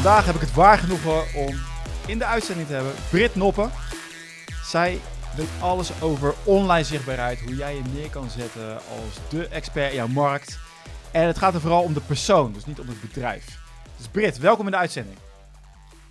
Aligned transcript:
Vandaag 0.00 0.26
heb 0.26 0.34
ik 0.34 0.40
het 0.40 0.54
waar 0.54 0.78
genoegen 0.78 1.34
om 1.34 1.60
in 2.06 2.18
de 2.18 2.24
uitzending 2.24 2.66
te 2.66 2.74
hebben 2.74 2.92
Brit 3.10 3.34
Noppen. 3.34 3.70
Zij 4.64 5.00
weet 5.36 5.48
alles 5.60 6.02
over 6.02 6.34
online 6.44 6.84
zichtbaarheid, 6.84 7.40
hoe 7.40 7.56
jij 7.56 7.74
je 7.74 7.82
neer 7.94 8.10
kan 8.10 8.30
zetten 8.30 8.74
als 8.74 9.30
de 9.30 9.48
expert 9.48 9.90
in 9.90 9.96
jouw 9.96 10.08
markt. 10.08 10.58
En 11.12 11.26
het 11.26 11.38
gaat 11.38 11.54
er 11.54 11.60
vooral 11.60 11.82
om 11.82 11.94
de 11.94 12.00
persoon, 12.00 12.52
dus 12.52 12.66
niet 12.66 12.80
om 12.80 12.88
het 12.88 13.00
bedrijf. 13.00 13.58
Dus 13.96 14.08
Brit, 14.08 14.38
welkom 14.38 14.64
in 14.64 14.70
de 14.70 14.76
uitzending. 14.76 15.16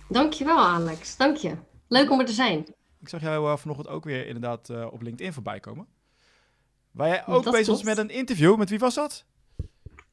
Dankjewel 0.08 0.58
Alex, 0.58 1.16
dank 1.16 1.36
je. 1.36 1.56
Leuk 1.88 2.10
om 2.10 2.20
er 2.20 2.26
te 2.26 2.32
zijn. 2.32 2.66
Ik 3.00 3.08
zag 3.08 3.20
jou 3.20 3.50
uh, 3.50 3.56
vanochtend 3.56 3.88
ook 3.88 4.04
weer 4.04 4.26
inderdaad 4.26 4.68
uh, 4.68 4.92
op 4.92 5.02
LinkedIn 5.02 5.32
voorbij 5.32 5.60
komen. 5.60 5.86
Waar 6.90 7.08
jij 7.08 7.26
ook 7.26 7.44
Dat 7.44 7.52
bezig 7.52 7.74
was 7.74 7.82
met 7.82 7.98
een 7.98 8.10
interview. 8.10 8.56
Met 8.56 8.70
wie 8.70 8.78
was 8.78 8.94
dat? 8.94 9.24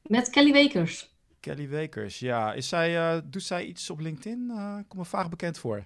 Met 0.02 0.30
Kelly 0.30 0.52
Wekers. 0.52 1.16
Kelly 1.40 1.68
Wekers, 1.68 2.18
ja. 2.18 2.52
Is 2.52 2.68
zij, 2.68 2.96
eh, 2.96 3.20
doet 3.24 3.42
zij 3.42 3.64
iets 3.64 3.90
op 3.90 4.00
LinkedIn? 4.00 4.46
Uh, 4.50 4.76
kom 4.88 4.98
me 4.98 5.04
vaag 5.04 5.28
bekend 5.28 5.58
voor. 5.58 5.84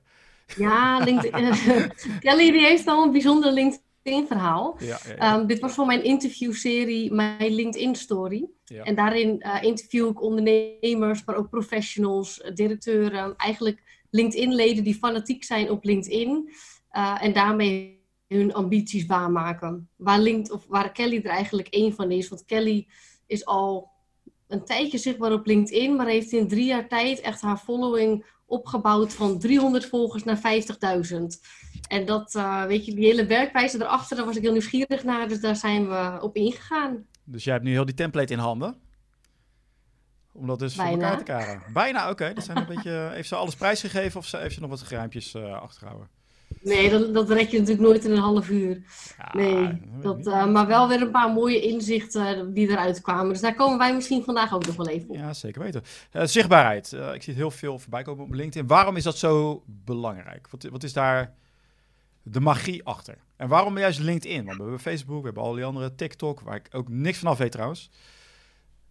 Ja, 0.57 0.99
LinkedIn. 0.99 1.53
Kelly 2.21 2.51
die 2.51 2.61
heeft 2.61 2.87
al 2.87 3.05
een 3.05 3.13
bijzonder 3.13 3.53
LinkedIn 3.53 4.27
verhaal. 4.27 4.77
Ja, 4.79 4.87
ja, 4.87 5.15
ja. 5.17 5.39
Um, 5.39 5.47
dit 5.47 5.61
was 5.61 5.75
voor 5.75 5.87
mijn 5.87 6.05
interviewserie, 6.05 7.13
mijn 7.13 7.55
LinkedIn 7.55 7.95
story. 7.95 8.49
Ja. 8.65 8.83
En 8.85 8.95
daarin 8.95 9.43
uh, 9.47 9.63
interview 9.63 10.09
ik 10.09 10.23
ondernemers, 10.23 11.25
maar 11.25 11.37
ook 11.37 11.51
professionals, 11.51 12.51
directeuren, 12.55 13.37
eigenlijk 13.37 13.83
LinkedIn-leden 14.11 14.85
die 14.85 14.95
fanatiek 14.95 15.45
zijn 15.45 15.71
op 15.71 15.85
LinkedIn 15.85 16.53
en 17.21 17.33
daarmee 17.33 18.03
hun 18.29 18.55
ambities 18.55 19.07
waarmaken. 19.07 19.89
Waar, 19.97 20.19
LinkedIn, 20.19 20.53
of 20.53 20.67
waar 20.69 20.93
Kelly 20.93 21.17
er 21.17 21.31
eigenlijk 21.31 21.69
één 21.69 21.95
van 21.95 22.11
is. 22.11 22.29
Want 22.29 22.45
Kelly 22.45 22.89
is 23.27 23.45
al 23.45 23.91
een 24.53 24.65
tijdje 24.65 24.99
zichtbaar 24.99 25.33
op 25.33 25.47
LinkedIn, 25.47 25.97
maar 25.97 26.07
heeft 26.07 26.33
in 26.33 26.49
drie 26.49 26.65
jaar 26.65 26.89
tijd 26.89 27.21
echt 27.21 27.41
haar 27.41 27.57
following 27.57 28.25
opgebouwd 28.47 29.13
van 29.13 29.39
300 29.39 29.87
volgers 29.87 30.25
naar 30.25 30.37
50.000. 30.37 31.23
En 31.89 32.07
dat, 32.07 32.35
uh, 32.35 32.65
weet 32.65 32.87
je, 32.87 32.95
die 32.95 33.05
hele 33.05 33.27
werkwijze 33.27 33.83
erachter, 33.83 34.17
daar 34.17 34.27
was 34.27 34.37
ik 34.37 34.43
heel 34.43 34.53
nieuwsgierig 34.53 35.05
naar, 35.05 35.29
dus 35.29 35.41
daar 35.41 35.57
zijn 35.57 35.89
we 35.89 36.19
op 36.21 36.37
ingegaan. 36.37 37.07
Dus 37.25 37.45
jij 37.45 37.53
hebt 37.53 37.65
nu 37.65 37.73
heel 37.73 37.85
die 37.85 37.95
template 37.95 38.33
in 38.33 38.39
handen? 38.39 38.81
Om 40.33 40.47
dat 40.47 40.59
dus 40.59 40.75
Bijna. 40.75 40.93
voor 40.93 41.03
elkaar 41.03 41.19
te 41.19 41.25
karen. 41.25 41.63
Bijna, 41.73 42.03
oké. 42.03 42.11
Okay. 42.11 42.35
Dat 42.35 42.45
zijn 42.45 42.57
een 42.57 42.67
beetje... 42.67 43.11
Heeft 43.13 43.29
ze 43.29 43.35
alles 43.35 43.55
prijsgegeven 43.55 44.21
of 44.21 44.31
heeft 44.31 44.55
ze 44.55 44.61
nog 44.61 44.71
wat 44.71 44.83
geruimpjes 44.83 45.35
uh, 45.35 45.61
achtergehouden? 45.61 46.09
Nee, 46.61 46.91
dat, 46.91 47.15
dat 47.15 47.31
red 47.31 47.51
je 47.51 47.59
natuurlijk 47.59 47.89
nooit 47.89 48.05
in 48.05 48.11
een 48.11 48.19
half 48.19 48.49
uur. 48.49 48.83
Ja, 49.19 49.31
nee, 49.33 49.81
dat, 50.01 50.27
uh, 50.27 50.47
maar 50.47 50.67
wel 50.67 50.89
weer 50.89 51.01
een 51.01 51.11
paar 51.11 51.33
mooie 51.33 51.61
inzichten 51.61 52.53
die 52.53 52.69
eruit 52.69 53.01
kwamen. 53.01 53.29
Dus 53.29 53.41
daar 53.41 53.55
komen 53.55 53.79
wij 53.79 53.95
misschien 53.95 54.25
vandaag 54.25 54.55
ook 54.55 54.67
nog 54.67 54.77
wel 54.77 54.89
even 54.89 55.09
op. 55.09 55.17
Ja, 55.17 55.33
zeker 55.33 55.63
weten. 55.63 55.83
Uh, 56.13 56.23
zichtbaarheid. 56.25 56.93
Uh, 56.93 57.15
ik 57.15 57.23
zie 57.23 57.33
het 57.33 57.43
heel 57.43 57.51
veel 57.51 57.79
voorbij 57.79 58.03
komen 58.03 58.25
op 58.25 58.33
LinkedIn. 58.33 58.69
Waarom 58.69 58.97
is 58.97 59.05
dat 59.05 59.19
zo 59.19 59.63
belangrijk? 59.67 60.49
Wat, 60.51 60.63
wat 60.71 60.83
is 60.83 60.93
daar 60.93 61.35
de 62.23 62.41
magie 62.41 62.85
achter? 62.85 63.17
En 63.37 63.49
waarom 63.49 63.79
juist 63.79 63.99
LinkedIn? 63.99 64.45
Want 64.45 64.57
we 64.57 64.63
hebben 64.63 64.81
Facebook, 64.81 65.21
we 65.21 65.25
hebben 65.25 65.43
al 65.43 65.55
die 65.55 65.65
andere 65.65 65.95
TikTok, 65.95 66.41
waar 66.41 66.57
ik 66.57 66.69
ook 66.73 66.89
niks 66.89 67.19
van 67.19 67.31
af 67.31 67.39
weet 67.39 67.53
trouwens. 67.53 67.91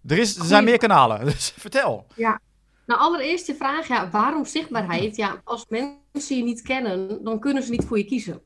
Er, 0.07 0.17
is, 0.17 0.37
er 0.37 0.45
zijn 0.45 0.63
meer 0.63 0.77
kanalen, 0.77 1.25
dus 1.31 1.53
vertel. 1.57 2.05
Ja, 2.15 2.39
nou, 2.85 2.99
allereerst 2.99 3.47
de 3.47 3.55
vraag, 3.55 3.87
ja, 3.87 4.09
waarom 4.09 4.45
zichtbaarheid? 4.45 5.15
Ja, 5.15 5.41
als 5.43 5.65
mensen 5.69 6.00
je 6.11 6.43
niet 6.43 6.61
kennen, 6.61 7.23
dan 7.23 7.39
kunnen 7.39 7.63
ze 7.63 7.71
niet 7.71 7.85
voor 7.85 7.97
je 7.97 8.05
kiezen. 8.05 8.41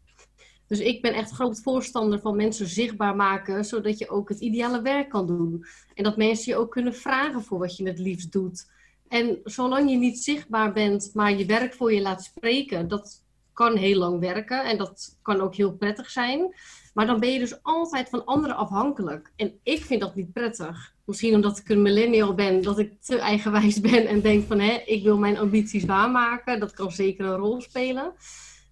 Dus 0.68 0.80
ik 0.80 1.02
ben 1.02 1.14
echt 1.14 1.32
groot 1.32 1.62
voorstander 1.62 2.20
van 2.20 2.36
mensen 2.36 2.68
zichtbaar 2.68 3.16
maken, 3.16 3.66
zodat 3.66 3.98
je 3.98 4.10
ook 4.10 4.30
het 4.30 4.40
ideale 4.40 4.82
werk 4.82 5.10
kan 5.10 5.28
doen. 5.28 5.66
En 5.94 6.04
dat 6.04 6.18
mensen 6.18 6.52
je 6.52 6.58
ook 6.58 6.72
kunnen 6.72 6.96
vragen 6.96 7.44
voor 7.44 7.60
wat 7.60 7.78
je 7.78 7.88
het 7.88 8.00
liefst 8.00 8.32
doet. 8.32 8.72
En 9.08 9.40
zolang 9.44 9.90
je 9.90 9.98
niet 9.98 10.24
zichtbaar 10.24 10.74
bent, 10.74 11.12
maar 11.14 11.38
je 11.38 11.46
werk 11.46 11.74
voor 11.74 11.94
je 11.94 12.02
laat 12.02 12.24
spreken, 12.24 12.88
dat 12.88 13.24
kan 13.54 13.76
heel 13.76 13.98
lang 13.98 14.20
werken 14.20 14.64
en 14.64 14.78
dat 14.78 15.18
kan 15.22 15.42
ook 15.42 15.56
heel 15.56 15.74
prettig 15.74 16.10
zijn. 16.10 16.56
Maar 16.94 17.06
dan 17.06 17.20
ben 17.20 17.32
je 17.32 17.40
dus 17.40 17.64
altijd 17.64 18.10
van 18.10 18.26
anderen 18.26 18.56
afhankelijk. 18.56 19.32
En 19.36 19.60
ik 19.64 19.86
vind 19.86 20.02
dat 20.02 20.16
niet 20.16 20.34
prettig. 20.34 20.95
Misschien 21.06 21.36
omdat 21.36 21.58
ik 21.58 21.70
een 21.70 21.82
millennial 21.82 22.34
ben, 22.34 22.62
dat 22.62 22.80
ik 22.80 23.02
te 23.02 23.18
eigenwijs 23.18 23.80
ben 23.80 24.08
en 24.08 24.22
denk 24.22 24.48
van 24.48 24.60
hé, 24.60 24.82
ik 24.86 25.04
wil 25.04 25.18
mijn 25.18 25.38
ambities 25.38 25.86
waarmaken. 25.86 26.60
Dat 26.60 26.74
kan 26.74 26.92
zeker 26.92 27.26
een 27.26 27.38
rol 27.38 27.62
spelen. 27.62 28.14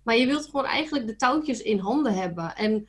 Maar 0.03 0.17
je 0.17 0.25
wilt 0.25 0.45
gewoon 0.45 0.65
eigenlijk 0.65 1.07
de 1.07 1.15
touwtjes 1.15 1.61
in 1.61 1.79
handen 1.79 2.13
hebben. 2.13 2.55
En 2.55 2.87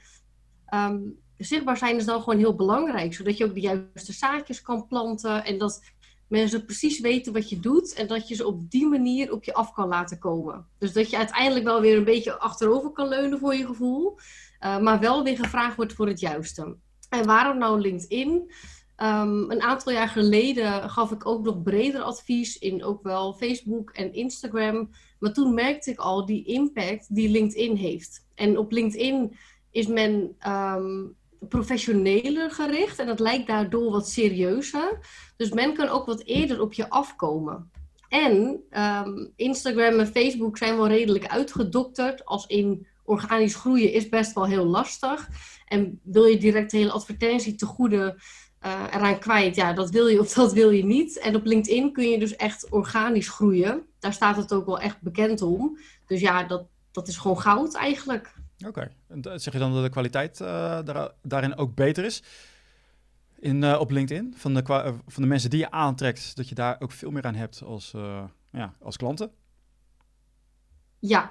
um, 0.75 1.19
zichtbaar 1.37 1.77
zijn 1.77 1.97
is 1.97 2.05
dan 2.05 2.23
gewoon 2.23 2.39
heel 2.39 2.55
belangrijk. 2.55 3.15
Zodat 3.15 3.37
je 3.37 3.45
ook 3.45 3.55
de 3.55 3.61
juiste 3.61 4.13
zaadjes 4.13 4.63
kan 4.63 4.87
planten. 4.87 5.45
En 5.45 5.59
dat 5.59 5.83
mensen 6.29 6.65
precies 6.65 7.01
weten 7.01 7.33
wat 7.33 7.49
je 7.49 7.61
doet. 7.61 7.95
En 7.95 8.07
dat 8.07 8.29
je 8.29 8.35
ze 8.35 8.47
op 8.47 8.71
die 8.71 8.87
manier 8.87 9.33
op 9.33 9.45
je 9.45 9.55
af 9.55 9.73
kan 9.73 9.89
laten 9.89 10.19
komen. 10.19 10.67
Dus 10.79 10.93
dat 10.93 11.11
je 11.11 11.17
uiteindelijk 11.17 11.65
wel 11.65 11.81
weer 11.81 11.97
een 11.97 12.05
beetje 12.05 12.39
achterover 12.39 12.91
kan 12.91 13.09
leunen 13.09 13.39
voor 13.39 13.55
je 13.55 13.67
gevoel. 13.67 14.19
Uh, 14.61 14.79
maar 14.79 15.01
wel 15.01 15.25
weer 15.25 15.37
gevraagd 15.37 15.77
wordt 15.77 15.93
voor 15.93 16.09
het 16.09 16.21
juiste. 16.21 16.77
En 17.09 17.27
waarom 17.27 17.59
nou 17.59 17.81
LinkedIn? 17.81 18.51
Um, 18.97 19.51
een 19.51 19.63
aantal 19.63 19.93
jaar 19.93 20.09
geleden 20.09 20.91
gaf 20.91 21.11
ik 21.11 21.27
ook 21.27 21.45
nog 21.45 21.63
breder 21.63 22.03
advies 22.03 22.59
in 22.59 22.85
ook 22.85 23.03
wel 23.03 23.33
Facebook 23.33 23.91
en 23.91 24.13
Instagram. 24.13 24.91
Maar 25.19 25.33
toen 25.33 25.55
merkte 25.55 25.91
ik 25.91 25.99
al 25.99 26.27
die 26.27 26.45
impact 26.45 27.15
die 27.15 27.29
LinkedIn 27.29 27.77
heeft. 27.77 28.27
En 28.35 28.59
op 28.59 28.73
LinkedIn 28.73 29.37
is 29.71 29.87
men 29.87 30.37
um, 30.49 31.17
professioneler 31.49 32.51
gericht 32.51 32.99
en 32.99 33.09
het 33.09 33.21
lijkt 33.21 33.47
daardoor 33.47 33.91
wat 33.91 34.09
serieuzer. 34.09 34.99
Dus 35.37 35.51
men 35.51 35.75
kan 35.75 35.89
ook 35.89 36.07
wat 36.07 36.23
eerder 36.25 36.61
op 36.61 36.73
je 36.73 36.91
afkomen. 36.91 37.71
En 38.09 38.63
um, 38.71 39.33
Instagram 39.37 39.99
en 39.99 40.07
Facebook 40.07 40.59
zijn 40.59 40.77
wel 40.77 40.89
redelijk 40.89 41.27
uitgedokterd 41.27 42.25
als 42.25 42.47
in 42.47 42.87
organisch 43.05 43.55
groeien 43.55 43.93
is 43.93 44.09
best 44.09 44.35
wel 44.35 44.47
heel 44.47 44.65
lastig. 44.65 45.29
En 45.67 46.01
wil 46.03 46.25
je 46.25 46.39
direct 46.39 46.71
de 46.71 46.77
hele 46.77 46.91
advertentie 46.93 47.55
te 47.55 47.67
goede 47.67 48.21
uh, 48.65 48.83
eraan 48.93 49.19
kwijt, 49.19 49.57
ja, 49.57 49.73
dat 49.73 49.91
wil 49.91 50.07
je 50.07 50.21
of 50.21 50.33
dat 50.33 50.53
wil 50.53 50.71
je 50.71 50.85
niet. 50.85 51.19
En 51.19 51.37
op 51.37 51.45
LinkedIn 51.45 51.93
kun 51.93 52.09
je 52.09 52.19
dus 52.19 52.37
echt 52.37 52.71
organisch 52.71 53.29
groeien. 53.29 53.83
Daar 53.99 54.13
staat 54.13 54.37
het 54.37 54.53
ook 54.53 54.67
wel 54.67 54.81
echt 54.81 55.01
bekend 55.01 55.43
om. 55.43 55.79
Dus 56.07 56.21
ja, 56.21 56.45
dat, 56.45 56.67
dat 56.91 57.09
is 57.09 57.17
gewoon 57.17 57.41
goud 57.41 57.75
eigenlijk. 57.75 58.35
Oké, 58.59 58.69
okay. 58.69 58.91
en 59.09 59.41
zeg 59.41 59.53
je 59.53 59.59
dan 59.59 59.73
dat 59.73 59.83
de 59.83 59.89
kwaliteit 59.89 60.41
uh, 60.41 60.49
daar, 60.85 61.11
daarin 61.23 61.57
ook 61.57 61.75
beter 61.75 62.05
is? 62.05 62.23
In, 63.39 63.63
uh, 63.63 63.81
op 63.81 63.91
LinkedIn, 63.91 64.35
van 64.37 64.55
de, 64.55 64.63
van 65.07 65.23
de 65.23 65.29
mensen 65.29 65.51
die 65.51 65.59
je 65.59 65.71
aantrekt, 65.71 66.37
dat 66.37 66.49
je 66.49 66.55
daar 66.55 66.77
ook 66.79 66.93
veel 66.93 67.11
meer 67.11 67.25
aan 67.25 67.35
hebt 67.35 67.63
als, 67.63 67.95
ja, 68.51 68.75
als 68.81 68.97
klanten? 68.97 69.31
Ja, 70.99 71.31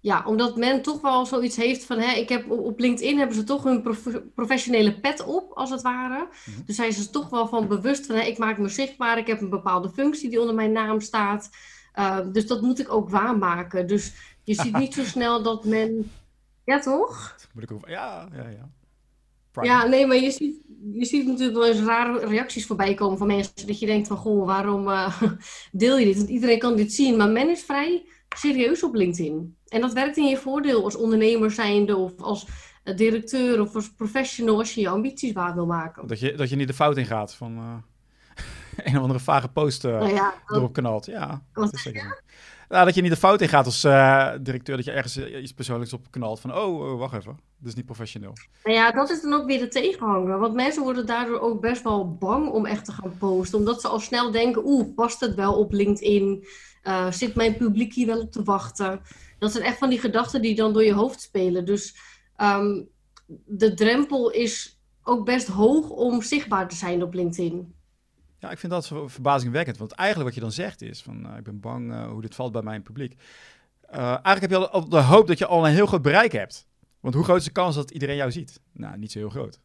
ja, 0.00 0.24
omdat 0.26 0.56
men 0.56 0.82
toch 0.82 1.00
wel 1.00 1.26
zoiets 1.26 1.56
heeft 1.56 1.84
van, 1.84 1.98
hè, 1.98 2.16
ik 2.16 2.28
heb 2.28 2.50
op 2.50 2.78
LinkedIn 2.78 3.18
hebben 3.18 3.36
ze 3.36 3.44
toch 3.44 3.64
hun 3.64 3.82
prof 3.82 4.08
professionele 4.34 5.00
pet 5.00 5.24
op, 5.24 5.52
als 5.52 5.70
het 5.70 5.82
ware. 5.82 6.18
Mm 6.18 6.54
-hmm. 6.54 6.62
Dus 6.66 6.76
zijn 6.76 6.92
ze 6.92 7.10
toch 7.10 7.28
wel 7.28 7.48
van 7.48 7.68
bewust 7.68 8.06
van, 8.06 8.16
hè, 8.16 8.22
ik 8.22 8.38
maak 8.38 8.58
me 8.58 8.68
zichtbaar, 8.68 9.18
ik 9.18 9.26
heb 9.26 9.40
een 9.40 9.50
bepaalde 9.50 9.90
functie 9.90 10.30
die 10.30 10.40
onder 10.40 10.54
mijn 10.54 10.72
naam 10.72 11.00
staat. 11.00 11.50
Uh, 11.94 12.18
dus 12.32 12.46
dat 12.46 12.62
moet 12.62 12.78
ik 12.78 12.92
ook 12.92 13.10
waarmaken. 13.10 13.86
Dus 13.86 14.12
je 14.42 14.54
ziet 14.54 14.78
niet 14.78 14.94
zo 14.94 15.04
snel 15.14 15.42
dat 15.42 15.64
men, 15.64 16.10
ja 16.64 16.78
toch? 16.78 17.36
Moet 17.54 17.62
ik 17.62 17.72
ook... 17.72 17.88
Ja, 17.88 18.28
ja, 18.32 18.48
ja. 18.48 18.70
Prime. 19.50 19.66
Ja, 19.66 19.86
nee, 19.86 20.06
maar 20.06 20.16
je 20.16 20.30
ziet, 20.30 20.56
je 20.92 21.04
ziet 21.04 21.26
natuurlijk 21.26 21.58
wel 21.58 21.66
eens 21.66 21.80
rare 21.80 22.26
reacties 22.26 22.66
voorbij 22.66 22.94
komen 22.94 23.18
van 23.18 23.26
mensen. 23.26 23.66
Dat 23.66 23.78
je 23.78 23.86
denkt 23.86 24.08
van, 24.08 24.16
goh, 24.16 24.46
waarom 24.46 24.88
uh, 24.88 25.22
deel 25.72 25.98
je 25.98 26.04
dit? 26.04 26.16
Want 26.16 26.28
iedereen 26.28 26.58
kan 26.58 26.76
dit 26.76 26.92
zien. 26.92 27.16
Maar 27.16 27.28
men 27.28 27.50
is 27.50 27.62
vrij 27.62 28.06
serieus 28.36 28.82
op 28.82 28.94
LinkedIn. 28.94 29.56
En 29.68 29.80
dat 29.80 29.92
werkt 29.92 30.16
in 30.16 30.28
je 30.28 30.36
voordeel 30.36 30.84
als 30.84 30.96
ondernemer 30.96 31.50
zijnde 31.50 31.96
of 31.96 32.20
als 32.20 32.46
uh, 32.84 32.96
directeur 32.96 33.60
of 33.60 33.74
als 33.74 33.92
professional 33.92 34.58
als 34.58 34.74
je 34.74 34.80
je 34.80 34.88
ambities 34.88 35.32
waar 35.32 35.54
wil 35.54 35.66
maken. 35.66 36.06
Dat 36.06 36.20
je, 36.20 36.34
dat 36.34 36.48
je 36.48 36.56
niet 36.56 36.68
de 36.68 36.74
fout 36.74 36.96
in 36.96 37.06
gaat 37.06 37.34
van 37.34 37.56
uh, 37.56 37.74
een 38.86 38.96
of 38.96 39.02
andere 39.02 39.20
vage 39.20 39.48
post 39.48 39.84
uh, 39.84 39.92
nou 39.92 40.14
ja, 40.14 40.34
erop 40.46 40.72
knalt. 40.72 41.06
Ja, 41.06 41.42
dat 41.52 41.72
is 41.72 41.82
zeker 41.82 42.22
nou, 42.68 42.84
dat 42.84 42.94
je 42.94 43.02
niet 43.02 43.10
de 43.10 43.16
fout 43.16 43.40
in 43.40 43.48
gaat 43.48 43.64
als 43.64 43.84
uh, 43.84 44.30
directeur, 44.40 44.76
dat 44.76 44.84
je 44.84 44.90
ergens 44.90 45.18
iets 45.18 45.52
persoonlijks 45.52 45.92
op 45.92 46.10
knalt 46.10 46.40
van, 46.40 46.56
oh, 46.56 46.80
oh, 46.80 46.98
wacht 46.98 47.14
even, 47.14 47.38
dat 47.58 47.68
is 47.68 47.74
niet 47.74 47.84
professioneel. 47.84 48.32
Nou 48.64 48.76
ja, 48.76 48.90
dat 48.90 49.10
is 49.10 49.22
dan 49.22 49.32
ook 49.32 49.46
weer 49.46 49.58
de 49.58 49.68
tegenhanger, 49.68 50.38
want 50.38 50.54
mensen 50.54 50.82
worden 50.82 51.06
daardoor 51.06 51.40
ook 51.40 51.60
best 51.60 51.82
wel 51.82 52.14
bang 52.14 52.48
om 52.48 52.66
echt 52.66 52.84
te 52.84 52.92
gaan 52.92 53.18
posten, 53.18 53.58
omdat 53.58 53.80
ze 53.80 53.88
al 53.88 54.00
snel 54.00 54.30
denken, 54.30 54.62
oeh, 54.64 54.94
past 54.94 55.20
het 55.20 55.34
wel 55.34 55.58
op 55.58 55.72
LinkedIn? 55.72 56.46
Uh, 56.84 57.10
zit 57.10 57.34
mijn 57.34 57.56
publiek 57.56 57.94
hier 57.94 58.06
wel 58.06 58.20
op 58.20 58.32
te 58.32 58.42
wachten? 58.42 59.00
Dat 59.38 59.52
zijn 59.52 59.64
echt 59.64 59.78
van 59.78 59.90
die 59.90 60.00
gedachten 60.00 60.42
die 60.42 60.54
dan 60.54 60.72
door 60.72 60.84
je 60.84 60.92
hoofd 60.92 61.20
spelen. 61.20 61.64
Dus 61.64 61.96
um, 62.36 62.88
de 63.44 63.74
drempel 63.74 64.30
is 64.30 64.80
ook 65.02 65.24
best 65.24 65.46
hoog 65.46 65.90
om 65.90 66.22
zichtbaar 66.22 66.68
te 66.68 66.76
zijn 66.76 67.02
op 67.02 67.14
LinkedIn. 67.14 67.74
Ja, 68.38 68.50
ik 68.50 68.58
vind 68.58 68.72
dat 68.72 68.86
verbazingwekkend. 68.86 69.78
Want 69.78 69.92
eigenlijk 69.92 70.28
wat 70.28 70.38
je 70.38 70.44
dan 70.44 70.52
zegt 70.52 70.82
is 70.82 71.02
van, 71.02 71.26
uh, 71.26 71.36
ik 71.36 71.44
ben 71.44 71.60
bang 71.60 71.92
uh, 71.92 72.08
hoe 72.10 72.20
dit 72.20 72.34
valt 72.34 72.52
bij 72.52 72.62
mijn 72.62 72.82
publiek. 72.82 73.14
Eigenlijk 73.90 74.40
heb 74.40 74.50
je 74.50 74.68
al 74.68 74.88
de 74.88 75.00
hoop 75.00 75.26
dat 75.26 75.38
je 75.38 75.46
al 75.46 75.66
een 75.66 75.72
heel 75.72 75.86
groot 75.86 76.02
bereik 76.02 76.32
hebt. 76.32 76.66
Want 77.00 77.14
hoe 77.14 77.24
groot 77.24 77.38
is 77.38 77.44
de 77.44 77.50
kans 77.50 77.74
dat 77.74 77.90
iedereen 77.90 78.16
jou 78.16 78.30
ziet? 78.30 78.60
Nou, 78.72 78.98
niet 78.98 79.12
zo 79.12 79.18
heel 79.18 79.30
groot. 79.30 79.60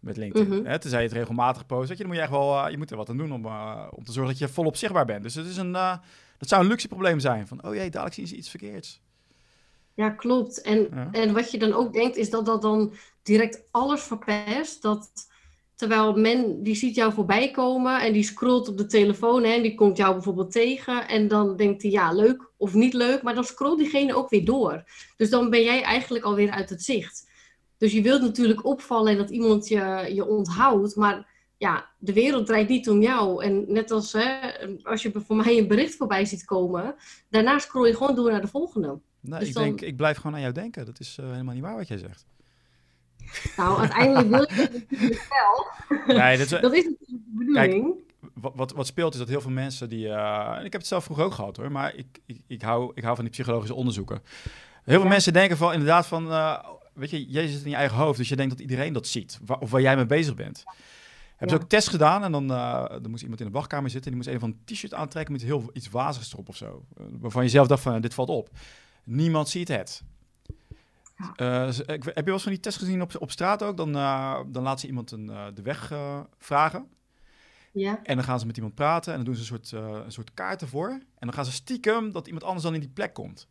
Met 0.00 0.16
LinkedIn. 0.16 0.48
Mhm. 0.48 0.66
Hè, 0.66 0.78
tenzij 0.78 1.00
je 1.00 1.08
het 1.08 1.16
regelmatig 1.16 1.66
post, 1.66 1.88
weet 1.88 1.96
je, 1.98 2.04
dan 2.04 2.06
moet 2.06 2.16
je 2.16 2.22
echt 2.22 2.30
wel, 2.32 2.64
eh, 2.64 2.70
je 2.70 2.78
moet 2.78 2.90
er 2.90 2.96
wat 2.96 3.08
aan 3.08 3.16
doen 3.16 3.32
om, 3.32 3.44
eh, 3.44 3.86
om 3.90 4.04
te 4.04 4.12
zorgen 4.12 4.32
dat 4.32 4.48
je 4.48 4.54
volop 4.54 4.76
zichtbaar 4.76 5.04
bent. 5.06 5.22
Dus 5.22 5.34
het 5.34 5.46
is 5.46 5.56
een, 5.56 5.74
eh, 5.74 5.96
dat 6.38 6.48
zou 6.48 6.62
een 6.62 6.68
luxe 6.68 6.88
probleem 6.88 7.20
zijn. 7.20 7.46
Van, 7.46 7.64
oh 7.64 7.74
jee, 7.74 7.90
dadelijk 7.90 8.14
zien 8.14 8.26
ze 8.26 8.36
iets 8.36 8.50
verkeerds. 8.50 9.00
Ja, 9.94 10.10
klopt. 10.10 10.60
En, 10.60 10.88
Ja. 10.94 11.08
en 11.12 11.32
wat 11.32 11.50
je 11.50 11.58
dan 11.58 11.72
ook 11.72 11.92
denkt, 11.92 12.16
is 12.16 12.30
dat 12.30 12.46
dat 12.46 12.62
dan 12.62 12.92
direct 13.22 13.62
alles 13.70 14.02
verpest. 14.02 14.82
Dat 14.82 15.10
terwijl 15.74 16.16
men, 16.16 16.62
die 16.62 16.74
ziet 16.74 16.94
jou 16.94 17.12
voorbij 17.12 17.50
komen 17.50 18.00
en 18.00 18.12
die 18.12 18.22
scrolt 18.22 18.68
op 18.68 18.78
de 18.78 18.86
telefoon 18.86 19.44
hè, 19.44 19.52
en 19.52 19.62
die 19.62 19.74
komt 19.74 19.96
jou 19.96 20.12
bijvoorbeeld 20.12 20.52
tegen. 20.52 21.08
En 21.08 21.28
dan 21.28 21.56
denkt 21.56 21.82
hij, 21.82 21.90
ja, 21.90 22.12
leuk 22.12 22.50
of 22.56 22.74
niet 22.74 22.92
leuk, 22.92 23.22
maar 23.22 23.34
dan 23.34 23.44
scrolt 23.44 23.78
diegene 23.78 24.14
ook 24.14 24.30
weer 24.30 24.44
door. 24.44 24.84
Dus 25.16 25.30
dan 25.30 25.50
ben 25.50 25.62
jij 25.62 25.82
eigenlijk 25.82 26.24
alweer 26.24 26.50
uit 26.50 26.70
het 26.70 26.82
zicht. 26.82 27.27
Dus 27.78 27.92
je 27.92 28.02
wilt 28.02 28.22
natuurlijk 28.22 28.64
opvallen 28.66 29.12
en 29.12 29.18
dat 29.18 29.30
iemand 29.30 29.68
je, 29.68 30.10
je 30.14 30.26
onthoudt, 30.26 30.96
maar 30.96 31.26
ja, 31.56 31.86
de 31.98 32.12
wereld 32.12 32.46
draait 32.46 32.68
niet 32.68 32.88
om 32.88 33.00
jou. 33.00 33.44
En 33.44 33.64
net 33.72 33.90
als 33.90 34.12
hè, 34.12 34.38
als 34.82 35.02
je 35.02 35.12
voor 35.26 35.36
mij 35.36 35.58
een 35.58 35.68
bericht 35.68 35.94
voorbij 35.96 36.24
ziet 36.24 36.44
komen, 36.44 36.94
daarna 37.30 37.58
scroll 37.58 37.86
je 37.86 37.96
gewoon 37.96 38.14
door 38.14 38.30
naar 38.30 38.40
de 38.40 38.46
volgende. 38.48 38.98
Nee, 39.20 39.38
Dus 39.38 39.48
ik, 39.48 39.54
dan- 39.54 39.62
denk, 39.64 39.80
ik 39.80 39.96
blijf 39.96 40.16
gewoon 40.16 40.34
aan 40.34 40.40
jou 40.40 40.52
denken. 40.52 40.86
Dat 40.86 41.00
is 41.00 41.16
eh, 41.20 41.30
helemaal 41.30 41.54
niet 41.54 41.62
waar 41.62 41.76
wat 41.76 41.88
jij 41.88 41.98
zegt. 41.98 42.26
Nou, 43.56 43.78
uiteindelijk 43.80 44.28
wil 44.28 44.40
je 44.64 44.70
natuurlijk 44.88 45.26
wel. 45.28 46.16
Nee, 46.16 46.38
dat 46.38 46.46
is, 46.52 46.60
Dat 46.60 46.72
is 46.74 46.84
natuurlijk 46.84 47.08
de 47.08 47.20
bedoeling. 47.44 47.94
wat, 48.34 48.52
wat, 48.56 48.72
wat 48.72 48.86
speelt 48.86 49.12
is 49.12 49.18
dat 49.18 49.28
heel 49.28 49.40
veel 49.40 49.50
mensen 49.50 49.88
die... 49.88 50.08
eh, 50.08 50.56
ik 50.64 50.72
heb 50.72 50.80
het 50.80 50.86
zelf 50.86 51.04
vroeger 51.04 51.24
ook 51.24 51.32
gehad 51.34 51.56
hoor, 51.56 51.72
maar 51.72 51.94
ik, 51.94 52.06
ik, 52.26 52.40
ik, 52.46 52.62
hou, 52.62 52.92
ik 52.94 53.02
hou 53.02 53.14
van 53.14 53.24
die 53.24 53.32
psychologische 53.32 53.74
onderzoeken. 53.74 54.20
Heel 54.84 54.94
veel 54.94 55.02
Ja. 55.02 55.08
mensen 55.08 55.32
denken 55.32 55.56
van 55.56 55.72
inderdaad 55.72 56.06
van... 56.06 56.30
eh, 56.30 56.58
weet 56.98 57.10
je, 57.10 57.26
jij 57.26 57.46
zit 57.48 57.64
in 57.64 57.70
je 57.70 57.76
eigen 57.76 57.96
hoofd, 57.96 58.18
dus 58.18 58.28
je 58.28 58.36
denkt 58.36 58.50
dat 58.52 58.60
iedereen 58.60 58.92
dat 58.92 59.06
ziet. 59.06 59.38
Wa- 59.44 59.56
of 59.60 59.70
waar 59.70 59.80
jij 59.80 59.96
mee 59.96 60.06
bezig 60.06 60.34
bent. 60.34 60.64
Hebben 61.36 61.56
ze 61.58 61.62
ook 61.64 61.68
tests 61.70 61.90
gedaan 61.90 62.24
en 62.24 62.32
dan, 62.32 62.50
eh 62.50 62.84
dan 62.88 63.10
moest 63.10 63.22
iemand 63.22 63.40
in 63.40 63.46
de 63.46 63.52
wachtkamer 63.52 63.90
zitten... 63.90 64.12
en 64.12 64.18
die 64.18 64.26
moest 64.26 64.34
een 64.42 64.48
van 64.48 64.58
een 64.66 64.74
t-shirt 64.74 64.94
aantrekken 64.94 65.32
met 65.32 65.42
heel 65.42 65.70
iets 65.72 65.88
wazigs 65.88 66.32
erop 66.32 66.48
of 66.48 66.56
zo. 66.56 66.84
Eh, 66.96 67.04
waarvan 67.20 67.42
je 67.42 67.48
zelf 67.48 67.66
dacht 67.66 67.82
van, 67.82 68.00
dit 68.00 68.14
valt 68.14 68.28
op. 68.28 68.50
Niemand 69.04 69.48
ziet 69.48 69.68
het. 69.68 70.02
Ja. 71.16 71.32
Eh, 71.36 71.76
heb 71.86 72.04
je 72.04 72.22
wel 72.22 72.32
eens 72.34 72.42
van 72.42 72.52
die 72.52 72.60
test 72.60 72.78
gezien 72.78 73.02
op, 73.02 73.16
op 73.18 73.30
straat 73.30 73.62
ook? 73.62 73.76
Dan, 73.76 73.96
eh, 73.96 74.40
dan 74.46 74.62
laat 74.62 74.80
ze 74.80 74.86
iemand 74.86 75.10
een, 75.10 75.30
eh, 75.30 75.44
de 75.54 75.62
weg 75.62 75.90
eh, 75.90 76.20
vragen. 76.38 76.86
Ja, 77.72 78.00
En 78.02 78.14
dan 78.16 78.24
gaan 78.24 78.40
ze 78.40 78.46
met 78.46 78.56
iemand 78.56 78.74
praten 78.74 79.10
en 79.12 79.16
dan 79.16 79.26
doen 79.26 79.34
ze 79.34 79.40
een 79.40 79.46
soort, 79.46 79.72
eh, 79.72 80.00
een 80.04 80.12
soort 80.12 80.34
kaart 80.34 80.60
ervoor. 80.62 80.88
En 80.90 81.02
dan 81.18 81.32
gaan 81.32 81.44
ze 81.44 81.52
stiekem 81.52 82.12
dat 82.12 82.26
iemand 82.26 82.44
anders 82.44 82.62
dan 82.64 82.74
in 82.74 82.80
die 82.80 82.88
plek 82.88 83.14
komt. 83.14 83.48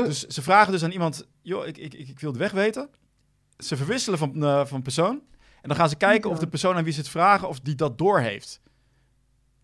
Dus 0.00 0.26
ze 0.26 0.42
vragen 0.42 0.72
dus 0.72 0.84
aan 0.84 0.90
iemand, 0.90 1.28
joh, 1.42 1.66
ik, 1.66 1.78
ik, 1.78 1.94
ik, 1.94 2.20
wil 2.20 2.32
de 2.32 2.38
weg 2.38 2.52
weten. 2.52 2.90
Ze 3.58 3.76
verwisselen 3.76 4.18
van, 4.18 4.44
eh, 4.44 4.64
van 4.66 4.82
persoon. 4.82 5.20
En 5.60 5.68
dan 5.68 5.76
gaan 5.76 5.88
ze 5.88 5.96
kijken 5.96 6.30
of 6.30 6.38
de 6.38 6.46
persoon 6.48 6.76
aan 6.76 6.84
wie 6.84 6.92
ze 6.92 6.98
het 7.00 7.08
vragen, 7.08 7.48
of 7.48 7.60
die 7.60 7.74
dat 7.74 7.98
doorheeft. 7.98 8.60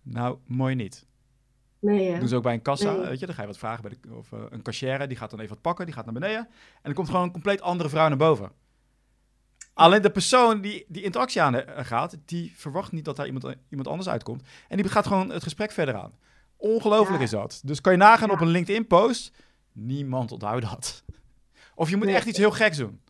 Nou, 0.03 0.39
mooi 0.47 0.75
niet. 0.75 1.07
nee 1.81 2.11
hè. 2.13 2.19
Doen 2.19 2.29
ze 2.29 2.37
ook 2.37 2.43
bij 2.43 2.55
een 2.55 2.63
kassa, 2.63 2.93
Nee. 2.93 3.07
weet 3.07 3.19
je. 3.21 3.27
Dan 3.27 3.35
ga 3.35 3.41
je 3.41 3.47
wat 3.47 3.59
vragen 3.59 3.83
bij 3.83 3.93
de, 4.01 4.15
of 4.15 4.33
eh, 4.33 4.39
een 4.51 4.63
cashier, 4.63 5.09
die 5.09 5.17
gaat 5.17 5.31
dan 5.31 5.39
even 5.39 5.53
wat 5.55 5.63
pakken, 5.63 5.85
die 5.87 5.95
gaat 5.95 6.05
naar 6.05 6.15
beneden. 6.15 6.47
En 6.47 6.49
dan 6.83 6.95
komt 6.95 7.09
gewoon 7.09 7.23
een 7.23 7.33
compleet 7.33 7.61
andere 7.61 7.89
vrouw 7.89 8.09
naar 8.09 8.17
boven. 8.17 8.53
Alleen 9.75 10.03
de 10.03 10.11
persoon 10.11 10.61
die 10.61 10.85
die 10.89 11.03
interactie 11.03 11.43
aan 11.43 11.55
eh, 11.55 11.85
gaat, 11.85 12.17
die 12.25 12.53
verwacht 12.57 12.93
niet 12.93 13.05
dat 13.05 13.17
daar 13.17 13.27
iemand, 13.27 13.55
iemand 13.69 13.89
anders 13.89 14.09
uitkomt. 14.09 14.43
En 14.69 14.77
die 14.77 14.89
gaat 14.89 15.07
gewoon 15.07 15.31
het 15.31 15.43
gesprek 15.43 15.71
verder 15.73 15.95
aan. 15.95 16.13
Ongelooflijk 16.57 17.19
Ja. 17.19 17.25
is 17.25 17.31
dat. 17.31 17.61
Dus 17.65 17.81
kan 17.81 17.93
je 17.93 17.99
nagaan 17.99 18.29
Ja. 18.29 18.35
op 18.35 18.41
een 18.41 18.49
LinkedIn-post, 18.49 19.33
niemand 19.79 20.33
onthoudt 20.33 20.65
dat. 20.71 21.05
Of 21.75 21.91
je 21.91 21.97
moet 21.97 22.07
Nee. 22.07 22.15
echt 22.15 22.27
iets 22.27 22.39
heel 22.39 22.51
geks 22.51 22.77
doen. 22.77 23.01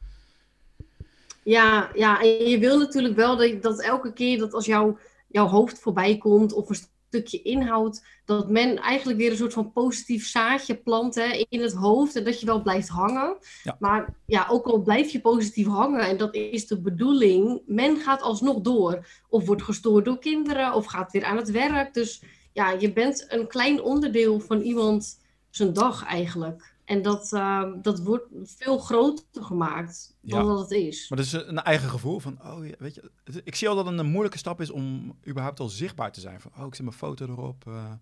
Ja, 1.43 1.91
ja, 1.95 2.21
en 2.21 2.49
je 2.49 2.59
wil 2.59 2.79
natuurlijk 2.79 3.17
wel 3.17 3.37
dat, 3.37 3.63
dat 3.63 3.83
elke 3.83 4.13
keer 4.13 4.39
dat 4.39 4.55
als 4.55 4.67
jouw 4.67 4.99
jouw 5.29 5.47
hoofd 5.47 5.79
voorbij 5.79 6.19
komt 6.19 6.53
of 6.53 6.69
een 6.69 6.77
stukje 7.09 7.43
inhoud, 7.43 8.05
dat 8.25 8.51
men 8.51 8.77
eigenlijk 8.77 9.19
weer 9.19 9.31
een 9.31 9.37
soort 9.37 9.53
van 9.53 9.73
positief 9.73 10.27
zaadje 10.27 10.75
plant 10.75 11.15
hè, 11.15 11.45
in 11.49 11.61
het 11.63 11.73
hoofd 11.73 12.17
en 12.17 12.25
dat 12.25 12.41
je 12.41 12.47
wel 12.47 12.63
blijft 12.63 12.89
hangen. 12.89 13.37
Ja. 13.63 13.77
Maar 13.79 14.15
ja, 14.27 14.47
ook 14.51 14.67
al 14.67 14.83
blijf 14.83 15.11
je 15.11 15.21
positief 15.21 15.67
hangen 15.67 16.01
en 16.01 16.17
dat 16.17 16.35
is 16.35 16.67
de 16.67 16.81
bedoeling, 16.81 17.63
men 17.67 17.97
gaat 17.97 18.23
alsnog 18.23 18.61
door. 18.61 19.07
Of 19.29 19.47
wordt 19.47 19.63
gestoord 19.63 20.05
door 20.05 20.19
kinderen 20.19 20.75
of 20.75 20.87
gaat 20.87 21.13
weer 21.13 21.25
aan 21.25 21.37
het 21.37 21.51
werk. 21.51 21.95
Dus 21.95 22.23
ja, 22.53 22.71
je 22.71 22.93
bent 22.93 23.27
een 23.29 23.47
klein 23.47 23.83
onderdeel 23.83 24.41
van 24.41 24.61
iemand 24.61 25.19
zijn 25.59 25.73
dag 25.73 26.05
eigenlijk. 26.05 26.77
En 26.85 27.03
dat, 27.03 27.33
eh, 27.33 27.65
dat 27.83 28.01
wordt 28.01 28.27
veel 28.45 28.79
groter 28.79 29.25
gemaakt 29.45 30.17
dan 30.21 30.41
Ja. 30.41 30.47
dat 30.49 30.59
het 30.61 30.71
is. 30.71 31.09
Maar 31.09 31.19
dat 31.19 31.27
is 31.27 31.33
een 31.33 31.63
eigen 31.63 31.89
gevoel 31.89 32.19
van, 32.19 32.39
oh 32.45 32.67
ja, 32.67 32.75
weet 32.79 32.95
je, 32.95 33.11
het- 33.25 33.41
ik 33.45 33.55
zie 33.55 33.69
al 33.69 33.75
dat 33.77 33.87
het 33.87 33.99
een 33.99 34.07
moeilijke 34.07 34.39
stap 34.39 34.61
is 34.61 34.71
om 34.71 35.17
überhaupt 35.27 35.61
al 35.61 35.69
zichtbaar 35.69 36.13
te 36.13 36.21
zijn. 36.21 36.41
Van, 36.41 36.51
oh, 36.59 36.67
ik 36.67 36.75
zet 36.75 36.85
mijn 36.85 36.97
foto 36.97 37.27
erop. 37.27 37.65
eh, 37.67 37.93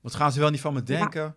wat 0.00 0.14
gaan 0.14 0.32
ze 0.32 0.40
wel 0.40 0.50
niet 0.50 0.60
van 0.60 0.74
me 0.74 0.82
denken? 0.82 1.20
Ja, 1.22 1.34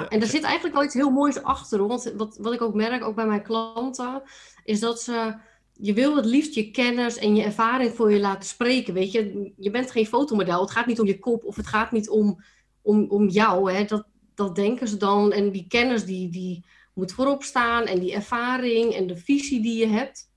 Ja, 0.00 0.08
en 0.08 0.20
er 0.20 0.26
zit 0.26 0.42
eigenlijk 0.42 0.74
wel 0.74 0.84
iets 0.84 0.94
heel 0.94 1.10
moois 1.10 1.42
achter. 1.42 1.86
Want 1.86 2.12
wat, 2.16 2.36
wat 2.40 2.52
ik 2.52 2.62
ook 2.62 2.74
merk, 2.74 3.04
ook 3.04 3.14
bij 3.14 3.26
mijn 3.26 3.42
klanten, 3.42 4.22
is 4.64 4.80
dat 4.80 5.00
ze. 5.02 5.36
Je 5.72 5.92
wil 5.92 6.16
het 6.16 6.24
liefst 6.24 6.54
je 6.54 6.70
kennis 6.70 7.16
en 7.16 7.36
je 7.36 7.42
ervaring 7.42 7.94
voor 7.94 8.12
je 8.12 8.20
laten 8.20 8.48
spreken. 8.48 8.94
Weet 8.94 9.12
je, 9.12 9.52
je 9.56 9.70
bent 9.70 9.90
geen 9.90 10.06
fotomodel. 10.06 10.60
Het 10.60 10.70
gaat 10.70 10.86
niet 10.86 11.00
om 11.00 11.06
je 11.06 11.18
kop 11.18 11.44
of 11.44 11.56
het 11.56 11.66
gaat 11.66 11.92
niet 11.92 12.08
om, 12.10 12.42
om, 12.86 13.06
om 13.08 13.28
jou. 13.28 13.72
Hè. 13.72 13.84
Dat, 13.84 14.06
dat 14.34 14.54
denken 14.54 14.88
ze 14.88 14.96
dan. 14.96 15.32
En 15.32 15.50
die 15.50 15.66
kennis 15.68 16.04
die, 16.04 16.30
die 16.30 16.64
moet 16.94 17.12
voorop 17.12 17.42
staan. 17.42 17.84
En 17.84 17.98
die 17.98 18.12
ervaring 18.12 18.94
en 18.94 19.06
de 19.06 19.16
visie 19.16 19.62
die 19.62 19.78
je 19.78 19.86
hebt. 19.86 20.30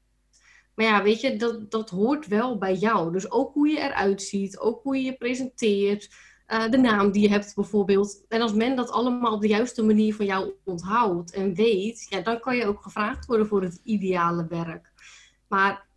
Maar 0.76 0.86
ja, 0.86 1.04
weet 1.04 1.22
je, 1.22 1.36
dat, 1.36 1.72
dat 1.72 1.90
hoort 1.90 2.28
wel 2.28 2.58
bij 2.58 2.76
jou. 2.76 3.12
Dus 3.12 3.32
ook 3.32 3.54
hoe 3.54 3.68
je 3.68 3.80
eruit 3.80 4.22
ziet, 4.22 4.60
ook 4.60 4.84
hoe 4.84 4.96
je 4.98 5.04
je 5.04 5.18
presenteert. 5.18 6.10
eh, 6.46 6.70
de 6.70 6.78
naam 6.78 7.12
die 7.12 7.22
je 7.22 7.30
hebt 7.30 7.56
bijvoorbeeld. 7.56 8.26
En 8.28 8.42
als 8.42 8.54
men 8.54 8.76
dat 8.76 8.90
allemaal 8.90 9.34
op 9.34 9.42
de 9.42 9.48
juiste 9.48 9.84
manier 9.84 10.16
van 10.16 10.26
jou 10.26 10.54
onthoudt 10.66 11.32
en 11.32 11.54
weet, 11.54 12.06
ja, 12.10 12.22
dan 12.22 12.40
kan 12.40 12.56
je 12.56 12.66
ook 12.66 12.82
gevraagd 12.82 13.26
worden 13.26 13.48
voor 13.48 13.62
het 13.62 13.82
ideale 13.84 14.48
werk. 14.48 14.92
Maar 15.48 15.88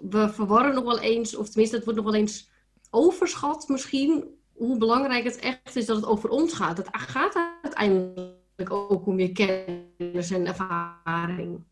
we 0.00 0.28
verwarren 0.28 0.74
nog 0.74 0.84
wel 0.84 1.00
eens, 1.00 1.36
of 1.36 1.48
tenminste, 1.48 1.76
het 1.76 1.84
wordt 1.84 2.00
nog 2.00 2.10
wel 2.10 2.20
eens 2.20 2.50
overschat 2.90 3.68
misschien, 3.68 4.37
hoe 4.58 4.78
belangrijk 4.78 5.24
het 5.24 5.38
echt 5.38 5.76
is 5.76 5.86
dat 5.86 5.96
het 5.96 6.06
over 6.06 6.28
ons 6.28 6.52
gaat. 6.52 6.76
Het 6.76 6.88
gaat 6.92 7.36
uiteindelijk 7.62 8.70
ook 8.70 9.06
om 9.06 9.18
je 9.18 9.32
kennis 9.32 10.30
en 10.30 10.46
ervaring. 10.46 11.64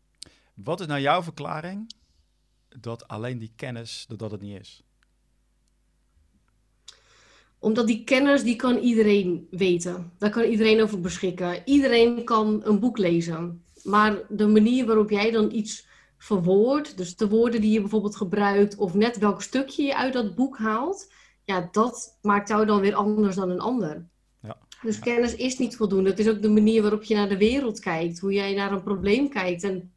Wat 0.53 0.79
is 0.79 0.87
nou 0.87 1.01
jouw 1.01 1.23
verklaring 1.23 1.93
dat 2.79 3.07
alleen 3.07 3.37
die 3.37 3.51
kennis, 3.55 4.05
dat 4.07 4.19
dat 4.19 4.31
het 4.31 4.41
niet 4.41 4.59
is? 4.59 4.81
Omdat 7.59 7.87
die 7.87 8.03
kennis, 8.03 8.43
die 8.43 8.55
kan 8.55 8.77
iedereen 8.77 9.47
weten. 9.51 10.11
Daar 10.17 10.29
kan 10.29 10.43
iedereen 10.43 10.81
over 10.81 11.01
beschikken. 11.01 11.61
Iedereen 11.65 12.23
kan 12.23 12.61
een 12.63 12.79
boek 12.79 12.97
lezen. 12.97 13.63
Maar 13.83 14.17
de 14.29 14.47
manier 14.47 14.85
waarop 14.85 15.09
jij 15.09 15.31
dan 15.31 15.51
iets 15.51 15.87
verwoordt, 16.17 16.97
dus 16.97 17.15
de 17.15 17.27
woorden 17.27 17.61
die 17.61 17.71
je 17.71 17.81
bijvoorbeeld 17.81 18.15
gebruikt, 18.15 18.75
of 18.75 18.93
net 18.93 19.17
welk 19.17 19.41
stukje 19.41 19.83
je 19.83 19.95
uit 19.95 20.13
dat 20.13 20.35
boek 20.35 20.57
haalt, 20.57 21.11
ja, 21.47 21.67
dat 21.71 22.17
maakt 22.21 22.47
jou 22.47 22.65
dan 22.65 22.79
weer 22.79 22.95
anders 22.95 23.35
dan 23.35 23.49
een 23.49 23.59
ander. 23.59 24.07
Ja. 24.41 24.57
Dus 24.81 24.99
kennis 24.99 25.35
is 25.35 25.57
niet 25.57 25.75
voldoende. 25.75 26.09
Het 26.09 26.19
is 26.19 26.27
ook 26.27 26.41
de 26.41 26.49
manier 26.49 26.81
waarop 26.81 27.03
je 27.03 27.15
naar 27.15 27.29
de 27.29 27.37
wereld 27.37 27.79
kijkt, 27.79 28.19
hoe 28.19 28.33
jij 28.33 28.53
naar 28.53 28.71
een 28.71 28.83
probleem 28.83 29.29
kijkt. 29.29 29.63
En 29.63 29.93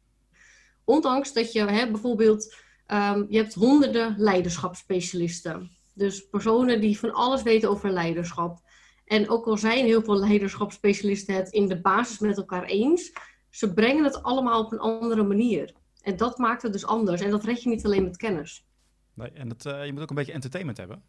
ondanks 0.83 1.33
dat 1.33 1.51
je 1.51 1.65
hè, 1.65 1.91
bijvoorbeeld, 1.91 2.55
ehm, 2.85 3.23
je 3.29 3.37
hebt 3.37 3.53
honderden 3.53 4.15
leiderschapsspecialisten. 4.17 5.71
Dus 5.93 6.29
personen 6.29 6.81
die 6.81 6.99
van 6.99 7.13
alles 7.13 7.43
weten 7.43 7.69
over 7.69 7.91
leiderschap. 7.91 8.59
En 9.05 9.29
ook 9.29 9.45
al 9.45 9.57
zijn 9.57 9.85
heel 9.85 10.03
veel 10.03 10.19
leiderschapsspecialisten 10.19 11.35
het 11.35 11.49
in 11.49 11.67
de 11.67 11.81
basis 11.81 12.19
met 12.19 12.37
elkaar 12.37 12.63
eens, 12.63 13.13
ze 13.49 13.73
brengen 13.73 14.03
het 14.03 14.23
allemaal 14.23 14.63
op 14.63 14.71
een 14.71 14.79
andere 14.79 15.23
manier. 15.23 15.73
En 16.01 16.17
dat 16.17 16.37
maakt 16.37 16.61
het 16.61 16.73
dus 16.73 16.85
anders. 16.85 17.21
En 17.21 17.31
dat 17.31 17.43
red 17.43 17.63
je 17.63 17.69
niet 17.69 17.85
alleen 17.85 18.03
met 18.03 18.17
kennis. 18.17 18.65
Nee, 19.13 19.31
en 19.31 19.49
het, 19.49 19.65
eh, 19.65 19.85
je 19.85 19.93
moet 19.93 20.01
ook 20.01 20.09
een 20.09 20.15
beetje 20.15 20.33
entertainment 20.33 20.77
hebben. 20.77 21.03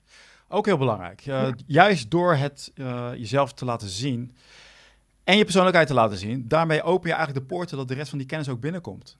Ook 0.53 0.67
heel 0.67 0.77
belangrijk. 0.79 1.27
Eh, 1.27 1.49
Juist 1.67 2.11
door 2.11 2.35
het 2.35 2.71
eh, 2.75 3.11
jezelf 3.17 3.53
te 3.53 3.65
laten 3.65 3.89
zien 3.89 4.37
en 5.25 5.37
je 5.37 5.45
persoonlijkheid 5.45 5.87
te 5.89 5.95
laten 5.95 6.19
zien, 6.19 6.49
daarmee 6.49 6.83
open 6.83 7.09
je 7.09 7.15
eigenlijk 7.15 7.49
de 7.49 7.55
poorten 7.55 7.77
dat 7.77 7.89
de 7.89 7.95
rest 7.95 8.09
van 8.09 8.19
die 8.19 8.27
kennis 8.27 8.49
ook 8.49 8.61
binnenkomt. 8.61 9.19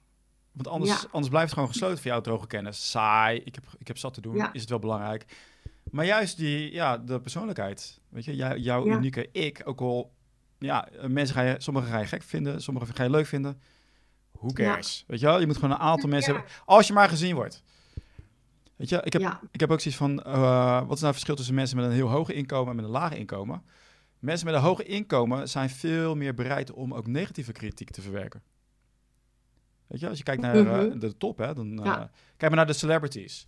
Want 0.51 0.67
anders, 0.67 0.91
Ja. 0.91 1.07
anders 1.11 1.27
blijft 1.29 1.45
het 1.49 1.53
gewoon 1.53 1.69
gesloten 1.69 1.97
voor 1.97 2.07
jou, 2.11 2.23
droge 2.23 2.47
kennis. 2.47 2.89
Saai, 2.89 3.41
ik 3.45 3.55
heb, 3.55 3.63
ik 3.79 3.87
heb 3.87 3.97
zat 3.97 4.13
te 4.13 4.21
doen, 4.21 4.35
Ja. 4.35 4.53
is 4.53 4.61
het 4.61 4.69
wel 4.69 4.79
belangrijk. 4.79 5.25
Maar 5.91 6.05
juist 6.05 6.37
die, 6.37 6.71
ja, 6.71 6.97
de 6.97 7.19
persoonlijkheid, 7.19 7.99
weet 8.09 8.25
je, 8.25 8.35
jou- 8.35 8.57
jouw 8.57 8.85
unieke 8.87 9.29
ik, 9.31 9.61
ook 9.65 9.81
al, 9.81 10.11
ja, 10.59 10.87
eh, 10.89 11.07
mensen 11.07 11.35
ga 11.35 11.41
je, 11.41 11.55
sommigen 11.57 11.89
ga 11.89 11.99
je 11.99 12.05
gek 12.05 12.23
vinden, 12.23 12.61
sommigen 12.61 12.95
ga 12.95 13.03
je 13.03 13.09
leuk 13.09 13.25
vinden. 13.25 13.61
Who 14.31 14.47
cares? 14.51 15.03
Weet 15.07 15.19
je 15.19 15.25
wel, 15.25 15.39
je 15.39 15.45
moet 15.45 15.55
gewoon 15.55 15.71
een 15.71 15.77
aantal 15.77 16.09
mensen 16.09 16.33
hebben, 16.33 16.51
als 16.65 16.87
je 16.87 16.93
maar 16.93 17.09
gezien 17.09 17.35
wordt. 17.35 17.63
Weet 18.75 18.89
je, 18.89 19.01
ik 19.03 19.13
heb, 19.13 19.21
Ja, 19.21 19.39
ik 19.51 19.59
heb 19.59 19.71
ook 19.71 19.79
zoiets 19.79 19.99
van, 19.99 20.23
eh, 20.23 20.77
wat 20.79 20.81
is 20.95 21.01
nou 21.01 21.05
het 21.05 21.13
verschil 21.13 21.35
tussen 21.35 21.55
mensen 21.55 21.77
met 21.77 21.85
een 21.85 21.91
heel 21.91 22.09
hoog 22.09 22.29
inkomen 22.31 22.69
en 22.69 22.75
met 22.75 22.85
een 22.85 22.91
laag 22.91 23.13
inkomen? 23.15 23.63
Mensen 24.19 24.45
met 24.45 24.55
een 24.55 24.61
hoog 24.61 24.83
inkomen 24.83 25.49
zijn 25.49 25.69
veel 25.69 26.15
meer 26.15 26.33
bereid 26.33 26.71
om 26.71 26.93
ook 26.93 27.07
negatieve 27.07 27.51
kritiek 27.51 27.89
te 27.91 28.01
verwerken. 28.01 28.41
Weet 29.87 29.99
je, 29.99 30.09
als 30.09 30.17
je 30.17 30.23
kijkt 30.23 30.41
naar 30.41 30.55
eh, 30.55 30.63
Mhm. 30.87 30.99
de 30.99 31.17
top, 31.17 31.37
hè, 31.37 31.53
dan 31.53 31.79
eh, 31.79 31.85
Ja. 31.85 32.11
kijk 32.37 32.51
maar 32.51 32.55
naar 32.55 32.65
de 32.67 32.73
celebrities. 32.73 33.45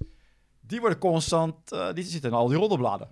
Die 0.61 0.79
worden 0.79 0.97
constant, 0.99 1.55
die 1.93 2.03
zitten 2.03 2.29
in 2.29 2.35
al 2.35 2.47
die 2.47 2.57
roddelbladen. 2.57 3.09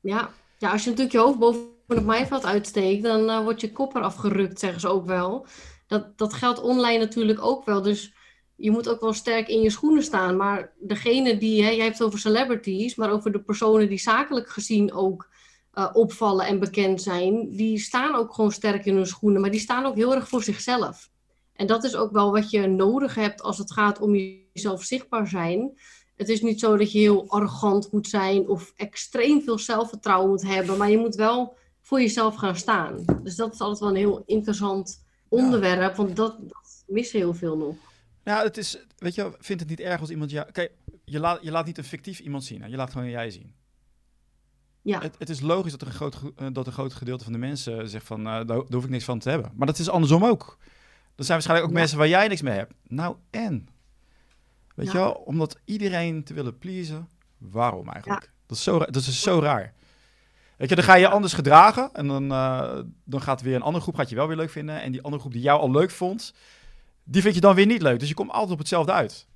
Ja. 0.00 0.30
ja, 0.58 0.70
als 0.70 0.84
je 0.84 0.90
natuurlijk 0.90 1.16
je 1.16 1.22
hoofd 1.22 1.38
boven 1.38 1.68
het 1.86 2.04
maaiveld 2.04 2.44
uitsteekt, 2.44 3.02
dan 3.02 3.42
wordt 3.42 3.60
je 3.60 3.72
kop 3.72 3.94
eraf 3.94 4.14
gerukt, 4.14 4.58
zeggen 4.58 4.80
ze 4.80 4.88
ook 4.88 5.06
wel. 5.06 5.46
Dat, 5.86 6.18
dat 6.18 6.32
geldt 6.32 6.60
online 6.60 6.98
natuurlijk 6.98 7.42
ook 7.42 7.64
wel. 7.64 7.82
Dus 7.82 8.14
je 8.60 8.70
moet 8.70 8.88
ook 8.88 9.00
wel 9.00 9.12
sterk 9.12 9.48
in 9.48 9.60
je 9.60 9.70
schoenen 9.70 10.02
staan. 10.02 10.36
Maar 10.36 10.72
degene 10.78 11.38
die, 11.38 11.62
hè, 11.62 11.70
jij 11.70 11.84
hebt 11.84 11.98
het 11.98 12.06
over 12.06 12.18
celebrities, 12.18 12.94
maar 12.94 13.10
over 13.10 13.32
de 13.32 13.40
personen 13.40 13.88
die 13.88 13.98
zakelijk 13.98 14.48
gezien 14.48 14.92
ook 14.92 15.28
eh, 15.72 15.90
opvallen 15.92 16.46
en 16.46 16.58
bekend 16.58 17.02
zijn, 17.02 17.50
die 17.56 17.78
staan 17.78 18.14
ook 18.14 18.34
gewoon 18.34 18.52
sterk 18.52 18.84
in 18.84 18.94
hun 18.94 19.06
schoenen, 19.06 19.40
maar 19.40 19.50
die 19.50 19.60
staan 19.60 19.86
ook 19.86 19.96
heel 19.96 20.14
erg 20.14 20.28
voor 20.28 20.42
zichzelf. 20.42 21.10
En 21.52 21.66
dat 21.66 21.84
is 21.84 21.96
ook 21.96 22.12
wel 22.12 22.32
wat 22.32 22.50
je 22.50 22.66
nodig 22.66 23.14
hebt 23.14 23.42
als 23.42 23.58
het 23.58 23.72
gaat 23.72 24.00
om 24.00 24.14
jezelf 24.14 24.82
zichtbaar 24.82 25.28
zijn. 25.28 25.78
Het 26.16 26.28
is 26.28 26.42
niet 26.42 26.60
zo 26.60 26.76
dat 26.76 26.92
je 26.92 26.98
heel 26.98 27.24
arrogant 27.28 27.92
moet 27.92 28.08
zijn 28.08 28.48
of 28.48 28.72
extreem 28.76 29.42
veel 29.42 29.58
zelfvertrouwen 29.58 30.30
moet 30.30 30.46
hebben, 30.46 30.76
maar 30.76 30.90
je 30.90 30.98
moet 30.98 31.14
wel 31.14 31.56
voor 31.80 32.00
jezelf 32.00 32.34
gaan 32.34 32.56
staan. 32.56 33.04
Dus 33.22 33.36
dat 33.36 33.52
is 33.52 33.60
altijd 33.60 33.78
wel 33.78 33.88
een 33.88 33.96
heel 33.96 34.22
interessant 34.26 35.04
onderwerp, 35.28 35.96
want 35.96 36.16
dat, 36.16 36.36
dat 36.40 36.84
missen 36.86 37.18
heel 37.18 37.34
veel 37.34 37.56
nog. 37.56 37.74
Ja, 38.24 38.42
het 38.42 38.56
is, 38.56 38.78
weet 38.98 39.14
je, 39.14 39.32
vind 39.38 39.60
het 39.60 39.68
niet 39.68 39.80
erg 39.80 40.00
als 40.00 40.10
iemand 40.10 40.30
jou... 40.30 40.50
Kijk, 40.52 40.72
je 41.04 41.20
laat, 41.20 41.38
je 41.42 41.50
laat 41.50 41.66
niet 41.66 41.78
een 41.78 41.84
fictief 41.84 42.18
iemand 42.18 42.44
zien. 42.44 42.62
Hè? 42.62 42.68
Je 42.68 42.76
laat 42.76 42.92
gewoon 42.92 43.10
jij 43.10 43.30
zien. 43.30 43.54
Ja, 44.82 45.00
Het, 45.00 45.14
het 45.18 45.28
is 45.28 45.40
logisch 45.40 45.70
dat, 45.70 45.80
er 45.80 45.86
een 45.86 45.92
groot, 45.92 46.20
eh, 46.36 46.46
dat 46.52 46.66
een 46.66 46.72
groot 46.72 46.94
gedeelte 46.94 47.24
van 47.24 47.32
de 47.32 47.38
mensen 47.38 47.88
zegt 47.88 48.06
van, 48.06 48.26
eh, 48.26 48.46
daar, 48.46 48.56
hoef 48.68 48.84
ik 48.84 48.90
niks 48.90 49.04
van 49.04 49.18
te 49.18 49.30
hebben. 49.30 49.52
Maar 49.54 49.66
dat 49.66 49.78
is 49.78 49.88
andersom 49.88 50.24
ook. 50.24 50.58
Er 51.16 51.24
zijn 51.24 51.28
waarschijnlijk 51.38 51.68
ook 51.68 51.74
Ja. 51.74 51.80
mensen 51.80 51.98
waar 51.98 52.08
jij 52.08 52.28
niks 52.28 52.42
mee 52.42 52.56
hebt. 52.56 52.74
Nou, 52.88 53.16
en? 53.30 53.68
Weet 54.74 54.86
Ja. 54.86 54.92
je 54.92 54.98
wel, 54.98 55.12
omdat 55.12 55.58
iedereen 55.64 56.24
te 56.24 56.34
willen 56.34 56.58
pleasen. 56.58 57.08
Waarom 57.38 57.88
eigenlijk? 57.88 58.30
Dat, 58.46 58.56
is 58.56 58.62
zo, 58.62 58.78
dat 58.78 58.96
is 58.96 59.22
zo 59.22 59.38
raar. 59.38 59.72
Weet 60.56 60.68
je, 60.68 60.74
dan 60.74 60.84
ga 60.84 60.94
je 60.94 61.08
anders 61.08 61.32
gedragen 61.32 61.90
en 61.92 62.06
dan, 62.06 62.32
eh, 62.32 62.78
dan 63.04 63.20
gaat 63.22 63.40
weer 63.42 63.54
een 63.54 63.62
andere 63.62 63.82
groep 63.82 63.94
gaat 63.94 64.08
je 64.08 64.14
wel 64.16 64.26
weer 64.28 64.36
leuk 64.36 64.50
vinden. 64.50 64.80
En 64.82 64.92
die 64.92 65.02
andere 65.02 65.20
groep 65.20 65.32
die 65.32 65.42
jou 65.42 65.60
al 65.60 65.70
leuk 65.70 65.90
vond, 65.90 66.34
die 67.10 67.22
vind 67.22 67.34
je 67.34 67.40
dan 67.40 67.54
weer 67.54 67.66
niet 67.66 67.82
leuk. 67.82 67.98
Dus 67.98 68.08
je 68.08 68.14
komt 68.14 68.30
altijd 68.30 68.52
op 68.52 68.58
hetzelfde 68.58 68.92
uit. 68.92 69.26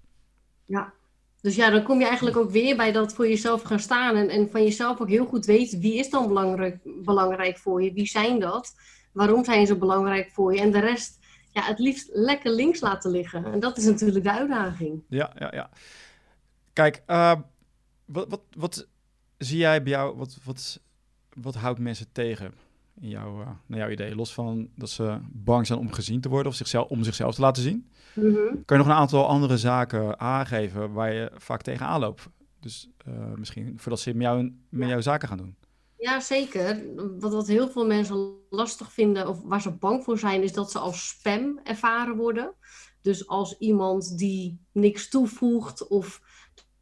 ja. 0.64 0.92
Dus 1.40 1.54
ja, 1.56 1.70
dan 1.70 1.82
kom 1.82 1.98
je 1.98 2.06
eigenlijk 2.06 2.36
ook 2.36 2.50
weer 2.50 2.76
bij 2.76 2.92
dat 2.92 3.14
voor 3.14 3.28
jezelf 3.28 3.62
gaan 3.62 3.80
staan 3.80 4.16
en, 4.16 4.28
en 4.28 4.50
van 4.50 4.62
jezelf 4.62 5.00
ook 5.00 5.08
heel 5.08 5.26
goed 5.26 5.44
weten 5.44 5.80
wie 5.80 5.94
is 5.94 6.10
dan 6.10 6.28
belangrijk, 6.28 6.78
belangrijk 6.84 7.58
voor 7.58 7.82
je, 7.82 7.92
wie 7.92 8.06
zijn 8.06 8.40
dat, 8.40 8.74
waarom 9.12 9.44
zijn 9.44 9.66
ze 9.66 9.76
belangrijk 9.76 10.30
voor 10.30 10.54
je 10.54 10.60
en 10.60 10.70
de 10.70 10.78
rest, 10.78 11.18
ja, 11.50 11.62
het 11.62 11.78
liefst 11.78 12.08
lekker 12.12 12.50
links 12.50 12.80
laten 12.80 13.10
liggen. 13.10 13.44
En 13.52 13.60
dat 13.60 13.76
is 13.76 13.84
natuurlijk 13.84 14.24
de 14.24 14.32
uitdaging. 14.32 15.02
Ja, 15.08 15.32
ja, 15.38 15.50
ja. 15.54 15.70
Kijk, 16.72 17.02
eh, 17.06 17.34
wat, 18.04 18.28
wat, 18.28 18.42
wat 18.56 18.88
zie 19.38 19.58
jij 19.58 19.82
bij 19.82 19.92
jou, 19.92 20.16
wat, 20.16 20.38
wat, 20.44 20.80
wat 21.32 21.54
houdt 21.54 21.78
mensen 21.78 22.06
tegen 22.12 22.54
in 23.00 23.08
jouw, 23.08 23.40
eh, 23.40 23.48
naar 23.66 23.78
jouw 23.78 23.90
idee? 23.90 24.14
Los 24.14 24.34
van 24.34 24.68
dat 24.76 24.90
ze 24.90 25.18
bang 25.32 25.66
zijn 25.66 25.78
om 25.78 25.92
gezien 25.92 26.20
te 26.20 26.28
worden 26.28 26.52
of 26.52 26.56
zichzelf, 26.56 26.88
om 26.88 27.04
zichzelf 27.04 27.34
te 27.34 27.40
laten 27.40 27.62
zien. 27.62 27.90
Mhm. 28.14 28.34
Kan 28.64 28.76
je 28.76 28.84
nog 28.84 28.86
een 28.86 29.00
aantal 29.00 29.26
andere 29.26 29.58
zaken 29.58 30.20
aangeven 30.20 30.92
waar 30.92 31.12
je 31.12 31.30
vaak 31.34 31.62
tegenaan 31.62 32.00
loopt? 32.00 32.28
Dus 32.60 32.90
eh, 33.06 33.32
misschien 33.36 33.74
voordat 33.76 34.00
ze 34.00 34.12
met 34.12 34.22
jou, 34.22 34.52
met 34.68 34.88
jouw 34.88 35.00
zaken 35.00 35.28
gaan 35.28 35.38
doen. 35.38 35.56
Ja, 35.98 36.20
zeker. 36.20 36.82
Wat, 37.18 37.32
wat 37.32 37.46
heel 37.46 37.68
veel 37.68 37.86
mensen 37.86 38.36
lastig 38.50 38.92
vinden 38.92 39.28
of 39.28 39.42
waar 39.42 39.60
ze 39.60 39.70
bang 39.70 40.04
voor 40.04 40.18
zijn, 40.18 40.42
is 40.42 40.52
dat 40.52 40.70
ze 40.70 40.78
als 40.78 41.08
spam 41.08 41.60
ervaren 41.62 42.16
worden. 42.16 42.54
Dus 43.00 43.26
als 43.26 43.58
iemand 43.58 44.18
die 44.18 44.60
niks 44.72 45.08
toevoegt 45.08 45.88
of 45.88 46.20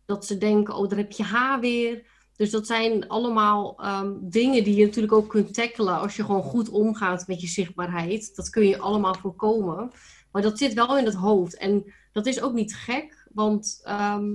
dat 0.05 0.27
ze 0.27 0.39
denken, 0.39 0.75
oh, 0.75 0.89
daar 0.89 0.99
heb 0.99 1.13
je 1.13 1.23
haar 1.23 1.61
weer. 1.61 2.07
Dus 2.43 2.51
dat 2.51 2.67
zijn 2.67 3.09
allemaal 3.09 3.75
ehm, 3.81 4.13
dingen 4.21 4.65
die 4.65 4.75
je 4.75 4.85
natuurlijk 4.85 5.13
ook 5.13 5.29
kunt 5.29 5.55
tackelen 5.55 5.99
als 5.99 6.17
je 6.17 6.25
gewoon 6.25 6.43
goed 6.43 6.69
omgaat 6.69 7.27
met 7.27 7.41
je 7.41 7.47
zichtbaarheid. 7.47 8.37
Dat 8.37 8.51
kun 8.51 8.67
je 8.67 8.79
allemaal 8.79 9.15
voorkomen. 9.15 9.91
Maar 10.33 10.43
dat 10.43 10.59
zit 10.59 10.75
wel 10.75 10.99
in 10.99 11.05
het 11.05 11.15
hoofd. 11.15 11.57
En 11.57 11.93
dat 12.13 12.27
is 12.27 12.41
ook 12.41 12.53
niet 12.53 12.75
gek, 12.75 13.29
want 13.33 13.81
ehm, 13.85 14.31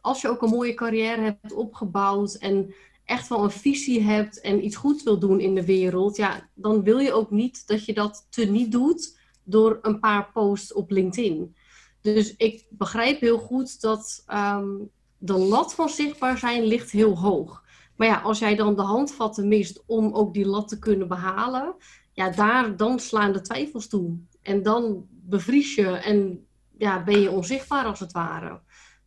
als 0.00 0.20
je 0.20 0.28
ook 0.28 0.42
een 0.42 0.48
mooie 0.48 0.74
carrière 0.74 1.20
hebt 1.20 1.52
opgebouwd 1.52 2.34
en 2.34 2.74
echt 3.04 3.28
wel 3.28 3.44
een 3.44 3.50
visie 3.50 4.02
hebt 4.02 4.40
en 4.40 4.64
iets 4.64 4.76
goeds 4.76 5.02
wil 5.02 5.18
doen 5.18 5.40
in 5.40 5.54
de 5.54 5.64
wereld, 5.64 6.16
ja, 6.16 6.48
dan 6.54 6.82
wil 6.82 6.98
je 6.98 7.12
ook 7.12 7.30
niet 7.30 7.66
dat 7.66 7.84
je 7.84 7.94
dat 7.94 8.26
te 8.30 8.44
niet 8.44 8.72
doet 8.72 9.18
door 9.44 9.78
een 9.82 10.00
paar 10.00 10.30
posts 10.32 10.72
op 10.72 10.90
LinkedIn. 10.90 11.56
Dus 12.00 12.36
ik 12.36 12.66
begrijp 12.70 13.20
heel 13.20 13.38
goed 13.38 13.80
dat 13.80 14.22
ehm, 14.26 14.70
de 15.24 15.38
lat 15.38 15.74
van 15.74 15.88
zichtbaar 15.88 16.38
zijn 16.38 16.62
ligt 16.62 16.90
heel 16.90 17.18
hoog. 17.18 17.62
Maar 17.96 18.08
ja, 18.08 18.20
als 18.20 18.38
jij 18.38 18.56
dan 18.56 18.76
de 18.76 18.82
handvatten 18.82 19.48
mist 19.48 19.82
om 19.86 20.12
ook 20.12 20.34
die 20.34 20.46
lat 20.46 20.68
te 20.68 20.78
kunnen 20.78 21.08
behalen, 21.08 21.74
ja, 22.12 22.30
daar 22.30 22.76
dan 22.76 22.98
slaan 22.98 23.32
de 23.32 23.40
twijfels 23.40 23.88
toe. 23.88 24.18
En 24.42 24.62
dan 24.62 25.06
bevries 25.08 25.74
je 25.74 25.86
en 25.86 26.46
ja, 26.78 27.02
ben 27.02 27.20
je 27.20 27.30
onzichtbaar 27.30 27.84
als 27.84 28.00
het 28.00 28.12
ware. 28.12 28.60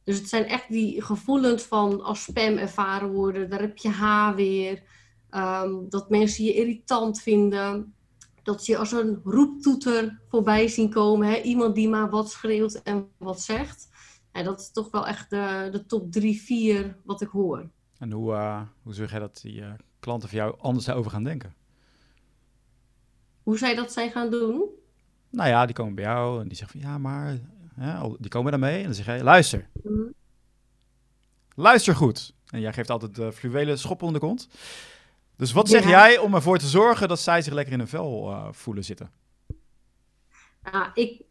Dus 0.04 0.18
het 0.18 0.30
zijn 0.30 0.46
echt 0.46 0.70
die 0.70 1.02
gevoelens 1.02 1.64
van 1.64 2.04
als 2.04 2.24
spam 2.24 2.58
ervaren 2.58 3.12
worden, 3.12 3.50
daar 3.50 3.62
heb 3.62 3.78
je 3.78 3.90
haar 3.90 4.36
weer. 4.36 4.84
Ehm, 5.30 5.74
dat 5.90 6.10
mensen 6.10 6.44
je 6.44 6.54
irritant 6.54 7.22
vinden. 7.22 7.94
Dat 8.44 8.64
ze 8.64 8.72
je 8.72 8.78
als 8.78 8.92
een 8.92 9.20
roeptoeter 9.24 10.22
voorbij 10.30 10.68
zien 10.68 10.90
komen. 10.90 11.28
Hè? 11.28 11.42
Iemand 11.42 11.76
die 11.76 11.90
maar 11.90 12.10
wat 12.10 12.32
schreeuwt 12.32 12.82
en 12.82 13.08
wat 13.18 13.42
zegt. 13.42 13.90
En 14.38 14.44
dat 14.44 14.60
is 14.60 14.72
toch 14.72 14.92
wel 14.92 15.08
echt 15.08 15.30
de, 15.30 15.68
de 15.72 15.86
top 15.86 16.12
drie, 16.12 16.42
vier 16.42 16.98
wat 17.04 17.22
ik 17.22 17.28
hoor. 17.30 17.70
En 17.98 18.12
hoe, 18.12 18.34
eh, 18.34 18.62
hoe 18.84 18.94
zorg 18.94 19.10
jij 19.12 19.20
dat 19.20 19.40
die 19.42 19.62
eh, 19.62 19.72
klanten 20.00 20.30
van 20.30 20.38
jou 20.38 20.56
anders 20.60 20.86
daarover 20.86 21.12
gaan 21.12 21.24
denken? 21.24 21.56
Hoe 23.44 23.58
zij 23.58 23.76
dat 23.76 23.92
zijn 23.92 24.12
gaan 24.12 24.30
doen? 24.32 24.70
Nou 25.30 25.50
ja, 25.50 25.66
die 25.66 25.76
komen 25.76 25.96
bij 25.96 26.04
jou 26.04 26.42
en 26.42 26.48
die 26.48 26.58
zeggen 26.58 26.80
van 26.82 26.90
ja, 26.90 26.98
maar 26.98 27.38
die 28.20 28.30
komen 28.30 28.52
daarmee 28.52 28.78
en 28.78 28.84
dan 28.84 28.94
zeg 28.94 29.06
jij 29.06 29.24
luister, 29.24 29.70
Mhm. 29.84 30.02
luister 31.56 31.96
goed. 31.96 32.34
En 32.50 32.60
jij 32.60 32.74
geeft 32.74 32.90
altijd 32.90 33.16
de 33.16 33.32
fluwelen 33.32 33.80
schop 33.80 34.02
onder 34.02 34.20
de 34.20 34.28
kont. 34.28 34.48
Dus 35.36 35.52
wat 35.52 35.70
zeg 35.70 35.84
Ja. 35.84 35.90
jij 35.90 36.18
om 36.18 36.34
ervoor 36.36 36.58
te 36.58 36.68
zorgen 36.68 37.08
dat 37.08 37.20
zij 37.20 37.42
zich 37.42 37.54
lekker 37.54 37.74
in 37.74 37.80
hun 37.80 37.88
vel 37.88 38.32
eh, 38.32 38.48
voelen 38.52 38.84
zitten? 38.84 39.12
Ja, 40.72 40.92
ik 40.94 41.24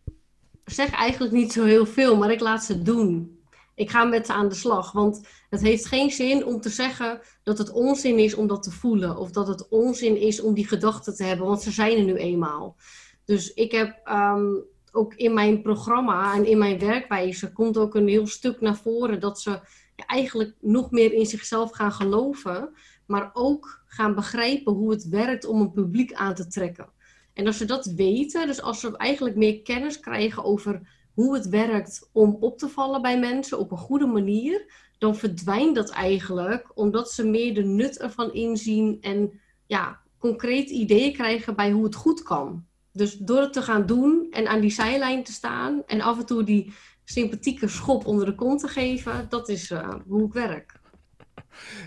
zeg 0.72 0.90
eigenlijk 0.90 1.32
niet 1.32 1.52
zo 1.52 1.64
heel 1.64 1.86
veel, 1.86 2.16
maar 2.16 2.30
ik 2.30 2.40
laat 2.40 2.64
ze 2.64 2.82
doen. 2.82 3.40
Ik 3.74 3.90
ga 3.90 4.04
met 4.04 4.26
ze 4.26 4.32
aan 4.32 4.48
de 4.48 4.54
slag, 4.54 4.92
want 4.92 5.28
het 5.50 5.60
heeft 5.60 5.86
geen 5.86 6.10
zin 6.10 6.44
om 6.44 6.60
te 6.60 6.68
zeggen 6.68 7.20
dat 7.42 7.58
het 7.58 7.72
onzin 7.72 8.18
is 8.18 8.34
om 8.34 8.46
dat 8.46 8.62
te 8.62 8.70
voelen. 8.70 9.16
Of 9.16 9.30
dat 9.30 9.46
het 9.46 9.68
onzin 9.68 10.16
is 10.16 10.40
om 10.40 10.54
die 10.54 10.66
gedachten 10.66 11.16
te 11.16 11.24
hebben, 11.24 11.46
want 11.46 11.62
ze 11.62 11.70
zijn 11.70 11.98
er 11.98 12.04
nu 12.04 12.14
eenmaal. 12.14 12.76
Dus 13.24 13.54
ik 13.54 13.72
heb 13.72 14.00
ehm, 14.04 14.54
ook 14.92 15.14
in 15.14 15.34
mijn 15.34 15.62
programma 15.62 16.34
en 16.34 16.46
in 16.46 16.58
mijn 16.58 16.78
werkwijze 16.78 17.52
komt 17.52 17.78
ook 17.78 17.94
een 17.94 18.08
heel 18.08 18.26
stuk 18.26 18.60
naar 18.60 18.76
voren 18.76 19.20
dat 19.20 19.40
ze 19.40 19.60
eigenlijk 19.96 20.54
nog 20.60 20.90
meer 20.90 21.12
in 21.12 21.26
zichzelf 21.26 21.70
gaan 21.70 21.92
geloven, 21.92 22.74
maar 23.06 23.30
ook 23.32 23.82
gaan 23.86 24.14
begrijpen 24.14 24.72
hoe 24.72 24.90
het 24.90 25.08
werkt 25.08 25.44
om 25.44 25.60
een 25.60 25.72
publiek 25.72 26.12
aan 26.12 26.34
te 26.34 26.46
trekken. 26.46 26.94
En 27.36 27.46
als 27.46 27.56
ze 27.56 27.64
dat 27.64 27.86
weten, 27.86 28.46
dus 28.46 28.62
als 28.62 28.80
ze 28.80 28.96
eigenlijk 28.96 29.36
meer 29.36 29.62
kennis 29.62 30.00
krijgen 30.00 30.44
over 30.44 30.80
hoe 31.14 31.34
het 31.34 31.48
werkt 31.48 32.08
om 32.12 32.36
op 32.40 32.58
te 32.58 32.68
vallen 32.68 33.02
bij 33.02 33.18
mensen 33.18 33.58
op 33.58 33.70
een 33.70 33.78
goede 33.78 34.06
manier, 34.06 34.72
dan 34.98 35.16
verdwijnt 35.16 35.74
dat 35.74 35.90
eigenlijk 35.90 36.70
omdat 36.74 37.12
ze 37.12 37.26
meer 37.26 37.54
de 37.54 37.62
nut 37.62 37.98
ervan 37.98 38.32
inzien 38.32 38.98
en 39.00 39.40
ja, 39.66 40.00
concreet 40.18 40.70
ideeën 40.70 41.12
krijgen 41.12 41.56
bij 41.56 41.70
hoe 41.70 41.84
het 41.84 41.94
goed 41.94 42.22
kan. 42.22 42.66
Dus 42.92 43.16
door 43.16 43.40
het 43.40 43.52
te 43.52 43.62
gaan 43.62 43.86
doen 43.86 44.26
en 44.30 44.46
aan 44.46 44.60
die 44.60 44.70
zijlijn 44.70 45.24
te 45.24 45.32
staan 45.32 45.82
en 45.86 46.00
af 46.00 46.18
en 46.18 46.26
toe 46.26 46.44
die 46.44 46.72
sympathieke 47.04 47.68
schop 47.68 48.06
onder 48.06 48.26
de 48.26 48.34
kont 48.34 48.60
te 48.60 48.68
geven, 48.68 49.26
dat 49.28 49.48
is 49.48 49.70
eh, 49.70 49.94
hoe 50.06 50.26
ik 50.26 50.32
werk. 50.32 50.80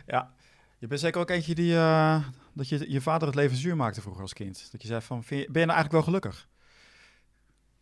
Ja, 0.05 0.33
je 0.79 0.87
bent 0.87 0.99
zeker 0.99 1.21
ook 1.21 1.29
eentje 1.29 1.55
die, 1.55 1.75
eh, 1.75 2.23
dat 2.59 2.69
je 2.69 2.91
je 2.91 3.01
vader 3.01 3.27
het 3.27 3.35
leven 3.37 3.57
zuur 3.57 3.75
maakte 3.75 4.01
vroeger 4.01 4.21
als 4.21 4.33
kind. 4.33 4.67
Dat 4.71 4.81
je 4.81 4.87
zei 4.87 5.01
van, 5.01 5.23
je- 5.27 5.27
ben 5.51 5.61
je 5.61 5.67
nou 5.67 5.79
eigenlijk 5.79 5.91
wel 5.91 6.01
gelukkig? 6.03 6.47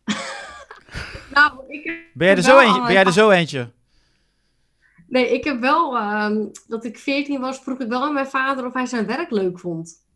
Nou, 1.34 1.64
ik 1.68 1.84
heb 1.84 1.96
Ben 2.14 2.26
jij 2.26 2.36
er 2.36 2.42
zo 2.42 2.58
eentje? 2.58 2.78
al 2.80 2.84
Ben 2.84 2.92
jij 2.92 3.04
er 3.04 3.12
zo 3.12 3.30
eentje? 3.30 3.72
Nee, 5.06 5.32
ik 5.34 5.44
heb 5.44 5.60
wel, 5.60 5.96
ehm, 5.96 6.46
dat 6.66 6.84
ik 6.84 6.98
14 6.98 7.40
was, 7.40 7.58
vroeg 7.58 7.80
ik 7.80 7.88
wel 7.88 8.02
aan 8.02 8.12
mijn 8.14 8.26
vader 8.26 8.66
of 8.66 8.72
hij 8.74 8.86
zijn 8.86 9.06
werk 9.06 9.30
leuk 9.30 9.58
vond. 9.58 10.06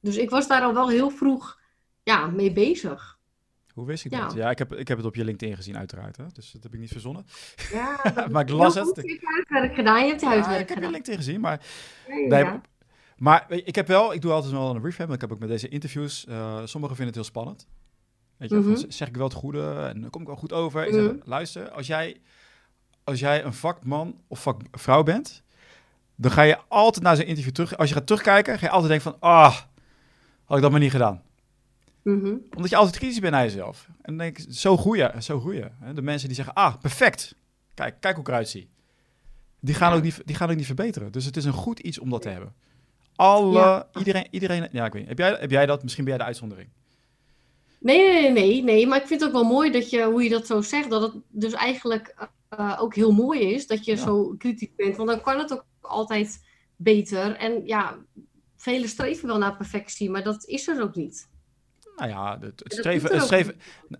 Dus 0.00 0.16
ik 0.16 0.30
was 0.30 0.48
daar 0.48 0.62
al 0.62 0.74
wel 0.74 0.88
heel 0.88 1.10
vroeg 1.10 1.60
ja, 2.02 2.26
mee 2.26 2.52
bezig. 2.52 3.18
Hoe 3.74 3.86
wist 3.86 4.04
ik 4.04 4.12
Ja. 4.12 4.20
dat? 4.20 4.32
Ja, 4.34 4.50
ik 4.50 4.58
heb, 4.58 4.72
ik 4.74 4.88
heb 4.88 4.96
het 4.96 5.06
op 5.06 5.14
je 5.14 5.24
LinkedIn 5.24 5.56
gezien 5.56 5.76
uiteraard, 5.78 6.16
hè? 6.16 6.24
dus 6.32 6.50
dat 6.50 6.62
heb 6.62 6.74
ik 6.74 6.80
niet 6.80 6.90
verzonnen. 6.92 7.26
Ja, 7.72 8.00
Maar 8.30 8.42
ik 8.42 8.50
las 8.50 8.74
heel 8.74 8.86
het. 8.86 8.96
Je 9.06 9.10
hebt 9.12 9.24
huiswerk 9.48 9.74
gedaan, 9.74 10.02
je 10.02 10.08
hebt 10.08 10.20
je 10.20 10.26
Ja, 10.26 10.32
huiswerk 10.32 10.60
ik 10.60 10.68
heb 10.68 10.78
je. 10.84 10.90
LinkedIn 10.90 11.16
gezien, 11.16 11.40
maar 11.40 11.60
Ja, 12.08 12.14
Nee. 12.14 12.60
Maar 13.22 13.44
ik 13.50 13.74
heb 13.74 13.86
wel, 13.86 14.12
ik 14.12 14.20
doe 14.20 14.32
altijd 14.32 14.52
wel 14.52 14.74
een 14.74 14.82
revamp. 14.82 15.12
Ik 15.12 15.20
heb 15.20 15.32
ook 15.32 15.38
met 15.38 15.48
deze 15.48 15.68
interviews, 15.68 16.26
eh 16.26 16.60
sommigen 16.64 16.96
vinden 16.96 17.06
het 17.06 17.14
heel 17.14 17.24
spannend. 17.24 17.66
Weet 18.36 18.50
je, 18.50 18.76
z- 18.76 18.96
zeg 18.96 19.08
ik 19.08 19.16
wel 19.16 19.24
het 19.28 19.34
goede 19.36 19.90
en 19.94 20.00
dan 20.00 20.10
kom 20.10 20.20
ik 20.20 20.26
wel 20.26 20.36
goed 20.36 20.52
over. 20.52 20.86
Ik 20.86 20.92
zeg, 20.94 21.02
Mhm. 21.02 21.16
luister, 21.24 21.70
als 21.70 21.86
jij, 21.86 22.20
als 23.04 23.20
jij 23.20 23.44
een 23.44 23.52
vakman 23.52 24.20
of 24.28 24.42
vakvrouw 24.42 25.02
bent, 25.02 25.42
dan 26.16 26.30
ga 26.30 26.42
je 26.42 26.58
altijd 26.68 27.04
naar 27.04 27.16
zo'n 27.16 27.24
interview 27.24 27.52
terug. 27.52 27.76
Als 27.76 27.88
je 27.88 27.94
gaat 27.94 28.06
terugkijken, 28.06 28.58
ga 28.58 28.66
je 28.66 28.72
altijd 28.72 28.90
denken 28.90 29.10
van, 29.10 29.20
ah, 29.30 29.56
had 30.44 30.56
ik 30.56 30.62
dat 30.62 30.70
maar 30.70 30.80
niet 30.80 30.90
gedaan. 30.90 31.22
Mhm. 32.02 32.34
Omdat 32.54 32.70
je 32.70 32.76
altijd 32.76 32.96
kritisch 32.98 33.18
bent 33.20 33.32
naar 33.32 33.42
jezelf. 33.44 33.86
En 33.88 33.96
dan 34.02 34.16
denk 34.16 34.38
ik, 34.38 34.46
zo 34.54 34.76
groeien, 34.76 35.22
zo 35.22 35.40
groeien. 35.40 35.76
De 35.94 36.02
mensen 36.02 36.26
die 36.28 36.36
zeggen, 36.36 36.54
ah, 36.54 36.74
perfect. 36.80 37.34
Kijk, 37.74 37.96
kijk 38.00 38.14
hoe 38.14 38.22
ik 38.24 38.28
eruit 38.28 38.48
zie. 38.48 38.70
Die 39.60 39.74
gaan, 39.74 39.90
Ja. 39.90 39.96
ook 39.96 40.02
niet, 40.02 40.22
die 40.24 40.36
gaan 40.36 40.50
ook 40.50 40.56
niet 40.56 40.66
verbeteren. 40.66 41.12
Dus 41.12 41.24
het 41.24 41.36
is 41.36 41.44
een 41.44 41.52
goed 41.52 41.78
iets 41.78 41.98
om 41.98 42.10
dat 42.10 42.22
te 42.22 42.28
hebben. 42.28 42.54
Alle, 43.16 43.58
Ja. 43.58 43.88
iedereen, 43.98 44.26
iedereen, 44.30 44.68
ja, 44.72 44.84
ik 44.84 44.92
weet 44.92 45.00
niet. 45.00 45.08
Heb 45.08 45.18
jij, 45.18 45.36
heb 45.40 45.50
jij 45.50 45.66
dat? 45.66 45.82
Misschien 45.82 46.04
ben 46.04 46.12
jij 46.12 46.22
de 46.22 46.28
uitzondering. 46.28 46.68
Nee, 47.80 48.12
nee, 48.12 48.30
nee, 48.32 48.62
nee, 48.62 48.86
maar 48.86 49.00
ik 49.00 49.06
vind 49.06 49.20
het 49.20 49.28
ook 49.28 49.34
wel 49.34 49.50
mooi 49.52 49.70
dat 49.70 49.90
je, 49.90 50.04
hoe 50.04 50.22
je 50.22 50.28
dat 50.28 50.46
zo 50.46 50.60
zegt, 50.60 50.90
dat 50.90 51.02
het 51.02 51.12
dus 51.28 51.52
eigenlijk 51.52 52.28
eh, 52.48 52.76
ook 52.80 52.94
heel 52.94 53.12
mooi 53.12 53.40
is 53.40 53.66
dat 53.66 53.84
je 53.84 53.92
Ja. 53.96 53.98
zo 54.02 54.34
kritisch 54.38 54.74
bent, 54.76 54.96
want 54.96 55.08
dan 55.08 55.20
kan 55.20 55.38
het 55.38 55.52
ook 55.52 55.64
altijd 55.80 56.44
beter. 56.76 57.36
En 57.36 57.66
ja, 57.66 57.96
velen 58.56 58.88
streven 58.88 59.26
wel 59.28 59.38
naar 59.38 59.56
perfectie, 59.56 60.10
maar 60.10 60.22
dat 60.22 60.44
is 60.44 60.68
er 60.68 60.82
ook 60.82 60.94
niet. 60.94 61.28
Nou 62.08 62.14
ja, 62.14 62.38
het, 62.40 62.60
het 62.62 62.72
streven... 62.72 63.12
Het 63.12 63.22
streven 63.22 63.54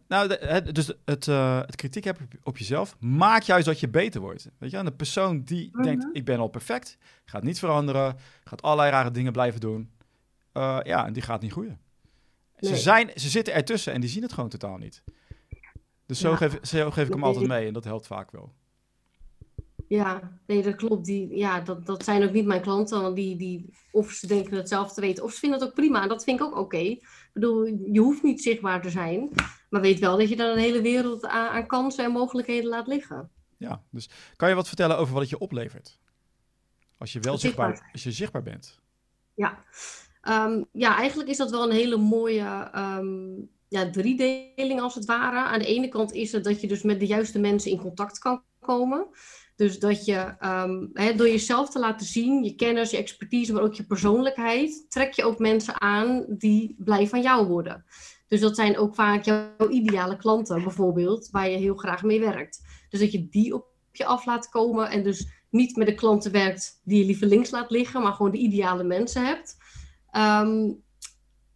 nou, 0.09 0.33
het, 0.35 0.75
dus 0.75 0.93
het, 1.05 1.29
eh, 1.29 1.61
het 1.61 1.77
kritiek 1.77 2.05
hebben 2.05 2.23
op, 2.25 2.35
op 2.43 2.59
jezelf 2.59 2.97
maakt 3.01 3.47
juist 3.47 3.67
dat 3.67 3.81
je 3.81 3.89
beter 3.89 4.21
wordt. 4.21 4.49
Weet 4.59 4.71
je, 4.71 4.77
en 4.77 4.85
de 4.85 4.93
persoon 4.93 5.43
die 5.43 5.69
Mhm. 5.73 5.83
denkt, 5.83 6.07
ik 6.13 6.25
ben 6.25 6.39
al 6.39 6.49
perfect, 6.49 6.99
gaat 7.25 7.43
niet 7.43 7.59
veranderen, 7.59 8.17
gaat 8.45 8.63
allerlei 8.63 8.91
rare 8.91 9.11
dingen 9.11 9.33
blijven 9.33 9.61
doen. 9.61 9.91
eh, 10.53 10.79
ja, 10.83 11.07
en 11.07 11.13
die 11.13 11.23
gaat 11.23 11.41
niet 11.43 11.53
groeien. 11.53 11.81
Ze, 12.57 12.77
zijn, 12.77 13.11
ze 13.15 13.29
zitten 13.29 13.55
ertussen 13.55 13.93
en 13.93 14.01
die 14.01 14.11
zien 14.11 14.23
het 14.23 14.33
gewoon 14.33 14.49
totaal 14.51 14.77
niet. 14.77 15.03
Dus 16.07 16.19
zo, 16.21 16.31
Ja. 16.31 16.37
geef, 16.37 16.59
zo 16.63 16.91
geef 16.91 17.07
ik 17.07 17.13
hem 17.13 17.25
altijd 17.25 17.47
mee 17.47 17.67
en 17.67 17.73
dat 17.73 17.85
helpt 17.85 18.07
vaak 18.07 18.31
wel. 18.31 18.53
Ja, 19.89 20.39
nee, 20.47 20.63
dat 20.63 20.75
klopt. 20.77 21.05
Die, 21.05 21.37
ja, 21.37 21.61
dat, 21.61 21.87
dat 21.87 22.05
zijn 22.05 22.23
ook 22.25 22.33
niet 22.33 22.47
mijn 22.47 22.61
klanten, 22.61 23.03
want 23.03 23.17
die, 23.17 23.37
die, 23.37 23.75
of 23.91 24.11
ze 24.11 24.27
denken 24.27 24.57
het 24.57 24.69
zelf 24.69 24.93
te 24.93 25.01
weten, 25.01 25.25
of 25.25 25.33
ze 25.33 25.39
vinden 25.39 25.59
het 25.59 25.69
ook 25.69 25.75
prima. 25.75 26.03
En 26.03 26.09
dat 26.09 26.25
vind 26.25 26.41
ik 26.41 26.47
ook 26.47 26.57
oké. 26.57 26.97
Bedoel, 27.33 27.65
je 27.93 28.01
hoeft 28.01 28.23
niet 28.23 28.43
zichtbaar 28.43 28.83
te 28.83 28.91
zijn, 28.91 29.29
maar 29.71 29.81
weet 29.81 29.99
wel 29.99 30.17
dat 30.19 30.29
je 30.29 30.37
dan 30.37 30.51
een 30.51 30.59
hele 30.59 30.81
wereld 30.81 31.27
aan, 31.27 31.49
aan 31.49 31.67
kansen 31.67 32.05
en 32.05 32.11
mogelijkheden 32.11 32.69
laat 32.69 32.87
liggen. 32.87 33.31
Ja, 33.57 33.83
dus 33.91 34.09
kan 34.37 34.49
je 34.49 34.55
wat 34.55 34.69
vertellen 34.69 34.99
over 34.99 35.13
wat 35.13 35.23
het 35.23 35.31
je 35.31 35.39
oplevert? 35.39 35.99
Als 36.99 37.13
je 37.13 37.21
wel 37.21 37.39
zichtbaar, 37.39 37.69
Zichtbaar. 37.69 37.93
als 37.93 38.03
je 38.03 38.13
zichtbaar 38.13 38.43
bent. 38.43 38.81
Ja, 39.35 39.65
Ehm, 40.23 40.63
ja, 40.73 40.97
eigenlijk 40.97 41.29
is 41.31 41.37
dat 41.37 41.51
wel 41.51 41.63
een 41.63 41.77
hele 41.77 41.97
mooie 41.97 42.71
ehm, 42.73 43.41
ja, 43.69 43.91
driedeling 43.91 44.81
als 44.81 44.95
het 44.95 45.05
ware. 45.05 45.39
Aan 45.39 45.59
de 45.59 45.67
ene 45.67 45.89
kant 45.89 46.13
is 46.13 46.33
het 46.33 46.45
dat 46.45 46.61
je 46.61 46.67
dus 46.67 46.83
met 46.83 47.01
de 47.01 47.07
juiste 47.07 47.39
mensen 47.39 47.71
in 47.71 47.79
contact 47.81 48.19
kan 48.19 48.43
komen. 48.61 49.07
Dus 49.57 49.79
dat 49.79 50.05
je 50.05 50.35
ehm, 50.39 50.87
door 51.17 51.29
jezelf 51.29 51.71
te 51.71 51.79
laten 51.79 52.07
zien, 52.07 52.45
je 52.45 52.55
kennis, 52.55 52.91
je 52.91 52.97
expertise, 52.97 53.53
maar 53.53 53.63
ook 53.63 53.75
je 53.75 53.87
persoonlijkheid, 53.87 54.87
trek 54.89 55.13
je 55.13 55.25
ook 55.25 55.39
mensen 55.39 55.81
aan 55.81 56.25
die 56.29 56.75
blij 56.79 57.09
van 57.09 57.23
jou 57.23 57.47
worden. 57.47 57.85
Dus 58.29 58.41
dat 58.41 58.57
zijn 58.57 58.79
ook 58.79 58.95
vaak 58.95 59.25
jouw 59.25 59.69
ideale 59.71 60.17
klanten 60.17 60.63
bijvoorbeeld, 60.63 61.29
waar 61.31 61.51
je 61.51 61.57
heel 61.57 61.77
graag 61.77 62.03
mee 62.03 62.21
werkt. 62.21 62.61
Dus 62.89 63.01
dat 63.01 63.13
je 63.13 63.29
die 63.29 63.55
op 63.55 63.67
je 63.93 64.05
af 64.05 64.27
laat 64.27 64.49
komen 64.49 64.91
en 64.91 65.03
dus 65.03 65.27
niet 65.51 65.77
met 65.77 65.87
de 65.87 65.95
klanten 65.95 66.33
werkt 66.33 66.81
die 66.85 66.99
je 66.99 67.05
liever 67.05 67.27
links 67.27 67.51
laat 67.51 67.71
liggen, 67.71 68.03
maar 68.03 68.13
gewoon 68.13 68.33
de 68.33 68.39
ideale 68.39 68.85
mensen 68.85 69.27
hebt. 69.27 69.57
Ehm, 70.11 70.71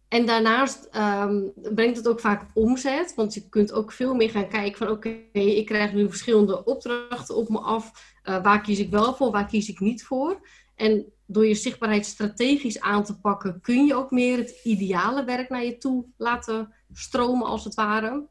en 0.07 0.25
daarnaast 0.25 0.87
ehm, 0.91 1.41
brengt 1.73 1.97
het 1.97 2.07
ook 2.07 2.19
vaak 2.19 2.45
omzet, 2.53 3.15
want 3.15 3.33
je 3.33 3.49
kunt 3.49 3.71
ook 3.71 3.91
veel 3.91 4.15
meer 4.15 4.29
gaan 4.29 4.47
kijken 4.47 4.77
van 4.77 4.89
oké, 4.89 5.09
ik 5.31 5.65
krijg 5.65 5.93
nu 5.93 6.09
verschillende 6.09 6.63
opdrachten 6.63 7.35
op 7.35 7.49
me 7.49 7.59
af. 7.59 8.15
Eh, 8.23 8.43
waar 8.43 8.61
kies 8.61 8.79
ik 8.79 8.89
wel 8.89 9.13
voor, 9.13 9.31
waar 9.31 9.47
kies 9.47 9.69
ik 9.69 9.79
niet 9.79 10.03
voor? 10.03 10.47
En 10.75 11.05
door 11.25 11.47
je 11.47 11.55
zichtbaarheid 11.55 12.05
strategisch 12.05 12.79
aan 12.79 13.03
te 13.03 13.19
pakken, 13.19 13.61
kun 13.61 13.85
je 13.85 13.95
ook 13.95 14.11
meer 14.11 14.37
het 14.37 14.59
ideale 14.63 15.23
werk 15.23 15.49
naar 15.49 15.65
je 15.65 15.77
toe 15.77 16.05
laten 16.17 16.73
stromen 16.93 17.47
als 17.47 17.63
het 17.63 17.75
ware. 17.75 18.25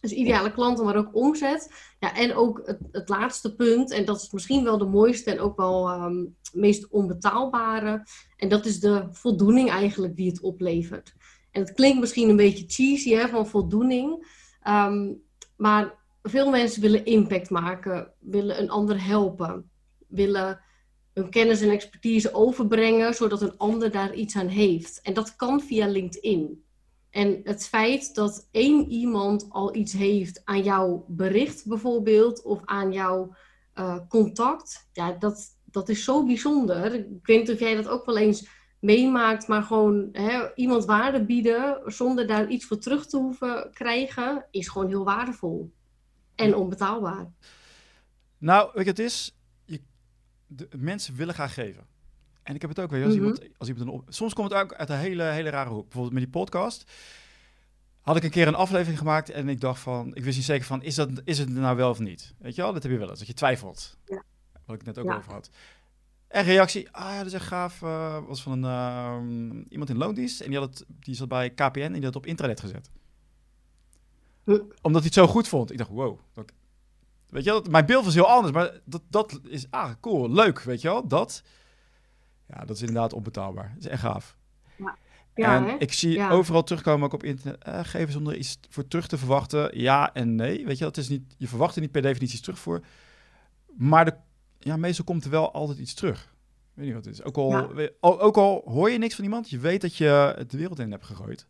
Dus 0.00 0.12
ideale 0.12 0.52
klanten, 0.52 0.84
maar 0.84 0.96
ook 0.96 1.14
omzet. 1.14 1.72
Ja, 1.98 2.16
en 2.16 2.34
ook 2.34 2.62
het, 2.64 2.78
het 2.92 3.08
laatste 3.08 3.54
punt, 3.54 3.90
en 3.90 4.04
dat 4.04 4.22
is 4.22 4.30
misschien 4.30 4.64
wel 4.64 4.78
de 4.78 4.84
mooiste 4.84 5.30
en 5.30 5.40
ook 5.40 5.56
wel 5.56 5.88
ehm 5.88 6.24
meest 6.52 6.88
onbetaalbare. 6.88 8.06
En 8.36 8.48
dat 8.48 8.66
is 8.66 8.80
de 8.80 9.08
voldoening 9.10 9.70
eigenlijk 9.70 10.16
die 10.16 10.30
het 10.30 10.40
oplevert. 10.40 11.14
En 11.50 11.60
het 11.60 11.72
klinkt 11.72 12.00
misschien 12.00 12.28
een 12.28 12.36
beetje 12.36 12.64
cheesy 12.66 13.14
hè, 13.14 13.28
van 13.28 13.46
voldoening. 13.46 14.26
Ehm, 14.62 15.12
maar 15.56 15.98
veel 16.22 16.50
mensen 16.50 16.82
willen 16.82 17.04
impact 17.04 17.50
maken, 17.50 18.12
willen 18.18 18.60
een 18.60 18.70
ander 18.70 19.04
helpen, 19.04 19.70
willen 20.08 20.60
hun 21.12 21.30
kennis 21.30 21.60
en 21.60 21.70
expertise 21.70 22.34
overbrengen, 22.34 23.14
zodat 23.14 23.42
een 23.42 23.56
ander 23.56 23.90
daar 23.90 24.14
iets 24.14 24.36
aan 24.36 24.48
heeft. 24.48 25.00
En 25.02 25.14
dat 25.14 25.36
kan 25.36 25.60
via 25.60 25.86
LinkedIn. 25.86 26.64
En 27.10 27.40
het 27.44 27.68
feit 27.68 28.14
dat 28.14 28.48
één 28.50 28.90
iemand 28.90 29.46
al 29.48 29.74
iets 29.74 29.92
heeft 29.92 30.40
aan 30.44 30.62
jouw 30.62 31.04
bericht 31.08 31.66
bijvoorbeeld, 31.66 32.42
of 32.42 32.60
aan 32.64 32.92
jouw 32.92 33.34
eh, 33.72 33.98
contact, 34.08 34.88
ja, 34.92 35.12
dat, 35.12 35.58
dat 35.64 35.88
is 35.88 36.04
zo 36.04 36.26
bijzonder. 36.26 36.94
Ik 36.94 37.26
weet 37.26 37.38
niet 37.38 37.50
of 37.50 37.58
jij 37.58 37.74
dat 37.74 37.88
ook 37.88 38.06
wel 38.06 38.16
eens 38.18 38.48
meemaakt, 38.80 39.48
maar 39.48 39.62
gewoon 39.62 40.08
hè, 40.12 40.54
iemand 40.54 40.84
waarde 40.84 41.24
bieden 41.24 41.82
zonder 41.84 42.26
daar 42.26 42.48
iets 42.48 42.64
voor 42.64 42.78
terug 42.78 43.06
te 43.06 43.16
hoeven 43.16 43.70
krijgen, 43.72 44.46
is 44.50 44.68
gewoon 44.68 44.88
heel 44.88 45.04
waardevol. 45.04 45.72
En 46.34 46.54
onbetaalbaar. 46.54 47.30
Nou, 48.38 48.70
weet 48.74 48.86
het 48.86 48.98
is, 48.98 49.36
je, 49.64 49.80
de, 50.46 50.68
mensen 50.76 51.14
willen 51.16 51.34
graag 51.34 51.54
geven. 51.54 51.86
En 52.50 52.56
ik 52.56 52.60
heb 52.60 52.70
het 52.70 52.80
ook 52.80 52.90
weer, 52.90 53.04
als, 53.04 53.14
Mhm. 53.14 53.22
iemand, 53.24 53.40
als 53.58 53.68
iemand 53.68 53.90
op, 53.90 54.04
soms 54.08 54.34
komt 54.34 54.50
het 54.52 54.60
ook 54.62 54.74
uit 54.74 54.90
een 54.90 54.96
hele, 54.98 55.22
hele 55.22 55.50
rare 55.50 55.70
hoek. 55.70 55.82
Bijvoorbeeld 55.82 56.12
met 56.12 56.22
die 56.22 56.32
podcast 56.32 56.90
had 58.00 58.16
ik 58.16 58.22
een 58.22 58.30
keer 58.30 58.46
een 58.46 58.54
aflevering 58.54 58.98
gemaakt 58.98 59.30
en 59.30 59.48
ik 59.48 59.60
dacht 59.60 59.80
van, 59.80 60.14
ik 60.14 60.24
wist 60.24 60.36
niet 60.36 60.46
zeker 60.46 60.66
van, 60.66 60.82
is, 60.82 60.94
dat, 60.94 61.10
is 61.24 61.38
het 61.38 61.48
nou 61.48 61.76
wel 61.76 61.90
of 61.90 61.98
niet? 61.98 62.34
Weet 62.38 62.54
je 62.54 62.62
wel, 62.62 62.72
dat 62.72 62.82
heb 62.82 62.92
je 62.92 62.98
wel 62.98 63.08
eens, 63.10 63.18
dat 63.18 63.28
je 63.28 63.34
twijfelt. 63.34 63.96
Ja. 64.06 64.22
Wat 64.66 64.76
ik 64.76 64.84
net 64.84 64.98
ook 64.98 65.04
Ja. 65.04 65.16
over 65.16 65.32
had. 65.32 65.50
En 66.28 66.44
reactie, 66.44 66.88
ah 66.90 67.10
ja, 67.10 67.16
dat 67.18 67.26
is 67.26 67.32
echt 67.32 67.46
gaaf, 67.46 67.82
eh, 67.82 68.18
was 68.26 68.42
van 68.42 68.52
een, 68.52 68.64
ehm, 68.64 69.62
iemand 69.68 69.90
in 69.90 69.96
loondienst 69.96 70.40
en 70.40 70.50
die, 70.50 70.58
had 70.58 70.78
het, 70.78 70.84
die 70.88 71.14
zat 71.14 71.28
bij 71.28 71.50
KPN 71.50 71.80
en 71.80 71.92
die 71.92 71.94
had 71.94 72.02
het 72.04 72.16
op 72.16 72.26
internet 72.26 72.60
gezet. 72.60 72.90
Huh. 74.44 74.54
Omdat 74.82 75.00
hij 75.02 75.10
het 75.14 75.14
zo 75.14 75.26
goed 75.26 75.48
vond. 75.48 75.70
Ik 75.72 75.78
dacht, 75.78 75.90
wow. 75.90 76.18
dat- 76.32 76.52
Weet 77.28 77.44
je 77.44 77.50
wel, 77.50 77.64
mijn 77.70 77.86
beeld 77.86 78.04
was 78.04 78.14
heel 78.14 78.28
anders, 78.28 78.54
maar 78.54 78.80
dat, 78.84 79.02
dat 79.08 79.40
is, 79.48 79.66
ah, 79.70 79.90
cool, 80.00 80.30
leuk, 80.32 80.60
weet 80.62 80.80
je 80.80 80.88
wel, 80.88 81.06
dat. 81.08 81.42
Ja, 82.50 82.64
dat 82.64 82.76
is 82.76 82.80
inderdaad 82.80 83.12
onbetaalbaar. 83.12 83.70
Dat 83.74 83.84
is 83.84 83.90
echt 83.90 84.00
gaaf. 84.02 84.36
Ja, 85.34 85.56
en 85.56 85.64
hè? 85.64 85.76
ik 85.78 85.92
zie 85.92 86.12
Ja. 86.12 86.30
overal 86.30 86.62
terugkomen, 86.62 87.06
ook 87.06 87.12
op 87.12 87.24
internet, 87.24 87.62
eh, 87.64 87.80
geven 87.82 88.12
zonder 88.12 88.36
iets 88.36 88.58
voor 88.68 88.88
terug 88.88 89.06
te 89.06 89.18
verwachten. 89.18 89.78
Ja 89.80 90.12
en 90.14 90.34
nee, 90.34 90.66
weet 90.66 90.78
je, 90.78 90.84
dat 90.84 90.96
is 90.96 91.08
niet, 91.08 91.34
je 91.38 91.48
verwacht 91.48 91.74
er 91.74 91.80
niet 91.80 91.90
per 91.90 92.02
definitie 92.02 92.34
iets 92.36 92.42
terug 92.44 92.58
voor. 92.58 92.80
Maar 93.76 94.04
de, 94.04 94.14
ja, 94.58 94.76
meestal 94.76 95.04
komt 95.04 95.24
er 95.24 95.30
wel 95.30 95.52
altijd 95.52 95.78
iets 95.78 95.94
terug. 95.94 96.20
Ik 96.22 96.28
weet 96.74 96.84
niet 96.86 96.94
wat 96.94 97.04
het 97.04 97.14
is. 97.14 97.22
Ook 97.24 97.36
al, 97.36 97.50
Ja. 97.50 97.68
we- 97.74 97.94
ook, 98.00 98.36
al 98.36 98.62
hoor 98.64 98.90
je 98.90 98.98
niks 98.98 99.14
van 99.14 99.24
iemand, 99.24 99.50
je 99.50 99.58
weet 99.58 99.80
dat 99.80 99.96
je 99.96 100.34
het 100.36 100.50
de 100.50 100.56
wereld 100.56 100.78
in 100.78 100.90
hebt 100.90 101.06
gegooid. 101.06 101.46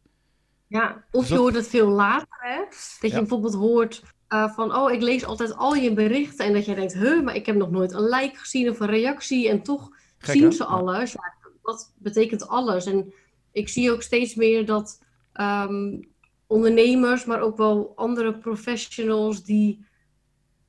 Ja, 0.66 1.04
of 1.10 1.20
Dus 1.20 1.22
je 1.28 1.34
dat- 1.34 1.42
hoort 1.42 1.54
het 1.54 1.68
veel 1.68 1.88
later, 1.88 2.26
hè? 2.40 2.58
Dat 3.00 3.10
je 3.10 3.16
bijvoorbeeld 3.18 3.54
hoort 3.54 4.02
eh, 4.28 4.50
van, 4.54 4.74
oh, 4.76 4.92
ik 4.92 5.02
lees 5.02 5.24
altijd 5.24 5.54
al 5.56 5.74
je 5.74 5.92
berichten. 5.92 6.46
En 6.46 6.52
dat 6.52 6.64
jij 6.64 6.74
denkt, 6.74 6.92
huh, 6.92 7.22
maar 7.24 7.34
ik 7.34 7.46
heb 7.46 7.56
nog 7.56 7.70
nooit 7.70 7.92
een 7.92 8.08
like 8.08 8.36
gezien 8.36 8.70
of 8.70 8.80
een 8.80 8.86
reactie. 8.86 9.48
En 9.48 9.62
toch 9.62 9.90
Gek, 10.20 10.34
zien 10.34 10.44
hè? 10.44 10.50
ze 10.50 10.64
alles. 10.64 11.12
Ja, 11.12 11.34
dat 11.62 11.92
betekent 11.98 12.48
alles. 12.48 12.86
En 12.86 13.12
ik 13.52 13.68
zie 13.68 13.92
ook 13.92 14.02
steeds 14.02 14.34
meer 14.34 14.66
dat 14.66 15.02
ehm, 15.32 15.98
ondernemers, 16.46 17.24
maar 17.24 17.40
ook 17.40 17.56
wel 17.56 17.92
andere 17.96 18.38
professionals, 18.38 19.44
die, 19.44 19.84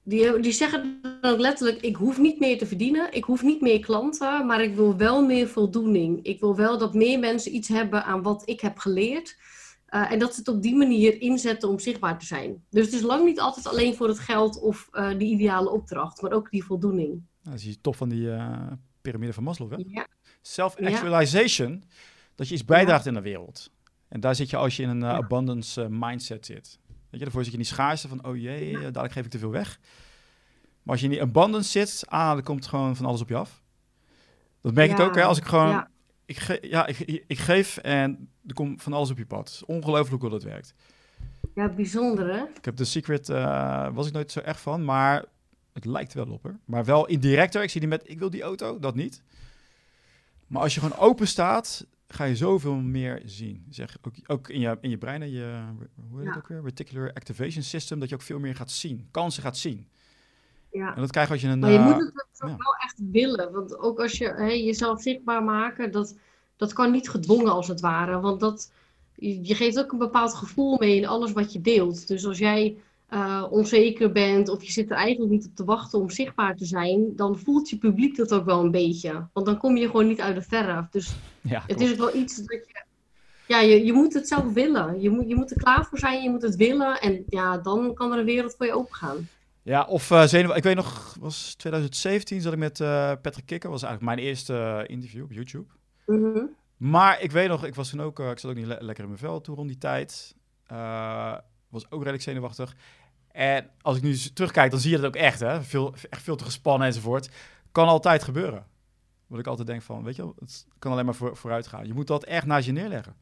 die, 0.04 0.40
die 0.40 0.52
zeggen 0.52 1.00
dan 1.22 1.40
letterlijk, 1.40 1.82
ik 1.82 1.96
hoef 1.96 2.18
niet 2.18 2.40
meer 2.40 2.58
te 2.58 2.66
verdienen. 2.66 3.14
Ik 3.14 3.24
hoef 3.24 3.44
niet 3.44 3.62
meer 3.62 3.80
klanten, 3.80 4.46
maar 4.46 4.62
ik 4.62 4.76
wil 4.76 4.98
wel 4.98 5.26
meer 5.26 5.48
voldoening. 5.48 6.26
Ik 6.26 6.40
wil 6.40 6.56
wel 6.56 6.78
dat 6.78 6.94
meer 6.94 7.20
mensen 7.20 7.56
iets 7.56 7.68
hebben 7.68 8.04
aan 8.04 8.22
wat 8.22 8.44
ik 8.46 8.62
heb 8.62 8.78
geleerd. 8.78 9.38
Uh, 9.90 10.12
en 10.12 10.20
dat 10.20 10.34
ze 10.34 10.40
het 10.40 10.48
op 10.48 10.62
die 10.62 10.76
manier 10.76 11.22
inzetten 11.22 11.70
om 11.70 11.80
zichtbaar 11.80 12.20
te 12.20 12.26
zijn. 12.26 12.64
Dus 12.70 12.86
het 12.86 12.94
is 12.94 13.02
lang 13.02 13.26
niet 13.26 13.40
altijd 13.40 13.68
alleen 13.68 13.96
voor 13.96 14.08
het 14.08 14.20
geld 14.20 14.60
of 14.60 14.90
uh, 14.92 15.18
die 15.18 15.34
ideale 15.34 15.70
opdracht, 15.70 16.22
maar 16.22 16.32
ook 16.32 16.52
die 16.52 16.64
voldoening. 16.64 17.22
Dat 17.44 17.54
is 17.54 17.64
je 17.64 17.82
top 17.82 17.96
van 17.96 18.10
die 18.10 18.22
uh, 18.22 18.72
piramide 19.02 19.34
van 19.34 19.44
Maslow, 19.44 19.72
hè? 19.72 19.84
Ja. 19.88 20.08
Self-actualization, 20.42 21.84
dat 22.36 22.48
je 22.48 22.54
iets 22.54 22.66
bijdraagt 22.66 23.04
ja. 23.04 23.10
in 23.10 23.16
de 23.16 23.22
wereld. 23.22 23.72
En 24.08 24.20
daar 24.20 24.36
zit 24.36 24.50
je 24.50 24.58
als 24.58 24.76
je 24.76 24.84
in 24.84 24.90
een 24.90 25.02
uh, 25.02 25.04
ja. 25.04 25.16
abundance 25.16 25.90
mindset 25.90 26.46
zit. 26.46 26.80
Weet 26.88 27.20
je, 27.20 27.26
daarvoor 27.26 27.44
zit 27.44 27.52
je 27.52 27.58
in 27.58 27.64
die 27.64 27.74
schaarste 27.74 28.08
van, 28.08 28.26
oh 28.26 28.38
jee, 28.38 28.70
ja. 28.70 28.80
dadelijk 28.80 29.14
geef 29.14 29.26
ik 29.26 29.32
te 29.32 29.40
veel 29.40 29.52
weg. 29.52 29.80
Maar 30.84 30.94
als 30.94 31.00
je 31.00 31.06
in 31.06 31.12
die 31.12 31.22
abundance 31.22 31.70
zit, 31.70 32.04
ah, 32.08 32.32
dan 32.32 32.44
komt 32.44 32.68
gewoon 32.68 32.96
van 32.96 33.06
alles 33.06 33.22
op 33.22 33.30
je 33.30 33.36
af. 33.36 33.62
Dat 34.62 34.74
merk 34.74 34.92
ik 34.92 35.00
ook, 35.00 35.16
hè, 35.16 35.24
als 35.24 35.38
ik 35.38 35.46
gewoon... 35.46 35.88
Ik, 36.26 36.38
ge 36.38 36.58
ja, 36.62 36.86
ik, 36.86 37.00
ik, 37.28 37.40
geef 37.40 37.78
en 37.78 38.30
er 38.48 38.54
komt 38.54 38.84
van 38.84 38.94
alles 38.94 39.10
op 39.10 39.18
je 39.18 39.26
pad. 39.26 39.64
Ongelooflijk 39.66 40.22
hoe 40.22 40.32
dat 40.32 40.44
werkt. 40.44 40.74
Ja, 41.56 41.70
bijzonder 41.70 42.34
hè? 42.34 42.44
Ik 42.44 42.66
heb 42.66 42.76
The 42.76 42.86
Secret, 42.86 43.30
uh, 43.30 43.88
was 43.94 44.08
ik 44.08 44.14
nooit 44.14 44.32
zo 44.32 44.40
erg 44.40 44.60
van, 44.60 44.86
maar 44.86 45.26
het 45.74 45.86
lijkt 45.86 46.14
wel 46.14 46.32
op, 46.32 46.44
hè. 46.44 46.52
Maar 46.66 46.86
wel 46.86 47.08
indirecter. 47.08 47.64
Ik 47.64 47.70
zie 47.70 47.80
die 47.80 47.90
met, 47.90 48.10
ik 48.10 48.20
wil 48.20 48.30
die 48.30 48.42
auto, 48.42 48.80
dat 48.80 48.96
niet. 48.96 49.24
Maar 50.48 50.62
als 50.62 50.74
je 50.74 50.80
gewoon 50.80 50.98
open 50.98 51.28
staat, 51.28 51.86
ga 52.08 52.24
je 52.24 52.36
zoveel 52.36 52.76
meer 52.76 53.22
zien. 53.26 53.66
Zeg, 53.70 53.98
ook, 54.02 54.14
ook 54.28 54.50
in, 54.50 54.60
je, 54.60 54.78
in 54.82 54.90
je 54.90 54.98
brein, 54.98 55.22
en 55.22 55.32
je, 55.32 55.64
hoe 56.10 56.20
heet 56.20 56.28
het 56.28 56.38
ook 56.38 56.48
weer? 56.48 56.62
Reticular 56.64 57.14
Activation 57.14 57.64
System, 57.64 58.00
dat 58.00 58.10
je 58.10 58.16
ook 58.16 58.22
veel 58.22 58.40
meer 58.40 58.56
gaat 58.56 58.72
zien. 58.72 59.08
Kansen 59.12 59.44
gaat 59.44 59.58
zien. 59.58 59.88
Ja. 60.72 60.96
En 60.96 61.02
dat 61.02 61.12
krijg 61.12 61.28
je 61.28 61.34
als 61.34 61.42
je 61.42 61.48
een... 61.48 61.60
Maar 61.60 61.72
je 61.72 61.78
uh, 61.78 61.86
moet 61.86 61.96
het 61.96 62.26
ja. 62.34 62.46
wel 62.46 62.76
echt 62.84 63.02
willen. 63.12 63.52
Want 63.52 63.78
ook 63.78 64.00
als 64.00 64.18
je 64.18 64.34
hey, 64.34 64.64
jezelf 64.64 65.02
zichtbaar 65.02 65.44
maken, 65.44 65.92
dat, 65.92 66.18
dat 66.56 66.74
kan 66.74 66.92
niet 66.92 67.10
gedwongen 67.10 67.52
als 67.52 67.68
het 67.68 67.80
ware. 67.80 68.20
Want 68.20 68.40
dat, 68.40 68.72
je 69.16 69.56
geeft 69.56 69.80
ook 69.80 69.92
een 69.92 69.98
bepaald 69.98 70.34
gevoel 70.34 70.78
mee 70.80 70.96
in 70.96 71.08
alles 71.08 71.32
wat 71.32 71.54
je 71.54 71.62
deelt. 71.62 72.08
Dus 72.08 72.26
als 72.26 72.38
jij 72.38 72.78
uh, 73.14 73.46
onzeker 73.50 74.12
bent 74.12 74.50
of 74.50 74.64
je 74.64 74.72
zit 74.72 74.90
er 74.90 74.96
eigenlijk 74.96 75.32
niet 75.32 75.46
op 75.46 75.56
te 75.56 75.64
wachten 75.64 76.00
om 76.00 76.10
zichtbaar 76.10 76.56
te 76.56 76.66
zijn, 76.66 77.16
dan 77.16 77.40
voelt 77.40 77.70
je 77.70 77.78
publiek 77.78 78.16
dat 78.16 78.34
ook 78.34 78.46
wel 78.46 78.60
een 78.64 78.72
beetje. 78.72 79.28
Want 79.34 79.46
dan 79.46 79.58
kom 79.58 79.78
je 79.78 79.86
gewoon 79.86 80.08
niet 80.08 80.22
uit 80.22 80.36
de 80.36 80.42
verf. 80.42 80.90
Dus 80.90 81.16
ja, 81.42 81.64
het 81.68 81.82
is 81.82 81.96
wel 81.96 82.16
iets 82.16 82.36
dat 82.36 82.48
je. 82.68 82.84
Ja, 83.48 83.60
je, 83.60 83.86
je 83.86 83.94
moet 83.94 84.14
het 84.14 84.28
zelf 84.28 84.54
willen. 84.54 85.02
Je 85.02 85.10
moet, 85.10 85.28
je 85.28 85.36
moet 85.36 85.52
er 85.52 85.58
klaar 85.58 85.86
voor 85.86 85.98
zijn, 85.98 86.24
je 86.24 86.30
moet 86.30 86.42
het 86.42 86.56
willen. 86.56 87.00
En 87.02 87.24
ja, 87.30 87.58
dan 87.58 87.94
kan 87.94 88.12
er 88.12 88.20
een 88.20 88.26
wereld 88.26 88.56
voor 88.58 88.66
je 88.66 88.74
opengaan. 88.74 89.28
Ja, 89.64 89.84
of 89.84 90.12
uh, 90.12 90.24
zenuw. 90.24 90.54
Ik 90.54 90.64
weet 90.64 90.76
nog, 90.76 91.16
was 91.20 91.56
2017 91.56 92.42
zat 92.42 92.54
ik 92.54 92.60
met 92.60 92.80
uh, 92.80 93.12
Patrick 93.22 93.46
Kikker. 93.46 93.70
was 93.70 93.84
eigenlijk 93.84 94.16
mijn 94.16 94.28
eerste 94.28 94.84
interview 94.88 95.24
op 95.24 95.32
YouTube. 95.32 95.74
Mm 96.06 96.24
-hmm. 96.24 96.50
Maar 96.78 97.22
ik 97.22 97.32
weet 97.32 97.48
nog, 97.48 97.66
ik 97.66 97.76
was 97.76 97.90
toen 97.90 98.02
ook, 98.02 98.20
ik 98.20 98.40
zat 98.40 98.52
ook 98.52 98.58
niet 98.58 98.66
le 98.66 98.78
lekker 98.80 99.04
in 99.04 99.10
mijn 99.10 99.22
vel 99.22 99.42
toen 99.42 99.56
rond 99.56 99.68
die 99.68 99.78
tijd. 99.78 100.36
was 101.70 101.86
ook 101.92 102.00
redelijk 102.00 102.24
zenuwachtig. 102.24 102.76
En 103.32 103.70
als 103.82 103.98
ik 103.98 104.04
nu 104.04 104.18
terugkijk, 104.18 104.72
dan 104.72 104.80
zie 104.80 104.92
je 104.92 104.98
dat 104.98 105.06
ook 105.06 105.16
echt, 105.16 105.40
hè? 105.40 105.62
Veel, 105.62 105.94
echt 106.10 106.22
veel 106.22 106.36
te 106.36 106.44
gespannen 106.44 106.88
enzovoort. 106.88 107.30
Kan 107.72 107.88
altijd 107.88 108.24
gebeuren. 108.24 108.66
Wat 109.28 109.40
ik 109.40 109.48
altijd 109.48 109.68
denk 109.68 109.82
van, 109.82 110.04
weet 110.04 110.16
je 110.16 110.22
wel, 110.22 110.36
het 110.40 110.66
kan 110.80 110.92
alleen 110.92 111.06
maar 111.06 111.16
voor, 111.16 111.38
vooruit 111.38 111.68
gaan. 111.68 111.88
Je 111.88 111.94
moet 111.94 112.08
dat 112.08 112.24
echt 112.24 112.46
naast 112.46 112.66
je 112.66 112.72
neerleggen. 112.72 113.16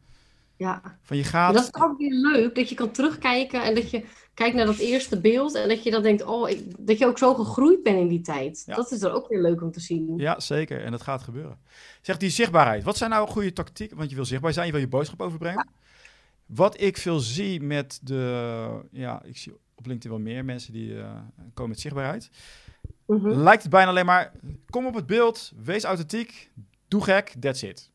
Ja. 0.56 0.98
Van 1.02 1.18
je 1.18 1.24
gaat... 1.24 1.54
Dat 1.54 1.64
is 1.64 1.82
ook 1.82 1.98
weer 1.98 2.14
leuk, 2.14 2.56
dat 2.56 2.70
je 2.70 2.76
kan 2.76 2.92
terugkijken 2.92 3.64
en 3.64 3.76
dat 3.76 3.92
je 3.92 4.06
kijkt 4.34 4.56
naar 4.56 4.66
dat 4.66 4.78
eerste 4.78 5.22
beeld 5.22 5.56
en 5.56 5.68
dat 5.68 5.84
je 5.84 5.92
dan 5.92 6.02
denkt, 6.02 6.24
oh, 6.24 6.50
ik, 6.50 6.88
dat 6.88 6.98
je 6.98 7.06
ook 7.06 7.18
zo 7.18 7.34
gegroeid 7.34 7.84
bent 7.84 7.98
in 7.98 8.08
die 8.08 8.22
tijd. 8.22 8.64
Ja. 8.66 8.76
Dat 8.76 8.92
is 8.92 9.02
er 9.02 9.14
ook 9.14 9.28
weer 9.28 9.42
leuk 9.42 9.62
om 9.62 9.72
te 9.72 9.80
zien. 9.80 10.18
Ja, 10.18 10.40
zeker. 10.40 10.84
En 10.84 10.92
dat 10.92 11.02
gaat 11.02 11.22
gebeuren. 11.22 11.60
Zeg, 12.02 12.18
die 12.18 12.30
zichtbaarheid. 12.30 12.84
Wat 12.84 12.98
zijn 12.98 13.10
nou 13.10 13.30
goede 13.30 13.54
tactieken? 13.54 13.98
Want 13.98 14.10
je 14.10 14.16
wil 14.16 14.26
zichtbaar 14.26 14.54
zijn, 14.54 14.66
je 14.66 14.72
wil 14.72 14.82
je 14.82 14.88
boodschap 14.88 15.22
overbrengen. 15.22 15.68
Ja. 15.68 15.74
Wat 16.46 16.82
ik 16.82 16.98
veel 16.98 17.20
zie 17.20 17.62
met 17.62 18.00
de, 18.04 18.82
ja, 18.92 19.24
ik 19.24 19.38
zie 19.38 19.54
op 19.80 19.86
LinkedIn 19.86 20.12
wel 20.12 20.34
meer 20.34 20.46
mensen 20.46 20.74
die 20.74 20.92
uh, 20.94 21.12
komen 21.54 21.70
met 21.70 21.80
zichtbaarheid. 21.80 22.30
Mm 23.06 23.20
-hmm. 23.20 23.32
Lijkt 23.32 23.62
het 23.62 23.72
bijna 23.72 23.90
alleen 23.90 24.06
maar, 24.06 24.32
kom 24.70 24.86
op 24.86 24.94
het 24.94 25.06
beeld, 25.06 25.52
wees 25.64 25.84
authentiek, 25.84 26.52
doe 26.88 27.04
gek, 27.04 27.36
that's 27.40 27.62
it. 27.62 27.92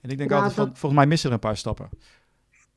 En 0.00 0.10
ik 0.10 0.18
denk 0.18 0.30
ja, 0.30 0.36
altijd 0.36 0.54
van, 0.54 0.64
dat... 0.64 0.78
volgens 0.78 1.00
mij 1.00 1.10
missen 1.10 1.28
er 1.28 1.34
een 1.34 1.40
paar 1.40 1.56
stappen. 1.56 1.88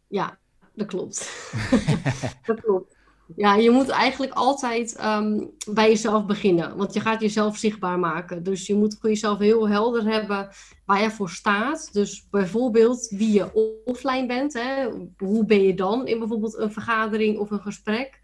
Ja, 0.07 0.37
dat 0.73 0.87
klopt. 0.87 1.51
dat 2.45 2.61
klopt. 2.61 2.95
Ja, 3.35 3.55
je 3.55 3.69
moet 3.69 3.89
eigenlijk 3.89 4.33
altijd 4.33 5.03
um, 5.03 5.51
bij 5.69 5.89
jezelf 5.89 6.25
beginnen. 6.25 6.77
Want 6.77 6.93
je 6.93 6.99
gaat 6.99 7.21
jezelf 7.21 7.57
zichtbaar 7.57 7.99
maken. 7.99 8.43
Dus 8.43 8.67
je 8.67 8.75
moet 8.75 8.97
voor 8.99 9.09
jezelf 9.09 9.39
heel 9.39 9.69
helder 9.69 10.03
hebben 10.03 10.49
waar 10.85 11.01
je 11.01 11.11
voor 11.11 11.29
staat. 11.29 11.89
Dus 11.93 12.27
bijvoorbeeld 12.29 13.07
wie 13.09 13.31
je 13.31 13.79
offline 13.85 14.27
bent. 14.27 14.53
Hè? 14.53 14.89
Hoe 15.17 15.45
ben 15.45 15.63
je 15.63 15.73
dan 15.73 16.07
in 16.07 16.19
bijvoorbeeld 16.19 16.57
een 16.57 16.71
vergadering 16.71 17.37
of 17.37 17.51
een 17.51 17.61
gesprek? 17.61 18.21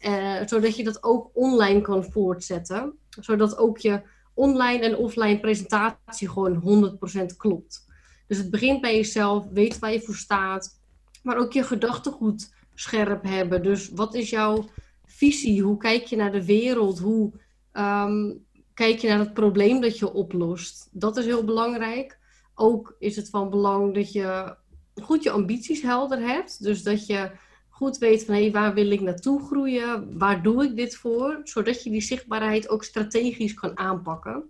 Uh, 0.00 0.40
zodat 0.46 0.76
je 0.76 0.84
dat 0.84 1.02
ook 1.02 1.30
online 1.32 1.80
kan 1.80 2.04
voortzetten. 2.04 2.92
Zodat 3.20 3.56
ook 3.56 3.78
je 3.78 4.02
online 4.34 4.84
en 4.84 4.96
offline 4.96 5.40
presentatie 5.40 6.28
gewoon 6.28 6.98
100% 7.32 7.36
klopt. 7.36 7.86
Dus 8.26 8.38
het 8.38 8.50
begint 8.50 8.80
bij 8.80 8.96
jezelf, 8.96 9.46
weet 9.52 9.78
waar 9.78 9.92
je 9.92 10.00
voor 10.00 10.14
staat. 10.14 10.80
Maar 11.22 11.36
ook 11.36 11.52
je 11.52 11.62
gedachtegoed 11.62 12.50
scherp 12.74 13.22
hebben. 13.22 13.62
Dus 13.62 13.88
wat 13.88 14.14
is 14.14 14.30
jouw 14.30 14.68
visie? 15.06 15.62
Hoe 15.62 15.76
kijk 15.76 16.04
je 16.04 16.16
naar 16.16 16.32
de 16.32 16.44
wereld? 16.44 16.98
Hoe 16.98 17.32
um, 17.72 18.44
kijk 18.74 18.98
je 18.98 19.08
naar 19.08 19.18
het 19.18 19.34
probleem 19.34 19.80
dat 19.80 19.98
je 19.98 20.12
oplost? 20.12 20.88
Dat 20.92 21.16
is 21.16 21.24
heel 21.24 21.44
belangrijk. 21.44 22.18
Ook 22.54 22.96
is 22.98 23.16
het 23.16 23.30
van 23.30 23.50
belang 23.50 23.94
dat 23.94 24.12
je 24.12 24.56
goed 25.02 25.22
je 25.22 25.30
ambities 25.30 25.82
helder 25.82 26.20
hebt. 26.20 26.62
Dus 26.62 26.82
dat 26.82 27.06
je 27.06 27.30
goed 27.68 27.98
weet 27.98 28.24
van 28.24 28.34
hé, 28.34 28.50
waar 28.50 28.74
wil 28.74 28.90
ik 28.90 29.00
naartoe 29.00 29.42
groeien? 29.46 30.18
Waar 30.18 30.42
doe 30.42 30.64
ik 30.64 30.76
dit 30.76 30.96
voor? 30.96 31.40
Zodat 31.44 31.82
je 31.82 31.90
die 31.90 32.00
zichtbaarheid 32.00 32.68
ook 32.68 32.84
strategisch 32.84 33.54
kan 33.54 33.78
aanpakken. 33.78 34.42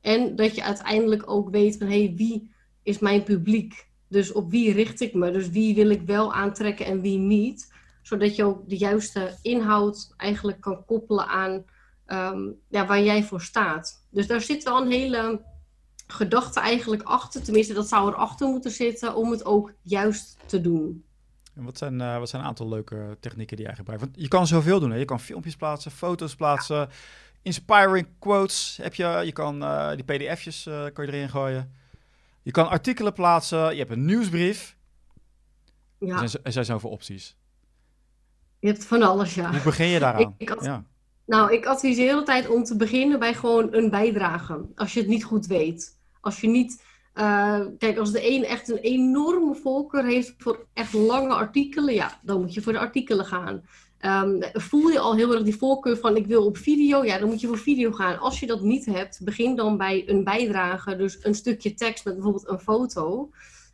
En 0.00 0.36
dat 0.36 0.54
je 0.54 0.62
uiteindelijk 0.62 1.30
ook 1.30 1.50
weet 1.50 1.76
van 1.76 1.86
hé, 1.86 2.12
wie 2.16 2.50
is 2.82 2.98
mijn 2.98 3.22
publiek? 3.22 3.86
Dus 4.14 4.32
op 4.32 4.50
wie 4.50 4.72
richt 4.72 5.00
ik 5.00 5.14
me? 5.14 5.30
Dus 5.30 5.48
wie 5.48 5.74
wil 5.74 5.90
ik 5.90 6.02
wel 6.02 6.32
aantrekken 6.32 6.86
en 6.86 7.00
wie 7.00 7.18
niet? 7.18 7.72
Zodat 8.02 8.36
je 8.36 8.44
ook 8.44 8.68
de 8.68 8.76
juiste 8.76 9.36
inhoud 9.42 10.14
eigenlijk 10.16 10.60
kan 10.60 10.84
koppelen 10.84 11.26
aan 11.26 11.64
um, 12.06 12.54
ja, 12.68 12.86
waar 12.86 13.02
jij 13.02 13.22
voor 13.22 13.40
staat. 13.40 14.06
Dus 14.10 14.26
daar 14.26 14.40
zit 14.40 14.62
wel 14.62 14.82
een 14.82 14.90
hele 14.90 15.40
gedachte 16.06 16.60
eigenlijk 16.60 17.02
achter. 17.02 17.42
Tenminste, 17.42 17.74
dat 17.74 17.88
zou 17.88 18.12
erachter 18.12 18.48
moeten 18.48 18.70
zitten 18.70 19.14
om 19.14 19.30
het 19.30 19.44
ook 19.44 19.72
juist 19.82 20.38
te 20.46 20.60
doen. 20.60 21.04
En 21.54 21.64
wat 21.64 21.78
zijn, 21.78 22.00
uh, 22.00 22.18
wat 22.18 22.28
zijn 22.28 22.42
een 22.42 22.48
aantal 22.48 22.68
leuke 22.68 23.16
technieken 23.20 23.56
die 23.56 23.66
jij 23.66 23.74
gebruikt? 23.74 24.02
Want 24.02 24.14
je 24.16 24.28
kan 24.28 24.46
zoveel 24.46 24.80
doen. 24.80 24.90
Hè? 24.90 24.96
Je 24.96 25.04
kan 25.04 25.20
filmpjes 25.20 25.56
plaatsen, 25.56 25.90
foto's 25.90 26.34
plaatsen, 26.34 26.88
inspiring 27.42 28.06
quotes 28.18 28.78
heb 28.82 28.94
je. 28.94 29.22
Je 29.24 29.32
kan 29.32 29.62
uh, 29.62 29.90
die 29.90 30.04
pdf'jes 30.04 30.66
uh, 30.66 30.84
kan 30.92 31.06
je 31.06 31.12
erin 31.12 31.28
gooien. 31.28 31.82
Je 32.44 32.50
kan 32.50 32.68
artikelen 32.68 33.12
plaatsen, 33.12 33.72
je 33.72 33.78
hebt 33.78 33.90
een 33.90 34.04
nieuwsbrief. 34.04 34.76
Ja. 35.98 36.22
Er, 36.22 36.28
zijn, 36.28 36.44
er 36.44 36.52
zijn 36.52 36.64
zoveel 36.64 36.90
opties. 36.90 37.36
Je 38.58 38.68
hebt 38.68 38.84
van 38.84 39.02
alles, 39.02 39.34
ja. 39.34 39.50
Hoe 39.50 39.62
begin 39.62 39.86
je 39.86 39.98
daaraan? 39.98 40.34
ik, 40.38 40.50
ik 40.50 40.62
ja. 40.62 40.84
Nou, 41.26 41.52
ik 41.52 41.66
adviseer 41.66 42.04
de 42.04 42.10
hele 42.12 42.22
tijd 42.22 42.48
om 42.48 42.64
te 42.64 42.76
beginnen 42.76 43.18
bij 43.18 43.34
gewoon 43.34 43.74
een 43.74 43.90
bijdrage. 43.90 44.66
Als 44.74 44.92
je 44.94 45.00
het 45.00 45.08
niet 45.08 45.24
goed 45.24 45.46
weet. 45.46 45.98
Als 46.20 46.40
je 46.40 46.48
niet... 46.48 46.82
Uh, 47.14 47.60
kijk, 47.78 47.98
als 47.98 48.12
de 48.12 48.30
een 48.30 48.44
echt 48.44 48.68
een 48.68 48.78
enorme 48.78 49.54
voorkeur 49.54 50.04
heeft 50.04 50.34
voor 50.38 50.66
echt 50.72 50.92
lange 50.92 51.34
artikelen, 51.34 51.94
ja, 51.94 52.18
dan 52.22 52.40
moet 52.40 52.54
je 52.54 52.62
voor 52.62 52.72
de 52.72 52.78
artikelen 52.78 53.24
gaan. 53.24 53.62
Um, 54.06 54.42
voel 54.52 54.88
je 54.88 54.98
al 54.98 55.14
heel 55.14 55.32
erg 55.34 55.42
die 55.42 55.56
voorkeur 55.56 55.96
van 55.96 56.16
ik 56.16 56.26
wil 56.26 56.44
op 56.44 56.56
video, 56.56 57.04
ja, 57.04 57.18
dan 57.18 57.28
moet 57.28 57.40
je 57.40 57.46
voor 57.46 57.58
video 57.58 57.92
gaan. 57.92 58.18
Als 58.18 58.40
je 58.40 58.46
dat 58.46 58.62
niet 58.62 58.86
hebt, 58.86 59.20
begin 59.24 59.56
dan 59.56 59.76
bij 59.76 60.08
een 60.08 60.24
bijdrage, 60.24 60.96
dus 60.96 61.24
een 61.24 61.34
stukje 61.34 61.74
tekst 61.74 62.04
met 62.04 62.14
bijvoorbeeld 62.14 62.48
een 62.48 62.60
foto. 62.60 63.30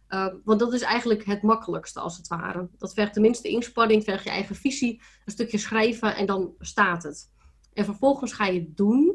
Uh, 0.09 0.27
want 0.45 0.61
dat 0.61 0.73
is 0.73 0.81
eigenlijk 0.81 1.25
het 1.25 1.43
makkelijkste 1.43 2.01
als 2.01 2.17
het 2.17 2.29
ware. 2.29 2.69
Dat 2.79 2.95
vergt 2.95 3.15
de 3.15 3.21
minste 3.21 3.49
inspanning, 3.49 4.05
vergt 4.05 4.25
je 4.25 4.31
eigen 4.31 4.57
visie, 4.57 5.01
een 5.25 5.33
stukje 5.33 5.59
schrijven 5.59 6.17
en 6.17 6.27
dan 6.27 6.55
staat 6.59 7.03
het. 7.03 7.31
En 7.73 7.85
vervolgens 7.85 8.33
ga 8.33 8.47
je 8.47 8.61
het 8.61 8.77
doen. 8.77 9.15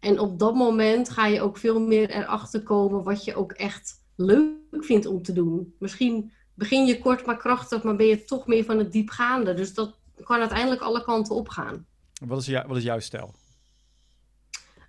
En 0.00 0.18
op 0.18 0.38
dat 0.38 0.54
moment 0.54 1.10
ga 1.10 1.26
je 1.26 1.40
ook 1.40 1.56
veel 1.56 1.80
meer 1.80 2.10
erachter 2.10 2.62
komen 2.62 3.02
wat 3.02 3.24
je 3.24 3.34
ook 3.34 3.52
echt 3.52 4.04
leuk 4.16 4.56
vindt 4.70 5.06
om 5.06 5.22
te 5.22 5.32
doen. 5.32 5.74
Misschien 5.78 6.32
begin 6.54 6.86
je 6.86 6.98
kort 6.98 7.26
maar 7.26 7.36
krachtig, 7.36 7.82
maar 7.82 7.96
ben 7.96 8.06
je 8.06 8.24
toch 8.24 8.46
meer 8.46 8.64
van 8.64 8.78
het 8.78 8.92
diepgaande. 8.92 9.54
Dus 9.54 9.74
dat 9.74 9.96
kan 10.24 10.40
uiteindelijk 10.40 10.80
alle 10.80 11.04
kanten 11.04 11.34
op 11.34 11.48
gaan. 11.48 11.86
Wat 12.24 12.40
is, 12.40 12.46
jou, 12.46 12.68
wat 12.68 12.76
is 12.76 12.82
jouw 12.82 12.98
stijl? 13.00 13.34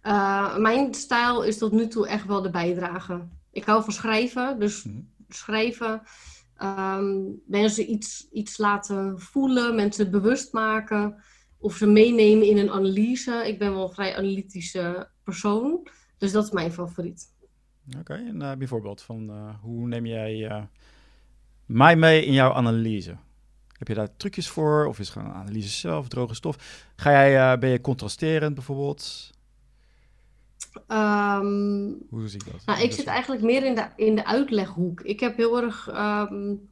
Uh, 0.04 0.58
mijn 0.58 0.94
stijl 0.94 1.44
is 1.44 1.58
tot 1.58 1.72
nu 1.72 1.88
toe 1.88 2.08
echt 2.08 2.26
wel 2.26 2.42
de 2.42 2.50
bijdrage. 2.50 3.28
Ik 3.52 3.64
hou 3.64 3.84
van 3.84 3.94
schrijven, 3.94 4.60
dus 4.60 4.84
mm-hmm. 4.84 5.10
schrijven. 5.30 6.02
Um, 6.64 7.42
mensen 7.46 7.92
iets, 7.92 8.28
iets 8.32 8.58
laten 8.58 9.20
voelen, 9.20 9.76
mensen 9.76 10.12
bewust 10.12 10.54
maken. 10.54 11.24
Of 11.58 11.76
ze 11.76 11.88
meenemen 11.88 12.48
in 12.48 12.58
een 12.58 12.72
analyse. 12.72 13.44
Ik 13.48 13.60
ben 13.60 13.74
wel 13.74 13.84
een 13.84 13.94
vrij 13.94 14.18
analytische 14.18 15.10
persoon. 15.24 15.88
Dus 16.18 16.32
dat 16.32 16.44
is 16.44 16.52
mijn 16.52 16.72
favoriet. 16.72 17.34
Oké, 17.88 18.00
okay, 18.00 18.28
en 18.28 18.42
uh, 18.42 18.54
bijvoorbeeld 18.54 19.02
van 19.02 19.30
uh, 19.30 19.56
hoe 19.62 19.88
neem 19.88 20.06
jij 20.06 20.68
mij 21.66 21.96
mee 21.96 22.26
in 22.26 22.34
jouw 22.34 22.54
analyse? 22.54 23.18
Heb 23.80 23.88
je 23.88 23.94
daar 23.94 24.16
trucjes 24.18 24.50
voor? 24.50 24.86
Of 24.86 25.00
is 25.00 25.08
het 25.08 25.18
gewoon 25.18 25.34
analyse 25.34 25.70
zelf, 25.70 26.08
droge 26.08 26.34
stof? 26.34 26.86
Ga 26.96 27.12
jij, 27.12 27.54
uh, 27.54 27.60
ben 27.60 27.70
je 27.70 27.82
contrasterend 27.82 28.54
bijvoorbeeld? 28.54 29.32
Um, 30.88 31.98
Hoe 32.10 32.28
zie 32.28 32.40
ik 32.40 32.52
dat? 32.52 32.66
Nou, 32.66 32.82
ik 32.82 32.92
zit 32.92 33.06
eigenlijk 33.06 33.42
meer 33.42 33.66
in 33.66 33.76
de, 33.76 33.88
in 33.96 34.16
de 34.16 34.26
uitleghoek. 34.26 35.02
Ik 35.02 35.20
heb 35.20 35.38
heel 35.38 35.62
erg 35.62 35.90
um, 35.96 36.70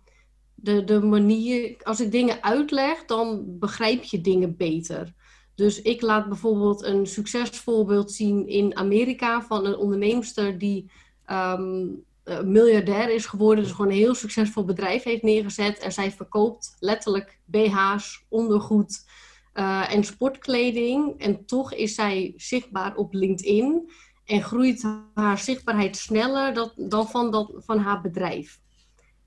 de, 0.55 0.83
de 0.83 0.99
manier... 1.01 1.75
Als 1.83 1.99
ik 1.99 2.11
dingen 2.11 2.43
uitleg, 2.43 3.05
dan 3.05 3.43
begrijp 3.59 4.03
je 4.03 4.21
dingen 4.21 4.57
beter. 4.57 5.13
Dus 5.55 5.81
ik 5.81 6.01
laat 6.01 6.27
bijvoorbeeld 6.27 6.83
een 6.83 7.05
succesvoorbeeld 7.05 8.11
zien 8.11 8.47
in 8.47 8.77
Amerika 8.77 9.41
van 9.41 9.65
een 9.65 9.77
onderneemster 9.77 10.57
die... 10.57 10.91
Um, 11.31 12.05
uh, 12.27 12.41
miljardair 12.41 13.09
is 13.09 13.25
geworden. 13.25 13.63
Dus 13.63 13.73
gewoon 13.73 13.91
een 13.91 13.97
heel 13.97 14.15
succesvol 14.15 14.65
bedrijf 14.65 15.03
heeft 15.03 15.21
neergezet. 15.21 15.77
En 15.77 15.91
zij 15.91 16.11
verkoopt 16.11 16.75
letterlijk 16.79 17.39
BH's, 17.45 18.25
ondergoed 18.29 19.05
uh, 19.53 19.93
en 19.93 20.03
sportkleding. 20.03 21.19
En 21.19 21.45
toch 21.45 21.73
is 21.73 21.95
zij 21.95 22.33
zichtbaar 22.35 22.95
op 22.95 23.13
LinkedIn. 23.13 23.91
En 24.25 24.43
groeit 24.43 24.85
haar 25.13 25.37
zichtbaarheid 25.37 25.97
sneller 25.97 26.53
dat, 26.53 26.73
dan 26.75 27.07
van, 27.09 27.31
dat, 27.31 27.51
van 27.55 27.77
haar 27.77 28.01
bedrijf. 28.01 28.59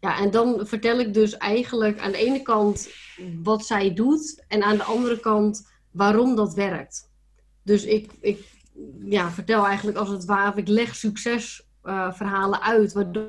Ja, 0.01 0.19
en 0.19 0.31
dan 0.31 0.67
vertel 0.67 0.99
ik 0.99 1.15
dus 1.15 1.37
eigenlijk 1.37 1.99
aan 1.99 2.13
de 2.13 2.19
ene 2.19 2.43
kant 2.43 2.89
wat 3.43 3.67
zij 3.67 3.95
doet. 3.95 4.45
En 4.49 4.63
aan 4.63 4.77
de 4.77 4.85
andere 4.85 5.21
kant 5.21 5.71
waarom 5.91 6.35
dat 6.35 6.55
werkt. 6.55 7.11
Dus 7.63 7.85
ik, 7.85 8.13
ik 8.21 8.49
ja, 9.05 9.31
vertel 9.31 9.67
eigenlijk 9.67 9.99
als 9.99 10.09
het 10.09 10.25
ware, 10.25 10.61
ik 10.61 10.69
leg 10.69 10.97
succesverhalen 10.97 11.69
uh, 11.85 12.51
uit, 12.51 12.93
waardoor 12.93 13.29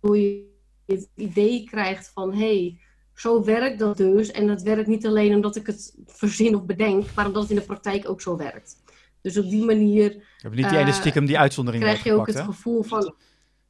je 0.00 0.50
het 0.86 1.08
idee 1.14 1.64
krijgt 1.64 2.10
van 2.14 2.32
hé, 2.32 2.38
hey, 2.38 2.80
zo 3.14 3.44
werkt 3.44 3.78
dat 3.78 3.96
dus. 3.96 4.30
En 4.30 4.46
dat 4.46 4.62
werkt 4.62 4.86
niet 4.86 5.06
alleen 5.06 5.34
omdat 5.34 5.56
ik 5.56 5.66
het 5.66 5.94
verzin 6.06 6.56
of 6.56 6.64
bedenk, 6.64 7.14
maar 7.14 7.26
omdat 7.26 7.42
het 7.42 7.50
in 7.50 7.56
de 7.56 7.62
praktijk 7.62 8.08
ook 8.08 8.20
zo 8.20 8.36
werkt. 8.36 8.76
Dus 9.20 9.38
op 9.38 9.50
die 9.50 9.64
manier. 9.64 10.12
Je 10.12 10.22
hebt 10.36 10.54
niet 10.54 10.68
die 10.68 10.78
ene 10.78 10.92
stiekem 10.92 11.26
die 11.26 11.38
uitzondering 11.38 11.82
Krijg 11.82 12.04
je 12.04 12.12
ook 12.12 12.26
het 12.26 12.40
gevoel 12.40 12.82
van. 12.82 13.14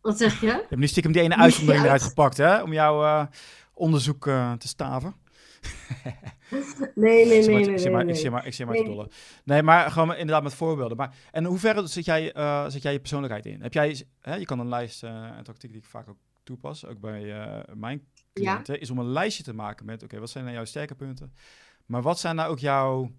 Wat 0.00 0.18
zeg 0.18 0.40
je? 0.40 0.46
Je 0.46 0.52
hebt 0.52 0.76
niet 0.76 0.90
stiekem 0.90 1.12
die 1.12 1.22
ene 1.22 1.36
uitzondering 1.36 1.84
eruit 1.84 2.02
gepakt, 2.02 2.36
hè? 2.36 2.62
Om 2.62 2.72
jouw 2.72 3.02
uh, 3.02 3.26
onderzoek 3.74 4.24
te 4.58 4.68
staven. 4.68 5.14
Nee, 6.94 7.26
nee, 7.26 7.46
nee, 7.46 7.70
Ik 7.70 7.78
zie 7.78 7.90
maar, 7.90 8.08
ik 8.08 8.16
zie 8.16 8.30
maar, 8.30 8.46
ik 8.46 8.54
zie 8.54 8.66
maar 8.66 8.76
te 8.76 8.84
dolle. 8.84 9.10
Nee, 9.44 9.62
maar 9.62 9.90
gewoon 9.90 10.14
inderdaad 10.14 10.42
met 10.42 10.54
voorbeelden. 10.54 10.96
Maar, 10.96 11.16
en 11.30 11.44
hoe 11.44 11.58
ver 11.58 11.88
zit 11.88 12.04
jij, 12.04 12.36
uh, 12.36 12.68
zit 12.68 12.82
jij 12.82 12.92
je 12.92 13.00
persoonlijkheid 13.00 13.46
in? 13.46 13.62
Heb 13.62 13.72
jij, 13.72 14.04
hè, 14.20 14.34
je 14.34 14.44
kan 14.44 14.58
een 14.58 14.68
lijst, 14.68 15.02
uh, 15.02 15.28
een 15.36 15.44
tactiek 15.44 15.70
die 15.70 15.80
ik 15.80 15.86
vaak 15.86 16.08
ook 16.08 16.18
toepas, 16.42 16.86
ook 16.86 17.00
bij 17.00 17.22
uh, 17.22 17.74
mijn 17.74 18.06
cliënten, 18.32 18.74
ja. 18.74 18.80
is 18.80 18.90
om 18.90 18.98
een 18.98 19.12
lijstje 19.12 19.42
te 19.42 19.54
maken 19.54 19.86
met, 19.86 19.94
oké, 19.94 20.04
okay, 20.04 20.20
wat 20.20 20.30
zijn 20.30 20.44
nou 20.44 20.56
jouw 20.56 20.64
sterke 20.64 20.94
punten? 20.94 21.32
Maar 21.86 22.02
wat 22.02 22.18
zijn 22.18 22.36
nou 22.36 22.50
ook 22.50 22.58
jouw, 22.58 23.10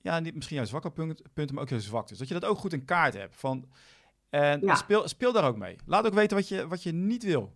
ja, 0.00 0.20
niet 0.20 0.34
misschien 0.34 0.56
jouw 0.56 0.66
zwakke 0.66 0.90
punten, 0.90 1.54
maar 1.54 1.62
ook 1.62 1.68
jouw 1.68 1.78
zwaktes? 1.78 2.18
Dat 2.18 2.28
je 2.28 2.34
dat 2.34 2.44
ook 2.44 2.58
goed 2.58 2.72
in 2.72 2.84
kaart 2.84 3.14
hebt. 3.14 3.36
Van, 3.36 3.68
en 4.30 4.60
ja. 4.60 4.74
speel, 4.74 5.08
speel 5.08 5.32
daar 5.32 5.44
ook 5.44 5.56
mee. 5.56 5.76
Laat 5.86 6.06
ook 6.06 6.14
weten 6.14 6.36
wat 6.36 6.48
je, 6.48 6.68
wat 6.68 6.82
je 6.82 6.92
niet 6.92 7.24
wil. 7.24 7.54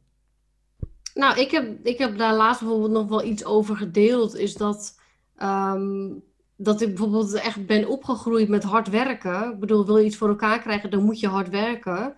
Nou, 1.15 1.41
ik 1.41 1.51
heb, 1.51 1.87
ik 1.87 1.99
heb 1.99 2.19
daar 2.19 2.35
laatst 2.35 2.61
bijvoorbeeld 2.61 2.93
nog 2.93 3.09
wel 3.09 3.25
iets 3.25 3.45
over 3.45 3.77
gedeeld. 3.77 4.37
Is 4.37 4.55
dat, 4.55 5.01
um, 5.43 6.23
dat 6.57 6.81
ik 6.81 6.89
bijvoorbeeld 6.89 7.35
echt 7.35 7.67
ben 7.67 7.89
opgegroeid 7.89 8.49
met 8.49 8.63
hard 8.63 8.89
werken. 8.89 9.53
Ik 9.53 9.59
bedoel, 9.59 9.87
wil 9.87 9.99
je 9.99 10.05
iets 10.05 10.17
voor 10.17 10.29
elkaar 10.29 10.61
krijgen, 10.61 10.91
dan 10.91 11.05
moet 11.05 11.21
je 11.21 11.29
hard 11.29 11.49
werken. 11.49 12.15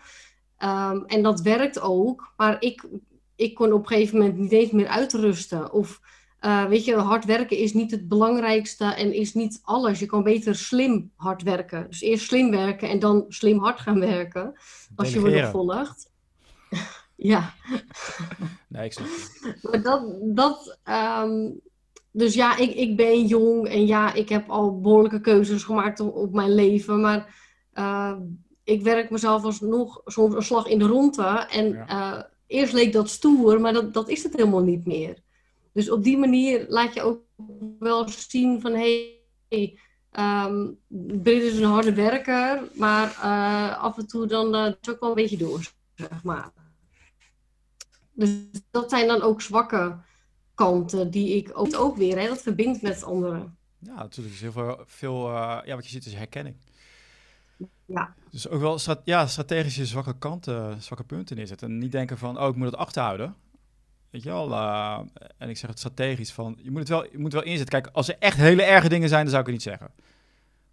Um, 0.59 1.05
en 1.07 1.23
dat 1.23 1.41
werkt 1.41 1.81
ook. 1.81 2.33
Maar 2.37 2.57
ik, 2.61 2.89
ik 3.37 3.55
kon 3.55 3.73
op 3.73 3.81
een 3.81 3.87
gegeven 3.87 4.19
moment 4.19 4.39
niet 4.39 4.53
eens 4.53 4.71
meer 4.71 4.89
uitrusten. 4.89 5.73
Of 5.73 6.01
uh, 6.41 6.65
weet 6.65 6.85
je, 6.85 6.95
hard 6.95 7.25
werken 7.25 7.57
is 7.57 7.73
niet 7.73 7.91
het 7.91 8.09
belangrijkste 8.09 8.85
en 8.85 9.15
is 9.15 9.35
niet 9.35 9.61
alles. 9.63 9.99
Je 9.99 10.07
kan 10.07 10.23
beter 10.23 10.55
slim 10.55 11.13
hard 11.17 11.43
werken. 11.43 11.87
Dus 11.89 12.01
eerst 12.01 12.25
slim 12.25 12.51
werken 12.51 12.89
en 12.89 12.99
dan 12.99 13.25
slim 13.29 13.59
hard 13.59 13.81
gaan 13.81 14.01
werken. 14.01 14.55
Als 14.95 15.13
je 15.13 15.21
wordt 15.21 15.49
volgt. 15.49 16.12
Ja. 17.17 17.55
Nee, 18.69 18.85
ik 18.85 18.93
snap 18.93 19.07
Maar 19.63 19.83
dat, 19.83 20.17
dat 20.23 20.79
um, 20.89 21.61
dus 22.13 22.35
ja, 22.35 22.57
ik, 22.57 22.75
ik 22.75 22.97
ben 22.97 23.27
jong 23.27 23.69
en 23.69 23.87
ja, 23.87 24.13
ik 24.13 24.29
heb 24.29 24.51
al 24.51 24.81
behoorlijke 24.81 25.21
keuzes 25.21 25.63
gemaakt 25.63 26.01
op, 26.01 26.15
op 26.15 26.33
mijn 26.33 26.55
leven. 26.55 27.01
Maar 27.01 27.35
uh, 27.75 28.17
ik 28.65 28.83
werk 28.83 29.11
mezelf 29.11 29.45
alsnog 29.45 30.01
soms 30.05 30.35
een 30.35 30.43
slag 30.43 30.67
in 30.67 30.79
de 30.79 30.87
ronde. 30.87 31.47
En 31.51 31.69
ja. 31.69 31.89
uh, 31.89 32.23
eerst 32.47 32.73
leek 32.73 32.93
dat 32.93 33.09
stoer, 33.09 33.61
maar 33.61 33.73
dat, 33.73 33.95
dat 33.95 34.09
is 34.09 34.23
het 34.23 34.37
helemaal 34.37 34.63
niet 34.63 34.87
meer. 34.87 35.23
Dus 35.73 35.91
op 35.91 36.03
die 36.03 36.19
manier 36.19 36.65
laat 36.69 36.95
je 36.95 37.03
ook 37.03 37.21
wel 37.79 38.09
zien 38.09 38.61
van 38.61 38.73
hé, 38.73 39.19
hey, 39.49 39.79
um, 40.47 40.79
Brit 41.23 41.43
is 41.43 41.59
een 41.59 41.65
harde 41.65 41.95
werker, 41.95 42.63
maar 42.75 43.09
uh, 43.25 43.83
af 43.83 43.99
en 43.99 44.07
toe 44.07 44.27
dan 44.27 44.55
uh, 44.55 44.65
het 44.65 44.91
ook 44.91 45.01
wel 45.01 45.09
een 45.09 45.15
beetje 45.15 45.37
door, 45.37 45.73
zeg 45.95 46.23
maar. 46.23 46.62
Dus 48.23 48.61
dat 48.71 48.91
zijn 48.91 49.07
dan 49.07 49.23
ook 49.23 49.41
zwakke 49.41 49.97
kanten 50.55 51.11
die 51.11 51.37
ik 51.37 51.51
ook, 51.53 51.77
ook 51.77 51.97
weer, 51.97 52.19
hè, 52.19 52.29
dat 52.29 52.43
verbindt 52.43 52.83
met 52.83 53.03
anderen. 53.03 53.57
Ja, 53.79 53.95
natuurlijk 53.95 54.35
is 54.35 54.41
heel 54.41 54.53
veel, 54.53 54.83
veel 54.87 55.29
uh, 55.29 55.59
ja, 55.65 55.75
wat 55.75 55.85
je 55.85 55.91
ziet 55.91 56.07
is 56.07 56.15
herkenning. 56.15 56.57
Ja. 57.85 58.15
Dus 58.31 58.49
ook 58.49 58.61
wel 58.61 58.79
strat 58.79 59.01
ja, 59.05 59.27
strategische 59.27 59.87
zwakke 59.87 60.19
kanten, 60.19 60.83
zwakke 60.83 61.05
punten 61.05 61.37
neerzetten. 61.37 61.69
En 61.69 61.79
niet 61.79 61.93
denken 61.93 62.19
van, 62.19 62.41
oh, 62.41 62.49
ik 62.49 62.55
moet 62.55 62.67
het 62.67 62.77
achterhouden. 62.77 63.35
Weet 64.11 64.23
je 64.23 64.29
wel? 64.29 64.51
Uh, 64.51 65.01
en 65.39 65.49
ik 65.49 65.57
zeg 65.57 65.71
het 65.71 65.79
strategisch 65.79 66.33
van, 66.33 66.59
je 66.63 66.71
moet 66.71 66.79
het 66.79 66.89
wel, 66.89 67.05
je 67.05 67.19
moet 67.19 67.33
wel 67.33 67.43
inzetten. 67.43 67.81
Kijk, 67.81 67.95
als 67.95 68.09
er 68.09 68.17
echt 68.19 68.37
hele 68.37 68.63
erge 68.63 68.89
dingen 68.89 69.09
zijn, 69.09 69.21
dan 69.23 69.31
zou 69.31 69.41
ik 69.41 69.47
het 69.47 69.57
niet 69.57 69.67
zeggen. 69.67 69.91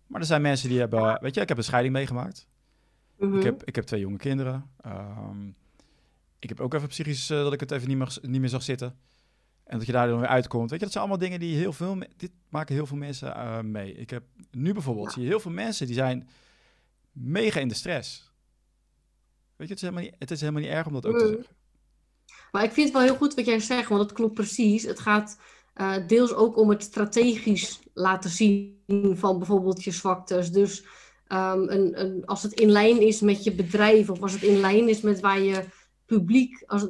Maar 0.08 0.22
er 0.22 0.28
zijn 0.28 0.42
mensen 0.42 0.70
die 0.70 0.80
hebben, 0.80 1.22
weet 1.22 1.36
je, 1.36 1.42
ik 1.42 1.48
heb 1.48 1.58
een 1.58 1.64
scheiding 1.64 1.94
meegemaakt. 1.94 2.48
Mm 3.18 3.30
-hmm. 3.30 3.38
ik, 3.38 3.44
heb, 3.44 3.64
ik 3.64 3.76
heb 3.76 3.86
twee 3.86 4.00
jonge 4.00 4.18
kinderen. 4.18 4.70
Um, 4.86 5.56
ik 6.40 6.50
heb 6.50 6.60
ook 6.60 6.74
even 6.74 6.88
psychisch 6.88 7.30
uh, 7.30 7.44
dat 7.44 7.54
ik 7.54 7.60
het 7.60 7.72
even 7.72 7.88
niet 7.88 7.98
meer, 7.98 8.18
niet 8.22 8.42
meer 8.42 8.50
zag 8.50 8.64
zitten. 8.64 9.00
En 9.64 9.78
dat 9.78 9.88
je 9.88 9.94
daar 9.94 10.08
dan 10.08 10.20
weer 10.20 10.30
uitkomt. 10.30 10.70
Weet 10.70 10.80
je, 10.80 10.86
dat 10.86 10.94
zijn 10.94 11.04
allemaal 11.04 11.24
dingen 11.24 11.40
die 11.40 11.56
heel 11.56 11.74
veel... 11.74 11.98
Dit 12.18 12.32
maken 12.50 12.76
heel 12.76 12.86
veel 12.86 12.98
mensen 12.98 13.28
uh, 13.28 13.60
mee. 13.60 13.94
Ik 13.94 14.10
heb 14.10 14.24
nu 14.52 14.74
bijvoorbeeld... 14.74 15.08
Ja. 15.08 15.14
zie 15.14 15.22
je 15.22 15.28
heel 15.28 15.40
veel 15.40 15.52
mensen 15.52 15.86
die 15.86 15.96
zijn 15.96 16.30
mega 17.12 17.60
in 17.60 17.68
de 17.68 17.74
stress. 17.74 18.32
Weet 19.56 19.68
je, 19.68 19.74
het 19.74 19.84
is 19.84 19.90
helemaal 19.90 20.04
niet, 20.04 20.16
het 20.20 20.32
is 20.32 20.40
helemaal 20.40 20.62
niet 20.62 20.72
erg 20.72 20.88
om 20.88 20.94
dat 20.94 21.06
ook 21.06 21.14
mm. 21.14 21.20
te 21.20 21.28
zeggen. 21.28 21.56
Maar 22.52 22.64
ik 22.64 22.72
vind 22.72 22.88
het 22.88 22.96
wel 22.98 23.06
heel 23.06 23.16
goed 23.16 23.34
wat 23.34 23.46
jij 23.46 23.60
zegt, 23.60 23.90
want 23.90 24.02
dat 24.02 24.12
klopt 24.12 24.34
precies. 24.34 24.84
Het 24.84 25.00
gaat 25.00 25.40
uh, 25.76 26.08
deels 26.08 26.34
ook 26.34 26.58
om 26.58 26.70
het 26.70 26.84
strategisch 26.84 27.80
laten 27.94 28.30
zien 28.30 28.78
van 29.14 29.38
bijvoorbeeld 29.38 29.84
je 29.84 29.92
zwaktes. 29.92 30.52
Dus 30.52 30.82
um, 31.28 31.70
een, 31.70 32.02
een, 32.02 32.26
als 32.26 32.44
het 32.44 32.54
in 32.54 32.70
lijn 32.70 33.02
is 33.02 33.22
met 33.22 33.44
je 33.44 33.52
bedrijf 33.52 34.10
of 34.10 34.22
als 34.22 34.34
het 34.34 34.44
in 34.44 34.60
lijn 34.60 34.90
is 34.90 35.02
met 35.02 35.20
waar 35.20 35.40
je 35.40 35.66
publiek, 36.10 36.64
als, 36.66 36.88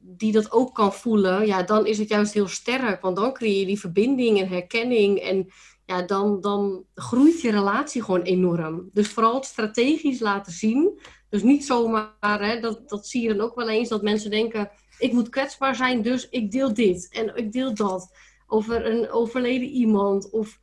die 0.00 0.32
dat 0.32 0.52
ook 0.52 0.74
kan 0.74 0.92
voelen, 0.92 1.46
ja, 1.46 1.62
dan 1.62 1.86
is 1.86 1.98
het 1.98 2.08
juist 2.08 2.32
heel 2.32 2.48
sterk. 2.48 3.02
Want 3.02 3.16
dan 3.16 3.32
creëer 3.32 3.58
je 3.58 3.66
die 3.66 3.80
verbinding 3.80 4.40
en 4.40 4.48
herkenning. 4.48 5.18
En 5.18 5.46
ja, 5.86 6.02
dan, 6.02 6.40
dan 6.40 6.84
groeit 6.94 7.40
je 7.40 7.50
relatie 7.50 8.02
gewoon 8.02 8.22
enorm. 8.22 8.90
Dus 8.92 9.08
vooral 9.08 9.42
strategisch 9.42 10.20
laten 10.20 10.52
zien. 10.52 11.00
Dus 11.28 11.42
niet 11.42 11.64
zomaar, 11.64 12.40
hè, 12.48 12.60
dat, 12.60 12.88
dat 12.88 13.06
zie 13.06 13.22
je 13.22 13.28
dan 13.28 13.40
ook 13.40 13.54
wel 13.54 13.68
eens, 13.68 13.88
dat 13.88 14.02
mensen 14.02 14.30
denken: 14.30 14.70
ik 14.98 15.12
moet 15.12 15.28
kwetsbaar 15.28 15.74
zijn, 15.74 16.02
dus 16.02 16.28
ik 16.28 16.50
deel 16.50 16.74
dit 16.74 17.08
en 17.10 17.36
ik 17.36 17.52
deel 17.52 17.74
dat. 17.74 18.16
Over 18.46 18.86
een 18.86 19.10
overleden 19.10 19.68
iemand. 19.68 20.30
Of 20.30 20.58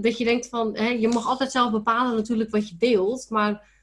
dat 0.00 0.18
je 0.18 0.24
denkt 0.24 0.48
van, 0.48 0.76
hè, 0.76 0.88
je 0.88 1.08
mag 1.08 1.26
altijd 1.26 1.50
zelf 1.50 1.70
bepalen 1.70 2.16
natuurlijk 2.16 2.50
wat 2.50 2.68
je 2.68 2.76
deelt, 2.78 3.26
maar 3.30 3.74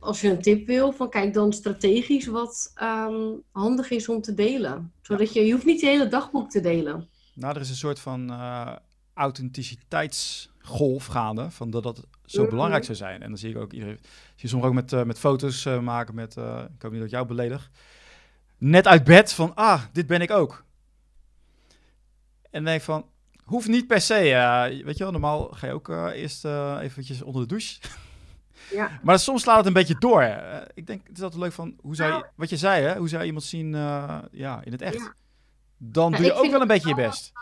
als 0.00 0.20
je 0.20 0.30
een 0.30 0.42
tip 0.42 0.66
wil, 0.66 0.92
van 0.92 1.10
kijk 1.10 1.34
dan 1.34 1.52
strategisch 1.52 2.26
wat 2.26 2.72
um, 2.82 3.42
handig 3.52 3.90
is 3.90 4.08
om 4.08 4.20
te 4.20 4.34
delen. 4.34 4.92
Zodat 5.02 5.32
je, 5.32 5.46
je 5.46 5.52
hoeft 5.52 5.64
niet 5.64 5.80
je 5.80 5.86
hele 5.86 6.08
dagboek 6.08 6.50
te 6.50 6.60
delen. 6.60 7.08
Nou, 7.34 7.54
er 7.54 7.60
is 7.60 7.68
een 7.68 7.76
soort 7.76 8.00
van 8.00 8.30
uh, 8.30 8.76
authenticiteitsgolf 9.14 11.06
gaande, 11.06 11.50
van 11.50 11.70
dat 11.70 11.82
dat 11.82 12.06
zo 12.24 12.40
-hmm. 12.40 12.50
belangrijk 12.50 12.84
zou 12.84 12.96
zijn. 12.96 13.22
En 13.22 13.28
dan 13.28 13.38
zie 13.38 13.50
ik 13.50 13.56
ook 13.56 13.72
iedereen, 13.72 13.98
zie 14.02 14.34
je 14.34 14.48
soms 14.48 14.64
ook 14.64 14.72
met, 14.72 14.92
uh, 14.92 15.02
met 15.02 15.18
foto's 15.18 15.64
uh, 15.64 15.80
maken 15.80 16.14
met, 16.14 16.36
ik 16.36 16.82
hoop 16.82 16.90
niet 16.90 17.00
dat 17.00 17.04
ik 17.04 17.10
jou 17.10 17.26
beledig, 17.26 17.70
net 18.58 18.86
uit 18.86 19.04
bed 19.04 19.32
van, 19.32 19.54
ah, 19.54 19.82
dit 19.92 20.06
ben 20.06 20.20
ik 20.20 20.30
ook. 20.30 20.64
En 22.50 22.64
denk 22.64 22.80
van, 22.80 23.06
hoeft 23.44 23.68
niet 23.68 23.86
per 23.86 24.00
se, 24.00 24.14
weet 24.84 24.96
je 24.96 25.02
wel, 25.02 25.12
normaal 25.12 25.48
ga 25.48 25.66
je 25.66 25.72
ook 25.72 25.88
eerst 25.88 26.44
eventjes 26.80 27.22
onder 27.22 27.42
de 27.42 27.48
douche. 27.48 27.80
Ja. 28.70 29.00
Maar 29.02 29.18
soms 29.18 29.42
slaat 29.42 29.56
het 29.56 29.66
een 29.66 29.72
beetje 29.72 29.98
door. 29.98 30.22
Hè. 30.22 30.60
Ik 30.74 30.86
denk, 30.86 31.00
het 31.06 31.16
is 31.16 31.22
altijd 31.22 31.42
leuk 31.42 31.52
van, 31.52 31.74
hoe 31.80 31.94
zou 31.94 32.14
je, 32.14 32.26
wat 32.34 32.50
je 32.50 32.56
zei, 32.56 32.84
hè? 32.84 32.96
hoe 32.96 33.08
zou 33.08 33.20
je 33.20 33.26
iemand 33.26 33.44
zien 33.44 33.72
uh, 33.72 34.18
ja, 34.30 34.60
in 34.64 34.72
het 34.72 34.82
echt? 34.82 34.98
Ja. 34.98 35.14
Dan 35.76 36.12
doe 36.12 36.24
je 36.24 36.32
ook 36.32 36.50
wel 36.50 36.60
een 36.60 36.66
beetje 36.66 36.88
je 36.88 36.94
best. 36.94 37.32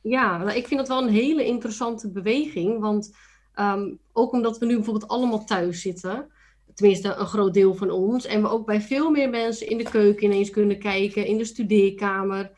Ja, 0.00 0.38
nou, 0.38 0.56
ik 0.56 0.66
vind 0.66 0.80
dat 0.80 0.88
wel 0.88 1.02
een 1.02 1.14
hele 1.14 1.44
interessante 1.44 2.10
beweging. 2.10 2.80
Want 2.80 3.16
um, 3.54 3.98
ook 4.12 4.32
omdat 4.32 4.58
we 4.58 4.66
nu 4.66 4.74
bijvoorbeeld 4.74 5.10
allemaal 5.10 5.44
thuis 5.44 5.80
zitten, 5.80 6.30
tenminste 6.74 7.14
een 7.14 7.26
groot 7.26 7.54
deel 7.54 7.74
van 7.74 7.90
ons, 7.90 8.26
en 8.26 8.42
we 8.42 8.48
ook 8.48 8.66
bij 8.66 8.80
veel 8.80 9.10
meer 9.10 9.30
mensen 9.30 9.68
in 9.68 9.78
de 9.78 9.90
keuken 9.90 10.24
ineens 10.24 10.50
kunnen 10.50 10.78
kijken, 10.78 11.26
in 11.26 11.38
de 11.38 11.44
studeerkamer. 11.44 12.50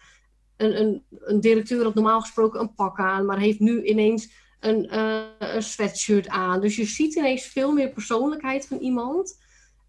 Een, 0.56 0.80
een, 0.80 1.02
een 1.20 1.40
directeur 1.40 1.84
had 1.84 1.94
normaal 1.94 2.20
gesproken 2.20 2.60
een 2.60 2.74
pak 2.74 2.98
aan, 2.98 3.26
maar 3.26 3.38
heeft 3.38 3.60
nu 3.60 3.82
ineens 3.84 4.30
een, 4.62 4.94
uh, 4.94 5.22
een 5.38 5.62
sweatshirt 5.62 6.28
aan. 6.28 6.60
Dus 6.60 6.76
je 6.76 6.84
ziet 6.84 7.14
ineens 7.14 7.42
veel 7.42 7.72
meer 7.72 7.88
persoonlijkheid 7.88 8.66
van 8.66 8.78
iemand. 8.78 9.40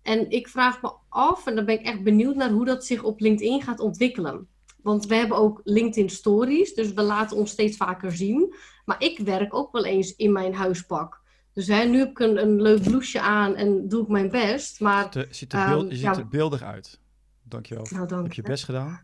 En 0.02 0.30
ik 0.30 0.48
vraag 0.48 0.82
me 0.82 0.94
af, 1.10 1.48
en 1.48 1.56
dan 1.56 1.66
ben 1.66 1.80
ik 1.80 1.86
echt 1.86 2.04
benieuwd 2.04 2.36
naar 2.36 2.50
hoe 2.50 2.66
dat 2.66 2.86
zich 2.86 3.04
op 3.04 3.20
LinkedIn 3.20 3.62
gaat 3.62 3.80
ontwikkelen. 3.80 4.48
Want 4.82 5.06
we 5.06 5.16
hebben 5.16 5.38
ook 5.38 5.62
LinkedIn 5.64 6.10
Stories, 6.10 6.74
dus 6.74 6.94
we 6.94 7.02
laten 7.02 7.38
ons 7.38 7.52
steeds 7.52 7.78
vaker 7.78 8.12
zien. 8.12 8.56
Maar 8.86 9.02
ik 9.04 9.20
werk 9.20 9.54
ook 9.54 9.72
wel 9.72 9.86
eens 9.86 10.16
in 10.16 10.32
mijn 10.32 10.54
huispak. 10.54 11.22
Dus 11.54 11.68
hè, 11.68 11.84
nu 11.84 11.98
heb 11.98 12.10
ik 12.10 12.20
een, 12.20 12.42
een 12.42 12.62
leuk 12.62 12.84
blouseje 12.84 13.24
aan 13.24 13.56
en 13.56 13.88
doe 13.88 14.02
ik 14.02 14.08
mijn 14.08 14.30
best. 14.30 14.80
Maar, 14.80 15.28
ziet 15.30 15.54
er, 15.54 15.68
beeld, 15.70 15.84
um, 15.84 15.90
je 15.90 15.96
ziet 15.96 16.04
ja, 16.04 16.18
er 16.18 16.28
beeldig 16.28 16.62
uit. 16.62 17.00
Dankjewel. 17.44 17.86
Nou, 17.90 18.08
dank 18.08 18.24
Heb 18.24 18.34
je 18.34 18.42
best 18.42 18.64
gedaan? 18.64 19.02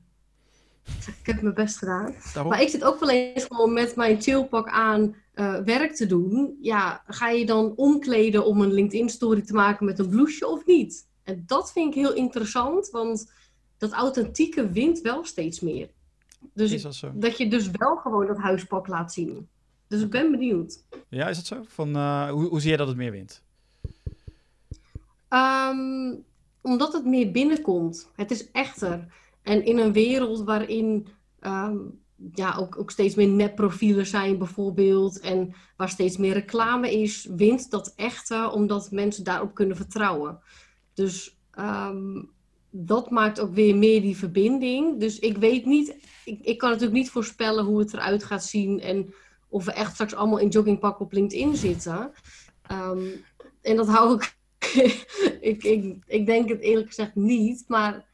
Ik 1.05 1.25
heb 1.25 1.41
mijn 1.41 1.53
best 1.53 1.77
gedaan. 1.77 2.15
Daarom? 2.33 2.51
Maar 2.51 2.61
ik 2.61 2.69
zit 2.69 2.83
ook 2.83 2.99
wel 2.99 3.09
eens 3.09 3.43
gewoon 3.43 3.73
met 3.73 3.95
mijn 3.95 4.21
chillpak 4.21 4.69
aan 4.69 5.15
eh, 5.33 5.59
werk 5.59 5.95
te 5.95 6.05
doen. 6.05 6.57
Ja, 6.61 7.03
ga 7.07 7.29
je 7.29 7.45
dan 7.45 7.73
omkleden 7.75 8.45
om 8.45 8.61
een 8.61 8.73
LinkedIn-story 8.73 9.41
te 9.41 9.53
maken 9.53 9.85
met 9.85 9.99
een 9.99 10.09
blouseje 10.09 10.47
of 10.47 10.65
niet? 10.65 11.07
En 11.23 11.43
dat 11.45 11.71
vind 11.71 11.95
ik 11.95 12.01
heel 12.01 12.13
interessant, 12.13 12.89
want 12.89 13.31
dat 13.77 13.91
authentieke 13.91 14.69
wint 14.69 15.01
wel 15.01 15.25
steeds 15.25 15.59
meer. 15.59 15.89
Dus 16.53 16.71
Is 16.71 16.81
dat 16.81 16.95
zo? 16.95 17.11
dat 17.13 17.37
je 17.37 17.47
dus 17.47 17.69
wel 17.71 17.95
gewoon 17.95 18.27
dat 18.27 18.37
huispak 18.37 18.87
laat 18.87 19.13
zien. 19.13 19.47
Dus 19.87 20.01
ik 20.01 20.09
ben 20.09 20.31
benieuwd. 20.31 20.83
Ja, 21.09 21.29
is 21.29 21.35
dat 21.35 21.45
zo? 21.45 21.63
Van, 21.67 21.95
eh, 21.95 22.29
hoe, 22.29 22.47
hoe 22.47 22.61
zie 22.61 22.71
je 22.71 22.77
dat 22.77 22.87
het 22.87 22.97
meer 22.97 23.11
wint? 23.11 23.43
Ehm, 25.27 26.15
omdat 26.61 26.93
het 26.93 27.05
meer 27.05 27.31
binnenkomt. 27.31 28.09
Het 28.15 28.31
is 28.31 28.51
echter. 28.51 29.07
En 29.49 29.65
in 29.65 29.77
een 29.77 29.93
wereld 29.93 30.43
waarin 30.43 31.07
ehm, 31.39 31.77
ja, 32.33 32.55
ook, 32.55 32.79
ook 32.79 32.91
steeds 32.91 33.15
meer 33.15 33.27
nepprofielen 33.27 34.05
zijn, 34.05 34.37
bijvoorbeeld. 34.37 35.19
En 35.19 35.53
waar 35.77 35.89
steeds 35.89 36.17
meer 36.17 36.33
reclame 36.33 36.91
is, 37.01 37.27
wint 37.35 37.71
dat 37.71 37.93
echte, 37.95 38.51
omdat 38.53 38.91
mensen 38.91 39.23
daarop 39.23 39.53
kunnen 39.53 39.75
vertrouwen. 39.75 40.39
Dus 40.93 41.37
ehm, 41.51 42.23
dat 42.69 43.09
maakt 43.09 43.39
ook 43.39 43.53
weer 43.53 43.75
meer 43.77 44.01
die 44.01 44.17
verbinding. 44.17 44.99
Dus 44.99 45.19
ik 45.19 45.37
weet 45.37 45.65
niet, 45.65 45.95
ik, 46.25 46.39
ik 46.41 46.57
kan 46.57 46.69
natuurlijk 46.69 46.97
niet 46.97 47.09
voorspellen 47.09 47.65
hoe 47.65 47.79
het 47.79 47.93
eruit 47.93 48.23
gaat 48.23 48.43
zien. 48.43 48.81
En 48.81 49.13
of 49.47 49.65
we 49.65 49.71
echt 49.71 49.93
straks 49.93 50.15
allemaal 50.15 50.39
in 50.39 50.49
joggingpak 50.49 50.99
op 50.99 51.11
LinkedIn 51.11 51.55
zitten. 51.55 52.11
Ehm, 52.61 53.07
en 53.61 53.75
dat 53.75 53.87
hou 53.87 54.15
ik 54.15 54.37
ik, 55.51 55.63
ik, 55.63 55.95
ik 56.07 56.25
denk 56.25 56.49
het 56.49 56.59
eerlijk 56.59 56.87
gezegd 56.87 57.15
niet. 57.15 57.63
Maar 57.67 58.08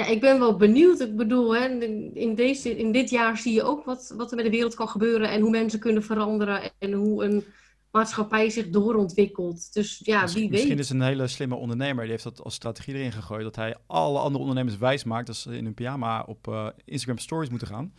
ja, 0.00 0.06
ik 0.06 0.20
ben 0.20 0.38
wel 0.38 0.56
benieuwd. 0.56 1.00
Ik 1.00 1.16
bedoel, 1.16 1.54
hè, 1.56 1.68
in, 2.14 2.34
deze, 2.34 2.78
in 2.78 2.92
dit 2.92 3.10
jaar 3.10 3.36
zie 3.36 3.52
je 3.54 3.62
ook 3.62 3.84
wat, 3.84 4.14
wat 4.16 4.30
er 4.30 4.36
met 4.36 4.44
de 4.44 4.50
wereld 4.50 4.74
kan 4.74 4.88
gebeuren. 4.88 5.30
En 5.30 5.40
hoe 5.40 5.50
mensen 5.50 5.78
kunnen 5.80 6.02
veranderen. 6.02 6.60
En 6.78 6.92
hoe 6.92 7.24
een 7.24 7.44
maatschappij 7.90 8.50
zich 8.50 8.68
doorontwikkelt. 8.70 9.72
Dus 9.72 10.00
ja, 10.04 10.20
Misschien- 10.22 10.42
wie 10.42 10.50
Misschien 10.50 10.70
weet. 10.70 10.84
is 10.84 10.90
een 10.90 11.00
hele 11.02 11.26
slimme 11.28 11.54
ondernemer. 11.54 12.02
Die 12.02 12.10
heeft 12.10 12.24
dat 12.24 12.42
als 12.44 12.54
strategie 12.54 12.94
erin 12.94 13.12
gegooid. 13.12 13.42
Dat 13.42 13.56
hij 13.56 13.76
alle 13.86 14.18
andere 14.18 14.40
ondernemers 14.40 14.78
wijs 14.78 15.04
maakt. 15.04 15.26
Dat 15.26 15.36
ze 15.36 15.56
in 15.56 15.64
hun 15.64 15.74
pyjama 15.74 16.22
op 16.26 16.48
eh, 16.48 16.66
Instagram 16.84 17.18
stories 17.18 17.48
moeten 17.50 17.68
gaan. 17.68 17.92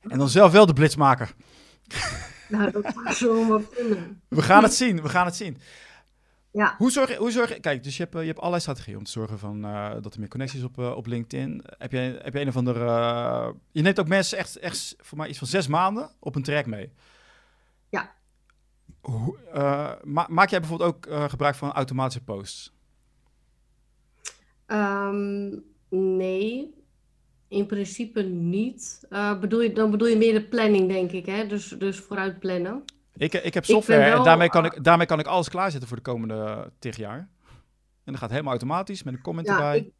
En 0.00 0.18
dan 0.18 0.28
zelf 0.28 0.52
wel 0.52 0.66
de 0.66 0.72
blitz 0.72 0.94
maken. 0.96 1.28
Nou, 2.48 2.70
dat 2.70 2.84
zou 2.94 3.14
zomaar 3.14 3.60
kunnen. 3.76 4.20
We 4.28 4.42
gaan 4.42 4.62
het 4.62 4.74
zien. 4.74 5.02
We 5.02 5.08
gaan 5.08 5.26
het 5.26 5.36
zien. 5.36 5.56
Ja. 6.56 6.74
Hoe 6.78 6.90
zorg, 6.90 7.08
je- 7.10 7.16
hoe 7.16 7.30
zorg. 7.30 7.60
Kijk, 7.60 7.82
dus 7.82 7.96
je 7.96 8.02
hebt, 8.02 8.14
eh, 8.14 8.20
je 8.20 8.26
hebt 8.26 8.38
allerlei 8.38 8.62
strategieën 8.62 8.96
om 8.98 9.04
te 9.04 9.10
zorgen 9.10 9.38
van, 9.38 9.64
eh, 9.64 9.90
dat 10.02 10.14
er 10.14 10.20
meer 10.20 10.28
connecties 10.28 10.62
op, 10.62 10.78
eh, 10.78 10.96
op 10.96 11.06
LinkedIn. 11.06 11.62
Heb 11.78 11.92
je, 11.92 11.98
heb 12.22 12.32
je 12.34 12.40
een 12.40 12.48
of 12.48 12.56
andere... 12.56 12.84
je 13.72 13.82
neemt 13.82 14.00
ook 14.00 14.08
mensen 14.08 14.38
echt, 14.38 14.56
echt 14.56 14.94
voor 14.98 15.18
mij 15.18 15.28
iets 15.28 15.38
van 15.38 15.46
zes 15.46 15.66
maanden 15.66 16.10
op 16.18 16.34
een 16.34 16.42
traject 16.42 16.66
mee. 16.68 16.92
Ja. 17.88 18.14
Hoe, 19.00 19.38
ma- 20.04 20.26
maak 20.30 20.50
jij 20.50 20.60
bijvoorbeeld 20.60 20.94
ook 20.94 21.30
gebruik 21.30 21.54
van 21.54 21.72
automatische 21.72 22.24
posts? 22.24 22.72
Ehm, 24.66 25.48
nee, 25.88 26.74
in 27.48 27.66
principe 27.66 28.22
niet. 28.22 29.06
Bedoel 29.40 29.60
je, 29.60 29.72
dan 29.72 29.90
bedoel 29.90 30.08
je 30.08 30.16
meer 30.16 30.32
de 30.32 30.44
planning, 30.48 30.88
denk 30.88 31.10
ik. 31.10 31.26
Hè? 31.26 31.46
Dus, 31.46 31.68
dus 31.68 31.98
vooruit 31.98 32.38
plannen. 32.38 32.84
Ik, 33.16 33.32
ik 33.32 33.54
heb 33.54 33.64
software 33.64 34.02
en 34.04 34.10
wel, 34.12 34.24
daarmee 34.24 34.48
kan, 34.48 34.64
eh, 34.64 34.76
ik, 34.76 34.84
daarmee 34.84 35.06
kan 35.06 35.18
ik 35.18 35.26
alles 35.26 35.48
klaarzetten 35.48 35.88
voor 35.88 35.96
de 35.96 36.02
komende 36.02 36.72
tig 36.78 36.96
jaar. 36.96 37.18
En 38.04 38.12
dat 38.12 38.16
gaat 38.16 38.30
helemaal 38.30 38.50
automatisch 38.50 39.02
met 39.02 39.14
een 39.14 39.20
comment 39.22 39.46
Ja, 39.46 39.52
erbij. 39.54 39.78
ik- 39.78 39.92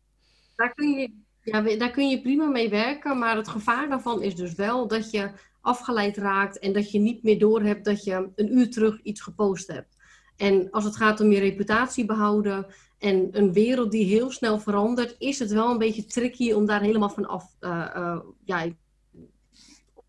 daar, 0.56 0.74
kun 0.74 0.90
je, 0.90 1.12
ja, 1.40 1.60
daar 1.76 1.90
kun 1.90 2.08
je 2.08 2.20
prima 2.22 2.46
mee 2.46 2.68
werken, 2.70 3.18
maar 3.18 3.36
het 3.36 3.48
gevaar 3.48 3.88
daarvan 3.88 4.22
is 4.22 4.34
dus 4.34 4.54
wel 4.54 4.88
dat 4.88 5.10
je 5.10 5.30
afgeleid 5.60 6.16
raakt 6.16 6.58
en 6.58 6.72
dat 6.72 6.90
je 6.90 6.98
niet 6.98 7.22
meer 7.22 7.38
doorhebt 7.38 7.84
dat 7.84 8.04
je 8.04 8.28
een 8.34 8.58
uur 8.58 8.70
terug 8.70 9.00
iets 9.02 9.20
gepost 9.20 9.66
hebt. 9.66 9.96
En 10.36 10.70
als 10.70 10.84
het 10.84 10.96
gaat 10.96 11.20
om 11.20 11.30
je 11.30 11.40
reputatie 11.40 12.04
behouden 12.04 12.66
en 12.98 13.28
een 13.30 13.52
wereld 13.52 13.90
die 13.90 14.04
heel 14.04 14.30
snel 14.30 14.58
verandert, 14.58 15.14
is 15.18 15.38
het 15.38 15.52
wel 15.52 15.70
een 15.70 15.78
beetje 15.78 16.04
tricky 16.04 16.52
om 16.52 16.66
daar 16.66 16.80
helemaal 16.80 17.10
van 17.10 17.26
af, 17.26 17.54
eh, 17.60 17.94
eh, 17.94 18.18
ja, 18.44 18.66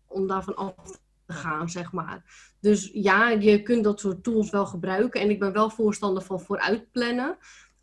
om 0.06 0.26
daarvan 0.26 0.56
af 0.56 0.74
te 1.26 1.32
gaan, 1.32 1.70
zeg 1.70 1.92
maar. 1.92 2.24
Dus 2.60 2.90
ja, 2.92 3.28
je 3.28 3.62
kunt 3.62 3.84
dat 3.84 4.00
soort 4.00 4.22
tools 4.22 4.50
wel 4.50 4.66
gebruiken. 4.66 5.20
En 5.20 5.30
ik 5.30 5.38
ben 5.38 5.52
wel 5.52 5.70
voorstander 5.70 6.22
van 6.22 6.40
vooruitplannen 6.40 7.38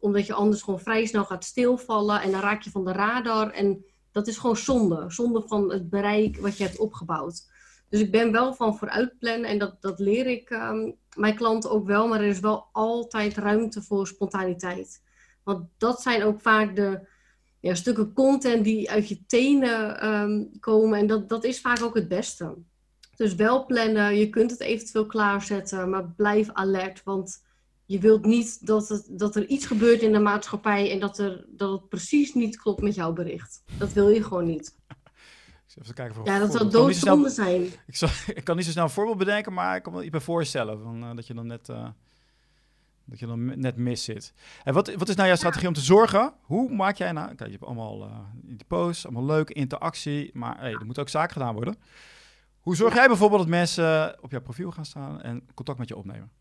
omdat 0.05 0.25
je 0.25 0.33
anders 0.33 0.61
gewoon 0.61 0.79
vrij 0.79 1.05
snel 1.05 1.25
gaat 1.25 1.43
stilvallen 1.43 2.21
en 2.21 2.31
dan 2.31 2.41
raak 2.41 2.61
je 2.61 2.69
van 2.69 2.85
de 2.85 2.91
radar. 2.91 3.51
En 3.51 3.85
dat 4.11 4.27
is 4.27 4.37
gewoon 4.37 4.57
zonde. 4.57 5.05
Zonde 5.07 5.43
van 5.45 5.71
het 5.71 5.89
bereik 5.89 6.37
wat 6.37 6.57
je 6.57 6.63
hebt 6.63 6.77
opgebouwd. 6.77 7.53
Dus 7.89 7.99
ik 7.99 8.11
ben 8.11 8.31
wel 8.31 8.53
van 8.53 8.77
vooruitplannen 8.77 9.49
en 9.49 9.57
dat, 9.57 9.81
dat 9.81 9.99
leer 9.99 10.27
ik 10.27 10.49
ehm, 10.49 10.91
mijn 11.15 11.35
klanten 11.35 11.71
ook 11.71 11.85
wel. 11.85 12.07
Maar 12.07 12.19
er 12.19 12.27
is 12.27 12.39
wel 12.39 12.67
altijd 12.71 13.37
ruimte 13.37 13.81
voor 13.81 14.07
spontaniteit. 14.07 15.01
Want 15.43 15.69
dat 15.77 16.01
zijn 16.01 16.23
ook 16.23 16.41
vaak 16.41 16.75
de 16.75 17.07
ja, 17.59 17.73
stukken 17.73 18.13
content 18.13 18.63
die 18.63 18.91
uit 18.91 19.07
je 19.07 19.25
tenen 19.25 19.99
ehm, 19.99 20.43
komen. 20.59 20.99
En 20.99 21.07
dat, 21.07 21.29
dat 21.29 21.43
is 21.43 21.61
vaak 21.61 21.81
ook 21.83 21.95
het 21.95 22.07
beste. 22.07 22.55
Dus 23.15 23.35
wel 23.35 23.65
plannen, 23.65 24.15
je 24.15 24.29
kunt 24.29 24.51
het 24.51 24.59
eventueel 24.59 25.05
klaarzetten, 25.05 25.89
maar 25.89 26.09
blijf 26.09 26.49
alert. 26.53 27.03
Want 27.03 27.43
je 27.85 27.99
wilt 27.99 28.25
niet 28.25 28.67
dat, 28.67 28.87
het, 28.87 29.07
dat 29.09 29.35
er 29.35 29.45
iets 29.47 29.65
gebeurt 29.65 30.01
in 30.01 30.11
de 30.11 30.19
maatschappij 30.19 30.91
en 30.91 30.99
dat, 30.99 31.17
er, 31.17 31.45
dat 31.47 31.71
het 31.71 31.89
precies 31.89 32.33
niet 32.33 32.57
klopt 32.57 32.81
met 32.81 32.95
jouw 32.95 33.13
bericht. 33.13 33.63
Dat 33.77 33.93
wil 33.93 34.09
je 34.09 34.23
gewoon 34.23 34.45
niet. 34.45 34.75
Even 35.81 35.93
kijken 35.93 36.15
voor 36.15 36.25
Ja, 36.25 36.39
dat 36.39 36.51
zou 36.51 36.69
doodzonde 36.69 37.29
zijn. 37.29 37.61
Ik, 37.87 37.95
zal, 37.95 38.09
ik 38.33 38.43
kan 38.43 38.55
niet 38.55 38.65
zo 38.65 38.71
snel 38.71 38.83
een 38.83 38.89
voorbeeld 38.89 39.17
bedenken, 39.17 39.53
maar 39.53 39.75
ik 39.75 39.83
kan 39.83 39.93
me 39.93 40.01
iets 40.01 40.09
bij 40.09 40.19
voorstellen. 40.19 40.81
Van, 40.81 41.03
eh, 41.03 41.15
dat 41.15 41.27
je 41.27 41.33
dan 41.33 41.47
net, 41.47 41.69
eh, 41.69 41.87
dat 43.05 43.19
je 43.19 43.25
dan 43.25 43.59
net 43.59 43.75
mis 43.75 44.03
zit. 44.03 44.33
En 44.63 44.73
wat, 44.73 44.93
wat 44.93 45.09
is 45.09 45.15
nou 45.15 45.27
jouw 45.27 45.37
strategie 45.37 45.67
om 45.67 45.73
te 45.73 45.81
zorgen? 45.81 46.33
Hoe 46.41 46.73
maak 46.73 46.97
jij 46.97 47.11
nou... 47.11 47.27
Kijk, 47.27 47.39
je 47.39 47.51
hebt 47.51 47.65
allemaal 47.65 48.03
eh, 48.03 48.19
die 48.33 48.65
posts, 48.67 49.05
allemaal 49.05 49.25
leuke 49.25 49.53
interactie. 49.53 50.29
Maar 50.33 50.59
hey, 50.59 50.71
er 50.71 50.85
moet 50.85 50.99
ook 50.99 51.09
zaak 51.09 51.31
gedaan 51.31 51.53
worden. 51.53 51.75
Hoe 52.65 52.75
zorg 52.75 52.93
jij 52.93 53.07
bijvoorbeeld 53.07 53.41
dat 53.41 53.49
mensen 53.49 54.17
op 54.21 54.31
jouw 54.31 54.41
profiel 54.41 54.71
gaan 54.71 54.85
staan 54.85 55.21
en 55.21 55.47
contact 55.53 55.79
met 55.79 55.87
je 55.87 55.95
opnemen? 55.95 56.31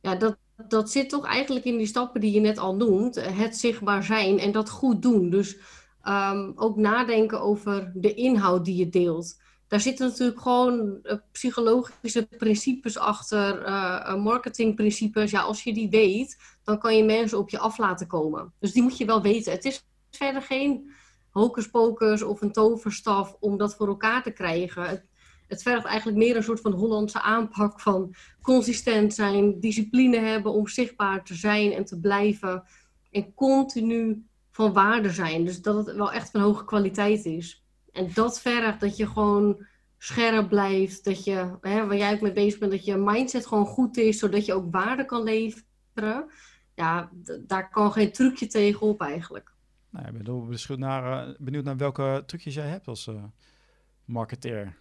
Ja, 0.00 0.14
dat, 0.14 0.36
dat 0.68 0.90
zit 0.90 1.08
toch 1.08 1.26
eigenlijk 1.26 1.64
in 1.64 1.76
die 1.76 1.86
stappen 1.86 2.20
die 2.20 2.32
je 2.32 2.40
net 2.40 2.58
al 2.58 2.76
noemt. 2.76 3.14
Het 3.14 3.56
zichtbaar 3.56 4.02
zijn 4.02 4.38
en 4.38 4.52
dat 4.52 4.70
goed 4.70 5.02
doen. 5.02 5.30
Dus 5.30 5.56
ehm, 6.02 6.52
ook 6.54 6.76
nadenken 6.76 7.40
over 7.40 7.92
de 7.94 8.14
inhoud 8.14 8.64
die 8.64 8.76
je 8.76 8.88
deelt. 8.88 9.40
Daar 9.68 9.80
zitten 9.80 10.06
natuurlijk 10.08 10.40
gewoon 10.40 10.98
eh, 11.02 11.16
psychologische 11.32 12.26
principes 12.38 12.98
achter, 12.98 13.62
eh, 13.62 14.00
eh, 14.06 14.22
marketingprincipes. 14.22 15.30
Ja, 15.30 15.40
als 15.40 15.62
je 15.62 15.74
die 15.74 15.90
weet, 15.90 16.38
dan 16.62 16.78
kan 16.78 16.96
je 16.96 17.04
mensen 17.04 17.38
op 17.38 17.50
je 17.50 17.58
af 17.58 17.78
laten 17.78 18.06
komen. 18.06 18.52
Dus 18.58 18.72
die 18.72 18.82
moet 18.82 18.98
je 18.98 19.04
wel 19.04 19.22
weten. 19.22 19.52
Het 19.52 19.64
is 19.64 19.84
verder 20.10 20.42
geen 20.42 20.92
hocus 21.34 22.22
of 22.22 22.42
een 22.42 22.52
toverstaf 22.52 23.36
om 23.40 23.56
dat 23.56 23.74
voor 23.74 23.88
elkaar 23.88 24.22
te 24.22 24.30
krijgen. 24.30 24.88
Het, 24.88 25.04
het 25.48 25.62
vergt 25.62 25.84
eigenlijk 25.84 26.18
meer 26.18 26.36
een 26.36 26.42
soort 26.42 26.60
van 26.60 26.72
Hollandse 26.72 27.20
aanpak 27.20 27.80
van 27.80 28.14
consistent 28.42 29.14
zijn, 29.14 29.60
discipline 29.60 30.18
hebben 30.18 30.52
om 30.52 30.68
zichtbaar 30.68 31.24
te 31.24 31.34
zijn 31.34 31.72
en 31.72 31.84
te 31.84 32.00
blijven. 32.00 32.64
En 33.10 33.34
continu 33.34 34.26
van 34.50 34.72
waarde 34.72 35.10
zijn. 35.10 35.44
Dus 35.44 35.62
dat 35.62 35.86
het 35.86 35.96
wel 35.96 36.12
echt 36.12 36.30
van 36.30 36.40
hoge 36.40 36.64
kwaliteit 36.64 37.24
is. 37.24 37.64
En 37.92 38.10
dat 38.14 38.40
vergt 38.40 38.80
dat 38.80 38.96
je 38.96 39.06
gewoon 39.06 39.66
scherp 39.98 40.48
blijft. 40.48 41.04
Dat 41.04 41.24
je, 41.24 41.50
hè, 41.60 41.86
waar 41.86 41.96
jij 41.96 42.14
ook 42.14 42.20
mee 42.20 42.32
bezig 42.32 42.58
bent, 42.58 42.72
dat 42.72 42.84
je 42.84 42.96
mindset 42.96 43.46
gewoon 43.46 43.66
goed 43.66 43.96
is, 43.96 44.18
zodat 44.18 44.46
je 44.46 44.54
ook 44.54 44.72
waarde 44.72 45.04
kan 45.04 45.22
leveren. 45.22 46.30
Ja, 46.74 47.10
daar 47.40 47.70
kan 47.70 47.92
geen 47.92 48.12
trucje 48.12 48.46
tegen 48.46 48.80
op 48.86 49.00
eigenlijk. 49.00 49.53
Nou, 49.94 50.06
ik 50.06 50.12
ben 50.12 50.24
wel 50.24 50.40
benieuwd 50.40 50.78
naar, 50.78 51.28
eh, 51.44 51.62
naar 51.62 51.76
welke 51.76 52.22
trucjes 52.26 52.54
jij 52.54 52.66
hebt 52.66 52.86
als 52.86 53.06
eh 53.06 53.24
marketeer. 54.04 54.76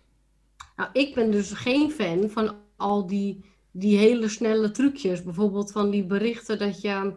Nou, 0.76 0.90
ik 0.94 1.16
ben 1.16 1.32
dus 1.32 1.52
geen 1.52 1.92
fan 1.92 2.30
van 2.30 2.56
al 2.76 3.08
die, 3.08 3.46
die 3.72 3.98
hele 3.98 4.28
snelle 4.28 4.72
trucjes. 4.72 5.24
Bijvoorbeeld 5.24 5.72
van 5.72 5.90
die 5.90 6.06
berichten 6.06 6.60
dat 6.60 6.82
je 6.82 7.14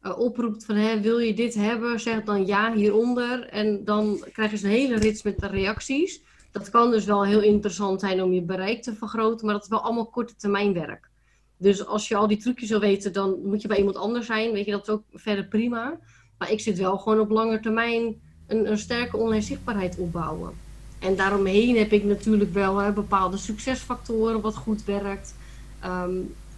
eh, 0.00 0.18
oproept 0.18 0.64
van 0.64 0.76
hè, 0.76 1.00
wil 1.00 1.18
je 1.18 1.34
dit 1.34 1.54
hebben? 1.54 2.00
Zeg 2.00 2.24
dan 2.24 2.46
ja 2.46 2.74
hieronder. 2.74 3.48
En 3.48 3.84
dan 3.84 4.24
krijg 4.32 4.50
je 4.50 4.56
zo'n 4.56 4.70
hele 4.70 4.98
rits 4.98 5.22
met 5.22 5.42
reacties. 5.42 6.22
Dat 6.50 6.70
kan 6.70 6.90
dus 6.90 7.04
wel 7.04 7.24
heel 7.24 7.42
interessant 7.42 8.00
zijn 8.00 8.22
om 8.22 8.32
je 8.32 8.42
bereik 8.42 8.82
te 8.82 8.94
vergroten, 8.94 9.46
maar 9.46 9.54
dat 9.54 9.64
is 9.64 9.70
wel 9.70 9.82
allemaal 9.82 10.10
korte 10.10 10.36
termijn 10.36 10.72
werk. 10.72 11.10
Dus 11.56 11.86
als 11.86 12.08
je 12.08 12.16
al 12.16 12.26
die 12.26 12.36
trucjes 12.36 12.68
wil 12.68 12.80
weten, 12.80 13.12
dan 13.12 13.40
moet 13.44 13.62
je 13.62 13.68
bij 13.68 13.78
iemand 13.78 13.96
anders 13.96 14.26
zijn. 14.26 14.52
Weet 14.52 14.64
je, 14.64 14.70
dat 14.70 14.90
ook 14.90 15.04
verder 15.12 15.46
prima. 15.46 16.00
Maar 16.40 16.50
ik 16.50 16.60
zit 16.60 16.78
wel 16.78 16.98
gewoon 16.98 17.20
op 17.20 17.30
lange 17.30 17.60
termijn 17.60 18.14
een, 18.46 18.70
een 18.70 18.78
sterke 18.78 19.16
online 19.16 19.42
zichtbaarheid 19.42 19.96
opbouwen. 19.96 20.52
En 20.98 21.16
daaromheen 21.16 21.76
heb 21.76 21.92
ik 21.92 22.04
natuurlijk 22.04 22.52
wel 22.52 22.76
hè, 22.76 22.92
bepaalde 22.92 23.36
succesfactoren 23.36 24.40
wat 24.40 24.56
goed 24.56 24.84
werkt. 24.84 25.34
Ehm, 25.80 26.10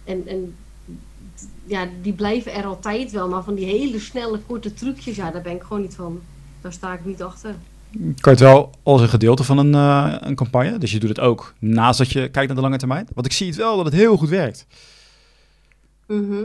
en, 0.03 0.27
en 0.27 0.55
ja, 1.65 1.87
die 2.01 2.13
blijven 2.13 2.53
er 2.53 2.65
altijd 2.65 3.11
wel. 3.11 3.29
Maar 3.29 3.43
van 3.43 3.55
die 3.55 3.65
hele 3.65 3.99
snelle, 3.99 4.39
korte 4.39 4.73
trucjes, 4.73 5.15
ja, 5.15 5.31
daar 5.31 5.41
ben 5.41 5.55
ik 5.55 5.61
gewoon 5.61 5.81
niet 5.81 5.95
van. 5.95 6.21
Daar 6.61 6.73
sta 6.73 6.93
ik 6.93 7.05
niet 7.05 7.23
achter. 7.23 7.55
Kan 7.91 8.13
je 8.21 8.29
het 8.29 8.39
wel 8.39 8.71
als 8.83 9.01
een 9.01 9.09
gedeelte 9.09 9.43
van 9.43 9.57
een, 9.57 9.73
uh, 9.73 10.15
een 10.19 10.35
campagne? 10.35 10.77
Dus 10.77 10.91
je 10.91 10.99
doet 10.99 11.09
het 11.09 11.19
ook 11.19 11.53
naast 11.59 11.97
dat 11.97 12.11
je 12.11 12.19
kijkt 12.29 12.47
naar 12.47 12.55
de 12.55 12.61
lange 12.61 12.77
termijn? 12.77 13.07
Want 13.13 13.25
ik 13.25 13.31
zie 13.31 13.47
het 13.47 13.55
wel 13.55 13.75
dat 13.75 13.85
het 13.85 13.93
heel 13.93 14.17
goed 14.17 14.29
werkt. 14.29 14.67
Mhm. 16.07 16.43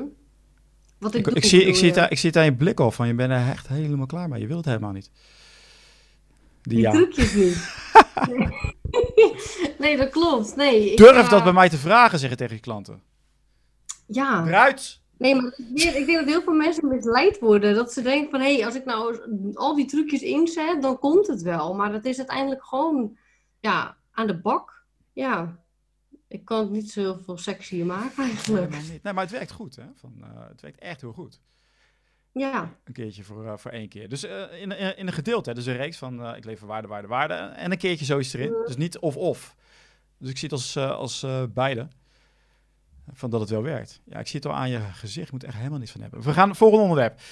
Wat 0.98 1.14
ik, 1.14 1.26
ik, 1.26 1.44
zie, 1.44 1.64
ik, 1.64 1.76
zie 1.76 1.92
het, 1.92 2.10
ik 2.10 2.18
zie 2.18 2.28
het 2.28 2.38
aan 2.38 2.44
je 2.44 2.54
blik 2.54 2.80
al 2.80 2.90
van 2.90 3.06
je 3.06 3.14
bent 3.14 3.30
er 3.30 3.48
echt 3.48 3.68
helemaal 3.68 4.06
klaar 4.06 4.28
mee. 4.28 4.40
Je 4.40 4.46
wilt 4.46 4.64
het 4.64 4.74
helemaal 4.74 4.92
niet. 4.92 5.10
Die, 6.62 6.78
ja. 6.78 6.90
trucjes 6.90 7.34
niet. 7.34 7.74
nee. 8.30 8.48
nee. 9.78 9.96
dat 9.96 10.08
klopt. 10.08 10.56
Nee, 10.56 10.96
Durf 10.96 11.24
ik, 11.24 11.30
dat 11.30 11.44
bij 11.44 11.52
mij 11.52 11.68
te 11.68 11.76
vragen, 11.76 12.18
zeggen 12.18 12.38
tegen 12.38 12.54
je 12.54 12.60
klanten. 12.60 13.02
Ja. 14.06 14.46
Eruit! 14.46 15.00
Nee, 15.18 15.34
maar 15.34 15.52
ik 15.74 16.06
denk 16.06 16.14
dat 16.14 16.26
heel 16.26 16.42
veel 16.42 16.52
mensen 16.52 16.88
misleid 16.88 17.38
worden. 17.38 17.74
Dat 17.74 17.92
ze 17.92 18.02
denken 18.02 18.30
van, 18.30 18.40
hé, 18.40 18.54
hey, 18.54 18.64
als 18.64 18.74
ik 18.74 18.84
nou 18.84 19.20
al 19.54 19.74
die 19.74 19.86
trucjes 19.86 20.22
inzet, 20.22 20.82
dan 20.82 20.98
komt 20.98 21.26
het 21.26 21.42
wel. 21.42 21.74
Maar 21.74 21.92
dat 21.92 22.04
is 22.04 22.18
uiteindelijk 22.18 22.64
gewoon, 22.64 23.16
ja, 23.60 23.96
aan 24.12 24.26
de 24.26 24.40
bak. 24.40 24.84
Ja, 25.12 25.58
ik 26.28 26.44
kan 26.44 26.60
het 26.60 26.70
niet 26.70 26.90
zo 26.90 27.00
heel 27.00 27.18
veel 27.18 27.38
sexier 27.38 27.86
maken 27.86 28.24
eigenlijk. 28.24 28.70
Nee, 28.70 28.80
maar, 28.80 28.98
nee, 29.02 29.12
maar 29.12 29.22
het 29.22 29.32
werkt 29.32 29.50
goed, 29.50 29.76
hè? 29.76 29.84
Van, 29.94 30.14
uh, 30.20 30.48
het 30.48 30.60
werkt 30.60 30.78
echt 30.78 31.00
heel 31.00 31.12
goed. 31.12 31.40
Ja. 32.32 32.74
Een 32.84 32.92
keertje 32.92 33.24
voor, 33.24 33.44
uh, 33.44 33.56
voor 33.56 33.70
één 33.70 33.88
keer. 33.88 34.08
Dus 34.08 34.24
uh, 34.24 34.60
in, 34.60 34.78
in, 34.78 34.96
in, 34.96 35.06
een 35.06 35.12
gedeelte, 35.12 35.48
hè? 35.48 35.54
dus 35.54 35.66
een 35.66 35.76
reeks 35.76 35.96
van 35.96 36.36
ik 36.36 36.44
lever 36.44 36.66
waarde, 36.66 36.88
waarde, 36.88 37.08
waarde. 37.08 37.34
En 37.34 37.70
een 37.70 37.78
keertje 37.78 38.04
zoiets 38.04 38.32
erin. 38.32 38.54
Dus 38.66 38.76
niet 38.76 38.98
of-of. 38.98 39.56
Dus 40.18 40.30
ik 40.30 40.38
zie 40.38 40.48
het 40.48 40.58
als, 40.58 40.76
als 40.76 41.26
beide 41.54 41.88
van 43.12 43.30
dat 43.30 43.40
het 43.40 43.50
wel 43.50 43.62
werkt. 43.62 44.00
Ja, 44.04 44.18
ik 44.18 44.26
zie 44.26 44.40
het 44.40 44.48
al 44.48 44.54
aan 44.54 44.70
je 44.70 44.80
gezicht. 44.80 45.26
Je 45.26 45.32
moet 45.32 45.42
er 45.42 45.48
echt 45.48 45.56
helemaal 45.56 45.78
niets 45.78 45.92
van 45.92 46.00
hebben. 46.00 46.22
We 46.22 46.32
gaan 46.32 46.56
volgende 46.56 46.82
onderwerp. 46.82 47.18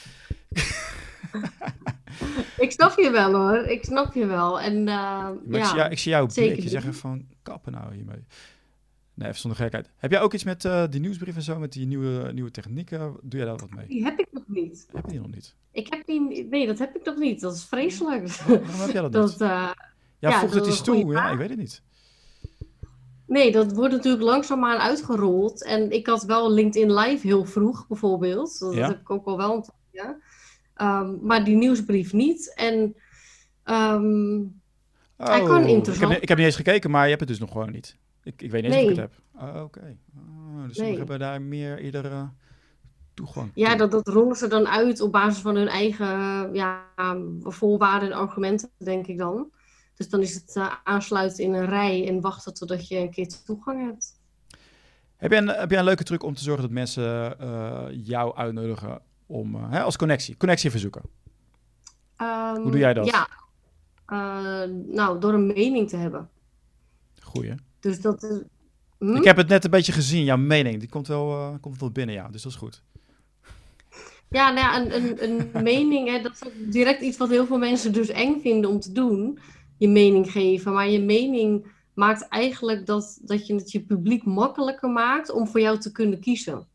ik 2.64 2.72
snap 2.72 2.98
je 2.98 3.10
wel 3.10 3.32
hoor. 3.32 3.56
Ik 3.56 3.84
snap 3.84 4.14
je 4.14 4.26
wel. 4.26 4.60
En, 4.60 4.86
ja, 4.86 5.34
ik, 5.48 5.64
zie 5.64 5.76
jou, 5.76 5.90
ik 5.90 5.98
zie 5.98 6.10
jou 6.10 6.32
blikje 6.32 6.68
zeggen 6.68 6.94
van 6.94 7.26
kappen 7.42 7.72
nou 7.72 7.94
hiermee. 7.94 8.24
Nee, 9.16 9.28
even 9.28 9.40
zonder 9.40 9.60
gekheid. 9.60 9.90
Heb 9.96 10.10
jij 10.10 10.20
ook 10.20 10.34
iets 10.34 10.44
met 10.44 10.64
uh, 10.64 10.84
die 10.90 11.00
nieuwsbrief 11.00 11.36
en 11.36 11.42
zo, 11.42 11.58
met 11.58 11.72
die 11.72 11.86
nieuwe, 11.86 12.32
nieuwe 12.32 12.50
technieken? 12.50 13.16
Doe 13.22 13.38
jij 13.38 13.48
daar 13.48 13.56
wat 13.56 13.70
mee? 13.70 13.86
Die 13.86 14.04
heb 14.04 14.18
ik 14.18 14.26
nog 14.30 14.44
niet. 14.46 14.88
Heb 14.92 15.04
je 15.04 15.10
die 15.10 15.20
nog 15.20 15.30
niet? 15.30 15.54
Ik 15.70 15.86
heb 15.90 16.06
die, 16.06 16.46
nee, 16.50 16.66
dat 16.66 16.78
heb 16.78 16.96
ik 16.96 17.04
nog 17.04 17.16
niet. 17.16 17.40
Dat 17.40 17.54
is 17.54 17.64
vreselijk. 17.64 18.28
Waarom 18.28 18.66
heb 18.66 18.90
jij 18.90 19.02
dat, 19.02 19.12
dat 19.22 19.30
niet? 19.30 19.40
Uh, 19.40 19.48
ja, 19.48 19.74
ja 20.18 20.40
voegt 20.40 20.54
het 20.54 20.66
iets 20.66 20.82
toe? 20.82 21.12
Ja, 21.12 21.30
ik 21.30 21.38
weet 21.38 21.48
het 21.48 21.58
niet. 21.58 21.82
Nee, 23.26 23.52
dat 23.52 23.72
wordt 23.72 23.94
natuurlijk 23.94 24.24
langzaamaan 24.24 24.78
uitgerold. 24.78 25.64
En 25.64 25.90
ik 25.90 26.06
had 26.06 26.24
wel 26.24 26.52
LinkedIn 26.52 26.94
Live 26.94 27.26
heel 27.26 27.44
vroeg, 27.44 27.86
bijvoorbeeld. 27.86 28.58
Dat 28.58 28.74
heb 28.74 29.00
ik 29.00 29.10
ook 29.10 29.26
al 29.26 29.36
wel 29.36 29.54
een 29.54 29.64
ja. 29.90 30.16
um, 31.00 31.18
Maar 31.22 31.44
die 31.44 31.56
nieuwsbrief 31.56 32.12
niet. 32.12 32.54
En 32.54 32.74
um, 33.64 34.60
oh, 35.16 35.26
hij 35.26 35.42
kan 35.42 35.66
interessant... 35.66 36.10
Ik 36.10 36.14
heb, 36.14 36.22
ik 36.22 36.28
heb, 36.28 36.36
niet 36.36 36.46
eens 36.46 36.56
gekeken, 36.56 36.90
maar 36.90 37.02
je 37.02 37.08
hebt 37.08 37.20
het 37.20 37.28
dus 37.28 37.38
nog 37.38 37.52
gewoon 37.52 37.70
niet. 37.70 37.96
Ik, 38.26 38.42
ik 38.42 38.50
weet 38.50 38.62
niet 38.62 38.72
eens 38.72 38.84
of 38.84 38.90
ik 38.90 38.96
het 38.96 39.10
heb. 39.10 39.20
Oh, 39.48 39.62
Oké. 39.62 39.96
Oh, 40.16 40.66
dus 40.66 40.76
nee. 40.76 40.96
hebben 40.96 41.18
daar 41.18 41.42
meer 41.42 41.80
iedere 41.80 42.30
toegang. 43.14 43.50
Ja, 43.54 43.76
dat, 43.76 43.90
dat 43.90 44.08
rollen 44.08 44.36
ze 44.36 44.48
dan 44.48 44.68
uit 44.68 45.00
op 45.00 45.12
basis 45.12 45.42
van 45.42 45.56
hun 45.56 45.68
eigen 45.68 46.06
ja, 46.54 46.84
voorwaarden 47.40 48.10
en 48.10 48.16
argumenten, 48.16 48.70
denk 48.78 49.06
ik 49.06 49.18
dan. 49.18 49.50
Dus 49.94 50.08
dan 50.08 50.20
is 50.20 50.34
het 50.34 50.54
uh, 50.56 50.74
aansluiten 50.84 51.44
in 51.44 51.54
een 51.54 51.66
rij 51.66 52.08
en 52.08 52.20
wachten 52.20 52.54
totdat 52.54 52.88
je 52.88 52.98
een 52.98 53.10
keer 53.10 53.28
toegang 53.44 53.84
hebt. 53.86 54.20
Heb 55.16 55.30
jij 55.30 55.40
een, 55.40 55.48
heb 55.48 55.70
jij 55.70 55.78
een 55.78 55.84
leuke 55.84 56.04
truc 56.04 56.22
om 56.22 56.34
te 56.34 56.42
zorgen 56.42 56.62
dat 56.62 56.72
mensen 56.72 57.36
uh, 57.40 57.84
jou 57.90 58.36
uitnodigen 58.36 59.00
om, 59.26 59.54
uh, 59.54 59.70
hè, 59.70 59.82
als 59.82 59.96
connectie, 59.96 60.36
connectie 60.36 60.70
verzoeken? 60.70 61.02
Um, 62.20 62.62
Hoe 62.62 62.70
doe 62.70 62.80
jij 62.80 62.94
dat? 62.94 63.06
Ja, 63.06 63.28
nou, 64.86 65.20
door 65.20 65.32
een 65.32 65.46
mening 65.46 65.88
te 65.88 65.96
hebben. 65.96 66.30
Goeie. 67.22 67.54
Dus 67.86 68.00
dat 68.00 68.22
is... 68.22 68.40
Hm? 68.98 69.16
Ik 69.16 69.24
heb 69.24 69.36
het 69.36 69.48
net 69.48 69.64
een 69.64 69.70
beetje 69.70 69.92
gezien, 69.92 70.24
jouw 70.24 70.36
mening. 70.36 70.78
Die 70.78 70.88
komt 70.88 71.06
wel, 71.06 71.58
komt 71.60 71.80
wel 71.80 71.90
binnen, 71.90 72.14
ja. 72.14 72.28
Dus 72.28 72.42
dat 72.42 72.52
is 72.52 72.58
goed. 72.58 72.82
Ja, 74.30 74.50
nou 74.50 74.58
ja, 74.58 74.80
een, 74.80 75.22
een, 75.22 75.46
een 75.56 75.62
mening, 75.72 76.08
hè, 76.08 76.22
dat 76.22 76.32
is 76.32 76.72
direct 76.72 77.00
iets 77.00 77.16
wat 77.16 77.28
heel 77.28 77.46
veel 77.46 77.58
mensen 77.58 77.92
dus 77.92 78.08
eng 78.08 78.40
vinden 78.40 78.70
om 78.70 78.80
te 78.80 78.92
doen 78.92 79.38
je 79.78 79.88
mening 79.88 80.30
geven. 80.30 80.72
Maar 80.72 80.88
je 80.88 81.00
mening 81.00 81.66
maakt 81.94 82.28
eigenlijk 82.28 82.86
dat, 82.86 83.18
dat 83.22 83.46
je 83.46 83.54
het 83.54 83.72
je 83.72 83.80
publiek 83.80 84.24
makkelijker 84.24 84.90
maakt 84.90 85.30
om 85.30 85.46
voor 85.48 85.60
jou 85.60 85.78
te 85.78 85.92
kunnen 85.92 86.20
kiezen. 86.20 86.66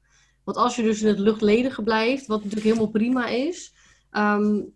Want 0.44 0.58
als 0.58 0.76
je 0.76 0.84
dus 0.84 1.02
in 1.02 1.08
het 1.08 1.20
luchtledige 1.20 1.84
blijft, 1.84 2.26
wat 2.26 2.38
natuurlijk 2.38 2.66
helemaal 2.66 2.92
prima 2.92 3.28
is, 3.28 3.74
um, 4.12 4.74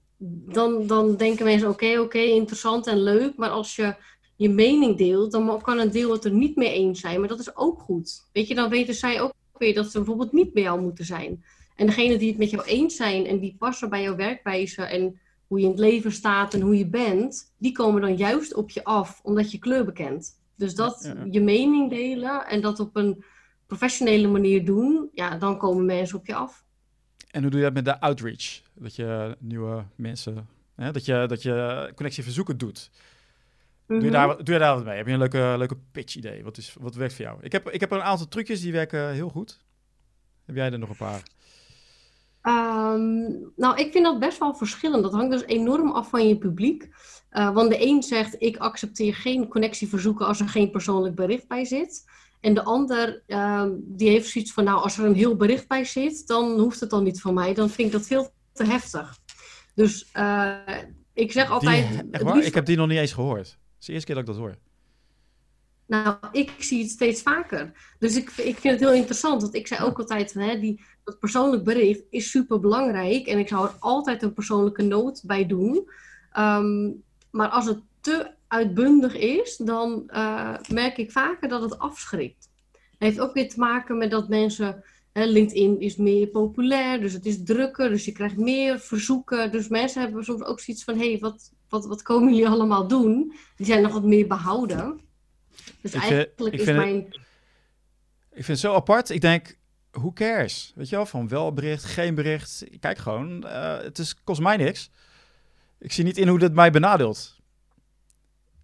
dan, 0.47 0.87
dan 0.87 1.15
denken 1.15 1.45
mensen: 1.45 1.69
oké, 1.69 1.99
oké, 1.99 2.19
interessant 2.19 2.87
en 2.87 3.03
leuk. 3.03 3.37
Maar 3.37 3.49
als 3.49 3.75
je 3.75 3.95
je 4.35 4.49
mening 4.49 4.97
deelt, 4.97 5.31
dan 5.31 5.61
kan 5.61 5.79
een 5.79 5.91
deel 5.91 6.11
het 6.11 6.25
er 6.25 6.31
niet 6.31 6.55
mee 6.55 6.73
eens 6.73 6.99
zijn. 6.99 7.19
Maar 7.19 7.29
dat 7.29 7.39
is 7.39 7.55
ook 7.55 7.79
goed. 7.79 8.27
Weet 8.31 8.47
je, 8.47 8.55
dan 8.55 8.69
weten 8.69 8.93
zij 8.93 9.21
ook 9.21 9.33
weer 9.57 9.73
dat 9.73 9.91
ze 9.91 9.97
bijvoorbeeld 9.97 10.31
niet 10.31 10.53
bij 10.53 10.63
jou 10.63 10.81
moeten 10.81 11.05
zijn. 11.05 11.43
En 11.75 11.85
degene 11.85 12.17
die 12.17 12.29
het 12.29 12.37
met 12.37 12.49
jou 12.49 12.63
eens 12.63 12.95
zijn 12.95 13.25
en 13.25 13.39
die 13.39 13.55
passen 13.59 13.89
bij 13.89 14.01
jouw 14.01 14.15
werkwijze 14.15 14.83
en 14.83 15.19
hoe 15.47 15.59
je 15.59 15.65
in 15.65 15.71
het 15.71 15.79
leven 15.79 16.11
staat 16.11 16.53
en 16.53 16.61
hoe 16.61 16.77
je 16.77 16.87
bent, 16.87 17.53
die 17.57 17.71
komen 17.71 18.01
dan 18.01 18.15
juist 18.15 18.53
op 18.53 18.69
je 18.69 18.83
af, 18.83 19.19
omdat 19.23 19.51
je 19.51 19.59
kleur 19.59 19.85
bekent. 19.85 20.39
Dus 20.55 20.75
dat 20.75 21.13
je 21.31 21.41
mening 21.41 21.89
delen 21.89 22.47
en 22.47 22.61
dat 22.61 22.79
op 22.79 22.95
een 22.95 23.23
professionele 23.67 24.27
manier 24.27 24.65
doen, 24.65 25.09
ja, 25.13 25.37
dan 25.37 25.57
komen 25.57 25.85
mensen 25.85 26.17
op 26.17 26.25
je 26.25 26.35
af. 26.35 26.63
En 27.31 27.41
hoe 27.41 27.49
doe 27.49 27.59
je 27.59 27.65
dat 27.65 27.75
met 27.75 27.85
de 27.85 27.99
outreach? 27.99 28.61
Dat 28.73 28.95
je 28.95 29.35
nieuwe 29.39 29.83
mensen, 29.95 30.47
hè, 30.75 30.91
dat, 30.91 31.05
je, 31.05 31.25
dat 31.27 31.41
je 31.41 31.91
connectieverzoeken 31.95 32.57
doet. 32.57 32.89
Doe, 33.87 34.01
je 34.01 34.11
daar, 34.11 34.27
mhm. 34.27 34.43
doe 34.43 34.53
je 34.53 34.59
daar 34.59 34.75
wat 34.75 34.85
mee? 34.85 34.97
Heb 34.97 35.05
je 35.05 35.13
een 35.13 35.19
leuke, 35.19 35.55
leuke 35.57 35.77
pitch 35.91 36.15
idee? 36.15 36.43
Wat, 36.43 36.57
is, 36.57 36.75
wat 36.79 36.95
werkt 36.95 37.13
voor 37.13 37.25
jou? 37.25 37.37
Ik 37.41 37.51
heb, 37.51 37.69
ik 37.69 37.79
heb 37.79 37.91
een 37.91 38.01
aantal 38.01 38.27
trucjes 38.27 38.61
die 38.61 38.71
werken 38.71 39.11
heel 39.11 39.29
goed. 39.29 39.59
Heb 40.45 40.55
jij 40.55 40.71
er 40.71 40.79
nog 40.79 40.89
een 40.89 40.95
paar? 40.95 41.23
Ehm, 42.41 43.31
nou, 43.55 43.77
ik 43.77 43.91
vind 43.91 44.05
dat 44.05 44.19
best 44.19 44.39
wel 44.39 44.53
verschillend. 44.53 45.03
Dat 45.03 45.13
hangt 45.13 45.31
dus 45.31 45.45
enorm 45.45 45.91
af 45.91 46.09
van 46.09 46.27
je 46.27 46.37
publiek. 46.37 46.89
Uh, 47.31 47.53
want 47.53 47.69
de 47.69 47.87
een 47.87 48.03
zegt, 48.03 48.35
ik 48.37 48.57
accepteer 48.57 49.15
geen 49.15 49.47
connectieverzoeken 49.47 50.25
als 50.25 50.39
er 50.39 50.49
geen 50.49 50.71
persoonlijk 50.71 51.15
bericht 51.15 51.47
bij 51.47 51.65
zit. 51.65 52.03
En 52.41 52.53
de 52.53 52.63
ander, 52.63 53.23
uh, 53.27 53.65
die 53.77 54.09
heeft 54.09 54.29
zoiets 54.29 54.53
van, 54.53 54.63
nou, 54.63 54.81
als 54.81 54.97
er 54.97 55.05
een 55.05 55.15
heel 55.15 55.35
bericht 55.35 55.67
bij 55.67 55.85
zit, 55.85 56.27
dan 56.27 56.59
hoeft 56.59 56.79
het 56.79 56.89
dan 56.89 57.03
niet 57.03 57.21
van 57.21 57.33
mij. 57.33 57.53
Dan 57.53 57.69
vind 57.69 57.87
ik 57.87 57.93
dat 57.93 58.07
veel 58.07 58.29
te 58.53 58.63
heftig. 58.63 59.17
Dus 59.75 60.09
uh, 60.17 60.55
ik 61.13 61.31
zeg 61.31 61.51
altijd... 61.51 62.03
Die, 62.11 62.43
Ik 62.43 62.53
heb 62.53 62.65
die 62.65 62.77
nog 62.77 62.87
niet 62.87 62.97
eens 62.97 63.13
gehoord. 63.13 63.57
Is 63.85 63.91
de 63.91 63.97
eerste 63.97 64.13
keer 64.13 64.23
dat 64.23 64.35
ik 64.35 64.39
dat 64.39 64.49
hoor. 64.49 64.57
Nou, 65.85 66.17
ik 66.31 66.53
zie 66.57 66.81
het 66.81 66.91
steeds 66.91 67.21
vaker. 67.21 67.71
Dus 67.99 68.15
ik, 68.15 68.29
ik 68.29 68.57
vind 68.57 68.73
het 68.73 68.79
heel 68.79 68.93
interessant. 68.93 69.41
Want 69.41 69.55
ik 69.55 69.67
zei 69.67 69.83
ook 69.83 69.99
altijd, 69.99 70.33
hè, 70.33 70.59
die, 70.59 70.81
dat 71.03 71.19
persoonlijk 71.19 71.63
bericht 71.63 72.03
is 72.09 72.29
super 72.29 72.59
belangrijk. 72.59 73.27
En 73.27 73.39
ik 73.39 73.47
zou 73.47 73.67
er 73.67 73.75
altijd 73.79 74.23
een 74.23 74.33
persoonlijke 74.33 74.81
noot 74.81 75.23
bij 75.25 75.45
doen. 75.45 75.89
Ehm, 76.31 76.91
maar 77.31 77.49
als 77.49 77.65
het 77.65 77.79
te 78.01 78.31
uitbundig 78.47 79.15
is, 79.15 79.57
dan 79.57 80.03
uh, 80.07 80.55
merk 80.69 80.97
ik 80.97 81.11
vaker 81.11 81.49
dat 81.49 81.61
het 81.61 81.79
afschrikt. 81.79 82.49
Het 82.71 82.81
heeft 82.97 83.19
ook 83.19 83.33
weer 83.33 83.49
te 83.49 83.59
maken 83.59 83.97
met 83.97 84.11
dat 84.11 84.29
mensen. 84.29 84.83
Hè, 85.11 85.25
LinkedIn 85.25 85.79
is 85.79 85.95
meer 85.95 86.27
populair, 86.27 86.99
dus 86.99 87.13
het 87.13 87.25
is 87.25 87.43
drukker, 87.43 87.89
dus 87.89 88.05
je 88.05 88.11
krijgt 88.11 88.37
meer 88.37 88.79
verzoeken. 88.79 89.51
Dus 89.51 89.67
mensen 89.67 90.01
hebben 90.01 90.23
soms 90.23 90.43
ook 90.43 90.59
zoiets 90.59 90.83
van: 90.83 90.97
hé, 90.97 91.11
hey, 91.11 91.19
wat, 91.19 91.51
wat, 91.75 91.85
wat 91.85 92.01
komen 92.01 92.33
jullie 92.33 92.49
allemaal 92.49 92.87
doen? 92.87 93.33
Die 93.55 93.65
zijn 93.65 93.81
nog 93.81 93.93
wat 93.93 94.03
meer 94.03 94.27
behouden. 94.27 94.99
Dus 95.81 95.93
ik 95.93 96.01
eigenlijk 96.01 96.33
vind, 96.37 96.53
is 96.53 96.75
mijn. 96.75 96.97
ik 98.31 98.43
vind 98.43 98.47
het 98.47 98.59
zo 98.59 98.73
apart. 98.73 99.09
Ik 99.09 99.21
denk, 99.21 99.57
who 99.91 100.11
cares? 100.13 100.73
Weet 100.75 100.89
je 100.89 100.95
wel, 100.95 101.05
van 101.05 101.27
wel 101.27 101.53
bericht, 101.53 101.83
geen 101.83 102.15
bericht. 102.15 102.65
Kijk 102.79 102.97
gewoon, 102.97 103.43
uh, 103.45 103.77
het 103.77 103.99
is, 103.99 104.23
kost 104.23 104.41
mij 104.41 104.57
niks. 104.57 104.89
Ik 105.79 105.91
zie 105.91 106.03
niet 106.03 106.17
in 106.17 106.27
hoe 106.27 106.39
dit 106.39 106.53
mij 106.53 106.71
benadeelt. 106.71 107.39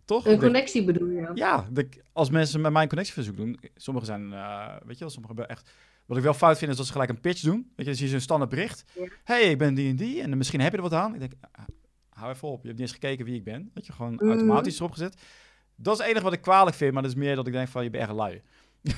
Toch? 0.05 0.25
Een 0.25 0.39
connectie 0.39 0.83
bedoel 0.83 1.07
je? 1.07 1.31
Ja, 1.33 1.67
de, 1.71 1.89
als 2.13 2.29
mensen 2.29 2.61
met 2.61 2.71
mij 2.71 2.81
een 2.81 2.87
connectieverzoek 2.87 3.37
doen. 3.37 3.59
Sommigen 3.75 4.07
zijn, 4.07 4.31
uh, 4.31 4.67
weet 4.85 4.97
je 4.97 4.99
wel, 4.99 5.09
sommigen 5.09 5.37
hebben 5.37 5.55
echt... 5.55 5.69
Wat 6.05 6.17
ik 6.17 6.25
wel 6.25 6.33
fout 6.33 6.57
vind 6.57 6.71
is 6.71 6.77
dat 6.77 6.85
ze 6.85 6.91
gelijk 6.91 7.09
een 7.09 7.19
pitch 7.19 7.41
doen. 7.41 7.55
Weet 7.55 7.73
je, 7.75 7.83
dan 7.83 7.95
zie 7.95 8.05
je 8.05 8.11
zo'n 8.11 8.19
standaard 8.19 8.49
bericht. 8.49 8.85
hey, 9.23 9.41
ik 9.41 9.57
ben 9.57 9.73
die 9.73 9.89
en 9.89 9.95
die. 9.95 10.21
En 10.21 10.37
misschien 10.37 10.61
heb 10.61 10.71
je 10.71 10.77
er 10.77 10.83
wat 10.83 10.93
aan. 10.93 11.13
Ik 11.13 11.19
denk, 11.19 11.33
uh, 11.33 11.65
hou 12.21 12.33
even 12.33 12.47
op. 12.47 12.61
Je 12.61 12.67
hebt 12.67 12.79
niet 12.79 12.89
eens 12.89 12.99
gekeken 12.99 13.25
wie 13.25 13.35
ik 13.35 13.43
ben. 13.43 13.71
Dat 13.73 13.85
je 13.85 13.93
gewoon 13.93 14.13
mm. 14.13 14.29
automatisch 14.29 14.79
erop 14.79 14.91
gezet. 14.91 15.21
Dat 15.75 15.93
is 15.93 15.99
het 15.99 16.07
enige 16.07 16.23
wat 16.23 16.33
ik 16.33 16.41
kwalijk 16.41 16.75
vind. 16.75 16.93
Maar 16.93 17.01
dat 17.01 17.11
is 17.11 17.17
meer 17.17 17.35
dat 17.35 17.47
ik 17.47 17.53
denk 17.53 17.67
van, 17.67 17.83
je 17.83 17.89
bent 17.89 18.03
echt 18.03 18.13
lui. 18.13 18.41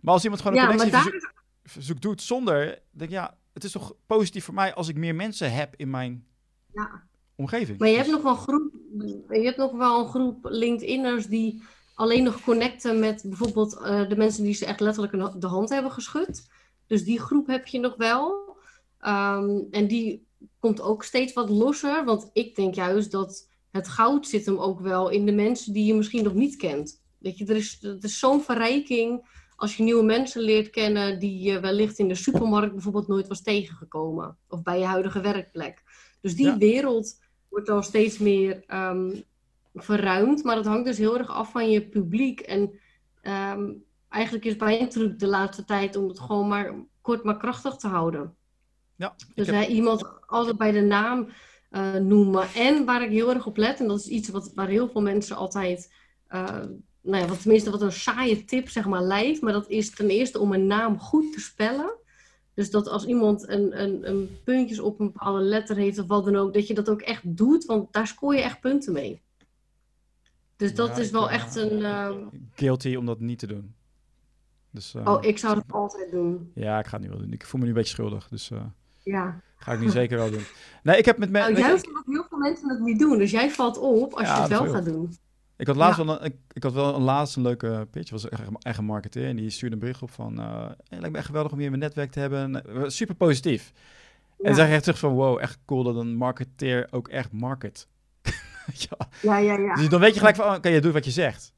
Maar 0.00 0.12
als 0.12 0.22
iemand 0.22 0.42
gewoon 0.42 0.58
een 0.58 0.70
ja, 0.70 0.76
connectieverzoek 0.76 2.00
doet 2.00 2.22
zonder, 2.22 2.78
denk 2.90 3.10
ja, 3.10 3.36
het 3.52 3.64
is 3.64 3.72
toch 3.72 3.94
positief 4.06 4.44
voor 4.44 4.54
mij 4.54 4.74
als 4.74 4.88
ik 4.88 4.96
meer 4.96 5.14
mensen 5.14 5.52
heb 5.52 5.74
in 5.76 5.90
mijn 5.90 6.26
ja. 6.72 7.02
omgeving. 7.34 7.78
Maar 7.78 7.88
je 7.88 7.96
hebt, 7.96 8.10
nog 8.10 8.22
wel 8.22 8.34
groep, 8.34 8.72
je 9.28 9.44
hebt 9.44 9.56
nog 9.56 9.72
wel 9.72 10.00
een 10.00 10.08
groep 10.08 10.38
LinkedIners 10.42 11.26
die 11.26 11.62
alleen 11.94 12.22
nog 12.22 12.40
connecten 12.40 12.98
met 12.98 13.22
bijvoorbeeld 13.26 13.78
uh, 13.80 14.08
de 14.08 14.16
mensen 14.16 14.44
die 14.44 14.54
ze 14.54 14.66
echt 14.66 14.80
letterlijk 14.80 15.40
de 15.40 15.46
hand 15.46 15.68
hebben 15.68 15.92
geschud. 15.92 16.48
Dus 16.86 17.04
die 17.04 17.20
groep 17.20 17.46
heb 17.46 17.66
je 17.66 17.78
nog 17.78 17.96
wel. 17.96 18.56
Ehm, 18.98 19.60
en 19.70 19.86
die 19.86 20.26
komt 20.58 20.80
ook 20.80 21.04
steeds 21.04 21.32
wat 21.32 21.48
losser. 21.48 22.04
Want 22.04 22.30
ik 22.32 22.56
denk 22.56 22.74
juist 22.74 23.10
dat 23.10 23.48
het 23.70 23.88
goud 23.88 24.26
zit 24.26 24.46
hem 24.46 24.58
ook 24.58 24.80
wel 24.80 25.08
in 25.08 25.26
de 25.26 25.32
mensen 25.32 25.72
die 25.72 25.84
je 25.84 25.94
misschien 25.94 26.24
nog 26.24 26.34
niet 26.34 26.56
kent. 26.56 27.02
Weet 27.18 27.38
je, 27.38 27.44
er 27.46 27.56
is, 27.56 27.82
er 27.82 27.98
is 28.00 28.18
zo'n 28.18 28.42
verrijking 28.42 29.26
als 29.56 29.76
je 29.76 29.82
nieuwe 29.82 30.02
mensen 30.02 30.40
leert 30.40 30.70
kennen 30.70 31.18
die 31.18 31.42
je 31.42 31.60
wellicht 31.60 31.98
in 31.98 32.08
de 32.08 32.14
supermarkt 32.14 32.72
bijvoorbeeld 32.72 33.08
nooit 33.08 33.28
was 33.28 33.42
tegengekomen. 33.42 34.36
Of 34.48 34.62
bij 34.62 34.78
je 34.78 34.84
huidige 34.84 35.20
werkplek. 35.20 35.82
Dus 36.20 36.36
die 36.36 36.56
wereld 36.56 37.20
wordt 37.48 37.68
al 37.68 37.82
steeds 37.82 38.18
meer 38.18 38.64
um, 38.66 39.24
verruimd. 39.74 40.44
Maar 40.44 40.54
dat 40.54 40.66
hangt 40.66 40.86
dus 40.86 40.98
heel 40.98 41.18
erg 41.18 41.28
af 41.28 41.50
van 41.50 41.70
je 41.70 41.88
publiek. 41.88 42.40
En 42.40 42.80
ehm, 43.20 43.72
eigenlijk 44.08 44.44
is 44.44 44.56
bij 44.56 44.86
truc 44.86 45.18
de 45.18 45.26
laatste 45.26 45.64
tijd 45.64 45.96
om 45.96 46.08
het 46.08 46.20
gewoon 46.20 46.48
maar 46.48 46.74
kort 47.00 47.24
maar 47.24 47.38
krachtig 47.38 47.76
te 47.76 47.88
houden. 47.88 48.36
Ja, 48.96 49.14
dus 49.34 49.46
heb... 49.46 49.68
iemand 49.68 50.26
altijd 50.26 50.56
bij 50.56 50.72
de 50.72 50.80
naam 50.80 51.28
uh, 51.70 51.94
noemen. 51.94 52.46
En 52.54 52.84
waar 52.84 53.02
ik 53.02 53.10
heel 53.10 53.34
erg 53.34 53.46
op 53.46 53.56
let, 53.56 53.80
en 53.80 53.88
dat 53.88 53.98
is 53.98 54.06
iets 54.06 54.28
wat, 54.28 54.52
waar 54.54 54.68
heel 54.68 54.88
veel 54.88 55.02
mensen 55.02 55.36
altijd, 55.36 55.92
uh, 56.30 56.60
nou 57.00 57.22
ja, 57.22 57.26
wat, 57.26 57.40
tenminste 57.42 57.70
wat 57.70 57.82
een 57.82 57.92
saaie 57.92 58.44
tip 58.44 58.68
zeg 58.68 58.86
maar 58.86 59.02
lijkt, 59.02 59.40
maar 59.40 59.52
dat 59.52 59.68
is 59.68 59.90
ten 59.90 60.08
eerste 60.08 60.38
om 60.38 60.52
een 60.52 60.66
naam 60.66 60.98
goed 60.98 61.32
te 61.32 61.40
spellen. 61.40 61.94
Dus 62.54 62.70
dat 62.70 62.88
als 62.88 63.04
iemand 63.04 63.48
een, 63.48 63.82
een, 63.82 64.08
een 64.08 64.38
puntjes 64.44 64.80
op 64.80 65.00
een 65.00 65.12
bepaalde 65.12 65.40
letter 65.40 65.76
heeft 65.76 65.98
of 65.98 66.06
wat 66.06 66.24
dan 66.24 66.36
ook, 66.36 66.54
dat 66.54 66.66
je 66.66 66.74
dat 66.74 66.88
ook 66.88 67.00
echt 67.00 67.36
doet, 67.36 67.64
want 67.64 67.92
daar 67.92 68.06
scoor 68.06 68.34
je 68.34 68.40
echt 68.40 68.60
punten 68.60 68.92
mee. 68.92 69.22
Dus 70.56 70.74
dat 70.74 70.98
is 70.98 71.10
wel 71.10 71.30
echt 71.30 71.56
een. 71.56 71.78
Uh... 71.78 72.16
Guilty 72.54 72.94
om 72.94 73.06
dat 73.06 73.20
niet 73.20 73.38
te 73.38 73.46
doen. 73.46 73.74
Dus, 74.70 74.94
uh, 74.94 75.06
oh, 75.06 75.24
ik 75.24 75.38
zou 75.38 75.56
het 75.58 75.72
altijd 75.72 76.10
doen. 76.10 76.50
Ja, 76.54 76.78
ik 76.78 76.86
ga 76.86 76.96
het 76.96 77.02
nu 77.02 77.08
wel 77.10 77.18
doen. 77.18 77.32
Ik 77.32 77.46
voel 77.46 77.60
me 77.60 77.66
nu 77.66 77.72
een 77.72 77.78
beetje 77.78 77.94
schuldig. 77.94 78.28
Dus 78.28 78.50
uh, 78.50 78.64
ja. 79.04 79.40
ga 79.56 79.72
ik 79.72 79.80
nu 79.80 79.88
zeker 79.88 80.18
wel 80.18 80.30
doen. 80.30 80.44
Nee, 80.82 80.98
ik 80.98 81.04
heb 81.04 81.18
met 81.18 81.30
mensen. 81.30 81.52
Nou, 81.52 81.66
juist 81.66 81.86
omdat 81.86 82.04
heel 82.06 82.26
veel 82.28 82.38
mensen 82.38 82.68
het 82.68 82.80
niet 82.80 82.98
doen. 82.98 83.18
Dus 83.18 83.30
jij 83.30 83.50
valt 83.50 83.78
op 83.78 84.12
als 84.12 84.26
ja, 84.26 84.34
je 84.34 84.40
het 84.40 84.50
wel 84.50 84.72
gaat 84.72 84.84
doen. 84.84 85.16
Ik 85.56 85.66
had 85.66 85.76
laatst 85.76 85.98
ja. 85.98 86.04
wel, 86.04 86.20
een, 86.20 86.24
ik, 86.24 86.34
ik, 86.52 86.62
had 86.62 86.72
wel 86.72 86.94
een 86.94 87.02
laatste 87.02 87.40
leuke 87.40 87.88
pitch. 87.90 88.10
was 88.10 88.30
een 88.30 88.56
eigen 88.58 88.84
marketeer. 88.84 89.28
En 89.28 89.36
die 89.36 89.50
stuurde 89.50 89.74
een 89.74 89.80
bericht 89.80 90.02
op 90.02 90.10
van... 90.10 90.40
Uh, 90.40 90.68
het 90.68 90.84
lijkt 90.88 91.10
me 91.10 91.16
echt 91.16 91.26
geweldig 91.26 91.52
om 91.52 91.58
je 91.58 91.64
in 91.64 91.70
mijn 91.70 91.82
netwerk 91.82 92.10
te 92.10 92.20
hebben. 92.20 92.62
Super 92.92 93.14
positief. 93.14 93.72
Ja. 94.38 94.48
En 94.48 94.54
zeg 94.54 94.68
echt 94.68 94.82
terug 94.82 94.98
van... 94.98 95.12
Wow, 95.12 95.38
echt 95.38 95.58
cool 95.64 95.82
dat 95.82 95.96
een 95.96 96.16
marketeer 96.16 96.88
ook 96.90 97.08
echt 97.08 97.32
market. 97.32 97.88
ja. 98.88 99.08
ja, 99.22 99.38
ja, 99.38 99.58
ja. 99.58 99.74
Dus 99.74 99.88
dan 99.88 100.00
weet 100.00 100.12
je 100.12 100.18
gelijk 100.18 100.36
van... 100.36 100.54
Oké, 100.54 100.68
je 100.68 100.80
doet 100.80 100.92
wat 100.92 101.04
je 101.04 101.10
zegt. 101.10 101.52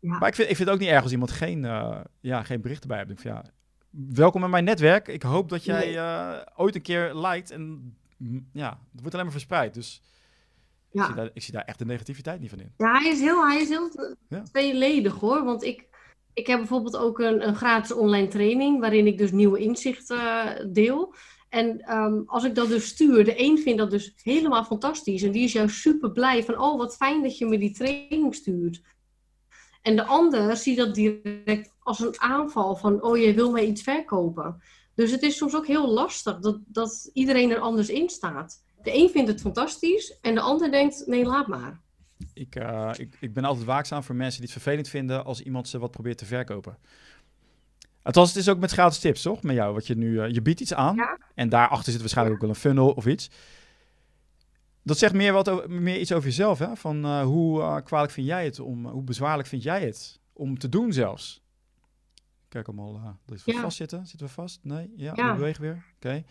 Maar 0.00 0.28
ik 0.28 0.34
vind, 0.34 0.50
ik 0.50 0.56
vind 0.56 0.68
het 0.68 0.76
ook 0.76 0.82
niet 0.82 0.92
erg 0.92 1.02
als 1.02 1.12
iemand 1.12 1.30
geen, 1.30 1.64
uh, 1.64 2.00
ja, 2.20 2.42
geen 2.42 2.60
bericht 2.60 2.82
erbij 2.82 3.04
heeft. 3.06 3.22
Van, 3.22 3.30
ja, 3.30 3.44
welkom 3.90 4.44
in 4.44 4.50
mijn 4.50 4.64
netwerk. 4.64 5.08
Ik 5.08 5.22
hoop 5.22 5.48
dat 5.48 5.64
jij 5.64 5.84
nee. 5.84 5.94
uh, 5.94 6.38
ooit 6.56 6.74
een 6.74 6.82
keer 6.82 7.14
liked. 7.14 7.50
En 7.50 7.94
ja, 8.52 8.68
het 8.68 9.00
wordt 9.00 9.12
alleen 9.12 9.24
maar 9.24 9.34
verspreid. 9.34 9.74
Dus 9.74 10.02
ja. 10.90 11.02
ik, 11.02 11.06
zie 11.06 11.14
daar, 11.14 11.30
ik 11.34 11.42
zie 11.42 11.52
daar 11.52 11.64
echt 11.64 11.78
de 11.78 11.84
negativiteit 11.84 12.40
niet 12.40 12.50
van 12.50 12.60
in. 12.60 12.72
Ja, 12.76 13.00
hij 13.00 13.10
is 13.10 13.20
heel, 13.20 13.46
hij 13.48 13.60
is 13.60 13.68
heel 13.68 14.16
ja. 14.28 14.42
tweeledig 14.42 15.14
hoor. 15.14 15.44
Want 15.44 15.62
ik, 15.62 15.86
ik 16.32 16.46
heb 16.46 16.58
bijvoorbeeld 16.58 16.96
ook 16.96 17.18
een, 17.18 17.46
een 17.48 17.56
gratis 17.56 17.92
online 17.92 18.28
training. 18.28 18.80
Waarin 18.80 19.06
ik 19.06 19.18
dus 19.18 19.30
nieuwe 19.30 19.58
inzichten 19.58 20.16
uh, 20.16 20.50
deel. 20.72 21.14
En 21.48 21.96
um, 21.96 22.22
als 22.26 22.44
ik 22.44 22.54
dat 22.54 22.68
dus 22.68 22.86
stuur, 22.86 23.24
de 23.24 23.40
een 23.40 23.58
vindt 23.58 23.78
dat 23.78 23.90
dus 23.90 24.12
helemaal 24.22 24.64
fantastisch. 24.64 25.22
En 25.22 25.32
die 25.32 25.44
is 25.44 25.52
juist 25.52 25.76
super 25.76 26.10
blij 26.10 26.44
van, 26.44 26.58
oh 26.58 26.78
wat 26.78 26.96
fijn 26.96 27.22
dat 27.22 27.38
je 27.38 27.46
me 27.46 27.58
die 27.58 27.72
training 27.72 28.34
stuurt. 28.34 28.82
En 29.82 29.96
de 29.96 30.04
ander 30.04 30.56
ziet 30.56 30.76
dat 30.76 30.94
direct 30.94 31.74
als 31.90 32.00
een 32.00 32.20
aanval 32.20 32.76
van, 32.76 33.02
oh, 33.02 33.16
je 33.16 33.34
wil 33.34 33.50
mij 33.50 33.66
iets 33.66 33.82
verkopen. 33.82 34.62
Dus 34.94 35.10
het 35.10 35.22
is 35.22 35.36
soms 35.36 35.56
ook 35.56 35.66
heel 35.66 35.88
lastig 35.88 36.38
dat, 36.38 36.58
dat 36.66 37.10
iedereen 37.12 37.50
er 37.50 37.58
anders 37.58 37.88
in 37.88 38.08
staat. 38.08 38.62
De 38.82 38.94
een 38.94 39.08
vindt 39.10 39.28
het 39.28 39.40
fantastisch 39.40 40.18
en 40.20 40.34
de 40.34 40.40
ander 40.40 40.70
denkt, 40.70 41.02
nee, 41.06 41.24
laat 41.24 41.46
maar. 41.46 41.80
Ik, 42.34 42.56
uh, 42.56 42.90
ik, 42.96 43.16
ik 43.20 43.34
ben 43.34 43.44
altijd 43.44 43.66
waakzaam 43.66 44.02
voor 44.02 44.14
mensen 44.14 44.40
die 44.40 44.50
het 44.50 44.62
vervelend 44.62 44.88
vinden 44.88 45.24
als 45.24 45.40
iemand 45.40 45.68
ze 45.68 45.78
wat 45.78 45.90
probeert 45.90 46.18
te 46.18 46.24
verkopen. 46.24 46.78
Althans, 48.02 48.28
het 48.28 48.38
is 48.38 48.48
ook 48.48 48.58
met 48.58 48.70
gratis 48.70 48.98
tips, 48.98 49.22
toch? 49.22 49.42
Met 49.42 49.54
jou, 49.54 49.74
wat 49.74 49.86
je 49.86 49.96
nu, 49.96 50.10
uh, 50.10 50.30
je 50.30 50.42
biedt 50.42 50.60
iets 50.60 50.74
aan 50.74 50.96
ja. 50.96 51.18
en 51.34 51.48
daarachter 51.48 51.92
zit 51.92 52.00
waarschijnlijk 52.00 52.40
ja. 52.40 52.46
ook 52.46 52.54
wel 52.54 52.62
een 52.62 52.70
funnel 52.70 52.92
of 52.92 53.06
iets. 53.06 53.30
Dat 54.82 54.98
zegt 54.98 55.14
meer, 55.14 55.32
wat 55.32 55.48
over, 55.48 55.70
meer 55.70 56.00
iets 56.00 56.12
over 56.12 56.28
jezelf, 56.28 56.58
hè? 56.58 56.76
Van 56.76 57.04
uh, 57.04 57.22
hoe 57.22 57.60
uh, 57.60 57.76
kwalijk 57.84 58.12
vind 58.12 58.26
jij 58.26 58.44
het, 58.44 58.60
om, 58.60 58.86
hoe 58.86 59.02
bezwaarlijk 59.02 59.48
vind 59.48 59.62
jij 59.62 59.84
het 59.84 60.20
om 60.32 60.58
te 60.58 60.68
doen 60.68 60.92
zelfs? 60.92 61.42
Kijk 62.50 62.66
allemaal, 62.68 62.94
uh, 62.94 63.04
dat 63.26 63.44
we 63.44 63.52
ja. 63.52 63.60
vast 63.60 63.76
zitten. 63.76 64.06
Zitten 64.06 64.26
we 64.26 64.32
vast? 64.32 64.60
Nee? 64.62 64.92
Ja, 64.96 65.12
ja. 65.14 65.30
we 65.30 65.38
bewegen 65.38 65.62
weer. 65.62 65.84
Oké. 65.96 66.06
Okay. 66.06 66.24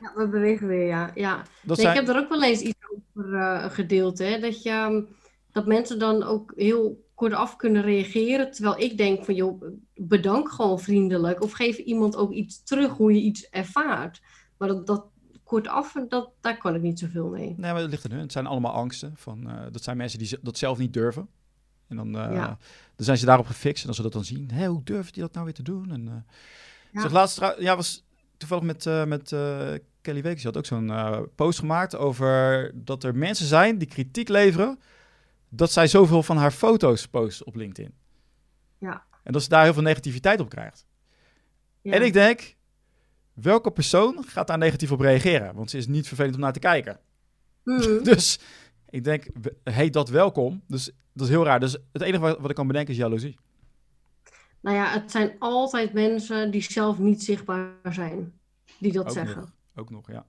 Ja, 0.00 0.12
we 0.14 0.28
bewegen 0.28 0.66
weer, 0.66 0.86
ja. 0.86 1.10
ja. 1.14 1.42
Nee, 1.62 1.76
zijn... 1.76 1.88
Ik 1.88 1.94
heb 1.94 2.16
er 2.16 2.22
ook 2.22 2.28
wel 2.28 2.42
eens 2.42 2.60
iets 2.60 2.78
over 3.14 3.70
gedeeld, 3.70 4.18
hè. 4.18 4.38
Dat, 4.38 4.62
je, 4.62 4.70
um, 4.70 5.08
dat 5.52 5.66
mensen 5.66 5.98
dan 5.98 6.22
ook 6.22 6.52
heel 6.56 7.08
kortaf 7.14 7.56
kunnen 7.56 7.82
reageren. 7.82 8.50
Terwijl 8.50 8.80
ik 8.80 8.96
denk 8.96 9.24
van, 9.24 9.34
joh, 9.34 9.62
bedank 9.94 10.50
gewoon 10.50 10.80
vriendelijk. 10.80 11.42
Of 11.42 11.52
geef 11.52 11.76
iemand 11.76 12.16
ook 12.16 12.32
iets 12.32 12.62
terug 12.62 12.92
hoe 12.92 13.12
je 13.12 13.20
iets 13.20 13.48
ervaart. 13.48 14.20
Maar 14.56 14.68
dat, 14.68 14.86
dat, 14.86 15.06
kortaf, 15.44 15.94
dat, 16.08 16.30
daar 16.40 16.58
kan 16.58 16.74
ik 16.74 16.82
niet 16.82 16.98
zoveel 16.98 17.28
mee. 17.28 17.54
Nee, 17.56 17.72
maar 17.72 17.80
dat 17.80 17.90
ligt 17.90 18.04
er 18.04 18.10
nu. 18.10 18.18
Het 18.18 18.32
zijn 18.32 18.46
allemaal 18.46 18.72
angsten. 18.72 19.12
Van, 19.16 19.50
uh, 19.50 19.62
dat 19.70 19.82
zijn 19.82 19.96
mensen 19.96 20.18
die 20.18 20.38
dat 20.42 20.58
zelf 20.58 20.78
niet 20.78 20.92
durven. 20.92 21.28
En 21.88 21.96
dan, 21.96 22.08
uh, 22.08 22.34
ja. 22.34 22.58
Dan 23.00 23.08
zijn 23.08 23.18
ze 23.18 23.26
daarop 23.26 23.46
gefixt. 23.46 23.82
En 23.82 23.88
als 23.88 23.96
ze 23.96 24.02
dat 24.02 24.12
dan 24.12 24.24
zien, 24.24 24.50
hé, 24.50 24.66
hoe 24.66 24.82
durft 24.82 25.14
hij 25.14 25.24
dat 25.24 25.32
nou 25.32 25.44
weer 25.44 25.54
te 25.54 25.62
doen? 25.62 25.90
En, 25.90 26.06
uh, 26.06 26.12
ja. 26.92 27.00
Zeg, 27.00 27.10
laatst, 27.10 27.40
ja, 27.58 27.76
was 27.76 28.04
toevallig 28.36 28.64
met, 28.64 29.06
met 29.06 29.28
Kelly 30.00 30.22
Weekes. 30.22 30.44
had 30.44 30.56
ook 30.56 30.66
zo'n 30.66 30.92
post 31.34 31.58
gemaakt 31.58 31.96
over 31.96 32.70
dat 32.74 33.04
er 33.04 33.16
mensen 33.16 33.46
zijn 33.46 33.78
die 33.78 33.88
kritiek 33.88 34.28
leveren. 34.28 34.78
Dat 35.48 35.72
zij 35.72 35.86
zoveel 35.86 36.22
van 36.22 36.36
haar 36.36 36.50
foto's 36.50 37.06
post 37.06 37.44
op 37.44 37.54
LinkedIn. 37.54 37.94
Ja. 38.78 39.04
En 39.22 39.32
dat 39.32 39.42
ze 39.42 39.48
daar 39.48 39.64
heel 39.64 39.72
veel 39.72 39.82
negativiteit 39.82 40.40
op 40.40 40.48
krijgt. 40.48 40.86
Ja. 41.82 41.92
En 41.92 42.02
ik 42.02 42.12
denk, 42.12 42.56
welke 43.32 43.70
persoon 43.70 44.24
gaat 44.26 44.46
daar 44.46 44.58
negatief 44.58 44.92
op 44.92 45.00
reageren? 45.00 45.54
Want 45.54 45.70
ze 45.70 45.76
is 45.76 45.86
niet 45.86 46.08
vervelend 46.08 46.34
om 46.34 46.40
naar 46.40 46.52
te 46.52 46.58
kijken. 46.58 47.00
Mm. 47.64 48.02
dus 48.10 48.38
ik 48.90 49.04
denk, 49.04 49.26
heet 49.64 49.92
dat 49.92 50.08
welkom. 50.08 50.62
Dus 50.66 50.90
dat 51.12 51.26
is 51.26 51.32
heel 51.32 51.44
raar. 51.44 51.60
Dus 51.60 51.76
het 51.92 52.02
enige 52.02 52.22
wat, 52.22 52.38
wat 52.38 52.50
ik 52.50 52.56
kan 52.56 52.66
bedenken 52.66 52.92
is 52.92 52.98
jaloezie. 52.98 53.38
Nou 54.60 54.76
ja, 54.76 54.86
het 54.86 55.10
zijn 55.10 55.36
altijd 55.38 55.92
mensen 55.92 56.50
die 56.50 56.62
zelf 56.62 56.98
niet 56.98 57.22
zichtbaar 57.22 57.72
zijn, 57.90 58.32
die 58.78 58.92
dat 58.92 59.06
ook 59.06 59.12
zeggen. 59.12 59.40
Nog. 59.40 59.50
Ook 59.74 59.90
nog, 59.90 60.10
ja. 60.10 60.26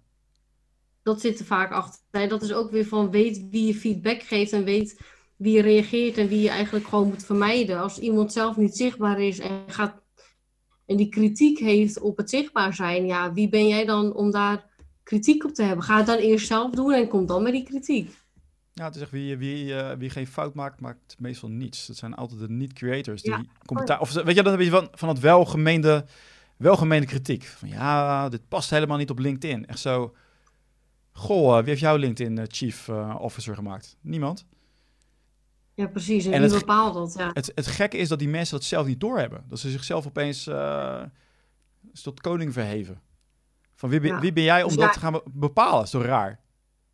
Dat 1.04 1.22
zit 1.22 1.40
er 1.40 1.46
vaak 1.46 1.72
achter. 1.72 2.28
Dat 2.28 2.42
is 2.42 2.54
ook 2.54 2.72
weer 2.72 2.86
van 2.86 3.12
weet 3.12 3.50
wie 3.50 3.66
je 3.66 3.76
feedback 3.76 4.22
geeft 4.22 4.52
en 4.52 4.64
weet 4.64 5.00
wie 5.36 5.56
je 5.56 5.62
reageert 5.62 6.18
en 6.18 6.28
wie 6.28 6.42
je 6.42 6.50
eigenlijk 6.50 6.88
gewoon 6.88 7.08
moet 7.08 7.26
vermijden. 7.26 7.80
Als 7.80 8.00
iemand 8.00 8.34
zelf 8.34 8.58
niet 8.58 8.76
zichtbaar 8.76 9.22
is 9.22 9.40
en 9.40 9.64
gaat 9.68 10.02
en 10.86 10.98
die 10.98 11.10
kritiek 11.10 11.60
heeft 11.60 12.00
op 12.00 12.18
het 12.18 12.30
zichtbaar 12.30 12.74
zijn, 12.74 13.06
ja, 13.06 13.34
wie 13.34 13.50
ben 13.50 13.68
jij 13.68 13.86
dan 13.86 14.14
om 14.14 14.32
daar 14.32 14.70
kritiek 15.04 15.44
op 15.44 15.54
te 15.54 15.64
hebben? 15.64 15.86
Ga 15.86 15.98
het 15.98 16.06
dan 16.06 16.18
eerst 16.18 16.48
zelf 16.48 16.72
doen 16.72 16.94
en 16.94 17.08
kom 17.08 17.26
dan 17.26 17.44
met 17.44 17.52
die 17.52 17.64
kritiek. 17.64 18.10
Ja, 18.74 18.86
het 18.86 18.96
is 18.96 19.02
echt 19.02 19.12
wie, 19.12 19.38
wie, 19.38 19.66
uh, 19.66 19.92
wie 19.92 20.10
geen 20.10 20.28
fout 20.28 20.54
maakt, 20.54 20.80
maakt 20.80 21.16
meestal 21.20 21.50
niets. 21.50 21.88
Dat 21.88 21.98
zijn 21.98 22.14
altijd 22.14 22.40
de 22.40 22.50
niet-creators 22.50 23.22
die 23.22 23.32
ja. 23.32 23.44
commentaar... 23.66 24.00
Of 24.00 24.14
weet 24.14 24.36
je, 24.36 24.44
dan 24.44 24.52
heb 24.52 24.62
je 24.62 24.70
van, 24.70 24.88
van 24.92 25.10
het 25.10 25.20
welgemeende, 25.20 26.06
welgemeende 26.58 27.08
kritiek. 27.08 27.44
Van 27.44 27.70
ja, 27.70 28.30
dit 28.30 28.48
past 28.48 28.70
helemaal 28.70 28.98
niet 28.98 29.10
op 29.10 29.20
LinkedIn. 29.20 29.66
Echt 29.66 29.80
zo... 29.80 30.16
Goh, 31.14 31.50
uh, 31.50 31.58
wie 31.58 31.70
heeft 31.70 31.82
jouw 31.82 31.96
LinkedIn 31.96 32.38
uh, 32.38 32.44
Chief 32.48 32.90
Officer 33.18 33.56
gemaakt? 33.56 33.98
Niemand. 34.02 34.46
Ja, 35.74 35.88
precies. 35.88 36.26
En, 36.26 36.34
en 36.34 36.42
wie 36.42 36.60
bepaalt 36.60 36.94
dat? 36.94 37.14
Ja. 37.18 37.30
Het, 37.34 37.52
het 37.56 37.68
gekke 37.68 37.98
is 37.98 38.08
dat 38.08 38.20
die 38.20 38.28
mensen 38.28 38.58
dat 38.58 38.66
zelf 38.66 38.88
niet 38.88 39.00
doorhebben. 39.00 39.44
Dat 39.48 39.60
ze 39.60 39.70
zichzelf 39.70 40.06
opeens 40.06 40.48
uh, 40.48 41.04
tot 42.04 42.22
koning 42.22 42.54
verheven. 42.54 43.02
Van 43.76 43.90
wie, 43.90 44.02
ja. 44.02 44.20
wie 44.20 44.34
ben 44.34 44.44
jij 44.44 44.64
om 44.64 44.70
dus 44.70 44.78
dat 44.78 44.94
te 44.94 45.00
gaan 45.00 45.22
bepalen? 45.32 45.88
Zo 45.88 46.00
raar. 46.00 46.40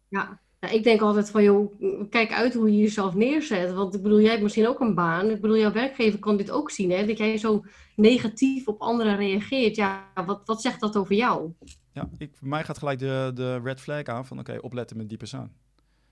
Ja. 0.07 0.39
Ja, 0.59 0.69
ik 0.69 0.83
denk 0.83 1.01
altijd 1.01 1.29
van, 1.29 1.43
joh, 1.43 1.81
kijk 2.09 2.31
uit 2.31 2.53
hoe 2.53 2.71
je 2.71 2.77
jezelf 2.77 3.15
neerzet. 3.15 3.73
Want 3.73 3.95
ik 3.95 4.01
bedoel, 4.01 4.21
jij 4.21 4.29
hebt 4.29 4.43
misschien 4.43 4.67
ook 4.67 4.79
een 4.79 4.95
baan. 4.95 5.29
Ik 5.29 5.41
bedoel, 5.41 5.57
jouw 5.57 5.71
werkgever 5.71 6.19
kan 6.19 6.37
dit 6.37 6.51
ook 6.51 6.71
zien, 6.71 6.91
hè? 6.91 7.05
Dat 7.05 7.17
jij 7.17 7.37
zo 7.37 7.63
negatief 7.95 8.67
op 8.67 8.81
anderen 8.81 9.17
reageert. 9.17 9.75
Ja, 9.75 10.11
wat, 10.25 10.41
wat 10.45 10.61
zegt 10.61 10.79
dat 10.79 10.97
over 10.97 11.15
jou? 11.15 11.51
Ja, 11.93 12.09
ik, 12.17 12.31
voor 12.35 12.47
mij 12.47 12.63
gaat 12.63 12.77
gelijk 12.77 12.99
de, 12.99 13.31
de 13.33 13.59
red 13.59 13.81
flag 13.81 14.03
aan 14.03 14.25
van, 14.25 14.39
oké, 14.39 14.57
opletten 14.61 14.97
met 14.97 15.09
die 15.09 15.17
persoon. 15.17 15.49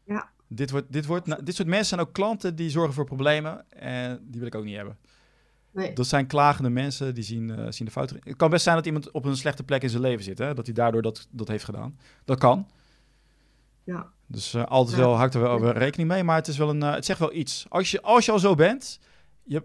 Ja. 0.03 0.29
Dit, 0.47 0.71
wordt, 0.71 0.91
dit, 0.91 1.05
wordt, 1.05 1.27
nou, 1.27 1.43
dit 1.43 1.55
soort 1.55 1.67
mensen 1.67 1.87
zijn 1.87 2.01
ook 2.01 2.13
klanten 2.13 2.55
die 2.55 2.69
zorgen 2.69 2.93
voor 2.93 3.05
problemen. 3.05 3.71
En 3.71 4.19
die 4.21 4.39
wil 4.39 4.47
ik 4.47 4.55
ook 4.55 4.63
niet 4.63 4.75
hebben. 4.75 4.97
Nee. 5.71 5.93
Dat 5.93 6.07
zijn 6.07 6.27
klagende 6.27 6.69
mensen 6.69 7.13
die 7.13 7.23
zien, 7.23 7.49
uh, 7.49 7.65
zien 7.69 7.85
de 7.85 7.91
fouten. 7.91 8.19
Het 8.23 8.35
kan 8.35 8.49
best 8.49 8.63
zijn 8.63 8.75
dat 8.75 8.85
iemand 8.85 9.11
op 9.11 9.25
een 9.25 9.37
slechte 9.37 9.63
plek 9.63 9.83
in 9.83 9.89
zijn 9.89 10.01
leven 10.01 10.23
zit. 10.23 10.37
Hè? 10.37 10.53
Dat 10.53 10.65
hij 10.65 10.75
daardoor 10.75 11.01
dat, 11.01 11.27
dat 11.31 11.47
heeft 11.47 11.63
gedaan. 11.63 11.99
Dat 12.25 12.37
kan. 12.37 12.67
Ja. 13.83 14.13
Dus 14.28 14.53
uh, 14.53 14.65
altijd 14.65 14.97
wel, 14.97 15.15
houdt 15.15 15.34
er 15.34 15.41
wel, 15.41 15.59
wel 15.59 15.71
rekening 15.71 16.09
mee. 16.09 16.23
Maar 16.23 16.36
het, 16.36 16.47
is 16.47 16.57
wel 16.57 16.69
een, 16.69 16.84
uh, 16.84 16.93
het 16.93 17.05
zegt 17.05 17.19
wel 17.19 17.34
iets. 17.34 17.65
Als 17.69 17.91
je, 17.91 18.01
als 18.01 18.26
je 18.26 18.32
al 18.32 18.39
zo 18.39 18.55
bent, 18.55 18.99
je, 19.43 19.63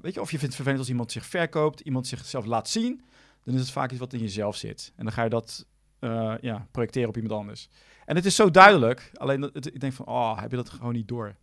weet 0.00 0.14
je, 0.14 0.20
of 0.20 0.30
je 0.30 0.38
vindt 0.38 0.42
het 0.42 0.54
vervelend 0.54 0.78
als 0.78 0.88
iemand 0.88 1.12
zich 1.12 1.26
verkoopt, 1.26 1.80
iemand 1.80 2.06
zichzelf 2.06 2.44
laat 2.44 2.68
zien, 2.68 3.02
dan 3.44 3.54
is 3.54 3.60
het 3.60 3.70
vaak 3.70 3.90
iets 3.90 4.00
wat 4.00 4.12
in 4.12 4.20
jezelf 4.20 4.56
zit. 4.56 4.92
En 4.96 5.04
dan 5.04 5.12
ga 5.12 5.22
je 5.22 5.30
dat 5.30 5.66
eh, 6.00 6.34
ja, 6.40 6.66
projecteren 6.70 7.08
op 7.08 7.16
iemand 7.16 7.34
anders. 7.34 7.68
En 8.04 8.16
het 8.16 8.24
is 8.24 8.34
zo 8.34 8.50
duidelijk, 8.50 9.10
alleen 9.14 9.40
dat, 9.40 9.54
het, 9.54 9.66
ik 9.66 9.80
denk 9.80 9.92
van, 9.92 10.06
oh, 10.06 10.40
heb 10.40 10.50
je 10.50 10.56
dat 10.56 10.70
gewoon 10.70 10.92
niet 10.92 11.08
door? 11.08 11.34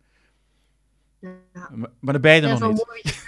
Ja. 1.18 1.30
Maar, 1.52 1.90
maar 2.00 2.12
dan 2.12 2.22
ben 2.22 2.34
je 2.34 2.40
er 2.40 2.48
Ja, 2.48 2.58
nog 2.58 2.68
niet. 2.68 2.86
mooi. 2.86 3.02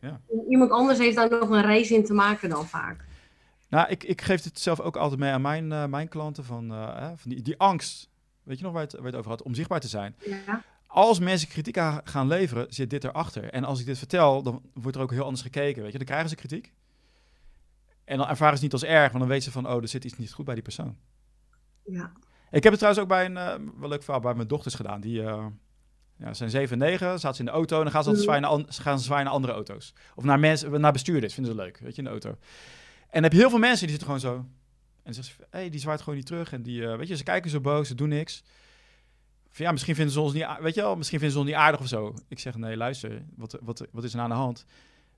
Ja. 0.00 0.20
Iemand 0.48 0.70
anders 0.70 0.98
heeft 0.98 1.16
daar 1.16 1.30
nog 1.30 1.48
een 1.50 1.62
reis 1.62 1.90
in 1.90 2.04
te 2.04 2.12
maken 2.12 2.48
dan 2.48 2.66
vaak. 2.66 3.04
Nou, 3.68 3.88
ik, 3.88 4.04
ik 4.04 4.20
geef 4.20 4.44
het 4.44 4.58
zelf 4.60 4.80
ook 4.80 4.96
altijd 4.96 5.20
mee 5.20 5.30
aan 5.30 5.40
mijn, 5.40 5.72
eh, 5.72 5.86
mijn 5.86 6.08
klanten 6.08 6.44
van, 6.44 6.72
eh, 6.72 7.10
van 7.16 7.30
die, 7.30 7.42
die 7.42 7.58
angst. 7.58 8.08
Weet 8.42 8.58
je 8.58 8.64
nog 8.64 8.72
waar 8.72 8.82
je 8.82 8.86
het, 8.88 8.96
waar 8.96 9.06
het 9.06 9.16
over 9.16 9.30
had? 9.30 9.42
Om 9.42 9.54
zichtbaar 9.54 9.80
te 9.80 9.88
zijn. 9.88 10.16
Ja. 10.46 10.62
Als 10.86 11.18
mensen 11.18 11.48
kritiek 11.48 11.78
aan 11.78 12.00
gaan 12.04 12.26
leveren, 12.28 12.66
zit 12.68 12.90
dit 12.90 13.04
erachter. 13.04 13.50
En 13.50 13.64
als 13.64 13.80
ik 13.80 13.86
dit 13.86 13.98
vertel, 13.98 14.42
dan 14.42 14.62
wordt 14.74 14.96
er 14.96 15.02
ook 15.02 15.10
heel 15.10 15.24
anders 15.24 15.42
gekeken. 15.42 15.82
Weet 15.82 15.92
je, 15.92 15.98
dan 15.98 16.06
krijgen 16.06 16.28
ze 16.28 16.34
kritiek. 16.34 16.72
En 18.04 18.16
dan 18.18 18.28
ervaren 18.28 18.58
ze 18.58 18.64
het 18.64 18.72
niet 18.72 18.82
als 18.82 18.90
erg, 18.90 19.06
want 19.08 19.18
dan 19.18 19.28
weten 19.28 19.44
ze 19.44 19.50
van, 19.50 19.68
oh, 19.68 19.82
er 19.82 19.88
zit 19.88 20.04
iets 20.04 20.18
niet 20.18 20.32
goed 20.32 20.44
bij 20.44 20.54
die 20.54 20.62
persoon. 20.62 20.96
Ja. 21.84 22.12
Ik 22.50 22.62
heb 22.62 22.72
het 22.72 22.74
trouwens 22.80 23.02
ook 23.02 23.08
bij 23.08 23.24
een 23.24 23.36
eh, 23.36 23.54
wel 23.78 23.88
leuk 23.88 24.02
verhaal 24.02 24.20
bij 24.20 24.34
mijn 24.34 24.48
dochters 24.48 24.74
gedaan. 24.74 25.00
Die 25.00 25.22
eh, 25.22 25.46
ja, 26.16 26.34
zijn 26.34 26.50
7 26.50 26.72
en 26.80 26.86
9, 26.88 27.18
zaten 27.18 27.34
ze 27.34 27.40
in 27.40 27.46
de 27.46 27.52
auto 27.54 27.76
en 27.76 27.82
dan 27.82 27.92
gaan 27.92 28.02
ze 28.02 28.08
altijd 28.08 28.26
Mhm. 28.28 28.34
zwaaien 28.38 28.58
naar, 28.58 28.66
an- 28.66 28.82
gaan 28.82 28.98
ze 28.98 29.04
zwaaien 29.04 29.24
naar 29.24 29.34
andere 29.34 29.52
auto's. 29.52 29.94
Of 30.14 30.24
naar 30.24 30.38
mensen, 30.38 30.80
naar 30.80 30.92
bestuurders, 30.92 31.34
vinden 31.34 31.52
ze 31.52 31.58
leuk, 31.60 31.78
weet 31.78 31.90
je, 31.92 31.98
in 31.98 32.04
de 32.04 32.10
auto. 32.10 32.28
En 32.28 32.36
dan 33.10 33.22
heb 33.22 33.32
je 33.32 33.38
heel 33.38 33.50
veel 33.50 33.58
mensen 33.58 33.86
die 33.86 33.96
zitten 33.98 34.06
gewoon 34.06 34.20
zo. 34.36 34.46
En 35.02 35.14
zeggen 35.14 35.34
ze, 35.34 35.46
hey, 35.50 35.70
die 35.70 35.80
zwaait 35.80 36.00
gewoon 36.00 36.14
niet 36.14 36.26
terug. 36.26 36.52
En 36.52 36.62
die, 36.62 36.86
eh, 36.86 36.96
weet 36.96 37.08
je, 37.08 37.16
ze 37.16 37.22
kijken 37.22 37.50
zo 37.50 37.60
boos, 37.60 37.88
ze 37.88 37.94
doen 37.94 38.08
niks. 38.08 38.42
Van, 39.50 39.64
ja, 39.64 39.72
misschien 39.72 39.94
vinden 39.94 40.12
ze 40.14 40.20
ons 40.20 40.32
niet, 40.32 40.46
weet 40.60 40.74
je 40.74 40.80
wel, 40.80 40.96
misschien 40.96 41.18
vinden 41.18 41.36
ze 41.36 41.42
ons 41.42 41.52
niet 41.52 41.60
aardig 41.60 41.80
of 41.80 41.88
zo. 41.88 42.14
Ik 42.28 42.38
zeg, 42.38 42.56
nee, 42.56 42.76
luister, 42.76 43.24
wat, 43.36 43.58
wat, 43.62 43.86
wat 43.90 44.04
is 44.04 44.14
er 44.14 44.20
aan 44.20 44.28
de 44.28 44.34
hand? 44.34 44.64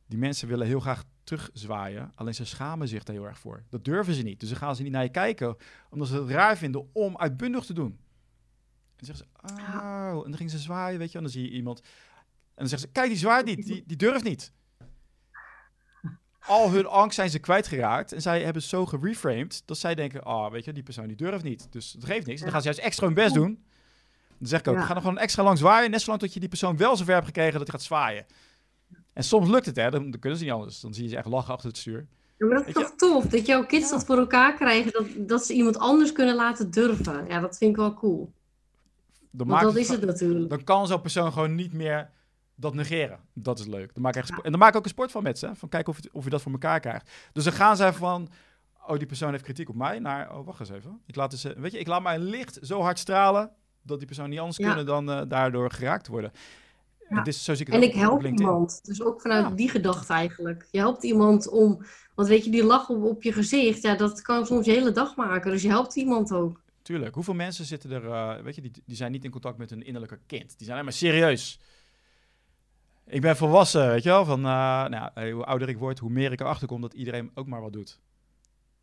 Die 0.07 0.19
mensen 0.19 0.49
willen 0.49 0.67
heel 0.67 0.81
graag 0.81 1.05
terugzwaaien, 1.25 2.13
alleen 2.15 2.35
ze 2.35 2.45
schamen 2.45 2.89
zich 2.89 3.03
daar 3.03 3.17
heel 3.17 3.27
erg 3.27 3.39
voor. 3.39 3.63
Dat 3.69 3.85
durven 3.85 4.15
ze 4.15 4.23
niet. 4.23 4.41
Dus 4.41 4.49
dan 4.49 4.59
gaan 4.59 4.77
ze 4.77 4.83
niet 4.83 4.93
naar 4.93 5.03
je 5.03 5.11
kijken, 5.11 5.57
omdat 5.91 6.09
ze 6.09 6.15
het 6.15 6.29
raar 6.29 6.57
vinden 6.57 6.89
om 6.93 7.17
uitbundig 7.17 7.65
te 7.65 7.73
doen. 7.73 7.99
En 8.97 9.07
dan 9.07 9.07
zeggen 9.07 9.27
ze, 9.27 9.55
oh, 9.55 10.25
en 10.25 10.31
dan 10.31 10.37
gingen 10.37 10.53
ze 10.53 10.59
zwaaien, 10.59 10.99
weet 10.99 11.13
je, 11.13 11.19
wel. 11.19 11.27
en 11.27 11.33
dan 11.33 11.41
zie 11.43 11.51
je 11.51 11.57
iemand. 11.57 11.81
En 11.81 11.87
dan 12.55 12.69
zeggen 12.69 12.89
ze, 12.89 12.95
kijk, 12.95 13.09
die 13.09 13.19
zwaait 13.19 13.45
niet, 13.45 13.67
die, 13.67 13.85
die 13.87 13.97
durft 13.97 14.25
niet. 14.25 14.53
Al 16.47 16.71
hun 16.71 16.87
angst 16.87 17.15
zijn 17.15 17.31
ze 17.31 17.39
kwijtgeraakt 17.39 18.13
en 18.13 18.23
zij 18.23 18.43
hebben 18.43 18.63
zo 18.63 18.87
gereframed 18.87 19.63
dat 19.65 19.79
zij 19.79 19.95
denken, 19.95 20.23
ah, 20.23 20.51
weet 20.53 20.65
je, 20.65 20.73
die 20.73 20.83
persoon 20.83 21.07
die 21.07 21.17
durft 21.17 21.45
niet. 21.45 21.67
Dus 21.71 21.93
dat 21.93 22.05
geeft 22.05 22.27
niks. 22.27 22.39
En 22.39 22.43
dan 22.45 22.53
gaan 22.53 22.61
ze 22.63 22.67
juist 22.69 22.81
extra 22.83 23.07
hun 23.07 23.15
best 23.15 23.35
doen. 23.35 23.65
Dan 24.39 24.49
zeg 24.49 24.61
ik 24.61 24.69
ook, 24.69 24.81
ga 24.85 24.95
nog 24.95 25.03
gewoon 25.03 25.19
extra 25.19 25.43
lang 25.43 25.59
zwaaien, 25.59 25.91
net 25.91 26.01
zolang 26.03 26.21
tot 26.21 26.35
je 26.35 26.41
die 26.41 26.49
persoon 26.49 26.77
wel 26.77 26.97
zover 26.97 27.15
hebt 27.15 27.27
gekregen 27.27 27.53
dat 27.59 27.63
hij 27.69 27.71
gaat 27.79 27.83
zwaaien. 27.87 28.27
En 29.13 29.25
soms 29.25 29.49
lukt 29.49 29.67
het, 29.67 29.77
hè, 29.77 29.91
dan, 29.91 30.11
dan 30.11 30.21
kunnen 30.21 30.39
ze 30.39 30.45
niet 30.45 30.53
anders. 30.53 30.81
Dan 30.81 30.95
zie 30.95 31.03
je 31.05 31.09
ze 31.11 31.17
echt 31.17 31.27
lachen 31.27 31.53
achter 31.55 31.69
het 31.69 31.79
stuur. 31.79 32.07
Ja, 32.39 32.47
maar 32.47 32.57
dat 32.59 32.67
is 32.67 32.73
je- 32.75 32.81
toch 32.81 32.93
tof, 32.97 33.25
dat 33.25 33.47
jouw 33.47 33.67
kids 33.67 33.89
Ja. 33.91 33.97
dat 33.97 34.05
voor 34.07 34.19
elkaar 34.19 34.55
krijgen, 34.55 34.93
dat, 34.93 35.07
dat 35.29 35.45
ze 35.47 35.53
iemand 35.53 35.79
anders 35.79 36.13
kunnen 36.13 36.35
laten 36.35 36.71
durven. 36.71 37.27
Ja, 37.29 37.41
dat 37.41 37.57
vind 37.57 37.71
ik 37.71 37.77
wel 37.77 37.95
cool. 37.95 38.33
Dan, 39.31 39.47
Want 39.49 39.63
dat 39.63 39.73
het 39.73 39.83
is 39.83 39.89
het 39.89 40.05
natuurlijk. 40.05 40.51
dan 40.51 40.65
kan 40.65 40.87
zo'n 40.87 41.01
persoon 41.01 41.33
gewoon 41.33 41.55
niet 41.55 41.73
meer 41.73 42.11
dat 42.55 42.75
negeren. 42.75 43.19
Dat 43.33 43.59
is 43.59 43.67
leuk. 43.67 43.95
Dan 43.95 44.03
maak 44.03 44.17
ik 44.17 44.29
En 44.43 44.51
dan 44.51 44.61
maak 44.61 44.71
ik 44.71 44.77
ook 44.77 44.85
een 44.85 44.91
sport 44.91 45.11
van 45.11 45.23
met 45.23 45.39
ze. 45.39 45.51
Van 45.55 45.69
kijken 45.69 45.93
of 45.93 46.03
je, 46.03 46.09
of 46.13 46.25
je 46.25 46.31
dat 46.31 46.43
voor 46.43 46.53
elkaar 46.53 46.81
krijgt. 46.81 47.11
Dus 47.33 47.45
dan 47.45 47.53
gaan 47.53 47.77
zij 47.77 47.93
van... 47.93 48.29
Oh, 48.87 48.99
die 48.99 49.07
persoon 49.07 49.31
heeft 49.31 49.45
kritiek 49.45 49.69
op 49.69 49.75
mij. 49.75 49.99
Naar, 49.99 50.37
oh, 50.37 50.47
wacht 50.47 50.61
eens 50.61 50.71
even. 50.71 51.01
Ik 51.07 51.17
laat, 51.17 51.33
eens, 51.33 51.43
weet 51.43 51.73
je, 51.73 51.79
ik 51.79 51.87
laat 51.87 52.03
mijn 52.03 52.21
licht 52.21 52.59
zo 52.63 52.81
hard 52.81 52.99
stralen... 52.99 53.51
dat 53.83 53.99
die 53.99 54.07
persoon 54.07 54.29
niet 54.29 54.39
anders 54.39 54.57
Ja. 54.57 54.67
kunnen 54.67 54.87
dan 54.87 55.11
eh, 55.11 55.23
daardoor 55.29 55.71
geraakt 55.71 56.07
worden. 56.07 56.31
Ja. 57.09 57.17
En 57.17 57.25
dit 57.25 57.35
is, 57.35 57.45
zo 57.45 57.55
zie 57.55 57.67
ik 57.67 57.73
het 57.73 57.83
En 57.83 57.89
ook 57.89 57.95
ik 57.95 58.01
help 58.01 58.25
iemand. 58.25 58.81
Dus 58.85 59.03
ook 59.03 59.21
vanuit 59.21 59.45
Ja. 59.45 59.51
die 59.55 59.69
gedachte 59.69 60.13
eigenlijk. 60.13 60.69
Je 60.71 60.79
helpt 60.79 61.03
iemand 61.03 61.49
om... 61.49 61.85
Want 62.15 62.29
weet 62.29 62.45
je, 62.45 62.51
die 62.51 62.65
lach 62.65 62.89
op, 62.89 63.03
op 63.03 63.23
je 63.23 63.33
gezicht, 63.33 63.83
ja, 63.83 63.95
dat 63.97 64.23
kan 64.23 64.47
soms 64.47 64.67
je 64.67 64.73
hele 64.73 64.93
dag 64.93 65.17
maken. 65.17 65.51
Dus 65.51 65.63
je 65.63 65.69
helpt 65.69 65.97
iemand 65.97 66.33
ook. 66.33 66.61
Tuurlijk. 66.83 67.15
Hoeveel 67.15 67.35
mensen 67.35 67.65
zitten 67.65 67.91
er... 67.91 68.11
eh, 68.11 68.43
weet 68.43 68.55
je, 68.55 68.61
die, 68.61 68.71
die 68.87 68.97
zijn 68.97 69.13
niet 69.13 69.25
in 69.25 69.31
contact 69.31 69.59
met 69.59 69.71
hun 69.71 69.83
innerlijke 69.85 70.19
kind. 70.27 70.49
Die 70.49 70.57
zijn 70.59 70.71
alleen 70.71 70.85
maar 70.85 70.93
serieus. 70.93 71.61
Ik 73.07 73.21
ben 73.21 73.37
volwassen, 73.37 73.89
weet 73.89 74.03
je 74.03 74.09
wel. 74.09 74.25
Van, 74.25 74.39
eh, 74.39 74.45
nou, 74.89 75.11
eh, 75.15 75.33
hoe 75.33 75.45
ouder 75.45 75.69
ik 75.69 75.79
word, 75.79 75.99
hoe 75.99 76.11
meer 76.11 76.33
ik 76.33 76.41
erachter 76.41 76.67
kom... 76.69 76.81
dat 76.81 76.95
iedereen 76.95 77.31
ook 77.35 77.47
maar 77.47 77.61
wat 77.61 77.73
doet. 77.73 78.01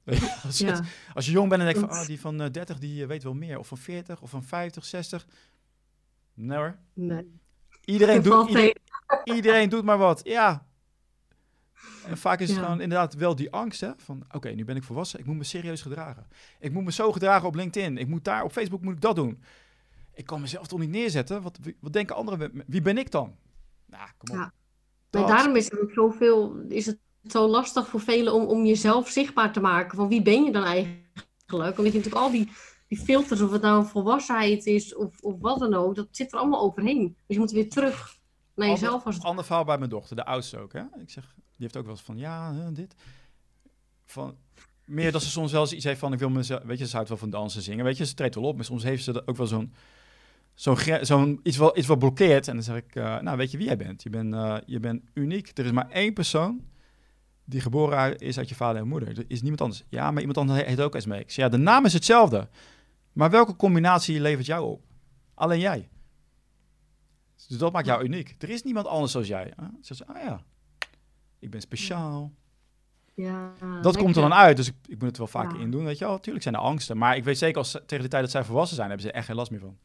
Als, 0.44 0.58
je- 0.58 0.66
Ja. 0.66 0.82
als 1.14 1.26
je 1.26 1.32
jong 1.32 1.50
bent 1.50 1.62
en 1.62 1.68
denkt 1.74 1.90
van... 1.90 2.00
Oh, 2.00 2.06
die 2.06 2.20
van 2.20 2.42
eh, 2.42 2.50
30, 2.52 2.80
die 2.80 3.02
eh, 3.02 3.08
weet 3.08 3.24
wel 3.24 3.34
meer. 3.34 3.60
Of 3.60 3.68
van 3.68 3.78
40, 3.78 4.22
of 4.22 4.30
van 4.30 4.44
50, 4.44 4.86
60. 4.86 5.26
Nee 6.34 6.58
hoor. 6.58 6.78
Nee. 6.94 7.40
Iedereen 7.86 8.22
doet, 8.22 8.48
ieder- 8.50 8.76
iedereen 9.36 9.70
doet 9.70 9.84
maar 9.84 9.98
wat. 9.98 10.22
Ja. 10.24 10.66
En 12.06 12.18
vaak 12.18 12.40
is 12.40 12.48
het 12.50 12.58
Ja. 12.58 12.64
gewoon 12.64 12.82
inderdaad 12.82 13.14
wel 13.14 13.36
die 13.36 13.52
angst, 13.52 13.82
hè? 13.82 13.92
Van, 13.98 14.24
oké, 14.32 14.50
nu 14.50 14.66
ben 14.66 14.76
ik 14.76 14.84
volwassen. 14.84 15.20
Ik 15.20 15.26
moet 15.26 15.38
me 15.38 15.44
serieus 15.44 15.82
gedragen. 15.82 16.28
Ik 16.60 16.72
moet 16.72 16.84
me 16.84 16.92
zo 16.92 17.12
gedragen 17.12 17.48
op 17.48 17.56
LinkedIn. 17.56 17.98
Ik 17.98 18.08
moet 18.08 18.24
daar, 18.24 18.44
op 18.44 18.52
Facebook 18.52 18.82
moet 18.82 18.94
ik 18.94 19.02
dat 19.02 19.16
doen. 19.16 19.44
Ik 20.14 20.26
kan 20.26 20.42
mezelf 20.42 20.68
toch 20.68 20.80
niet 20.80 20.90
neerzetten? 20.90 21.42
Wat, 21.42 21.60
wat 21.80 21.94
denken 21.94 22.16
anderen? 22.16 22.64
Wie 22.68 22.82
ben 22.82 22.98
ik 22.98 23.12
dan? 23.12 23.36
Nou, 23.92 24.10
kom 24.18 24.36
op. 24.36 24.42
Ja. 24.42 24.54
Maar 25.12 25.28
daarom 25.28 25.56
is 25.56 25.72
ook 25.74 25.92
zoveel, 25.92 26.56
is 26.68 26.86
het 26.86 26.98
zo 27.24 27.48
lastig 27.48 27.88
voor 27.88 28.00
velen 28.00 28.34
om, 28.34 28.44
om 28.44 28.66
jezelf 28.66 29.10
zichtbaar 29.10 29.54
te 29.54 29.60
maken. 29.60 29.98
Van 29.98 30.08
wie 30.08 30.22
ben 30.22 30.44
je 30.44 30.52
dan 30.52 30.64
eigenlijk? 30.64 31.24
Omdat 31.52 31.76
je 31.76 31.84
natuurlijk 31.84 32.16
al 32.16 32.32
die, 32.32 32.52
die 32.88 32.98
filters, 32.98 33.42
of 33.42 33.52
het 33.52 33.62
nou 33.62 33.86
volwassenheid 33.86 34.66
is 34.66 34.96
of, 34.96 35.20
of 35.22 35.36
wat 35.40 35.60
dan 35.60 35.74
ook, 35.74 35.96
dat 35.96 36.08
zit 36.12 36.34
er 36.34 36.40
allemaal 36.40 36.62
overheen. 36.62 37.08
Dus 37.08 37.36
je 37.36 37.40
moet 37.40 37.52
weer 37.52 37.70
terug 37.70 38.20
naar 38.56 38.68
jezelf 38.68 39.06
als 39.06 39.22
Ander 39.22 39.46
verhaal 39.46 39.64
bij 39.64 39.78
mijn 39.78 39.90
dochter, 39.90 40.16
de 40.16 40.26
oudste 40.26 40.58
ook. 40.58 40.74
Hè? 40.74 40.84
Ik 41.00 41.10
zeg, 41.10 41.34
die 41.36 41.44
heeft 41.58 41.78
ook 41.78 41.84
wel 41.86 41.94
eens 41.94 42.02
van, 42.02 42.18
ja, 42.18 42.54
hè, 42.54 42.72
dit. 42.72 42.96
Van, 44.06 44.38
meer 44.86 45.12
dat 45.12 45.22
ze 45.22 45.30
soms 45.30 45.52
wel 45.52 45.62
eens 45.62 45.74
iets 45.74 45.86
heeft 45.86 46.00
van, 46.00 46.14
ik 46.14 46.20
wil 46.20 46.30
mezelf, 46.30 46.64
weet 46.64 46.80
je, 46.80 46.88
ze 46.88 46.96
houdt 46.96 47.10
wel 47.10 47.18
van 47.18 47.30
dansen, 47.30 47.62
zingen, 47.62 47.86
weet 47.86 47.98
je, 47.98 48.06
ze 48.06 48.14
treedt 48.14 48.36
wel 48.36 48.44
op, 48.44 48.56
maar 48.56 48.66
soms 48.66 48.84
heeft 48.84 49.04
ze 49.04 49.14
er 49.14 49.24
ook 49.26 49.38
wel 49.38 49.48
zo'n, 49.48 49.74
zo'n, 50.62 50.78
zo'n 51.02 51.40
iets, 51.44 51.58
wel, 51.58 51.78
iets 51.78 51.88
wat 51.88 52.00
blokkeert. 52.00 52.48
En 52.48 52.54
dan 52.54 52.64
zeg 52.64 52.76
ik, 52.76 52.96
eh, 52.96 53.20
nou, 53.20 53.38
weet 53.38 53.52
je 53.52 53.58
wie 53.58 53.66
jij 53.66 53.78
bent? 53.78 54.04
Je 54.04 54.10
bent, 54.10 54.34
eh, 54.34 54.58
je 54.66 54.80
bent 54.80 55.04
uniek. 55.14 55.58
Er 55.58 55.66
is 55.66 55.72
maar 55.72 55.90
één 55.90 56.14
persoon 56.14 56.62
die 57.46 57.62
geboren 57.62 58.18
is 58.18 58.38
uit 58.38 58.50
je 58.50 58.56
vader 58.56 58.82
en 58.82 58.88
moeder. 58.88 59.18
Er 59.18 59.26
is 59.28 59.40
niemand 59.42 59.62
anders. 59.62 59.84
Ja, 59.90 60.12
maar 60.12 60.20
iemand 60.20 60.38
anders 60.38 60.60
he- 60.60 60.66
heet 60.66 60.82
ook 60.82 60.96
Esmee. 60.96 61.20
Ik 61.20 61.32
zeg, 61.32 61.46
ja, 61.46 61.52
de 61.52 61.58
naam 61.58 61.86
is 61.86 61.94
hetzelfde. 61.94 62.48
Maar 63.14 63.30
welke 63.30 63.56
combinatie 63.56 64.22
levert 64.22 64.46
jou 64.46 64.66
op? 64.72 64.84
Alleen 65.34 65.60
jij. 65.60 65.90
Dus 67.48 67.58
dat 67.58 67.72
maakt 67.72 67.86
jou 67.86 68.04
uniek. 68.04 68.36
Er 68.40 68.50
is 68.50 68.64
niemand 68.64 68.88
anders 68.88 69.12
zoals 69.12 69.28
jij. 69.28 69.54
Ze 69.82 69.94
zegt, 69.96 70.10
ah 70.10 70.24
ja, 70.24 70.42
ik 71.40 71.50
ben 71.50 71.62
speciaal. 71.62 72.32
Ja, 73.14 73.52
Dat 73.82 73.98
komt 73.98 74.16
er 74.16 74.22
dan 74.22 74.34
uit, 74.34 74.58
dus 74.58 74.68
ik, 74.68 74.76
ik 74.86 74.94
moet 75.00 75.08
het 75.08 75.18
wel 75.18 75.28
vaker 75.28 75.58
Ja. 75.58 75.64
in 75.64 75.72
doen, 75.72 75.84
weet 75.84 75.98
je 75.98 76.06
wel. 76.06 76.20
Tuurlijk 76.20 76.44
zijn 76.44 76.56
er 76.56 76.62
angsten, 76.62 76.98
maar 76.98 77.16
ik 77.16 77.24
weet 77.24 77.38
zeker 77.38 77.58
als 77.58 77.72
ze- 77.72 77.86
tegen 77.86 78.04
de 78.04 78.10
tijd 78.10 78.22
dat 78.24 78.32
zij 78.32 78.44
volwassen 78.44 78.76
zijn, 78.76 78.88
hebben 78.90 79.06
ze 79.06 79.12
er 79.12 79.18
echt 79.18 79.28
geen 79.28 79.36
last 79.36 79.52
meer 79.52 79.60
van. 79.60 79.78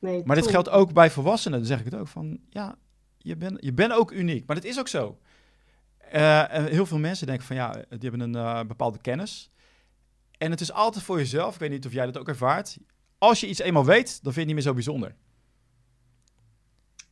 Nee, 0.00 0.22
Maar 0.24 0.36
dit 0.36 0.46
geldt 0.48 0.68
ook 0.68 0.92
bij 0.92 1.10
volwassenen, 1.10 1.58
dan 1.58 1.66
zeg 1.66 1.78
ik 1.78 1.84
het 1.84 1.94
ook 1.94 2.08
van, 2.08 2.40
ja, 2.48 2.76
je 3.18 3.36
bent 3.36 3.64
je 3.64 3.72
bent 3.72 3.92
ook 3.92 4.10
uniek. 4.10 4.46
Maar 4.46 4.56
dat 4.56 4.64
is 4.64 4.78
ook 4.78 4.88
zo. 4.88 5.18
Eh, 5.98 6.44
heel 6.48 6.86
veel 6.86 6.98
mensen 6.98 7.26
denken 7.26 7.46
van, 7.46 7.56
ja, 7.56 7.72
die 7.72 8.10
hebben 8.10 8.20
een 8.20 8.34
eh, 8.34 8.64
bepaalde 8.66 8.98
kennis. 8.98 9.50
En 10.38 10.50
het 10.50 10.60
is 10.60 10.72
altijd 10.72 11.04
voor 11.04 11.18
jezelf, 11.18 11.54
ik 11.54 11.60
weet 11.60 11.70
niet 11.70 11.86
of 11.86 11.92
jij 11.92 12.06
dat 12.06 12.18
ook 12.18 12.28
ervaart. 12.28 12.78
Als 13.18 13.40
je 13.40 13.48
iets 13.48 13.60
eenmaal 13.60 13.84
weet, 13.84 14.22
dan 14.22 14.32
vind 14.32 14.34
je 14.34 14.40
het 14.40 14.46
niet 14.46 14.54
meer 14.54 14.64
zo 14.64 14.74
bijzonder. 14.74 15.14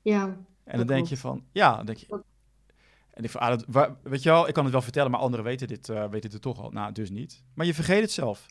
Ja, 0.03 0.37
En 0.65 0.79
dan 0.79 0.87
denk 0.87 1.07
je 1.07 1.17
van, 1.17 1.45
ja, 1.53 1.77
dan 1.77 1.87
denk 1.87 1.99
je. 1.99 2.23
En 3.11 3.25
ik 3.25 3.31
van, 3.31 3.41
ah, 3.41 3.49
dat, 3.49 3.93
weet 4.03 4.23
je 4.23 4.29
wel, 4.29 4.49
ik 4.49 4.55
kan 4.55 4.63
het 4.63 4.73
wel 4.73 4.83
vertellen, 4.83 5.11
maar 5.11 5.21
anderen 5.21 5.45
weten 5.45 5.69
dit, 5.69 5.89
eh, 5.89 6.09
weten 6.09 6.31
dit 6.31 6.43
toch 6.43 6.61
al. 6.61 6.71
Nou, 6.71 6.93
dus 6.93 7.11
niet. 7.11 7.43
Maar 7.55 7.67
je 7.67 7.75
vergeet 7.75 8.01
het 8.01 8.13
zelf. 8.13 8.47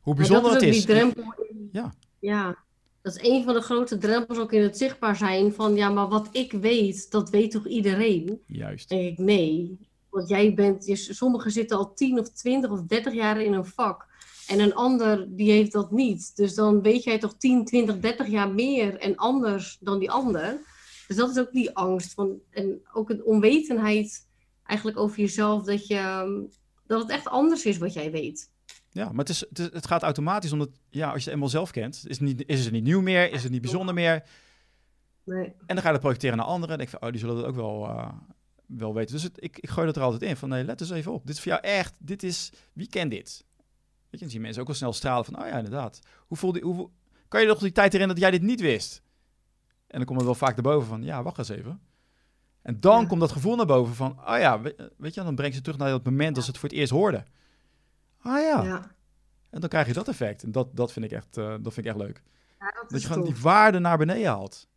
Hoe 0.00 0.14
bijzonder 0.14 0.52
dat 0.52 0.60
het 0.60 0.70
is 0.70 0.76
is. 0.76 0.86
die 0.86 0.94
drempel. 0.94 1.34
Ja. 1.72 1.92
Ja, 2.18 2.56
dat 3.02 3.16
is 3.16 3.28
een 3.30 3.44
van 3.44 3.54
de 3.54 3.60
grote 3.60 3.98
drempels 3.98 4.38
ook 4.38 4.52
in 4.52 4.62
het 4.62 4.78
zichtbaar 4.78 5.16
zijn 5.16 5.52
van 5.52 5.74
ja, 5.74 5.88
maar 5.88 6.08
wat 6.08 6.28
ik 6.32 6.52
weet, 6.52 7.10
dat 7.10 7.30
weet 7.30 7.50
toch 7.50 7.66
iedereen? 7.66 8.42
Juist. 8.46 8.88
denk 8.88 9.12
ik, 9.12 9.18
nee. 9.18 9.78
Want 10.10 10.28
jij 10.28 10.54
bent, 10.54 10.84
sommigen 10.92 11.50
zitten 11.50 11.76
al 11.76 11.94
10 11.94 12.18
of 12.18 12.28
20 12.28 12.70
of 12.70 12.82
30 12.82 13.14
jaar 13.14 13.40
in 13.40 13.52
een 13.52 13.66
vak. 13.66 14.06
En 14.46 14.60
een 14.60 14.74
ander, 14.74 15.36
die 15.36 15.50
heeft 15.50 15.72
dat 15.72 15.90
niet. 15.90 16.36
Dus 16.36 16.54
dan 16.54 16.82
weet 16.82 17.04
jij 17.04 17.18
toch 17.18 17.36
10, 17.36 17.64
20, 17.64 17.98
30 17.98 18.28
jaar 18.28 18.50
meer 18.50 18.98
en 18.98 19.16
anders 19.16 19.78
dan 19.80 19.98
die 19.98 20.10
ander. 20.10 20.60
Dus 21.08 21.16
dat 21.16 21.30
is 21.30 21.38
ook 21.38 21.52
die 21.52 21.76
angst. 21.76 22.14
Van, 22.14 22.40
en 22.50 22.80
ook 22.92 23.10
een 23.10 23.24
onwetendheid 23.24 24.26
eigenlijk 24.64 24.98
over 24.98 25.18
jezelf. 25.18 25.62
Dat, 25.62 25.86
je, 25.86 26.48
dat 26.86 27.02
het 27.02 27.10
echt 27.10 27.28
anders 27.28 27.64
is 27.64 27.78
wat 27.78 27.92
jij 27.92 28.10
weet. 28.10 28.50
Ja, 28.94 29.04
maar 29.08 29.18
het, 29.18 29.28
is, 29.28 29.40
het, 29.40 29.58
is- 29.58 29.72
het 29.72 29.86
gaat 29.86 30.02
automatisch, 30.02 30.52
omdat 30.52 30.70
ja, 30.90 31.06
als 31.06 31.18
je 31.18 31.24
het 31.24 31.32
eenmaal 31.34 31.48
zelf 31.48 31.70
kent, 31.70 31.94
is 32.06 32.18
het, 32.18 32.20
niet, 32.20 32.42
is 32.46 32.64
het 32.64 32.72
niet 32.72 32.84
nieuw 32.84 33.00
meer, 33.00 33.32
is 33.32 33.42
het 33.42 33.52
niet 33.52 33.60
bijzonder 33.60 33.94
meer. 33.94 34.24
Nee. 35.24 35.44
En 35.44 35.54
dan 35.66 35.78
ga 35.78 35.86
je 35.86 35.92
dat 35.92 36.00
projecteren 36.00 36.36
naar 36.36 36.46
anderen. 36.46 36.70
En 36.70 36.76
denk 36.78 36.90
van, 36.90 37.02
oh, 37.02 37.10
die 37.10 37.18
zullen 37.20 37.36
dat 37.36 37.44
ook 37.44 37.54
wel, 37.54 37.88
eh, 37.88 38.08
wel 38.66 38.94
weten. 38.94 39.14
Dus 39.14 39.22
het, 39.22 39.42
ik, 39.42 39.58
ik 39.58 39.68
gooi 39.70 39.86
dat 39.86 39.96
er 39.96 40.02
altijd 40.02 40.22
in. 40.22 40.36
Van, 40.36 40.48
nee, 40.48 40.64
let 40.64 40.80
eens 40.80 40.90
even 40.90 41.12
op. 41.12 41.26
Dit 41.26 41.36
is 41.36 41.42
voor 41.42 41.52
jou 41.52 41.64
echt, 41.64 41.94
dit 41.98 42.22
is, 42.22 42.52
wie 42.72 42.88
kent 42.88 43.10
dit? 43.10 43.44
Weet 43.56 43.64
je, 44.10 44.18
dan 44.18 44.30
zien 44.30 44.40
mensen 44.40 44.62
ook 44.62 44.68
al 44.68 44.74
snel 44.74 44.92
stralen 44.92 45.24
van, 45.24 45.40
oh 45.40 45.46
ja, 45.46 45.56
inderdaad. 45.56 45.98
Hoe 46.26 46.36
voelde, 46.36 46.60
hoe, 46.60 46.90
kan 47.28 47.40
je 47.40 47.46
nog 47.46 47.58
die 47.58 47.72
tijd 47.72 47.92
herinneren 47.92 48.20
dat 48.20 48.30
jij 48.30 48.38
dit 48.38 48.48
niet 48.48 48.60
wist? 48.60 49.02
En 49.86 49.96
dan 49.98 50.04
komt 50.04 50.18
het 50.18 50.26
wel 50.26 50.36
vaak 50.36 50.56
erboven 50.56 50.88
van, 50.88 51.02
ja, 51.02 51.22
wacht 51.22 51.38
eens 51.38 51.48
even. 51.48 51.80
En 52.62 52.80
dan 52.80 53.00
Ja. 53.00 53.06
komt 53.06 53.20
dat 53.20 53.32
gevoel 53.32 53.56
naar 53.56 53.66
boven 53.66 53.94
van, 53.94 54.18
oh 54.28 54.38
ja, 54.38 54.60
we- 54.60 54.90
weet 54.96 55.14
je, 55.14 55.22
dan 55.22 55.34
brengt 55.34 55.56
ze 55.56 55.62
terug 55.62 55.78
naar 55.78 55.90
dat 55.90 56.04
moment 56.04 56.34
dat 56.34 56.44
ze 56.44 56.50
het 56.50 56.58
voor 56.58 56.68
het 56.68 56.78
eerst 56.78 56.92
hoorden. 56.92 57.26
Ah 58.22 58.40
ja, 58.40 58.62
Ja, 58.62 58.94
en 59.50 59.60
dan 59.60 59.68
krijg 59.68 59.86
je 59.86 59.92
dat 59.92 60.08
effect. 60.08 60.42
En 60.42 60.52
dat, 60.52 60.76
dat, 60.76 60.92
vind, 60.92 61.04
ik 61.04 61.10
echt, 61.12 61.36
eh, 61.36 61.54
dat 61.60 61.72
vind 61.72 61.86
ik 61.86 61.92
echt 61.92 61.96
leuk. 62.02 62.22
ja 62.58 62.84
dat, 62.88 63.02
je 63.02 63.06
gewoon 63.06 63.24
tof. 63.24 63.34
die 63.34 63.42
waarde 63.42 63.78
naar 63.78 63.98
beneden 63.98 64.26
haalt. 64.26 64.68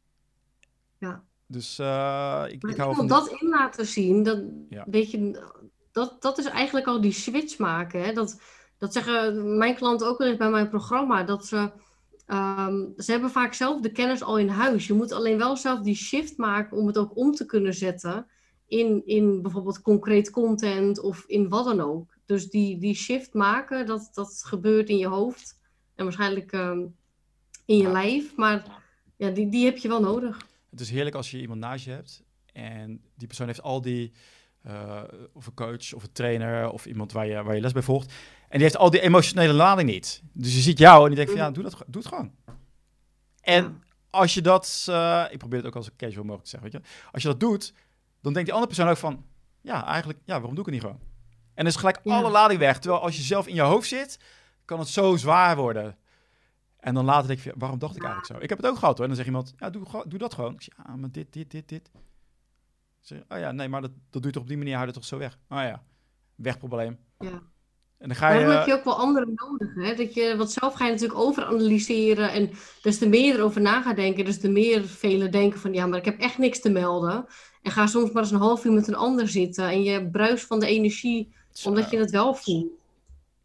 Ja. 0.98 1.24
Dus 1.48 1.80
eh, 1.80 2.44
ik, 2.48 2.62
Maar 2.62 2.72
ik 2.72 2.78
hou 2.78 2.96
van... 2.96 3.08
dat 3.08 3.28
in 3.28 3.50
laten 3.50 3.86
zien, 3.86 4.24
dat, 4.24 4.44
Ja. 4.70 4.86
weet 4.90 5.12
je, 5.12 5.44
dat, 5.92 6.22
dat 6.22 6.38
is 6.38 6.46
eigenlijk 6.46 6.88
al 6.88 7.02
die 7.02 7.12
switch 7.12 7.58
maken. 7.58 8.04
Hè? 8.04 8.14
Dat, 8.14 8.42
dat 8.78 8.94
zeggen 8.94 9.58
mijn 9.58 9.76
klanten 9.76 10.08
ook 10.08 10.18
wel 10.18 10.28
eens 10.28 10.38
bij 10.38 10.50
mijn 10.50 10.70
programma. 10.70 11.24
Dat 11.24 11.46
ze, 11.46 11.72
ehm, 12.26 12.84
ze 12.98 13.12
hebben 13.12 13.30
vaak 13.30 13.54
zelf 13.54 13.82
de 13.82 13.92
kennis 13.92 14.24
al 14.24 14.38
in 14.40 14.50
huis. 14.50 14.88
Je 14.88 14.94
moet 14.94 15.12
alleen 15.12 15.38
wel 15.38 15.58
zelf 15.58 15.80
die 15.80 15.96
shift 15.96 16.38
maken 16.38 16.78
om 16.78 16.88
het 16.88 16.98
ook 16.98 17.18
om 17.18 17.32
te 17.32 17.46
kunnen 17.46 17.74
zetten 17.74 18.28
in, 18.68 19.02
in 19.06 19.42
bijvoorbeeld 19.42 19.82
concreet 19.82 20.30
content 20.30 21.00
of 21.00 21.24
in 21.28 21.50
wat 21.50 21.66
dan 21.66 21.82
ook. 21.82 22.15
Dus 22.26 22.50
die, 22.50 22.78
die 22.78 22.96
shift 22.96 23.34
maken, 23.34 23.86
dat, 23.86 24.10
dat 24.14 24.42
gebeurt 24.46 24.90
in 24.90 24.98
je 24.98 25.08
hoofd 25.08 25.60
en 25.96 26.04
waarschijnlijk 26.04 26.52
ehm, 26.52 26.80
in 27.66 27.78
je 27.78 27.84
Ja. 27.84 27.92
lijf. 27.92 28.36
Maar 28.36 28.84
ja, 29.18 29.30
die, 29.30 29.50
die 29.50 29.66
heb 29.66 29.78
je 29.78 29.88
wel 29.88 30.02
nodig. 30.02 30.48
Het 30.70 30.80
is 30.80 30.90
heerlijk 30.90 31.16
als 31.16 31.32
je 31.32 31.40
iemand 31.42 31.60
naast 31.60 31.86
je 31.86 31.92
hebt 31.92 32.24
en 32.54 33.02
die 33.16 33.28
persoon 33.28 33.48
heeft 33.48 33.62
al 33.62 33.82
die, 33.82 34.12
eh, 34.62 35.04
of 35.34 35.48
een 35.48 35.54
coach 35.54 35.94
of 35.94 36.04
een 36.04 36.12
trainer 36.12 36.70
of 36.70 36.86
iemand 36.86 37.12
waar 37.12 37.28
je, 37.28 37.44
waar 37.44 37.56
je 37.56 37.62
les 37.62 37.72
bij 37.74 37.82
volgt. 37.82 38.14
En 38.50 38.52
die 38.52 38.62
heeft 38.62 38.78
al 38.78 38.90
die 38.90 39.02
emotionele 39.02 39.54
lading 39.54 39.90
niet. 39.90 40.22
Dus 40.34 40.54
je 40.54 40.62
ziet 40.62 40.78
jou 40.78 41.02
en 41.02 41.08
die 41.08 41.16
denkt 41.16 41.32
van 41.32 41.42
ja, 41.42 41.52
doe, 41.52 41.64
dat, 41.64 41.84
doe 41.88 42.02
het 42.02 42.12
gewoon. 42.12 42.32
En 43.42 43.84
als 44.10 44.34
je 44.34 44.42
dat, 44.42 44.86
eh, 44.90 45.26
ik 45.30 45.38
probeer 45.38 45.58
het 45.58 45.68
ook 45.68 45.76
als 45.76 45.90
casual 45.98 46.24
mogelijk 46.24 46.44
te 46.44 46.50
zeggen, 46.50 46.72
weet 46.72 46.82
je. 46.82 47.10
Als 47.12 47.22
je 47.22 47.28
dat 47.28 47.40
doet, 47.40 47.74
dan 48.22 48.34
denkt 48.34 48.50
die 48.50 48.54
andere 48.54 48.74
persoon 48.76 48.92
ook 48.92 48.98
van, 48.98 49.26
ja, 49.62 49.86
eigenlijk, 49.86 50.20
ja, 50.26 50.34
waarom 50.34 50.56
doe 50.56 50.60
ik 50.60 50.66
het 50.66 50.74
niet 50.74 50.84
gewoon? 50.84 51.00
En 51.56 51.66
is 51.66 51.76
gelijk 51.76 52.00
Ja. 52.04 52.18
alle 52.18 52.30
lading 52.30 52.60
weg. 52.60 52.80
Terwijl 52.80 53.02
als 53.02 53.16
je 53.16 53.22
zelf 53.22 53.48
in 53.48 53.56
je 53.56 53.62
hoofd 53.62 53.88
zit, 53.88 54.20
kan 54.66 54.80
het 54.80 54.88
zo 54.88 55.16
zwaar 55.16 55.56
worden. 55.56 55.98
En 56.80 56.94
dan 56.94 57.06
later 57.06 57.28
denk 57.28 57.40
je, 57.40 57.54
waarom 57.58 57.80
dacht 57.80 57.96
ik 57.96 58.04
eigenlijk 58.04 58.34
zo? 58.34 58.44
Ik 58.44 58.50
heb 58.50 58.58
het 58.58 58.68
ook 58.68 58.78
gehad 58.78 58.98
hoor. 58.98 59.08
En 59.08 59.16
dan 59.16 59.16
zegt 59.16 59.28
iemand, 59.28 59.54
ja, 59.58 59.70
doe, 59.70 60.04
doe 60.08 60.20
dat 60.20 60.34
gewoon. 60.34 60.54
Ik 60.54 60.62
zeg, 60.62 60.74
ja, 60.88 60.96
maar 60.96 61.12
dit, 61.12 61.34
dit, 61.34 61.52
dit, 61.52 61.70
dit. 61.70 61.92
Zeg, 63.00 63.20
oh 63.30 63.40
ja, 63.40 63.52
nee, 63.52 63.70
maar 63.70 63.82
dat, 63.82 63.92
dat 64.10 64.22
doe 64.22 64.26
je 64.26 64.32
toch 64.32 64.42
op 64.42 64.48
die 64.48 64.58
manier, 64.58 64.76
hou 64.76 64.88
je 64.88 64.94
toch 64.94 65.06
zo 65.06 65.18
weg? 65.18 65.38
Oh 65.50 65.58
ja, 65.58 65.84
wegprobleem. 66.36 67.00
Ja. 67.20 67.42
En 67.98 68.08
dan 68.08 68.16
ga 68.16 68.30
je... 68.30 68.40
Daarom 68.40 68.58
heb 68.58 68.68
je 68.68 68.74
ook 68.74 68.84
wel 68.84 68.98
anderen 68.98 69.34
nodig. 69.36 69.76
Hè? 69.76 69.96
Dat 69.96 70.14
je, 70.14 70.36
want 70.38 70.52
zelf 70.52 70.74
ga 70.74 70.86
je 70.86 70.92
natuurlijk 70.92 71.20
overanalyseren. 71.20 72.32
En 72.32 72.50
des 72.82 72.98
te 72.98 73.08
meer 73.08 73.36
erover 73.36 73.62
na 73.62 73.82
gaat 73.82 73.96
denken, 73.96 74.26
des 74.26 74.40
te 74.40 74.50
meer 74.50 74.86
velen 74.88 75.32
denken 75.32 75.60
van 75.60 75.74
ja, 75.74 75.86
maar 75.86 76.00
ik 76.00 76.06
heb 76.06 76.20
echt 76.20 76.38
niks 76.38 76.62
te 76.62 76.70
melden. 76.70 77.26
En 77.62 77.72
ga 77.72 77.88
soms 77.88 78.12
maar 78.12 78.24
eens 78.24 78.32
een 78.32 78.38
half 78.38 78.66
uur 78.66 78.72
met 78.72 78.88
een 78.88 78.96
ander 78.96 79.28
zitten. 79.28 79.70
En 79.70 79.84
je 79.84 80.10
bruist 80.10 80.46
van 80.46 80.60
de 80.60 80.68
energie, 80.68 81.36
omdat 81.64 81.90
je 81.90 81.98
het 81.98 82.12
wel 82.12 82.34
voelt. 82.34 82.68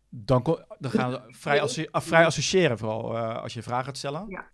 Dan, 0.09 0.43
dan 0.79 0.91
gaan 0.91 1.11
we 1.11 1.21
vrij, 1.29 1.61
ah, 1.91 2.03
vrij 2.03 2.25
associëren, 2.25 2.79
vooral 2.79 3.17
eh, 3.17 3.43
als 3.43 3.55
je 3.55 3.63
vragen 3.63 3.85
gaat 3.85 3.97
stellen. 3.97 4.27
Ja. 4.29 4.49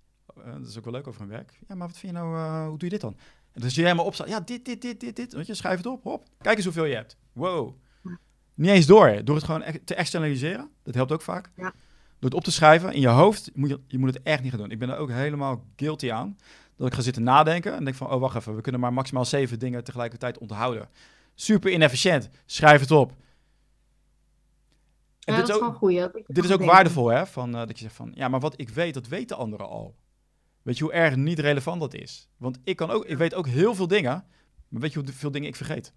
Eh, 0.44 0.52
dat 0.52 0.66
is 0.66 0.78
ook 0.78 0.84
wel 0.84 0.92
leuk 0.92 1.06
over 1.06 1.20
hun 1.20 1.30
werk. 1.30 1.58
Ja, 1.68 1.74
maar 1.74 1.86
wat 1.86 1.98
vind 1.98 2.12
je 2.12 2.18
nou, 2.18 2.36
eh, 2.36 2.68
hoe 2.68 2.78
doe 2.78 2.88
je 2.88 2.88
dit 2.88 3.00
dan? 3.00 3.16
En 3.52 3.60
dan 3.60 3.70
zie 3.70 3.80
je 3.80 3.84
helemaal 3.84 4.06
opstaan. 4.06 4.28
Ja, 4.28 4.40
dit, 4.40 4.64
dit, 4.64 4.82
dit, 4.82 5.00
dit, 5.00 5.16
dit. 5.16 5.32
Weet 5.32 5.46
je, 5.46 5.54
schrijf 5.54 5.76
het 5.76 5.86
op, 5.86 6.02
hop. 6.02 6.26
Kijk 6.40 6.56
eens 6.56 6.64
hoeveel 6.64 6.84
je 6.84 6.94
hebt. 6.94 7.16
Wow. 7.32 7.74
Niet 8.54 8.70
eens 8.70 8.86
door. 8.86 9.24
Door 9.24 9.36
het 9.36 9.44
gewoon 9.44 9.64
te 9.84 9.94
externaliseren. 9.94 10.70
Dat 10.82 10.94
helpt 10.94 11.12
ook 11.12 11.22
vaak. 11.22 11.50
Ja. 11.56 11.72
Door 12.18 12.30
het 12.30 12.34
op 12.34 12.44
te 12.44 12.52
schrijven 12.52 12.92
in 12.92 13.00
je 13.00 13.08
hoofd, 13.08 13.50
moet 13.54 13.68
je, 13.68 13.80
je 13.86 13.98
moet 13.98 14.14
het 14.14 14.22
echt 14.22 14.42
niet 14.42 14.50
gaan 14.50 14.60
doen. 14.60 14.70
Ik 14.70 14.78
ben 14.78 14.90
er 14.90 14.96
ook 14.96 15.10
helemaal 15.10 15.64
guilty 15.76 16.12
aan. 16.12 16.36
Dat 16.76 16.86
ik 16.86 16.94
ga 16.94 17.00
zitten 17.00 17.22
nadenken 17.22 17.74
en 17.74 17.84
denk 17.84 17.96
van, 17.96 18.10
oh 18.10 18.20
wacht 18.20 18.36
even, 18.36 18.54
we 18.56 18.60
kunnen 18.60 18.80
maar 18.80 18.92
maximaal 18.92 19.24
zeven 19.24 19.58
dingen 19.58 19.84
tegelijkertijd 19.84 20.38
onthouden. 20.38 20.88
Super 21.34 21.70
inefficiënt. 21.70 22.28
Schrijf 22.46 22.80
het 22.80 22.90
op. 22.90 23.12
En 25.26 25.34
Ja, 25.34 25.38
dit 25.40 25.46
dat 25.48 25.56
is 25.56 25.62
ook, 25.62 25.68
wel 25.70 25.78
goeie. 25.78 26.24
dit 26.26 26.44
is 26.44 26.52
ook 26.52 26.64
waardevol, 26.64 27.08
hè? 27.08 27.26
Van, 27.26 27.48
eh, 27.54 27.58
dat 27.66 27.78
je 27.78 27.84
zegt 27.84 27.94
van, 27.96 28.10
ja, 28.14 28.28
maar 28.28 28.40
wat 28.40 28.60
ik 28.60 28.68
weet, 28.68 28.94
dat 28.94 29.06
weten 29.08 29.36
anderen 29.36 29.68
al. 29.68 29.96
Weet 30.62 30.78
je 30.78 30.84
hoe 30.84 30.92
erg 30.92 31.16
niet 31.16 31.38
relevant 31.38 31.80
dat 31.80 31.94
is? 31.94 32.28
Want 32.36 32.58
ik, 32.64 32.76
kan 32.76 32.90
ook, 32.90 33.04
ik 33.04 33.16
weet 33.16 33.34
ook 33.34 33.46
heel 33.46 33.74
veel 33.74 33.86
dingen, 33.86 34.24
maar 34.68 34.80
weet 34.80 34.92
je 34.92 34.98
hoeveel 35.00 35.30
dingen 35.30 35.48
ik 35.48 35.56
vergeet? 35.56 35.92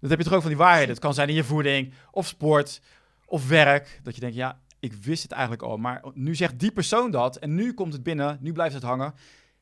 Dat 0.00 0.10
heb 0.10 0.18
je 0.18 0.24
toch 0.24 0.34
ook 0.34 0.40
van 0.40 0.50
die 0.50 0.58
waarheden. 0.58 0.88
Het 0.90 0.98
kan 0.98 1.14
zijn 1.14 1.28
in 1.28 1.34
je 1.34 1.44
voeding, 1.44 1.92
of 2.10 2.26
sport, 2.26 2.80
of 3.26 3.48
werk. 3.48 4.00
Dat 4.02 4.14
je 4.14 4.20
denkt, 4.20 4.36
ja, 4.36 4.60
ik 4.78 4.92
wist 4.92 5.22
het 5.22 5.32
eigenlijk 5.32 5.62
al. 5.62 5.76
Maar 5.76 6.04
nu 6.14 6.34
zegt 6.34 6.58
die 6.58 6.72
persoon 6.72 7.10
dat, 7.10 7.36
en 7.36 7.54
nu 7.54 7.74
komt 7.74 7.92
het 7.92 8.02
binnen, 8.02 8.38
nu 8.40 8.52
blijft 8.52 8.74
het 8.74 8.82
hangen. 8.82 9.14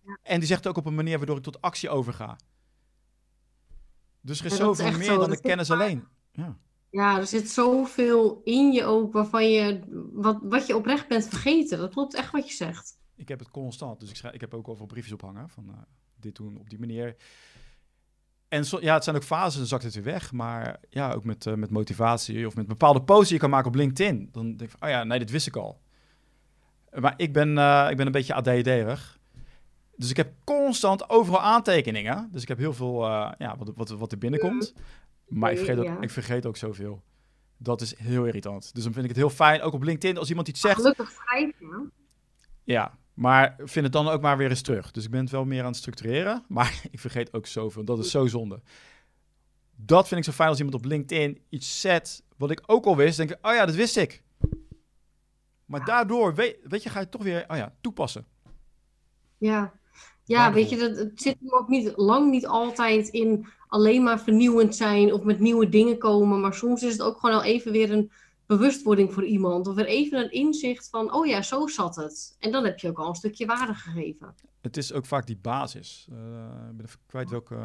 Ja. 0.04 0.18
En 0.22 0.38
die 0.38 0.48
zegt 0.48 0.60
het 0.64 0.68
ook 0.72 0.78
op 0.78 0.86
een 0.86 0.94
manier 0.94 1.16
waardoor 1.16 1.36
ik 1.36 1.42
tot 1.42 1.60
actie 1.60 1.88
overga. 1.90 2.36
Dus 4.20 4.38
er 4.40 4.44
is 4.46 4.52
Ja, 4.56 4.58
dat 4.64 4.72
is 4.72 4.78
zoveel 4.78 4.98
meer 4.98 5.06
zo. 5.06 5.10
dan 5.10 5.20
Dat 5.20 5.28
de 5.28 5.34
is 5.34 5.40
kennis 5.40 5.68
waar. 5.68 5.78
alleen. 5.78 6.04
Ja. 6.32 6.56
Ja, 6.90 7.18
er 7.18 7.26
zit 7.26 7.50
zoveel 7.50 8.40
in 8.44 8.72
je 8.72 8.84
ook 8.84 9.12
waarvan 9.12 9.50
je, 9.50 9.80
wat, 10.12 10.38
wat 10.42 10.66
je 10.66 10.76
oprecht 10.76 11.08
bent 11.08 11.28
vergeten. 11.28 11.78
Dat 11.78 11.92
klopt 11.92 12.14
echt 12.14 12.32
wat 12.32 12.48
je 12.48 12.54
zegt. 12.54 12.98
Ik 13.16 13.28
heb 13.28 13.38
het 13.38 13.50
constant. 13.50 14.00
Dus 14.00 14.10
ik, 14.10 14.16
schrijf, 14.16 14.34
ik 14.34 14.40
heb 14.40 14.54
ook 14.54 14.68
overal 14.68 14.86
briefjes 14.86 15.12
ophangen 15.12 15.48
van 15.48 15.68
eh, 15.68 15.78
dit 16.16 16.36
doen 16.36 16.58
op 16.58 16.70
die 16.70 16.78
manier. 16.78 17.16
En 18.48 18.64
zo, 18.64 18.78
ja, 18.80 18.94
het 18.94 19.04
zijn 19.04 19.16
ook 19.16 19.24
fases, 19.24 19.56
dan 19.56 19.66
zakt 19.66 19.82
het 19.82 19.94
weer 19.94 20.04
weg. 20.04 20.32
Maar 20.32 20.80
ja, 20.88 21.12
ook 21.12 21.24
met, 21.24 21.46
eh, 21.46 21.54
met 21.54 21.70
motivatie 21.70 22.46
of 22.46 22.56
met 22.56 22.66
bepaalde 22.66 23.02
posts 23.02 23.24
die 23.24 23.34
je 23.34 23.40
kan 23.40 23.50
maken 23.50 23.68
op 23.68 23.74
LinkedIn. 23.74 24.28
Dan 24.32 24.44
denk 24.44 24.60
ik 24.60 24.70
van, 24.70 24.88
oh 24.88 24.94
ja, 24.94 25.04
nee, 25.04 25.18
dit 25.18 25.30
wist 25.30 25.46
ik 25.46 25.56
al. 25.56 25.80
Maar 26.92 27.14
ik 27.16 27.32
ben, 27.32 27.58
eh, 27.58 27.86
ik 27.90 27.96
ben 27.96 28.06
een 28.06 28.12
beetje 28.12 28.34
ADD-erig. 28.34 29.18
Dus 29.96 30.10
ik 30.10 30.16
heb 30.16 30.32
constant 30.44 31.10
overal 31.10 31.40
aantekeningen. 31.40 32.28
Dus 32.32 32.42
ik 32.42 32.48
heb 32.48 32.58
heel 32.58 32.72
veel, 32.74 33.06
ja, 33.38 33.56
wat, 33.58 33.72
wat, 33.74 33.88
wat 33.88 34.12
er 34.12 34.18
binnenkomt. 34.18 34.74
Maar 35.30 35.50
ik 35.50 35.56
vergeet, 35.56 35.78
ook, 35.78 35.84
Ja. 35.84 36.00
ik 36.00 36.10
vergeet 36.10 36.46
ook 36.46 36.56
zoveel. 36.56 37.02
Dat 37.56 37.80
is 37.80 37.98
heel 37.98 38.26
irritant. 38.26 38.74
Dus 38.74 38.82
dan 38.84 38.92
vind 38.92 39.04
ik 39.04 39.10
het 39.10 39.20
heel 39.20 39.30
fijn, 39.30 39.62
ook 39.62 39.72
op 39.72 39.82
LinkedIn, 39.82 40.18
als 40.18 40.28
iemand 40.28 40.48
iets 40.48 40.60
zegt. 40.60 40.76
Gelukkig 40.76 41.10
schrijf 41.10 41.58
je. 41.58 41.88
Ja, 42.64 42.98
maar 43.14 43.54
vind 43.58 43.84
het 43.84 43.92
dan 43.92 44.08
ook 44.08 44.20
maar 44.20 44.36
weer 44.36 44.48
eens 44.50 44.62
terug. 44.62 44.90
Dus 44.90 45.04
ik 45.04 45.10
ben 45.10 45.20
het 45.20 45.30
wel 45.30 45.44
meer 45.44 45.60
aan 45.60 45.66
het 45.66 45.76
structureren, 45.76 46.44
maar 46.48 46.80
ik 46.90 47.00
vergeet 47.00 47.32
ook 47.32 47.46
zoveel. 47.46 47.84
Dat 47.84 47.98
is 47.98 48.10
zo 48.10 48.26
zonde. 48.26 48.60
Dat 49.76 50.08
vind 50.08 50.20
ik 50.20 50.26
zo 50.26 50.32
fijn 50.32 50.48
als 50.48 50.58
iemand 50.58 50.76
op 50.76 50.84
LinkedIn 50.84 51.42
iets 51.48 51.80
zet 51.80 52.22
wat 52.36 52.50
ik 52.50 52.62
ook 52.66 52.84
al 52.86 52.96
wist. 52.96 53.16
denk 53.16 53.30
ik, 53.30 53.46
oh 53.46 53.54
ja, 53.54 53.66
dat 53.66 53.74
wist 53.74 53.96
ik. 53.96 54.22
Maar 55.64 55.84
daardoor, 55.84 56.34
weet, 56.34 56.58
weet 56.62 56.82
je, 56.82 56.88
ga 56.90 57.00
je 57.00 57.08
toch 57.08 57.22
weer 57.22 57.44
oh 57.48 57.56
ja, 57.56 57.74
toepassen. 57.80 58.26
Ja, 59.38 59.72
ja 60.30 60.52
weet 60.52 60.70
je, 60.70 60.76
dat, 60.76 60.96
het 60.96 61.22
zit 61.22 61.36
hem 61.40 61.52
ook 61.52 61.68
niet, 61.68 61.92
lang 61.96 62.30
niet 62.30 62.46
altijd 62.46 63.08
in 63.08 63.46
alleen 63.68 64.02
maar 64.02 64.20
vernieuwend 64.20 64.76
zijn 64.76 65.12
of 65.12 65.22
met 65.22 65.40
nieuwe 65.40 65.68
dingen 65.68 65.98
komen. 65.98 66.40
Maar 66.40 66.54
soms 66.54 66.82
is 66.82 66.92
het 66.92 67.02
ook 67.02 67.18
gewoon 67.18 67.36
al 67.36 67.42
even 67.42 67.72
weer 67.72 67.92
een 67.92 68.10
bewustwording 68.46 69.12
voor 69.12 69.24
iemand. 69.24 69.66
Of 69.66 69.74
weer 69.74 69.86
even 69.86 70.18
een 70.18 70.30
inzicht 70.30 70.88
van, 70.88 71.14
oh 71.14 71.26
ja, 71.26 71.42
zo 71.42 71.66
zat 71.66 71.96
het. 71.96 72.36
En 72.38 72.52
dan 72.52 72.64
heb 72.64 72.78
je 72.78 72.88
ook 72.88 72.98
al 72.98 73.08
een 73.08 73.14
stukje 73.14 73.46
waarde 73.46 73.74
gegeven. 73.74 74.34
Het 74.60 74.76
is 74.76 74.92
ook 74.92 75.06
vaak 75.06 75.26
die 75.26 75.38
basis. 75.42 76.06
Eh, 76.10 76.16
ik 76.70 76.76
ben 76.76 76.86
even 76.86 77.00
kwijt 77.06 77.30
welke 77.30 77.56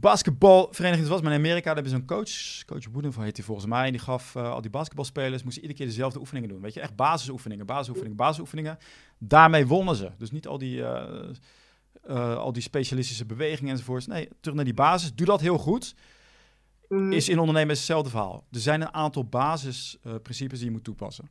basketbalvereniging 0.00 1.08
was. 1.08 1.20
Maar 1.20 1.32
in 1.32 1.38
Amerika 1.38 1.64
daar 1.64 1.74
hebben 1.74 1.92
ze 1.92 1.98
een 1.98 2.06
coach, 2.06 2.64
coach 2.64 2.92
Woedenval 2.92 3.24
heet 3.24 3.36
hij 3.36 3.46
volgens 3.46 3.66
mij. 3.66 3.84
En 3.86 3.90
die 3.92 4.00
gaf 4.00 4.34
eh, 4.34 4.50
al 4.52 4.60
die 4.60 4.70
basketbalspelers, 4.70 5.42
moesten 5.42 5.62
iedere 5.62 5.78
keer 5.78 5.88
dezelfde 5.88 6.18
oefeningen 6.18 6.48
doen. 6.48 6.60
Weet 6.60 6.74
je, 6.74 6.80
echt 6.80 6.96
basisoefeningen, 6.96 7.66
basisoefeningen, 7.66 8.16
basisoefeningen. 8.16 8.78
Daarmee 9.18 9.66
wonnen 9.66 9.96
ze. 9.96 10.10
Dus 10.18 10.30
niet 10.30 10.46
al 10.46 10.58
die, 10.58 10.84
eh, 10.84 11.28
eh, 12.02 12.36
al 12.36 12.52
die 12.52 12.62
specialistische 12.62 13.24
bewegingen 13.26 13.72
enzovoorts. 13.72 14.06
Nee, 14.06 14.28
terug 14.40 14.56
naar 14.56 14.64
die 14.64 14.74
basis. 14.74 15.14
Doe 15.14 15.26
dat 15.26 15.40
heel 15.40 15.58
goed. 15.58 15.94
Mm, 16.88 17.12
Is 17.12 17.28
in 17.28 17.38
ondernemers 17.38 17.78
hetzelfde 17.78 18.10
verhaal. 18.10 18.44
Er 18.52 18.60
zijn 18.60 18.80
een 18.80 18.94
aantal 18.94 19.24
basisprincipes 19.24 20.58
die 20.58 20.66
je 20.66 20.72
moet 20.74 20.84
toepassen. 20.84 21.28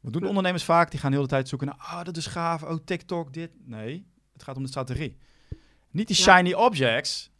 Wat 0.00 0.12
doen 0.12 0.26
ondernemers 0.26 0.64
vaak? 0.64 0.90
Die 0.90 1.00
gaan 1.00 1.10
de 1.10 1.16
hele 1.16 1.28
tijd 1.28 1.48
zoeken 1.48 1.66
naar, 1.66 1.76
ah, 1.78 2.04
dat 2.04 2.16
is 2.16 2.26
gaaf, 2.26 2.62
oh, 2.62 2.76
TikTok, 2.84 3.32
dit. 3.32 3.50
Nee, 3.64 4.06
het 4.32 4.42
gaat 4.42 4.56
om 4.56 4.62
de 4.62 4.68
strategie. 4.68 5.16
Niet 5.90 6.06
die 6.06 6.16
Ja. 6.16 6.22
shiny 6.22 6.52
objects. 6.52 7.30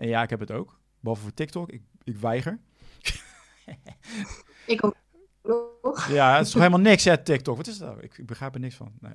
En 0.00 0.08
ja, 0.08 0.22
ik 0.22 0.30
heb 0.30 0.40
het 0.40 0.50
ook. 0.50 0.80
Behalve 1.00 1.22
voor 1.22 1.34
TikTok, 1.34 1.70
ik, 1.70 1.82
ik 2.02 2.16
weiger. 2.16 2.60
Ik 4.66 4.84
ook. 4.84 4.96
Ja, 6.08 6.36
het 6.36 6.46
is 6.46 6.52
toch 6.52 6.62
helemaal 6.62 6.80
niks, 6.80 7.04
hè, 7.04 7.22
TikTok. 7.22 7.56
Wat 7.56 7.66
is 7.66 7.78
dat? 7.78 8.02
Ik, 8.02 8.18
ik 8.18 8.26
begrijp 8.26 8.54
er 8.54 8.60
niks 8.60 8.74
van. 8.74 8.92
Nee. 9.00 9.12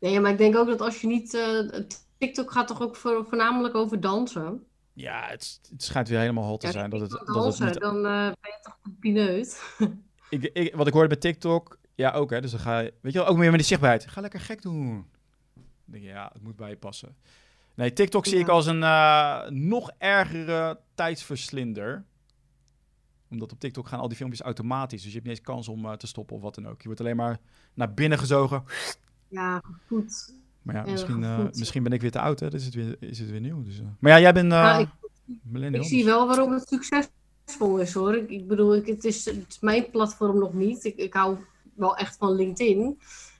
Nee, 0.00 0.20
maar 0.20 0.30
ik 0.30 0.38
denk 0.38 0.56
ook 0.56 0.66
dat 0.66 0.80
als 0.80 1.00
je 1.00 1.06
niet... 1.06 1.34
eh, 1.34 1.80
TikTok 2.18 2.52
gaat 2.52 2.68
toch 2.68 2.82
ook 2.82 2.96
voor, 2.96 3.26
voornamelijk 3.28 3.74
over 3.74 4.00
dansen? 4.00 4.66
Ja, 4.92 5.26
het, 5.28 5.60
het 5.70 5.82
schijnt 5.82 6.08
weer 6.08 6.18
helemaal 6.18 6.44
hot 6.44 6.60
te 6.60 6.66
Ja, 6.66 6.72
zijn. 6.72 6.90
Dat 6.90 7.00
het, 7.00 7.10
dat 7.10 7.26
dansen, 7.26 7.66
niet 7.66 7.80
dan 7.80 7.96
eh, 7.96 8.02
ben 8.22 8.36
je 8.40 8.58
toch 8.62 8.78
een 8.82 8.96
pineut. 8.98 9.62
ik, 10.30 10.44
ik, 10.44 10.74
wat 10.74 10.86
ik 10.86 10.92
hoorde 10.92 11.08
bij 11.08 11.16
TikTok, 11.16 11.78
ja 11.94 12.12
ook 12.12 12.30
hè, 12.30 12.40
dus 12.40 12.50
dan 12.50 12.60
ga 12.60 12.78
je, 12.78 12.94
weet 13.00 13.12
je 13.12 13.18
wel, 13.18 13.28
ook 13.28 13.36
meer 13.36 13.50
met 13.50 13.58
die 13.58 13.68
zichtbaarheid. 13.68 14.06
Ga 14.06 14.20
lekker 14.20 14.40
gek 14.40 14.62
doen. 14.62 15.10
Dan 15.54 15.64
denk 15.84 16.04
je, 16.04 16.10
ja, 16.10 16.30
het 16.32 16.42
moet 16.42 16.56
bij 16.56 16.70
je 16.70 16.76
passen. 16.76 17.16
Nee, 17.76 17.92
TikTok 17.92 18.26
zie 18.26 18.38
ik 18.38 18.48
als 18.48 18.66
een 18.66 18.82
eh, 18.82 19.48
nog 19.48 19.90
ergere 19.98 20.80
tijdsverslinder. 20.94 22.04
Omdat 23.30 23.52
op 23.52 23.60
TikTok 23.60 23.88
gaan 23.88 24.00
al 24.00 24.08
die 24.08 24.16
filmpjes 24.16 24.40
automatisch, 24.40 25.02
dus 25.02 25.12
je 25.12 25.16
hebt 25.16 25.26
niet 25.26 25.36
eens 25.36 25.46
kans 25.46 25.68
om 25.68 25.84
eh, 25.84 25.92
te 25.92 26.06
stoppen 26.06 26.36
of 26.36 26.42
wat 26.42 26.54
dan 26.54 26.68
ook. 26.68 26.80
Je 26.80 26.86
wordt 26.86 27.00
alleen 27.00 27.16
maar 27.16 27.38
naar 27.74 27.94
binnen 27.94 28.18
gezogen. 28.18 28.64
Ja, 29.28 29.62
goed. 29.86 30.34
Maar 30.62 30.74
ja, 30.74 30.84
En 30.84 30.90
misschien, 30.90 31.24
eh, 31.24 31.44
misschien 31.52 31.82
ben 31.82 31.92
ik 31.92 32.00
weer 32.00 32.10
te 32.10 32.20
oud, 32.20 32.40
hè? 32.40 32.48
Dan 32.50 32.58
is 32.58 32.64
het 32.64 32.74
weer, 32.74 32.96
is 33.00 33.18
het 33.18 33.30
weer 33.30 33.40
nieuw. 33.40 33.62
Dus. 33.62 33.82
Maar 33.98 34.12
ja, 34.12 34.20
jij 34.20 34.32
bent 34.32 34.48
Maar 34.48 34.80
ik, 34.80 34.88
millennial. 35.42 35.82
ik 35.82 35.88
zie 35.88 35.96
dus- 35.96 36.06
wel 36.06 36.26
waarom 36.26 36.52
het 36.52 36.68
succesvol 36.68 37.78
is 37.78 37.92
hoor. 37.92 38.16
Ik, 38.16 38.30
ik 38.30 38.48
bedoel, 38.48 38.74
ik, 38.74 38.86
het, 38.86 39.04
is, 39.04 39.24
het 39.24 39.44
is 39.48 39.60
mijn 39.60 39.90
platform 39.90 40.38
nog 40.38 40.52
niet. 40.52 40.84
Ik, 40.84 40.96
ik 40.96 41.14
hou 41.14 41.38
wel 41.74 41.96
echt 41.96 42.16
van 42.16 42.32
LinkedIn. 42.32 42.98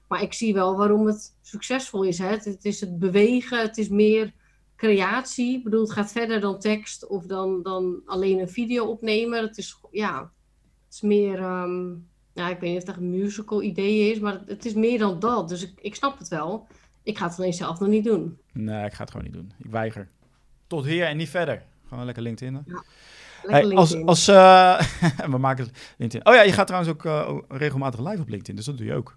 Maar 0.08 0.22
ik 0.22 0.32
zie 0.32 0.54
wel 0.54 0.76
waarom 0.76 1.06
het 1.06 1.34
succesvol 1.42 2.02
is. 2.02 2.18
Hè? 2.18 2.26
Het, 2.26 2.44
het 2.44 2.64
is 2.64 2.80
het 2.80 2.98
bewegen, 2.98 3.60
het 3.60 3.78
is 3.78 3.88
meer 3.88 4.32
creatie. 4.76 5.56
Ik 5.56 5.64
bedoel, 5.64 5.80
het 5.80 5.92
gaat 5.92 6.12
verder 6.12 6.40
dan 6.40 6.58
tekst 6.58 7.06
of 7.06 7.26
dan, 7.26 7.62
dan 7.62 8.00
alleen 8.06 8.38
een 8.38 8.48
video 8.48 8.84
opnemen. 8.84 9.42
Het 9.42 9.58
is, 9.58 9.80
ja, 9.90 10.18
het 10.84 10.94
is 10.94 11.00
meer, 11.00 11.38
ehm, 11.38 11.88
ja, 12.32 12.48
ik 12.48 12.60
weet 12.60 12.70
niet 12.70 12.72
of 12.72 12.78
het 12.78 12.88
echt 12.88 12.98
een 12.98 13.10
musical 13.10 13.62
idee 13.62 14.10
is, 14.10 14.18
maar 14.18 14.32
het, 14.32 14.48
het 14.48 14.64
is 14.64 14.74
meer 14.74 14.98
dan 14.98 15.18
dat. 15.18 15.48
Dus 15.48 15.62
ik, 15.62 15.72
ik 15.80 15.94
snap 15.94 16.18
het 16.18 16.28
wel. 16.28 16.66
Ik 17.02 17.18
ga 17.18 17.26
het 17.28 17.38
alleen 17.38 17.52
zelf 17.52 17.80
nog 17.80 17.88
niet 17.88 18.04
doen. 18.04 18.38
Nee, 18.52 18.84
ik 18.84 18.92
ga 18.92 19.02
het 19.02 19.10
gewoon 19.10 19.26
niet 19.26 19.34
doen. 19.34 19.52
Ik 19.58 19.70
weiger. 19.70 20.08
Tot 20.66 20.84
hier 20.84 21.06
en 21.06 21.16
niet 21.16 21.28
verder. 21.28 21.62
Gewoon 21.88 22.04
lekker 22.04 22.22
LinkedIn. 22.22 22.66
Hey, 23.42 23.74
als, 23.74 24.04
als, 24.04 24.28
eh, 24.28 24.80
we 25.32 25.38
maken 25.38 25.68
LinkedIn. 25.96 26.26
Oh 26.26 26.34
ja, 26.34 26.42
je 26.42 26.52
gaat 26.52 26.66
trouwens 26.66 26.92
ook 26.92 27.04
eh, 27.04 27.38
regelmatig 27.48 28.00
live 28.00 28.22
op 28.22 28.28
LinkedIn, 28.28 28.56
dus 28.56 28.64
dat 28.64 28.76
doe 28.76 28.86
je 28.86 28.94
ook. 28.94 29.16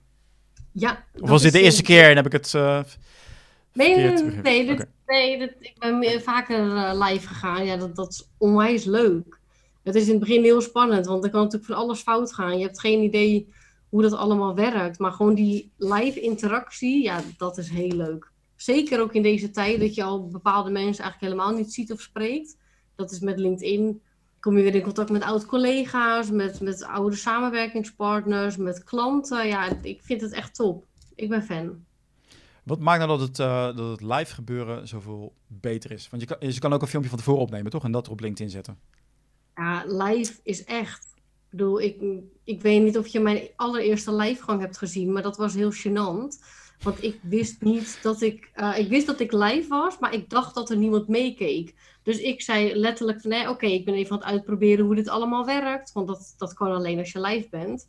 Ja, 0.72 1.04
Of 1.20 1.30
was 1.30 1.42
dit 1.42 1.52
de 1.52 1.62
eerste 1.62 1.82
keer 1.84 2.10
en 2.10 2.16
heb 2.16 2.26
ik 2.26 2.32
het... 2.32 2.54
eh, 2.54 2.84
Nee, 3.74 3.96
nee, 4.42 4.66
dit, 4.66 4.88
nee 5.06 5.38
dit, 5.38 5.56
ik 5.60 5.74
ben 5.80 6.00
meer 6.00 6.22
vaker 6.22 6.76
eh, 6.76 7.08
live 7.10 7.28
gegaan. 7.28 7.66
Ja, 7.66 7.78
dat, 7.78 7.96
dat 7.96 8.12
is 8.12 8.28
onwijs 8.38 8.84
leuk. 8.84 9.40
Het 9.84 9.96
is 9.96 10.06
in 10.06 10.10
het 10.10 10.20
begin 10.20 10.44
heel 10.44 10.62
spannend, 10.62 11.06
want 11.06 11.24
er 11.24 11.30
kan 11.30 11.42
natuurlijk 11.42 11.72
van 11.72 11.82
alles 11.82 12.02
fout 12.02 12.34
gaan. 12.34 12.58
Je 12.58 12.66
hebt 12.66 12.80
geen 12.80 13.02
idee 13.02 13.54
hoe 13.90 14.02
dat 14.02 14.14
allemaal 14.14 14.56
werkt. 14.56 15.00
Maar 15.00 15.12
gewoon 15.12 15.36
die 15.36 15.72
live 15.78 16.20
interactie, 16.20 17.04
ja, 17.04 17.22
dat 17.38 17.58
is 17.58 17.70
heel 17.70 17.96
leuk. 17.96 18.32
Zeker 18.56 19.02
ook 19.02 19.14
in 19.14 19.22
deze 19.22 19.52
tijd 19.52 19.80
dat 19.80 19.96
je 19.96 20.04
al 20.04 20.28
bepaalde 20.28 20.70
mensen 20.70 21.04
eigenlijk 21.04 21.34
helemaal 21.34 21.58
niet 21.58 21.74
ziet 21.74 21.92
of 21.92 22.02
spreekt. 22.02 22.58
Dat 22.96 23.12
is 23.12 23.20
met 23.20 23.40
LinkedIn. 23.40 24.02
Kom 24.40 24.58
je 24.58 24.64
weer 24.64 24.76
in 24.76 24.82
contact 24.82 25.10
met 25.10 25.22
oud-collega's, 25.24 26.30
met, 26.32 26.62
met 26.62 26.84
oude 26.84 27.16
samenwerkingspartners, 27.16 28.58
met 28.58 28.84
klanten. 28.84 29.48
Ja, 29.48 29.70
ik 29.82 30.00
vind 30.04 30.22
het 30.22 30.32
echt 30.32 30.56
top. 30.56 30.86
Ik 31.16 31.30
ben 31.30 31.44
fan. 31.44 31.86
Wat 32.64 32.80
maakt 32.80 33.06
nou 33.06 33.18
dat 33.18 33.28
het, 33.28 33.40
eh, 33.40 33.76
dat 33.76 33.90
het 33.90 34.02
live 34.02 34.34
gebeuren 34.34 34.88
zoveel 34.88 35.34
beter 35.48 35.92
is? 35.92 36.10
Want 36.10 36.22
je 36.22 36.28
kan, 36.28 36.50
je 36.52 36.60
kan 36.60 36.74
ook 36.74 36.82
een 36.82 36.88
filmpje 36.88 37.10
van 37.10 37.20
tevoren 37.20 37.42
opnemen, 37.42 37.72
toch? 37.72 37.84
En 37.84 37.92
dat 37.92 38.06
er 38.06 38.12
op 38.12 38.20
LinkedIn 38.20 38.50
zetten. 38.52 38.80
Ja, 39.56 39.84
live 39.88 40.40
is 40.44 40.64
echt. 40.64 41.08
Ik 41.16 41.58
bedoel, 41.58 41.82
ik, 41.82 42.02
ik 42.44 42.62
weet 42.62 42.84
niet 42.84 42.98
of 42.98 43.08
je 43.08 43.20
mijn 43.20 43.42
allereerste 43.56 44.14
livegang 44.16 44.62
hebt 44.62 44.78
gezien, 44.78 45.12
maar 45.12 45.22
dat 45.22 45.38
was 45.38 45.54
heel 45.54 45.72
gênant. 45.74 46.46
Want 46.84 47.04
ik 47.04 47.20
wist 47.22 47.62
niet 47.62 48.00
dat 48.02 48.22
ik. 48.22 48.50
eh, 48.54 48.78
ik 48.78 48.90
wist 48.90 49.06
dat 49.08 49.20
ik 49.20 49.32
live 49.32 49.68
was, 49.68 50.00
maar 50.00 50.14
ik 50.14 50.30
dacht 50.30 50.56
dat 50.56 50.70
er 50.70 50.78
niemand 50.78 51.08
meekeek. 51.08 51.74
Dus 52.10 52.20
ik 52.20 52.42
zei 52.42 52.76
letterlijk 52.76 53.22
van 53.22 53.30
nee, 53.30 53.50
oké, 53.50 53.66
ik 53.66 53.86
ben 53.86 53.94
even 53.94 54.12
aan 54.12 54.18
het 54.18 54.28
uitproberen 54.28 54.86
hoe 54.86 54.96
dit 54.96 55.10
allemaal 55.10 55.46
werkt. 55.46 55.92
Want 55.92 56.08
dat, 56.08 56.34
dat 56.38 56.54
kan 56.54 56.72
alleen 56.72 57.00
als 57.00 57.12
je 57.12 57.22
live 57.22 57.48
bent. 57.50 57.88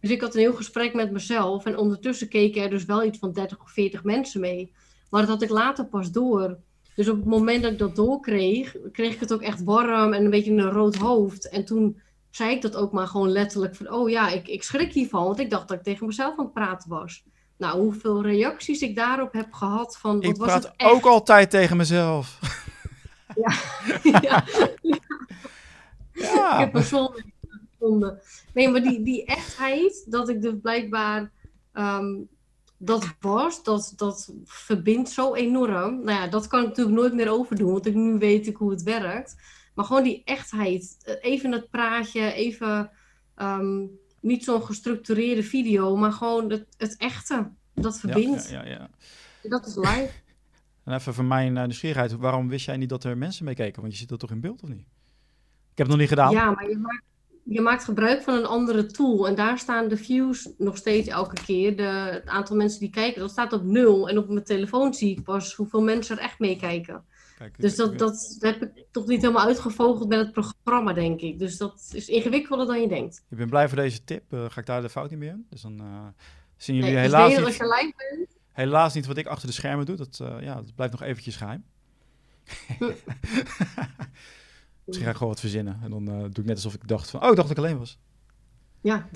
Dus 0.00 0.10
ik 0.10 0.20
had 0.20 0.34
een 0.34 0.40
heel 0.40 0.54
gesprek 0.54 0.94
met 0.94 1.10
mezelf. 1.10 1.64
En 1.64 1.76
ondertussen 1.76 2.28
keken 2.28 2.62
er 2.62 2.70
dus 2.70 2.84
wel 2.84 3.04
iets 3.04 3.18
van 3.18 3.32
30 3.32 3.60
of 3.60 3.70
40 3.70 4.04
mensen 4.04 4.40
mee. 4.40 4.72
Maar 5.10 5.20
dat 5.20 5.30
had 5.30 5.42
ik 5.42 5.48
later 5.48 5.86
pas 5.86 6.10
door. 6.10 6.58
Dus 6.94 7.08
op 7.08 7.16
het 7.16 7.24
moment 7.24 7.62
dat 7.62 7.72
ik 7.72 7.78
dat 7.78 7.96
doorkreeg, 7.96 8.76
kreeg 8.92 9.14
ik 9.14 9.20
het 9.20 9.32
ook 9.32 9.42
echt 9.42 9.64
warm 9.64 10.12
en 10.12 10.24
een 10.24 10.30
beetje 10.30 10.52
een 10.52 10.70
rood 10.70 10.96
hoofd. 10.96 11.48
En 11.48 11.64
toen 11.64 12.00
zei 12.30 12.50
ik 12.50 12.62
dat 12.62 12.76
ook 12.76 12.92
maar 12.92 13.06
gewoon 13.06 13.30
letterlijk 13.30 13.76
van, 13.76 13.92
oh 13.92 14.10
ja, 14.10 14.28
ik, 14.28 14.48
ik 14.48 14.62
schrik 14.62 14.92
hiervan, 14.92 15.24
want 15.24 15.40
ik 15.40 15.50
dacht 15.50 15.68
dat 15.68 15.76
ik 15.76 15.82
tegen 15.84 16.06
mezelf 16.06 16.38
aan 16.38 16.44
het 16.44 16.54
praten 16.54 16.90
was. 16.90 17.24
Nou, 17.56 17.80
hoeveel 17.80 18.22
reacties 18.22 18.80
ik 18.80 18.96
daarop 18.96 19.32
heb 19.32 19.52
gehad 19.52 19.98
van, 19.98 20.14
wat 20.14 20.24
Ik 20.24 20.36
was 20.36 20.46
praat 20.46 20.62
het 20.62 20.72
echt? 20.76 20.90
ook 20.90 21.06
altijd 21.06 21.50
tegen 21.50 21.76
mezelf. 21.76 22.38
ja, 24.22 24.44
ik 24.82 25.00
Ja, 26.12 26.58
heb 26.58 26.74
een 26.74 26.82
zon 26.82 27.14
gevonden. 27.70 28.20
Nee, 28.54 28.68
maar 28.68 28.82
die, 28.82 29.02
die 29.02 29.24
echtheid, 29.24 30.04
dat 30.08 30.28
ik 30.28 30.42
dus 30.42 30.54
blijkbaar 30.62 31.30
ehm, 31.72 32.14
dat 32.78 33.14
was, 33.20 33.62
dat, 33.62 33.92
dat 33.96 34.32
verbindt 34.44 35.10
zo 35.10 35.34
enorm. 35.34 36.04
Nou 36.04 36.20
ja, 36.20 36.26
dat 36.26 36.46
kan 36.46 36.60
ik 36.60 36.66
natuurlijk 36.68 36.96
nooit 36.96 37.14
meer 37.14 37.30
overdoen, 37.30 37.72
want 37.72 37.86
ik, 37.86 37.94
nu 37.94 38.18
weet 38.18 38.46
ik 38.46 38.56
hoe 38.56 38.70
het 38.70 38.82
werkt. 38.82 39.36
Maar 39.74 39.84
gewoon 39.84 40.02
die 40.02 40.22
echtheid, 40.24 40.96
eh, 41.02 41.14
even 41.20 41.52
het 41.52 41.70
praatje, 41.70 42.32
even 42.32 42.90
ehm, 43.34 43.84
niet 44.20 44.44
zo'n 44.44 44.62
gestructureerde 44.62 45.42
video, 45.42 45.96
maar 45.96 46.12
gewoon 46.12 46.50
het, 46.50 46.66
het 46.76 46.96
echte. 46.96 47.50
Dat 47.74 47.92
ja, 47.94 47.98
verbindt. 47.98 48.48
ja, 48.48 48.64
ja, 48.64 48.88
ja. 49.42 49.48
Dat 49.48 49.66
is 49.66 49.74
live. 49.74 50.10
En 50.86 50.94
even 50.94 51.14
voor 51.14 51.24
mijn 51.24 51.56
eh, 51.56 51.62
nieuwsgierigheid, 51.62 52.12
waarom 52.12 52.48
wist 52.48 52.66
jij 52.66 52.76
niet 52.76 52.88
dat 52.88 53.04
er 53.04 53.18
mensen 53.18 53.44
meekeken? 53.44 53.80
Want 53.80 53.92
je 53.92 53.98
zit 53.98 54.10
er 54.10 54.18
toch 54.18 54.30
in 54.30 54.40
beeld, 54.40 54.62
of 54.62 54.68
niet? 54.68 54.86
Ik 55.70 55.78
heb 55.82 55.86
het 55.86 55.88
nog 55.88 55.98
niet 55.98 56.08
gedaan. 56.08 56.30
Ja, 56.32 56.50
maar 56.50 56.68
je 56.68 56.78
maakt, 56.78 57.02
je 57.42 57.60
maakt 57.60 57.84
gebruik 57.84 58.22
van 58.22 58.34
een 58.34 58.46
andere 58.46 58.86
tool. 58.86 59.28
En 59.28 59.34
daar 59.34 59.58
staan 59.58 59.88
de 59.88 59.96
views 59.96 60.48
nog 60.58 60.76
steeds 60.76 61.08
elke 61.08 61.42
keer. 61.44 61.76
De, 61.76 61.82
het 62.10 62.26
aantal 62.26 62.56
mensen 62.56 62.80
die 62.80 62.90
kijken, 62.90 63.20
dat 63.20 63.30
staat 63.30 63.52
op 63.52 63.64
nul. 63.64 64.08
En 64.08 64.18
op 64.18 64.28
mijn 64.28 64.44
telefoon 64.44 64.94
zie 64.94 65.16
ik 65.16 65.22
pas 65.22 65.54
hoeveel 65.54 65.82
mensen 65.82 66.16
er 66.16 66.22
echt 66.22 66.38
meekijken. 66.38 67.04
Kijk, 67.38 67.60
Dus 67.60 67.76
dat, 67.76 67.98
dat, 67.98 68.36
dat 68.38 68.54
heb 68.58 68.62
ik 68.62 68.84
toch 68.90 69.06
niet 69.06 69.20
helemaal 69.20 69.46
uitgevogeld 69.46 70.08
met 70.08 70.18
het 70.18 70.32
programma, 70.32 70.92
denk 70.92 71.20
ik. 71.20 71.38
Dus 71.38 71.56
dat 71.56 71.90
is 71.92 72.08
ingewikkelder 72.08 72.66
dan 72.66 72.80
je 72.80 72.88
denkt. 72.88 73.24
Ik 73.30 73.36
ben 73.36 73.48
blij 73.48 73.68
voor 73.68 73.78
deze 73.78 74.04
tip. 74.04 74.32
Eh, 74.32 74.44
ga 74.48 74.60
ik 74.60 74.66
daar 74.66 74.82
de 74.82 74.88
fout 74.88 75.10
niet 75.10 75.18
meer 75.18 75.30
in. 75.30 75.46
Dus 75.50 75.60
dan 75.60 75.80
eh, 75.80 76.06
zien 76.56 76.76
jullie 76.76 76.92
Nee, 76.92 77.02
dus 77.02 77.12
helaas, 77.12 77.28
beter 77.28 77.44
niet, 77.44 77.60
als 77.60 77.68
je 77.68 77.74
live 77.74 77.92
bent. 77.96 78.28
Helaas 78.56 78.94
niet 78.94 79.06
wat 79.06 79.16
ik 79.16 79.26
achter 79.26 79.46
de 79.46 79.52
schermen 79.54 79.86
doe. 79.86 79.96
Dat, 79.96 80.18
eh, 80.22 80.36
ja, 80.40 80.54
dat 80.54 80.74
blijft 80.74 80.92
nog 80.92 81.02
eventjes 81.02 81.36
geheim. 81.36 81.64
Misschien 84.84 85.04
ga 85.06 85.10
ik 85.10 85.16
gewoon 85.16 85.32
wat 85.32 85.40
verzinnen. 85.40 85.78
En 85.82 85.90
dan 85.90 86.08
eh, 86.08 86.18
doe 86.18 86.28
ik 86.30 86.44
net 86.44 86.54
alsof 86.54 86.74
ik 86.74 86.88
dacht 86.88 87.10
van... 87.10 87.22
Oh, 87.22 87.30
ik 87.30 87.36
dacht 87.36 87.48
dat 87.48 87.58
ik 87.58 87.64
alleen 87.64 87.78
was. 87.78 87.98
Ja. 88.80 89.08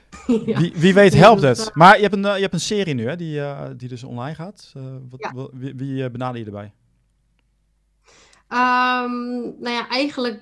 ja. 0.46 0.58
Wie, 0.60 0.72
wie 0.74 0.94
weet 0.94 1.14
helpt 1.14 1.42
het. 1.42 1.70
Maar 1.74 1.96
je 1.96 2.02
hebt 2.02 2.14
een, 2.14 2.24
eh, 2.24 2.34
je 2.34 2.40
hebt 2.40 2.54
een 2.54 2.60
serie 2.60 2.94
nu, 2.94 3.08
hè? 3.08 3.16
Die, 3.16 3.40
die 3.76 3.88
dus 3.88 4.04
online 4.04 4.34
gaat. 4.34 4.72
Wat, 5.08 5.20
Ja. 5.20 5.32
wel- 5.34 5.50
wie 5.52 5.74
wie 5.74 6.10
benader 6.10 6.38
je 6.40 6.44
erbij? 6.46 6.72
Ehm, 8.48 9.40
nou 9.60 9.70
ja, 9.70 9.88
eigenlijk 9.88 10.40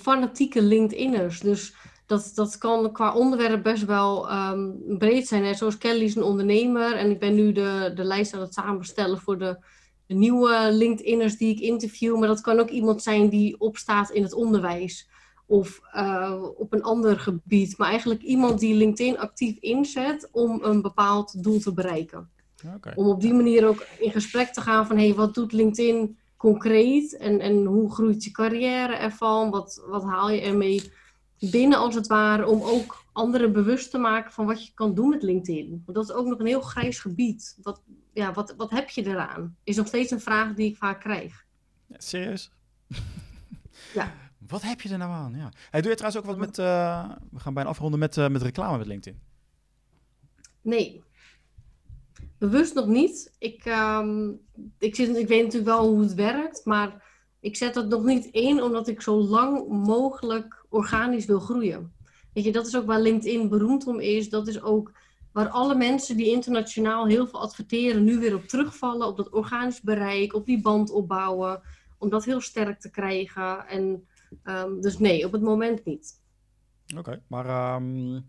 fanatieke 0.00 0.62
LinkedInners. 0.62 1.40
Dus 1.40 1.74
dat, 2.06 2.32
dat 2.34 2.58
kan 2.58 2.92
qua 2.92 3.14
onderwerp 3.14 3.62
best 3.62 3.84
wel 3.84 4.28
ehm, 4.28 4.70
breed 4.98 5.28
zijn. 5.28 5.44
Hè. 5.44 5.54
Zoals 5.54 5.78
Kelly 5.78 6.04
is 6.04 6.14
een 6.14 6.22
ondernemer 6.22 6.96
en 6.96 7.10
ik 7.10 7.18
ben 7.18 7.34
nu 7.34 7.52
de, 7.52 7.92
de 7.94 8.04
lijst 8.04 8.34
aan 8.34 8.40
het 8.40 8.54
samenstellen 8.54 9.18
voor 9.18 9.38
de, 9.38 9.58
de 10.06 10.14
nieuwe 10.14 10.68
LinkedInners 10.72 11.36
die 11.36 11.54
ik 11.54 11.60
interview. 11.60 12.18
Maar 12.18 12.28
dat 12.28 12.40
kan 12.40 12.58
ook 12.58 12.70
iemand 12.70 13.02
zijn 13.02 13.28
die 13.28 13.60
opstaat 13.60 14.10
in 14.10 14.22
het 14.22 14.34
onderwijs 14.34 15.08
of 15.46 15.80
eh, 15.92 16.42
op 16.56 16.72
een 16.72 16.82
ander 16.82 17.18
gebied. 17.18 17.78
Maar 17.78 17.88
eigenlijk 17.88 18.22
iemand 18.22 18.60
die 18.60 18.74
LinkedIn 18.74 19.18
actief 19.18 19.56
inzet 19.58 20.28
om 20.32 20.58
een 20.62 20.82
bepaald 20.82 21.42
doel 21.42 21.58
te 21.58 21.72
bereiken. 21.72 22.28
Om 22.94 23.06
op 23.06 23.20
die 23.20 23.34
manier 23.34 23.66
ook 23.66 23.86
in 23.98 24.10
gesprek 24.10 24.48
te 24.48 24.60
gaan 24.60 24.86
van 24.86 24.96
hey, 24.96 25.14
wat 25.14 25.34
doet 25.34 25.52
LinkedIn 25.52 26.18
concreet 26.36 27.16
en, 27.16 27.40
en 27.40 27.64
hoe 27.64 27.92
groeit 27.92 28.24
je 28.24 28.30
carrière 28.30 28.94
ervan? 28.94 29.50
Wat, 29.50 29.82
wat 29.86 30.04
haal 30.04 30.30
je 30.30 30.40
ermee 30.40 30.92
binnen 31.50 31.78
als 31.78 31.94
het 31.94 32.06
ware 32.06 32.46
om 32.46 32.62
ook 32.62 33.04
anderen 33.12 33.52
bewust 33.52 33.90
te 33.90 33.98
maken 33.98 34.32
van 34.32 34.46
wat 34.46 34.66
je 34.66 34.72
kan 34.74 34.94
doen 34.94 35.08
met 35.08 35.22
LinkedIn? 35.22 35.82
Want 35.84 35.96
dat 35.96 36.08
is 36.08 36.14
ook 36.14 36.26
nog 36.26 36.38
een 36.38 36.46
heel 36.46 36.60
grijs 36.60 36.98
gebied. 36.98 37.58
Wat, 37.62 37.82
ja, 38.12 38.32
wat, 38.32 38.54
wat 38.56 38.70
heb 38.70 38.88
je 38.88 39.06
eraan? 39.06 39.56
Is 39.64 39.76
nog 39.76 39.86
steeds 39.86 40.10
een 40.10 40.20
vraag 40.20 40.54
die 40.54 40.70
ik 40.70 40.76
vaak 40.76 41.00
krijg. 41.00 41.44
Ja, 41.86 41.96
serieus? 41.98 42.50
Ja. 43.94 44.14
Wat 44.48 44.62
heb 44.62 44.80
je 44.80 44.88
er 44.88 44.98
nou 44.98 45.12
aan? 45.12 45.34
Ja. 45.36 45.48
Hey, 45.70 45.80
doe 45.80 45.90
je 45.90 45.96
trouwens 45.96 46.22
ook 46.22 46.30
wat 46.30 46.38
met... 46.38 46.58
eh, 46.58 47.10
we 47.30 47.40
gaan 47.40 47.54
bijna 47.54 47.68
afronden 47.68 47.98
met, 47.98 48.16
eh, 48.16 48.28
met 48.28 48.42
reclame 48.42 48.78
met 48.78 48.86
LinkedIn. 48.86 49.20
Nee. 50.60 51.02
Bewust 52.38 52.74
nog 52.74 52.86
niet. 52.86 53.32
Ik, 53.38 53.64
ehm, 53.64 54.30
ik, 54.78 54.94
zit, 54.94 55.16
ik 55.16 55.28
weet 55.28 55.42
natuurlijk 55.44 55.70
wel 55.70 55.88
hoe 55.88 56.02
het 56.02 56.14
werkt, 56.14 56.64
maar 56.64 57.02
ik 57.40 57.56
zet 57.56 57.74
dat 57.74 57.88
nog 57.88 58.04
niet 58.04 58.24
in 58.24 58.62
omdat 58.62 58.88
ik 58.88 59.00
zo 59.00 59.16
lang 59.16 59.68
mogelijk 59.68 60.63
organisch 60.74 61.26
wil 61.26 61.40
groeien. 61.40 61.92
Weet 62.32 62.44
je, 62.44 62.52
dat 62.52 62.66
is 62.66 62.76
ook 62.76 62.86
waar 62.86 63.00
LinkedIn 63.00 63.48
beroemd 63.48 63.86
om 63.86 64.00
is. 64.00 64.28
Dat 64.28 64.48
is 64.48 64.62
ook 64.62 64.92
waar 65.32 65.48
alle 65.48 65.74
mensen 65.74 66.16
die 66.16 66.30
internationaal 66.30 67.06
heel 67.06 67.26
veel 67.26 67.40
adverteren 67.40 68.04
nu 68.04 68.18
weer 68.18 68.34
op 68.34 68.44
terugvallen. 68.44 69.06
Op 69.06 69.16
dat 69.16 69.28
organisch 69.28 69.80
bereik, 69.80 70.34
op 70.34 70.46
die 70.46 70.60
band 70.60 70.90
opbouwen. 70.90 71.60
Om 71.98 72.08
dat 72.08 72.24
heel 72.24 72.40
sterk 72.40 72.80
te 72.80 72.90
krijgen. 72.90 73.66
En, 73.66 74.06
ehm, 74.42 74.80
dus 74.80 74.98
nee, 74.98 75.26
op 75.26 75.32
het 75.32 75.42
moment 75.42 75.84
niet. 75.84 76.20
Oké, 76.96 77.22
maar... 77.26 77.46
ehm, 77.46 78.20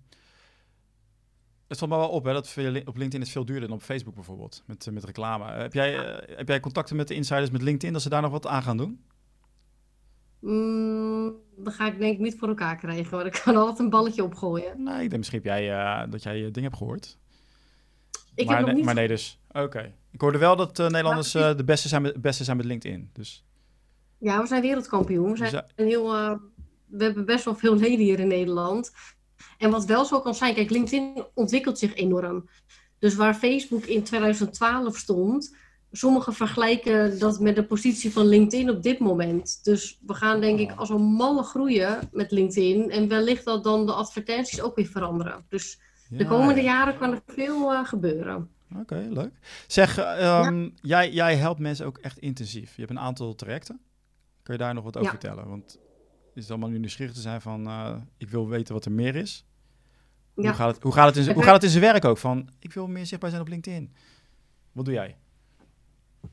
het 1.68 1.78
valt 1.78 1.92
me 1.92 1.98
wel 1.98 2.10
op, 2.10 2.24
dat 2.24 2.58
op 2.86 2.98
LinkedIn 2.98 3.22
is 3.22 3.32
veel 3.32 3.46
duurder 3.46 3.68
dan 3.68 3.78
op 3.78 3.84
Facebook 3.84 4.16
bijvoorbeeld, 4.16 4.64
met, 4.66 4.88
met 4.92 5.04
reclame. 5.04 5.52
Eh, 5.52 5.58
heb, 5.58 5.74
jij, 5.74 5.98
eh, 5.98 6.38
heb 6.38 6.48
jij 6.48 6.60
contacten 6.60 6.96
met 6.96 7.08
de 7.08 7.14
insiders 7.14 7.50
met 7.50 7.62
LinkedIn, 7.62 7.94
dat 7.94 8.02
ze 8.02 8.10
daar 8.10 8.22
nog 8.22 8.32
wat 8.32 8.48
aan 8.48 8.64
gaan 8.64 8.78
doen? 8.78 9.04
Mm, 10.46 11.36
dan 11.58 11.74
ga 11.74 11.88
ik 11.88 12.00
denk 12.00 12.14
ik 12.14 12.20
niet 12.20 12.38
voor 12.38 12.48
elkaar 12.48 12.76
krijgen, 12.76 13.18
maar 13.18 13.26
ik 13.26 13.42
kan 13.44 13.56
altijd 13.56 13.80
een 13.80 13.90
balletje 13.90 14.24
opgooien. 14.24 14.84
Nee, 14.84 15.04
ik 15.04 15.10
denk 15.10 15.18
misschien 15.18 15.42
heb 15.44 15.48
jij, 15.48 15.72
eh, 15.72 16.12
dat 16.12 16.24
jij 16.24 16.36
eh, 16.36 16.42
dingen 16.42 16.64
hebt 16.64 16.78
gehoord. 16.78 17.18
Ik 18.36 18.46
maar, 18.46 18.56
heb 18.56 18.66
nog 18.66 18.66
nee, 18.66 18.76
niet... 18.76 18.86
maar 18.86 18.94
nee 18.94 19.08
dus. 19.08 19.40
Oké. 19.52 19.94
Ik 20.12 20.22
hoorde 20.22 20.38
wel 20.38 20.56
dat 20.56 20.80
eh, 20.80 20.88
Nederlanders 20.88 21.32
de 21.32 21.64
beste 21.66 21.88
zijn, 21.88 22.02
met, 22.02 22.22
beste 22.22 22.44
zijn 22.44 22.58
met 22.58 22.66
LinkedIn. 22.66 23.10
Dus, 23.14 23.46
Ja, 24.18 24.42
we 24.42 24.48
zijn 24.48 24.62
wereldkampioen. 24.62 25.32
We, 25.32 25.38
zijn 25.38 25.52
dus, 25.52 25.62
een 25.76 25.88
heel, 25.88 26.14
eh, 26.14 26.36
we 26.86 27.04
hebben 27.04 27.26
best 27.26 27.46
wel 27.46 27.56
veel 27.56 27.76
leden 27.76 28.06
hier 28.06 28.20
in 28.20 28.28
Nederland. 28.28 28.92
En 29.58 29.72
wat 29.72 29.86
wel 29.86 30.06
zo 30.06 30.20
kan 30.20 30.36
zijn, 30.36 30.54
kijk, 30.56 30.70
LinkedIn 30.70 31.24
ontwikkelt 31.34 31.80
zich 31.80 31.96
enorm. 31.96 32.50
Dus 33.00 33.16
waar 33.16 33.36
Facebook 33.36 33.86
in 33.86 34.04
2012 34.04 34.98
stond, 34.98 35.56
sommigen 35.96 36.34
vergelijken 36.34 37.20
dat 37.20 37.40
met 37.40 37.56
de 37.56 37.66
positie 37.66 38.12
van 38.12 38.26
LinkedIn 38.26 38.70
op 38.70 38.84
dit 38.84 39.00
moment. 39.00 39.64
Dus 39.64 40.00
we 40.06 40.14
gaan 40.14 40.42
denk 40.42 40.60
ik 40.60 40.72
als 40.72 40.90
een 40.90 41.04
malle 41.04 41.44
groeien 41.44 42.10
met 42.12 42.32
LinkedIn. 42.32 42.92
En 42.92 43.08
wellicht 43.08 43.46
dat 43.46 43.64
dan 43.64 43.86
de 43.86 43.94
advertenties 43.94 44.62
ook 44.62 44.76
weer 44.76 44.86
veranderen. 44.86 45.46
Dus 45.50 45.80
de 46.10 46.24
ja, 46.24 46.30
komende 46.30 46.62
ja. 46.62 46.72
jaren 46.72 46.98
kan 46.98 47.12
er 47.12 47.22
veel 47.28 47.74
eh, 47.74 47.86
gebeuren. 47.86 48.50
Oké, 48.80 49.08
leuk. 49.10 49.32
Zeg, 49.68 49.98
eh, 49.98 50.20
ehm, 50.20 50.70
jij, 50.82 51.12
jij 51.12 51.36
helpt 51.36 51.60
mensen 51.60 51.86
ook 51.86 51.98
echt 51.98 52.18
intensief. 52.18 52.76
Je 52.76 52.82
hebt 52.82 52.92
een 52.92 53.00
aantal 53.00 53.36
trajecten. 53.36 53.80
Kun 54.44 54.54
je 54.54 54.60
daar 54.60 54.74
nog 54.74 54.84
wat 54.84 54.98
over 54.98 55.10
vertellen? 55.10 55.48
Want 55.48 55.80
is 56.34 56.42
het 56.42 56.52
allemaal 56.52 56.70
nu 56.70 56.78
nieuwsgierig 56.78 57.14
te 57.14 57.22
zijn 57.22 57.42
van... 57.42 57.68
eh, 57.68 57.96
ik 58.18 58.30
wil 58.30 58.48
weten 58.48 58.74
wat 58.74 58.86
er 58.86 58.92
meer 58.92 59.16
is. 59.16 59.46
Hoe, 60.34 60.54
gaat 60.54 60.74
het, 60.74 60.84
hoe, 60.84 60.94
gaat 60.94 61.16
het 61.16 61.28
in, 61.28 61.34
hoe 61.34 61.44
gaat 61.44 61.54
het 61.54 61.64
in 61.64 61.70
zijn 61.70 61.84
werk 61.84 62.06
ook? 62.06 62.18
Van, 62.18 62.50
ik 62.60 62.74
wil 62.74 62.88
meer 62.88 63.06
zichtbaar 63.06 63.30
zijn 63.30 63.42
op 63.42 63.48
LinkedIn. 63.48 63.94
Wat 64.72 64.86
doe 64.86 64.94
jij? 64.94 65.18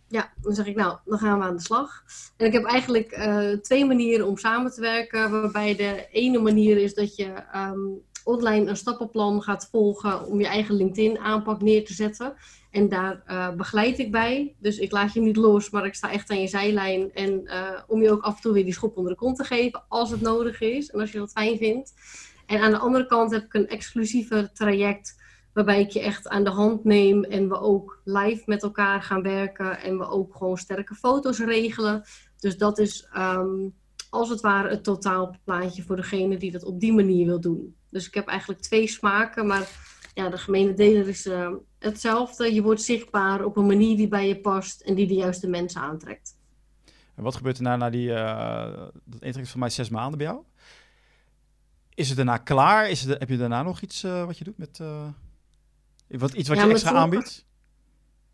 Ja, 0.08 0.32
dan 0.40 0.54
zeg 0.54 0.66
ik 0.66 0.76
nou, 0.76 0.98
dan 1.04 1.18
gaan 1.18 1.38
we 1.38 1.44
aan 1.44 1.56
de 1.56 1.62
slag. 1.62 2.02
En 2.36 2.46
ik 2.46 2.52
heb 2.52 2.64
eigenlijk 2.64 3.10
eh, 3.10 3.50
twee 3.50 3.84
manieren 3.84 4.26
om 4.26 4.36
samen 4.36 4.72
te 4.72 4.80
werken. 4.80 5.30
Waarbij 5.30 5.76
de 5.76 6.06
ene 6.12 6.38
manier 6.38 6.76
is 6.76 6.94
dat 6.94 7.16
je 7.16 7.32
ehm, 7.52 7.80
online 8.24 8.70
een 8.70 8.76
stappenplan 8.76 9.42
gaat 9.42 9.68
volgen 9.70 10.26
om 10.26 10.40
je 10.40 10.46
eigen 10.46 10.74
LinkedIn 10.74 11.18
aanpak 11.18 11.62
neer 11.62 11.84
te 11.84 11.94
zetten. 11.94 12.34
En 12.70 12.88
daar 12.88 13.22
eh, 13.26 13.54
begeleid 13.54 13.98
ik 13.98 14.10
bij. 14.10 14.54
Dus 14.58 14.78
ik 14.78 14.92
laat 14.92 15.12
je 15.12 15.20
niet 15.20 15.36
los, 15.36 15.70
maar 15.70 15.86
ik 15.86 15.94
sta 15.94 16.10
echt 16.10 16.30
aan 16.30 16.40
je 16.40 16.48
zijlijn. 16.48 17.12
En 17.12 17.46
eh, 17.46 17.80
om 17.86 18.02
je 18.02 18.10
ook 18.10 18.22
af 18.22 18.36
en 18.36 18.42
toe 18.42 18.52
weer 18.52 18.64
die 18.64 18.72
schop 18.72 18.96
onder 18.96 19.12
de 19.12 19.18
kont 19.18 19.36
te 19.36 19.44
geven 19.44 19.84
als 19.88 20.10
het 20.10 20.20
nodig 20.20 20.60
is. 20.60 20.90
En 20.90 21.00
als 21.00 21.12
je 21.12 21.18
dat 21.18 21.32
fijn 21.32 21.56
vindt. 21.56 21.92
En 22.46 22.60
aan 22.60 22.70
de 22.70 22.78
andere 22.78 23.06
kant 23.06 23.32
heb 23.32 23.44
ik 23.44 23.54
een 23.54 23.68
exclusiever 23.68 24.52
traject 24.52 25.21
Waarbij 25.52 25.80
ik 25.80 25.90
je 25.90 26.00
echt 26.00 26.28
aan 26.28 26.44
de 26.44 26.50
hand 26.50 26.84
neem 26.84 27.24
en 27.24 27.48
we 27.48 27.60
ook 27.60 28.00
live 28.04 28.42
met 28.46 28.62
elkaar 28.62 29.02
gaan 29.02 29.22
werken. 29.22 29.80
En 29.80 29.98
we 29.98 30.08
ook 30.08 30.36
gewoon 30.36 30.56
sterke 30.56 30.94
foto's 30.94 31.38
regelen. 31.38 32.04
Dus 32.38 32.56
dat 32.56 32.78
is 32.78 33.08
ehm, 33.12 33.68
als 34.10 34.28
het 34.28 34.40
ware 34.40 34.68
het 34.68 34.84
totaalplaatje 34.84 35.82
voor 35.82 35.96
degene 35.96 36.36
die 36.36 36.50
dat 36.50 36.64
op 36.64 36.80
die 36.80 36.92
manier 36.92 37.26
wil 37.26 37.40
doen. 37.40 37.76
Dus 37.88 38.06
ik 38.06 38.14
heb 38.14 38.26
eigenlijk 38.26 38.60
twee 38.60 38.86
smaken, 38.86 39.46
maar 39.46 39.68
ja, 40.14 40.28
de 40.28 40.38
gemene 40.38 40.74
deler 40.74 41.08
is 41.08 41.26
eh, 41.26 41.52
hetzelfde. 41.78 42.54
Je 42.54 42.62
wordt 42.62 42.82
zichtbaar 42.82 43.44
op 43.44 43.56
een 43.56 43.66
manier 43.66 43.96
die 43.96 44.08
bij 44.08 44.28
je 44.28 44.40
past 44.40 44.80
en 44.80 44.94
die 44.94 45.06
de 45.06 45.14
juiste 45.14 45.48
mensen 45.48 45.80
aantrekt. 45.80 46.36
En 47.14 47.22
wat 47.22 47.36
gebeurt 47.36 47.56
er 47.56 47.62
nou 47.62 47.78
na 47.78 47.90
die... 47.90 48.12
eh 48.12 48.88
dat 49.04 49.22
intrekt 49.22 49.48
van 49.48 49.60
mij 49.60 49.70
zes 49.70 49.88
maanden 49.88 50.18
bij 50.18 50.26
jou? 50.26 50.42
Is 51.94 52.08
het 52.08 52.16
daarna 52.16 52.36
klaar? 52.36 52.90
Is 52.90 53.04
heb 53.04 53.28
je 53.28 53.36
daarna 53.36 53.62
nog 53.62 53.80
iets 53.80 54.02
eh, 54.02 54.24
wat 54.24 54.38
je 54.38 54.44
doet 54.44 54.58
met... 54.58 54.80
eh, 54.80 55.08
wat, 56.18 56.32
iets 56.32 56.48
wat 56.48 56.56
Ja, 56.58 56.64
je 56.64 56.70
extra 56.70 56.88
sommige- 56.90 57.14
aanbiedt? 57.14 57.46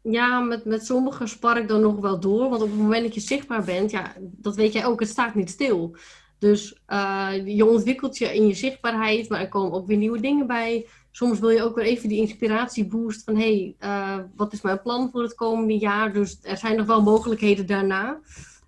Ja, 0.03 0.41
met, 0.41 0.65
met 0.65 0.87
sommigen 0.87 1.29
spar 1.29 1.59
ik 1.59 1.69
dan 1.69 1.81
nog 1.81 2.01
wel 2.01 2.21
door. 2.21 2.49
Want 2.49 2.63
op 2.63 2.69
het 2.71 2.79
moment 2.79 3.03
dat 3.05 3.15
je 3.15 3.21
zichtbaar 3.21 3.65
bent, 3.65 3.91
ja, 3.91 4.13
dat 4.21 4.57
weet 4.57 4.73
jij 4.73 4.87
ook, 4.87 5.01
het 5.01 5.09
staat 5.09 5.35
niet 5.35 5.51
stil. 5.51 5.97
Dus 6.39 6.81
eh, 6.87 7.31
je 7.45 7.67
ontwikkelt 7.67 8.19
je 8.19 8.35
in 8.35 8.47
je 8.47 8.55
zichtbaarheid, 8.55 9.29
maar 9.29 9.41
er 9.41 9.49
komen 9.49 9.73
ook 9.73 9.87
weer 9.87 9.97
nieuwe 9.97 10.21
dingen 10.21 10.47
bij. 10.47 10.87
Soms 11.11 11.39
wil 11.39 11.49
je 11.49 11.63
ook 11.63 11.75
weer 11.75 11.85
even 11.85 12.09
die 12.09 12.21
inspiratieboost 12.21 13.25
van, 13.25 13.37
hé, 13.37 13.43
hey, 13.43 13.75
eh, 13.79 14.25
wat 14.37 14.53
is 14.53 14.61
mijn 14.61 14.83
plan 14.83 15.11
voor 15.11 15.23
het 15.23 15.35
komende 15.35 15.79
jaar? 15.79 16.13
Dus 16.13 16.39
er 16.43 16.57
zijn 16.57 16.77
nog 16.77 16.87
wel 16.87 17.03
mogelijkheden 17.03 17.67
daarna. 17.67 18.19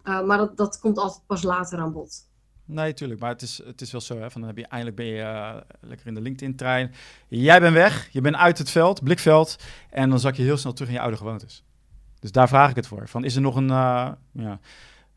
Eh, 0.02 0.22
maar 0.24 0.38
dat, 0.38 0.56
dat 0.56 0.78
komt 0.78 0.98
altijd 0.98 1.26
pas 1.26 1.42
later 1.42 1.78
aan 1.78 1.92
bod. 1.92 2.28
Nee, 2.70 2.94
tuurlijk. 2.94 3.20
Maar 3.20 3.30
het 3.30 3.42
is, 3.42 3.60
het 3.64 3.80
is 3.80 3.92
wel 3.92 4.00
zo, 4.00 4.18
hè. 4.18 4.30
Van, 4.30 4.40
dan 4.40 4.50
heb 4.50 4.58
je, 4.58 4.66
eindelijk 4.66 4.96
ben 4.96 5.06
je 5.06 5.20
eh, 5.22 5.54
lekker 5.80 6.06
in 6.06 6.14
de 6.14 6.20
LinkedIn-trein. 6.20 6.94
Jij 7.28 7.60
bent 7.60 7.74
weg. 7.74 8.08
Je 8.12 8.20
bent 8.20 8.36
uit 8.36 8.58
het 8.58 8.70
veld, 8.70 9.02
blikveld. 9.04 9.56
En 9.90 10.10
dan 10.10 10.20
zak 10.20 10.34
je 10.34 10.42
heel 10.42 10.56
snel 10.56 10.72
terug 10.72 10.88
in 10.88 10.94
je 10.94 11.00
oude 11.00 11.16
gewoontes. 11.16 11.64
Dus 12.18 12.32
daar 12.32 12.48
vraag 12.48 12.70
ik 12.70 12.76
het 12.76 12.86
voor. 12.86 13.08
Van, 13.08 13.24
is 13.24 13.34
er 13.34 13.40
nog 13.40 13.56
een... 13.56 13.70
eh, 13.70 14.10
ja, 14.32 14.58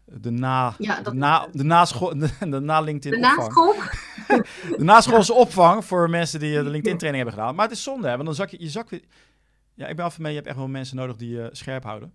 de 0.05 0.31
na, 0.31 0.75
Ja, 0.77 1.01
de 1.01 1.13
na, 1.13 1.47
de 1.51 1.63
naschool, 1.63 2.17
de, 2.17 2.29
de 2.49 2.59
na 2.59 2.79
LinkedIn 2.81 3.21
De 3.21 3.27
opvang. 3.27 3.47
naschool? 3.47 3.73
De 4.77 4.83
naschoolse 4.83 5.33
opvang 5.33 5.85
voor 5.85 6.09
mensen 6.09 6.39
die 6.39 6.57
eh, 6.57 6.63
de 6.63 6.69
LinkedIn 6.69 6.97
training 6.97 7.23
hebben 7.23 7.33
gedaan. 7.41 7.55
Maar 7.55 7.67
het 7.67 7.77
is 7.77 7.83
zonde, 7.83 8.07
hè, 8.07 8.13
want 8.13 8.25
dan 8.25 8.35
zak 8.35 8.49
je, 8.49 8.57
je 8.59 8.69
zak 8.69 8.89
weer... 8.89 9.01
Ja, 9.75 9.87
ik 9.87 9.95
ben 9.95 10.05
af 10.05 10.15
en 10.15 10.21
mee, 10.21 10.31
je 10.31 10.37
hebt 10.37 10.49
echt 10.49 10.57
wel 10.57 10.67
mensen 10.67 10.95
nodig 10.95 11.15
die 11.15 11.29
je 11.29 11.49
scherp 11.51 11.83
houden. 11.83 12.13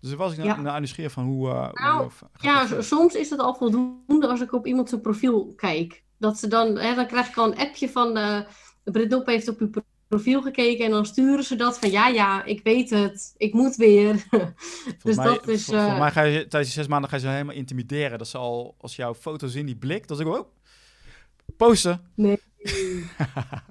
Dus 0.00 0.08
daar 0.10 0.18
was 0.18 0.32
ik 0.32 0.38
nou, 0.38 0.48
Ja. 0.50 0.60
nou 0.60 0.78
nieuwsgierig 0.78 1.12
van 1.12 1.24
hoe... 1.24 1.48
eh, 1.50 1.72
Nou, 1.72 2.02
hoe 2.02 2.10
gaat 2.10 2.42
Ja, 2.42 2.54
dat 2.54 2.62
s- 2.64 2.66
verder? 2.68 2.84
soms 2.84 3.14
is 3.14 3.30
het 3.30 3.40
al 3.40 3.54
voldoende 3.54 4.26
als 4.28 4.40
ik 4.40 4.52
op 4.52 4.66
iemand 4.66 4.88
zijn 4.88 5.00
profiel 5.00 5.52
kijk. 5.56 6.02
Dat 6.18 6.38
ze 6.38 6.48
dan, 6.48 6.78
hè, 6.78 6.94
dan 6.94 7.06
krijg 7.06 7.28
ik 7.28 7.36
al 7.36 7.46
een 7.52 7.58
appje 7.58 7.88
van 7.90 8.16
uh, 8.18 8.40
Britt 8.84 9.10
Dop 9.10 9.26
heeft 9.26 9.48
op 9.48 9.60
uw 9.60 9.70
pro- 9.70 9.82
profiel 10.08 10.42
gekeken 10.42 10.84
en 10.84 10.90
dan 10.90 11.06
sturen 11.06 11.44
ze 11.44 11.56
dat 11.56 11.78
van 11.78 11.90
ja, 11.90 12.08
ja, 12.08 12.44
ik 12.44 12.60
weet 12.62 12.90
het, 12.90 13.34
ik 13.36 13.52
moet 13.52 13.76
weer. 13.76 14.24
Dus 15.02 15.16
mij, 15.16 15.24
dat 15.26 15.48
is. 15.48 15.64
volgens 15.64 15.86
eh, 15.88 15.98
mij 15.98 16.10
ga 16.10 16.22
je 16.22 16.46
tijdens 16.48 16.74
zes 16.74 16.86
maanden 16.86 17.10
ga 17.10 17.16
je 17.16 17.22
ze 17.22 17.28
helemaal 17.28 17.54
intimideren. 17.54 18.18
Dat 18.18 18.28
ze 18.28 18.38
al, 18.38 18.74
als 18.78 18.96
jouw 18.96 19.14
foto 19.14 19.46
zien, 19.46 19.66
die 19.66 19.76
blik, 19.76 20.08
dat 20.08 20.20
ik 20.20 20.26
oh, 20.26 20.46
posten. 21.56 22.10
Nee, 22.14 22.38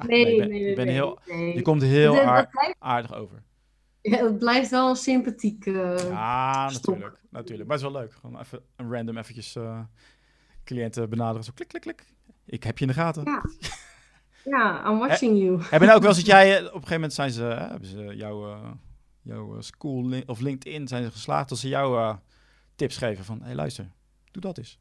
Nee, 0.08 0.26
nee, 0.26 0.36
je 0.36 0.46
nee, 0.46 0.64
je 0.70 0.76
bent 0.76 0.90
heel-. 0.90 1.20
Je 1.56 1.62
komt 1.62 1.82
heel 1.82 2.14
Dat- 2.16 2.26
dat 2.26 2.76
aardig 2.80 3.14
over. 3.16 3.44
Ja, 4.12 4.24
het 4.24 4.38
blijft 4.40 4.70
wel 4.70 4.90
een 4.90 4.96
sympathiek. 4.96 5.66
eh, 5.66 6.10
Ja, 6.10 6.70
stok. 6.70 6.86
natuurlijk, 6.86 7.20
natuurlijk. 7.30 7.68
Maar 7.70 7.78
het 7.78 7.86
is 7.86 7.92
wel 7.92 8.02
leuk. 8.02 8.14
Gewoon 8.14 8.40
even 8.40 8.62
een 8.76 8.92
random 8.92 9.18
eventjes 9.18 9.56
eh, 9.56 9.80
cliënten 10.64 11.10
benaderen. 11.10 11.44
Zo 11.44 11.52
klik, 11.56 11.68
klik, 11.68 11.82
klik. 11.82 12.06
Ik 12.46 12.64
heb 12.64 12.78
je 12.78 12.86
in 12.86 12.92
de 12.92 12.98
gaten. 12.98 13.24
Ja. 13.24 13.44
ja, 14.58 14.90
I'm 14.92 14.98
watching 15.00 15.38
you. 15.38 15.62
Heb 15.62 15.80
je 15.82 15.86
nou 15.86 15.96
ook 15.98 16.02
wel 16.04 16.12
eens 16.16 16.18
dat 16.24 16.26
jij... 16.36 16.52
eh, 16.58 16.60
Op 16.60 16.66
een 16.66 16.72
gegeven 16.74 16.94
moment 16.94 17.14
zijn 17.14 17.32
ze... 17.32 17.44
hè, 17.44 17.68
hebben 17.68 17.90
ze 17.90 18.16
jouw, 18.16 18.60
jouw 19.22 19.62
school 19.62 20.22
of 20.26 20.40
LinkedIn 20.40 20.88
zijn 20.88 21.04
ze 21.04 21.12
geslaagd... 21.12 21.50
dat 21.50 21.58
ze 21.58 21.68
jou 21.68 22.00
eh, 22.00 22.16
tips 22.76 22.98
geven 22.98 23.26
van... 23.26 23.40
Hé, 23.40 23.46
hey, 23.46 23.56
luister. 23.56 23.92
Doe 24.32 24.42
dat 24.42 24.58
eens. 24.58 24.80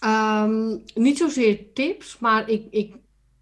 Ehm, 0.00 0.76
niet 0.94 1.18
zozeer 1.18 1.72
tips, 1.74 2.18
maar 2.18 2.48
ik, 2.48 2.66
ik 2.70 2.94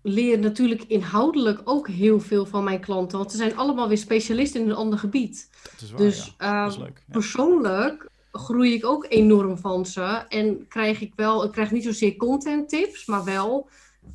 leer 0.09 0.39
natuurlijk 0.39 0.83
inhoudelijk 0.83 1.61
ook 1.65 1.89
heel 1.89 2.21
veel 2.21 2.47
van 2.47 2.65
mijn 2.65 2.81
klanten. 2.81 3.19
Want 3.19 3.31
ze 3.31 3.37
zijn 3.37 3.57
allemaal 3.57 3.89
weer 3.89 3.99
specialisten 3.99 4.61
in 4.61 4.69
een 4.69 4.77
ander 4.77 4.99
gebied. 4.99 5.49
Dat 5.63 5.81
is 5.81 5.91
waar, 5.91 6.01
Dus 6.01 6.35
ja. 6.39 6.63
Dat 6.63 6.71
is 6.71 6.77
ehm, 6.77 6.85
leuk. 6.85 7.03
Ja. 7.07 7.13
persoonlijk 7.13 8.11
groei 8.33 8.75
ik 8.75 8.87
ook 8.87 9.07
enorm 9.09 9.59
van 9.59 9.87
ze. 9.87 10.25
En 10.29 10.67
krijg 10.69 11.01
ik 11.01 11.13
wel, 11.17 11.45
ik 11.45 11.53
krijg 11.53 11.71
niet 11.71 11.85
zozeer 11.85 12.17
content 12.17 12.69
tips, 12.69 13.07
maar 13.07 13.25
wel 13.25 13.69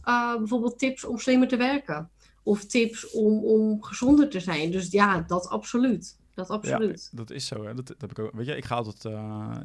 eh, 0.04 0.38
bijvoorbeeld 0.38 0.80
tips 0.80 1.04
om 1.04 1.18
slimmer 1.20 1.48
te 1.48 1.58
werken. 1.58 2.10
Of 2.44 2.66
tips 2.66 3.12
om, 3.12 3.44
om 3.44 3.84
gezonder 3.84 4.30
te 4.30 4.40
zijn. 4.40 4.72
Dus 4.72 4.92
ja, 4.92 5.24
dat 5.28 5.48
absoluut. 5.48 6.18
Dat 6.34 6.50
absoluut. 6.50 7.10
Ja, 7.12 7.18
dat 7.18 7.32
is 7.32 7.48
zo. 7.48 7.66
Hè. 7.66 7.74
Dat, 7.74 7.88
dat 7.88 8.02
heb 8.02 8.12
ik 8.12 8.20
ook. 8.20 8.32
Weet 8.34 8.46
je, 8.46 8.56
ik 8.56 8.66
ga 8.66 8.76
altijd 8.76 9.06
eh, 9.06 9.58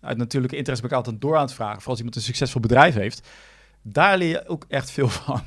uit 0.00 0.16
natuurlijke 0.16 0.56
interesse 0.56 0.88
ben 0.88 0.98
ik 0.98 1.04
altijd 1.04 1.20
door 1.20 1.36
aan 1.36 1.44
het 1.44 1.52
vragen. 1.52 1.74
Vooral 1.74 1.90
als 1.90 1.98
iemand 1.98 2.16
een 2.16 2.22
succesvol 2.22 2.60
bedrijf 2.60 2.94
heeft. 2.94 3.28
Daar 3.82 4.18
leer 4.18 4.28
je 4.28 4.48
ook 4.48 4.64
echt 4.68 4.90
veel 4.90 5.08
van. 5.08 5.40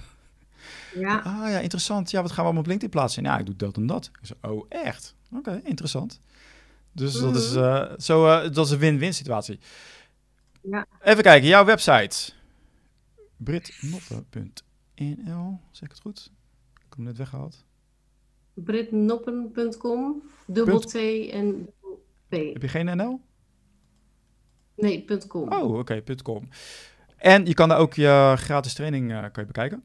Ja. 1.00 1.18
Ah 1.20 1.50
ja, 1.50 1.60
interessant. 1.60 2.12
Ja, 2.12 2.22
wat 2.22 2.28
gaan 2.30 2.38
we 2.38 2.44
allemaal 2.44 2.62
op 2.62 2.68
LinkedIn 2.68 2.90
plaatsen? 2.90 3.24
Ja, 3.24 3.38
ik 3.38 3.46
doe 3.46 3.56
dat 3.56 3.76
en 3.78 3.86
dat. 3.86 4.12
Ik 4.22 4.50
oh, 4.50 4.66
echt? 4.70 5.16
Oké, 5.36 5.62
interessant. 5.64 6.20
Dus 6.92 7.20
dat 7.20 7.36
is 7.36 7.54
Mhm. 7.54 7.64
eh, 7.64 7.92
zo, 7.98 8.28
eh, 8.28 8.52
dat 8.54 8.66
is 8.66 8.72
een 8.72 8.78
win-win 8.80 9.14
situatie. 9.14 9.60
Ja. 10.62 10.86
Even 11.02 11.24
kijken, 11.24 11.48
jouw 11.48 11.66
website. 11.66 12.32
britnotte.nl, 13.38 15.60
zeg 15.72 15.84
ik 15.84 15.90
het 15.92 16.00
goed? 16.00 16.32
Ik 16.74 16.80
heb 16.90 16.96
hem 16.96 17.04
net 17.06 17.18
weggehaald. 17.18 17.66
Britnoppen.com, 18.54 20.22
dubbel 20.46 20.80
T 20.80 20.96
en 21.32 21.70
P. 22.28 22.32
Heb 22.32 22.62
je 22.62 22.68
geen 22.68 22.98
NL? 22.98 23.22
Nee, 24.76 25.06
.com. 25.28 25.52
Oh, 25.52 25.78
oké, 25.78 26.04
.com. 26.24 26.50
En 27.18 27.46
je 27.46 27.54
kan 27.54 27.70
daar 27.70 27.78
ook 27.78 27.94
je 27.94 28.34
gratis 28.38 28.74
training 28.74 29.12
eh, 29.12 29.20
kan 29.22 29.32
je 29.34 29.46
bekijken. 29.46 29.84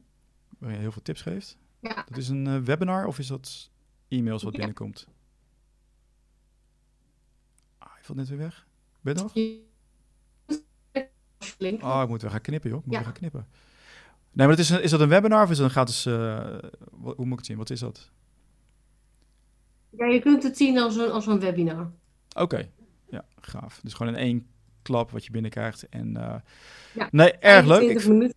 Je 0.71 0.77
heel 0.77 0.91
veel 0.91 1.01
tips 1.01 1.21
geeft. 1.21 1.57
Ja. 1.79 2.05
Dat 2.09 2.17
is 2.17 2.27
een 2.29 2.47
eh, 2.47 2.57
webinar 2.57 3.05
of 3.05 3.19
is 3.19 3.27
dat 3.27 3.69
e-mails 4.07 4.43
wat 4.43 4.51
Ja. 4.51 4.57
binnenkomt? 4.57 5.07
Ah, 7.77 7.91
je 7.97 8.03
valt 8.03 8.17
net 8.17 8.27
weer 8.29 8.37
weg. 8.37 8.67
Ben 9.01 9.15
je 9.15 9.21
nog? 9.21 9.33
Oh, 11.81 12.01
ik 12.03 12.07
moet 12.09 12.21
weer 12.21 12.31
gaan 12.31 12.41
knippen, 12.41 12.69
joh. 12.69 12.79
Ik 12.79 12.85
moet 12.85 12.93
Ja. 12.93 12.99
weer 12.99 13.09
gaan 13.09 13.17
knippen. 13.19 13.47
Nee, 14.31 14.47
maar 14.47 14.55
het 14.55 14.59
is, 14.65 14.69
een, 14.69 14.81
is 14.83 14.91
dat 14.91 14.99
een 14.99 15.09
webinar 15.09 15.43
of 15.43 15.49
is 15.49 15.57
dat 15.57 15.65
een 15.65 15.71
gratis... 15.71 16.05
eh, 16.05 16.57
wat- 16.91 17.15
hoe 17.15 17.25
moet 17.25 17.31
ik 17.31 17.37
het 17.37 17.45
zien? 17.45 17.57
Wat 17.57 17.69
is 17.69 17.79
dat? 17.79 18.11
Ja, 19.89 20.05
je 20.05 20.19
kunt 20.19 20.43
het 20.43 20.57
zien 20.57 20.77
als 20.79 20.95
een, 20.95 21.11
als 21.11 21.27
een 21.27 21.39
webinar. 21.39 21.91
Oké, 22.37 22.69
ja, 23.09 23.25
gaaf. 23.41 23.79
Dus 23.83 23.93
gewoon 23.93 24.13
in 24.13 24.19
één 24.19 24.47
klap 24.81 25.11
wat 25.11 25.25
je 25.25 25.31
binnenkrijgt. 25.31 25.89
En, 25.89 26.17
eh, 26.17 26.35
Ja, 26.93 27.07
Nee, 27.11 27.31
erg 27.31 27.65
leuk. 27.65 27.79
25 27.79 28.29
Ik. 28.29 28.32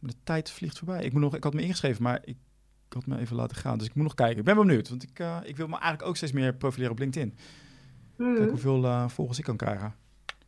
De 0.00 0.14
tijd 0.24 0.50
vliegt 0.50 0.78
voorbij. 0.78 1.04
Ik, 1.04 1.12
moet 1.12 1.22
nog, 1.22 1.36
ik 1.36 1.44
had 1.44 1.54
me 1.54 1.62
ingeschreven, 1.62 2.02
maar 2.02 2.20
ik, 2.24 2.36
ik 2.86 2.92
had 2.92 3.06
me 3.06 3.18
even 3.18 3.36
laten 3.36 3.56
gaan. 3.56 3.78
Dus 3.78 3.86
ik 3.86 3.94
moet 3.94 4.04
nog 4.04 4.14
kijken. 4.14 4.38
Ik 4.38 4.44
ben 4.44 4.54
wel 4.54 4.64
benieuwd, 4.64 4.88
want 4.88 5.02
ik, 5.02 5.18
eh, 5.18 5.36
ik 5.42 5.56
wil 5.56 5.66
me 5.66 5.72
eigenlijk 5.72 6.08
ook 6.08 6.16
steeds 6.16 6.32
meer 6.32 6.54
profileren 6.54 6.92
op 6.92 6.98
LinkedIn. 6.98 7.36
Mhm. 8.16 8.34
Kijk 8.34 8.50
hoeveel 8.50 8.84
eh, 8.84 9.08
volgers 9.08 9.38
ik 9.38 9.44
kan 9.44 9.56
krijgen. 9.56 9.94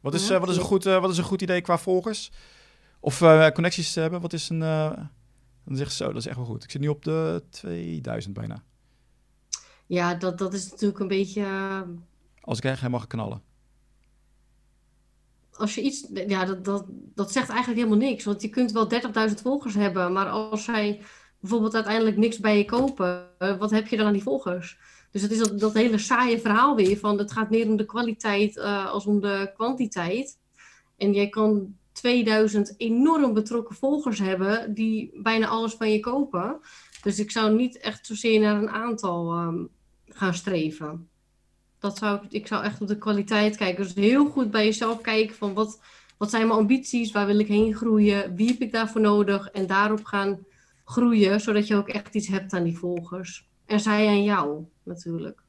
Wat 0.00 0.14
is, 0.14 0.30
eh, 0.30 0.38
wat, 0.38 0.48
is 0.48 0.56
een 0.56 0.62
goed, 0.62 0.84
wat 0.84 1.10
is 1.10 1.18
een 1.18 1.24
goed 1.24 1.42
idee 1.42 1.60
qua 1.60 1.78
volgers? 1.78 2.32
Of 3.00 3.18
connecties 3.52 3.92
te 3.92 4.00
hebben? 4.00 4.20
Wat 4.20 4.32
is 4.32 4.48
een... 4.48 4.58
dan 4.58 5.76
zeggen 5.76 5.90
ze 5.90 6.04
zo, 6.04 6.06
dat 6.06 6.16
is 6.16 6.26
echt 6.26 6.36
wel 6.36 6.44
goed. 6.44 6.64
Ik 6.64 6.70
zit 6.70 6.80
nu 6.80 6.88
op 6.88 7.04
de 7.04 7.42
2000 7.50 8.34
bijna. 8.34 8.62
Ja, 9.86 10.14
dat, 10.14 10.38
dat 10.38 10.54
is 10.54 10.70
natuurlijk 10.70 11.00
een 11.00 11.08
beetje. 11.08 11.44
Als 12.40 12.58
ik 12.58 12.64
echt 12.64 12.78
helemaal 12.78 13.00
ga 13.00 13.06
knallen. 13.06 13.42
Als 15.62 15.74
je 15.74 15.82
iets. 15.82 16.06
Ja, 16.26 16.44
dat, 16.44 16.64
dat, 16.64 16.84
dat 17.14 17.32
zegt 17.32 17.48
eigenlijk 17.48 17.80
helemaal 17.80 18.08
niks. 18.08 18.24
Want 18.24 18.42
je 18.42 18.48
kunt 18.48 18.72
wel 18.72 18.90
30.000 19.28 19.34
volgers 19.42 19.74
hebben. 19.74 20.12
Maar 20.12 20.28
als 20.28 20.64
zij 20.64 21.00
bijvoorbeeld 21.40 21.74
uiteindelijk 21.74 22.16
niks 22.16 22.38
bij 22.38 22.58
je 22.58 22.64
kopen. 22.64 23.28
eh, 23.38 23.58
wat 23.58 23.70
heb 23.70 23.86
je 23.86 23.96
dan 23.96 24.06
aan 24.06 24.12
die 24.12 24.22
volgers? 24.22 24.78
Dus 25.10 25.22
het 25.22 25.30
is 25.30 25.38
dat, 25.38 25.60
dat 25.60 25.72
hele 25.72 25.98
saaie 25.98 26.40
verhaal 26.40 26.76
weer. 26.76 26.98
Van 26.98 27.18
het 27.18 27.32
gaat 27.32 27.50
meer 27.50 27.68
om 27.68 27.76
de 27.76 27.84
kwaliteit 27.84 28.56
eh, 28.56 28.90
als 28.90 29.06
om 29.06 29.20
de 29.20 29.50
kwantiteit. 29.54 30.38
En 30.96 31.12
jij 31.12 31.28
kan 31.28 31.76
2000 31.92 32.74
enorm 32.76 33.32
betrokken 33.34 33.76
volgers 33.76 34.18
hebben. 34.18 34.74
die 34.74 35.20
bijna 35.22 35.46
alles 35.46 35.74
van 35.74 35.90
je 35.90 36.00
kopen. 36.00 36.60
Dus 37.02 37.18
ik 37.18 37.30
zou 37.30 37.54
niet 37.56 37.78
echt 37.78 38.06
zozeer 38.06 38.40
naar 38.40 38.56
een 38.56 38.70
aantal 38.70 39.32
ehm, 39.32 39.64
gaan 40.06 40.34
streven. 40.34 41.08
Dat 41.82 41.98
zou, 41.98 42.20
ik- 42.24 42.32
ik 42.32 42.46
zou 42.46 42.64
echt 42.64 42.80
op 42.80 42.88
de 42.88 42.98
kwaliteit 42.98 43.56
kijken. 43.56 43.84
Dus 43.84 43.94
heel 43.94 44.30
goed 44.30 44.50
bij 44.50 44.64
jezelf 44.64 45.00
kijken 45.00 45.36
van 45.36 45.54
wat, 45.54 45.80
wat 46.16 46.30
zijn 46.30 46.46
mijn 46.46 46.58
ambities, 46.58 47.12
waar 47.12 47.26
wil 47.26 47.38
ik 47.38 47.46
heen 47.46 47.74
groeien, 47.74 48.34
wie 48.36 48.48
heb 48.48 48.60
ik 48.60 48.72
daarvoor 48.72 49.00
nodig 49.00 49.48
en 49.50 49.66
daarop 49.66 50.04
gaan 50.04 50.38
groeien, 50.84 51.40
zodat 51.40 51.66
je 51.66 51.76
ook 51.76 51.88
echt 51.88 52.14
iets 52.14 52.28
hebt 52.28 52.52
aan 52.52 52.62
die 52.64 52.78
volgers. 52.78 53.48
En 53.66 53.80
zij 53.80 54.06
aan 54.08 54.22
jou 54.22 54.64
natuurlijk. 54.82 55.40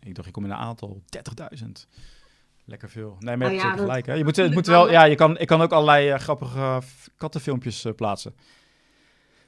Ik 0.00 0.14
dacht, 0.14 0.26
ik 0.26 0.32
kom 0.32 0.44
in 0.44 0.50
een 0.50 0.56
aantal. 0.56 1.02
30.000. 1.62 1.86
Lekker 2.64 2.90
veel. 2.90 3.16
Nee, 3.18 3.36
maar 3.36 3.50
je 3.50 3.56
Nou 3.56 3.66
hebt 3.68 3.78
ja, 3.78 3.84
gelijk. 3.86 4.06
Hè? 4.06 4.12
Je 4.14 4.24
moet, 4.24 4.36
het 4.36 4.52
moet 4.54 4.66
wel, 4.66 4.90
ja, 4.90 5.04
je 5.04 5.14
kan, 5.14 5.38
ik 5.38 5.46
kan 5.46 5.60
ook 5.62 5.72
allerlei 5.72 6.08
eh, 6.08 6.18
grappige 6.18 6.58
eh, 6.58 6.78
kattenfilmpjes 7.16 7.84
eh, 7.84 7.92
plaatsen. 7.94 8.34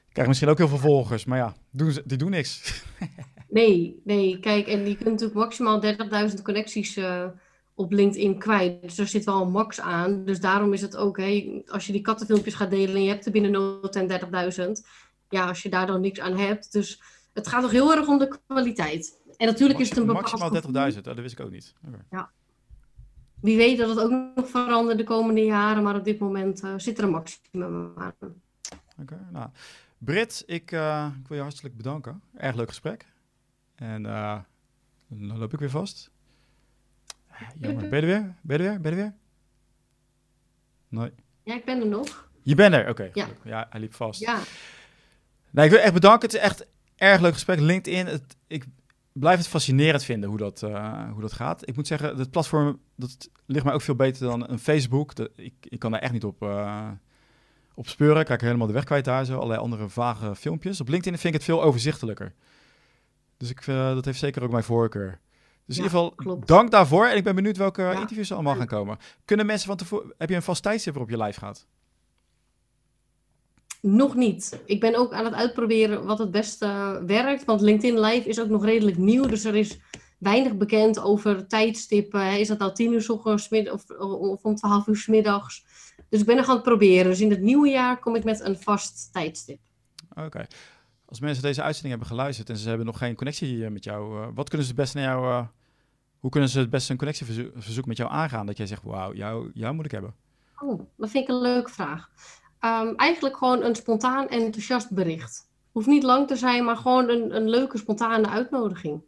Ik 0.07 0.11
krijg 0.21 0.27
misschien 0.27 0.49
ook 0.49 0.57
heel 0.57 0.67
veel 0.67 0.77
volgers, 0.77 1.25
maar 1.25 1.37
ja, 1.37 1.53
doen 1.71 1.91
ze, 1.91 2.03
die 2.05 2.17
doen 2.17 2.29
niks. 2.29 2.83
Nee, 3.55 4.01
nee, 4.03 4.39
kijk, 4.39 4.67
en 4.67 4.87
je 4.87 4.95
kunt 4.95 5.09
natuurlijk 5.09 5.33
maximaal 5.33 5.81
30.000 6.29 6.41
connecties 6.43 6.95
eh, 6.95 7.25
op 7.73 7.91
LinkedIn 7.91 8.39
kwijt. 8.39 8.81
Dus 8.81 8.97
er 8.97 9.07
zit 9.07 9.23
wel 9.23 9.41
een 9.41 9.51
max 9.51 9.79
aan. 9.81 10.25
Dus 10.25 10.39
daarom 10.39 10.73
is 10.73 10.81
het 10.81 10.97
ook, 10.97 11.17
hè, 11.17 11.61
als 11.67 11.85
je 11.85 11.91
die 11.91 12.01
kattenfilmpjes 12.01 12.53
gaat 12.53 12.69
delen 12.69 12.95
en 12.95 13.03
je 13.03 13.09
hebt 13.09 13.25
er 13.25 13.31
binnen 13.31 13.51
no 13.51 13.89
time 13.89 14.19
30.000, 14.77 14.87
ja, 15.29 15.47
als 15.47 15.61
je 15.61 15.69
daar 15.69 15.87
dan 15.87 16.01
niks 16.01 16.19
aan 16.19 16.37
hebt. 16.37 16.71
Dus 16.71 17.01
het 17.33 17.47
gaat 17.47 17.61
nog 17.61 17.71
heel 17.71 17.95
erg 17.95 18.07
om 18.07 18.17
de 18.17 18.39
kwaliteit. 18.47 19.19
En 19.37 19.47
natuurlijk 19.47 19.79
is 19.79 19.89
het 19.89 19.97
een 19.97 20.05
bepaald 20.05 20.25
Maximaal 20.25 20.61
gevoel. 20.61 20.91
30.000, 20.91 20.97
oh, 20.97 21.03
dat 21.03 21.19
wist 21.19 21.39
ik 21.39 21.45
ook 21.45 21.51
niet. 21.51 21.73
Oké. 21.87 22.27
Wie 23.41 23.57
weet 23.57 23.77
dat 23.77 23.89
het 23.89 23.99
ook 23.99 24.11
nog 24.35 24.49
verandert 24.49 24.97
de 24.97 25.03
komende 25.03 25.43
jaren, 25.43 25.83
maar 25.83 25.95
op 25.95 26.03
dit 26.03 26.19
moment 26.19 26.63
eh, 26.63 26.73
zit 26.77 26.97
er 26.97 27.03
een 27.03 27.09
maximum 27.09 27.93
aan. 27.95 28.13
Oké, 29.01 29.27
nou. 29.31 29.49
Brit, 29.97 30.43
ik, 30.45 30.71
eh, 30.71 31.07
ik 31.21 31.27
wil 31.27 31.37
je 31.37 31.43
hartelijk 31.43 31.77
bedanken. 31.77 32.21
Erg 32.33 32.55
leuk 32.55 32.67
gesprek. 32.67 33.13
En 33.75 34.05
eh, 34.05 34.39
dan 35.07 35.37
loop 35.37 35.53
ik 35.53 35.59
weer 35.59 35.69
vast. 35.69 36.11
Jammer. 37.59 37.89
Ben 37.89 38.01
je 38.01 38.07
er 38.07 38.21
weer? 38.21 38.35
Ben 38.41 38.57
je 38.57 38.63
er 38.63 38.69
weer? 38.69 38.81
Ben 38.81 38.95
je 38.95 38.97
er 38.97 39.03
weer? 39.03 39.13
Nee. 40.87 41.11
Ja, 41.43 41.55
ik 41.55 41.65
ben 41.65 41.79
er 41.79 41.87
nog. 41.87 42.29
Je 42.41 42.55
bent 42.55 42.73
er? 42.73 42.89
Oké. 42.89 43.09
Ja. 43.43 43.67
hij 43.69 43.79
liep 43.79 43.93
vast. 43.93 44.19
Ja, 44.19 44.39
Nee, 45.55 45.65
ik 45.65 45.71
wil 45.71 45.79
echt 45.79 45.93
bedanken. 45.93 46.21
Het 46.29 46.33
is 46.33 46.43
echt 46.43 46.67
erg 46.95 47.21
leuk 47.21 47.33
gesprek. 47.33 47.59
LinkedIn, 47.59 48.05
het, 48.05 48.35
ik 48.47 48.65
blijf 49.11 49.37
het 49.37 49.47
fascinerend 49.47 50.03
vinden 50.03 50.29
hoe 50.29 50.37
dat, 50.37 50.63
eh, 50.63 51.11
hoe 51.11 51.21
dat 51.21 51.33
gaat. 51.33 51.67
Ik 51.67 51.75
moet 51.75 51.87
zeggen, 51.87 52.17
het 52.17 52.31
platform 52.31 52.79
dat 52.95 53.29
ligt 53.45 53.65
mij 53.65 53.73
ook 53.73 53.81
veel 53.81 53.95
beter 53.95 54.27
dan 54.27 54.49
een 54.49 54.59
Facebook. 54.59 55.15
Dat, 55.15 55.29
ik, 55.35 55.53
ik 55.61 55.79
kan 55.79 55.91
daar 55.91 56.01
echt 56.01 56.13
niet 56.13 56.23
op, 56.23 56.41
eh, 56.41 56.89
op 57.73 57.87
speuren. 57.87 58.19
Ik 58.19 58.25
krijg 58.25 58.41
helemaal 58.41 58.67
de 58.67 58.73
weg 58.73 58.83
kwijt 58.83 59.05
daar 59.05 59.25
zo. 59.25 59.35
Allerlei 59.35 59.59
andere 59.59 59.89
vage 59.89 60.35
filmpjes. 60.35 60.81
Op 60.81 60.87
LinkedIn 60.87 61.19
vind 61.19 61.33
ik 61.33 61.39
het 61.39 61.49
veel 61.49 61.63
overzichtelijker. 61.63 62.33
Dus 63.37 63.49
ik, 63.49 63.67
eh, 63.67 63.93
dat 63.93 64.05
heeft 64.05 64.19
zeker 64.19 64.43
ook 64.43 64.51
mijn 64.51 64.63
voorkeur. 64.63 65.19
Dus 65.65 65.77
in 65.77 65.83
ieder 65.83 65.97
geval, 65.99 66.15
klopt. 66.15 66.47
dank 66.47 66.71
daarvoor. 66.71 67.05
En 67.05 67.17
ik 67.17 67.23
ben 67.23 67.35
benieuwd 67.35 67.57
welke 67.57 67.81
Ja. 67.81 67.91
interviews 67.99 68.29
er 68.29 68.35
allemaal 68.35 68.55
gaan 68.55 68.67
komen. 68.67 68.97
Kunnen 69.25 69.45
mensen 69.45 69.67
van 69.67 69.77
tevoren... 69.77 70.13
Heb 70.17 70.29
je 70.29 70.35
een 70.35 70.41
vast 70.41 70.63
tijdstip 70.63 70.93
waarop 70.93 71.11
je 71.11 71.23
live 71.23 71.39
gaat? 71.39 71.65
nog 73.85 74.15
niet. 74.15 74.59
Ik 74.65 74.79
ben 74.79 74.95
ook 74.95 75.13
aan 75.13 75.25
het 75.25 75.33
uitproberen 75.33 76.05
wat 76.05 76.17
het 76.17 76.31
beste 76.31 77.01
werkt. 77.05 77.45
Want 77.45 77.61
LinkedIn 77.61 77.99
Live 77.99 78.29
is 78.29 78.39
ook 78.39 78.49
nog 78.49 78.65
redelijk 78.65 78.97
nieuw. 78.97 79.25
Dus 79.25 79.43
er 79.43 79.55
is 79.55 79.79
weinig 80.17 80.57
bekend 80.57 80.99
over 80.99 81.47
tijdstippen. 81.47 82.39
Is 82.39 82.47
dat 82.47 82.59
nou 82.59 82.73
tien 82.73 82.93
uur 82.93 83.01
's 83.01 83.09
ochtends 83.09 83.49
of, 83.71 83.89
of 83.99 84.43
om 84.43 84.55
twaalf 84.55 84.87
uur 84.87 84.95
's 84.95 85.07
middags? 85.07 85.65
Dus 86.09 86.19
ik 86.19 86.25
ben 86.25 86.35
nog 86.35 86.47
aan 86.49 86.55
het 86.55 86.63
proberen. 86.63 87.05
Dus 87.05 87.21
in 87.21 87.29
het 87.29 87.41
nieuwe 87.41 87.69
jaar 87.69 87.99
kom 87.99 88.15
ik 88.15 88.23
met 88.23 88.39
een 88.39 88.57
vast 88.59 89.13
tijdstip. 89.13 89.59
Oké. 90.15 90.45
Als 91.15 91.23
mensen 91.23 91.43
deze 91.43 91.61
uitzending 91.61 91.93
hebben 91.93 92.17
geluisterd 92.17 92.49
en 92.49 92.57
ze 92.57 92.67
hebben 92.67 92.85
nog 92.85 92.97
geen 92.97 93.15
connectie 93.15 93.65
eh, 93.65 93.71
met 93.71 93.83
jou, 93.83 94.21
eh, 94.21 94.27
wat 94.33 94.49
kunnen 94.49 94.67
ze 94.67 94.73
het 94.73 94.81
beste 94.81 94.97
naar 94.97 95.07
jou, 95.07 95.25
eh, 95.25 95.47
hoe 96.19 96.29
kunnen 96.29 96.49
ze 96.49 96.59
het 96.59 96.69
beste 96.69 96.91
een 96.91 96.97
connectieverzoek 96.97 97.85
met 97.85 97.97
jou 97.97 98.11
aangaan? 98.11 98.45
Dat 98.45 98.57
jij 98.57 98.65
zegt, 98.65 98.83
wauw, 98.83 99.13
jou, 99.13 99.51
jou 99.53 99.73
moet 99.75 99.85
ik 99.85 99.91
hebben. 99.91 100.15
Oh, 100.59 100.81
dat 100.97 101.09
vind 101.09 101.23
ik 101.23 101.35
een 101.35 101.41
leuke 101.41 101.71
vraag. 101.71 102.09
Ehm, 102.59 102.93
eigenlijk 102.95 103.37
gewoon 103.37 103.63
een 103.63 103.75
spontaan 103.75 104.27
en 104.27 104.41
enthousiast 104.41 104.91
bericht. 104.91 105.49
Hoeft 105.71 105.87
niet 105.87 106.03
lang 106.03 106.27
te 106.27 106.35
zijn, 106.35 106.65
maar 106.65 106.77
gewoon 106.77 107.09
een, 107.09 107.35
een 107.35 107.49
leuke 107.49 107.77
spontane 107.77 108.29
uitnodiging. 108.29 109.01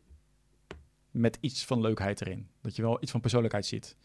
Met 1.12 1.38
iets 1.42 1.66
van 1.66 1.82
leukheid 1.82 2.22
erin. 2.22 2.48
Dat 2.62 2.76
je 2.76 2.82
wel 2.82 2.98
iets 3.02 3.12
van 3.12 3.22
persoonlijkheid 3.22 3.66
ziet. 3.66 3.96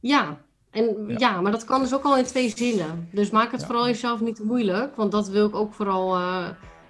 Ja, 0.00 0.40
en 0.70 1.06
Ja. 1.08 1.18
ja. 1.18 1.40
maar 1.40 1.52
dat 1.52 1.64
kan 1.64 1.80
dus 1.80 1.94
ook 1.94 2.04
al 2.04 2.16
in 2.18 2.24
twee 2.24 2.48
zinnen. 2.56 3.08
Dus 3.12 3.30
maak 3.30 3.50
het 3.52 3.60
Ja. 3.60 3.66
vooral 3.66 3.86
jezelf 3.86 4.20
niet 4.20 4.36
te 4.36 4.44
moeilijk, 4.44 4.96
want 4.96 5.12
dat 5.12 5.28
wil 5.28 5.46
ik 5.46 5.54
ook 5.54 5.74
vooral 5.74 6.16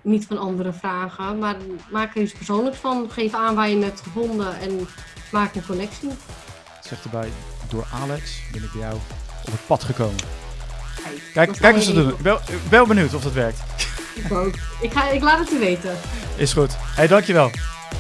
niet 0.02 0.26
van 0.26 0.38
anderen 0.38 0.74
vragen. 0.74 1.38
Maar 1.38 1.56
maak 1.90 2.16
er 2.16 2.22
iets 2.22 2.32
persoonlijks 2.32 2.78
van. 2.78 3.06
Geef 3.10 3.34
aan 3.34 3.54
waar 3.54 3.68
je 3.68 3.76
het 3.76 3.84
hebt 3.84 4.00
gevonden 4.00 4.60
en 4.60 4.88
maak 5.30 5.54
een 5.54 5.66
connectie. 5.66 6.10
Zegt 6.82 7.04
erbij, 7.04 7.28
door 7.68 7.86
Alex 7.92 8.42
ben 8.52 8.62
ik 8.62 8.72
bij 8.72 8.80
jou 8.80 8.94
op 9.44 9.52
het 9.52 9.66
pad 9.66 9.84
gekomen. 9.84 10.20
Kijk, 11.32 11.52
Kijk, 11.60 11.74
wat 11.74 11.84
ze 11.84 11.92
doen. 11.92 12.08
Ik 12.08 12.18
ben, 12.18 12.34
ik 12.34 12.46
ben 12.46 12.70
wel 12.70 12.86
benieuwd 12.86 13.14
of 13.14 13.22
dat 13.22 13.32
werkt. 13.32 13.60
Ik 14.14 14.32
ook. 14.32 14.54
Ik, 14.80 14.92
ga, 14.92 15.08
ik 15.08 15.22
laat 15.22 15.38
het 15.38 15.48
je 15.48 15.58
weten. 15.58 15.96
Is 16.36 16.52
goed. 16.52 16.70
Hé, 16.70 16.78
hey, 16.94 17.06
dankjewel. 17.06 17.50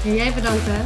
En 0.04 0.14
jij 0.14 0.32
bedankt 0.34 0.64
hè. 0.66 0.82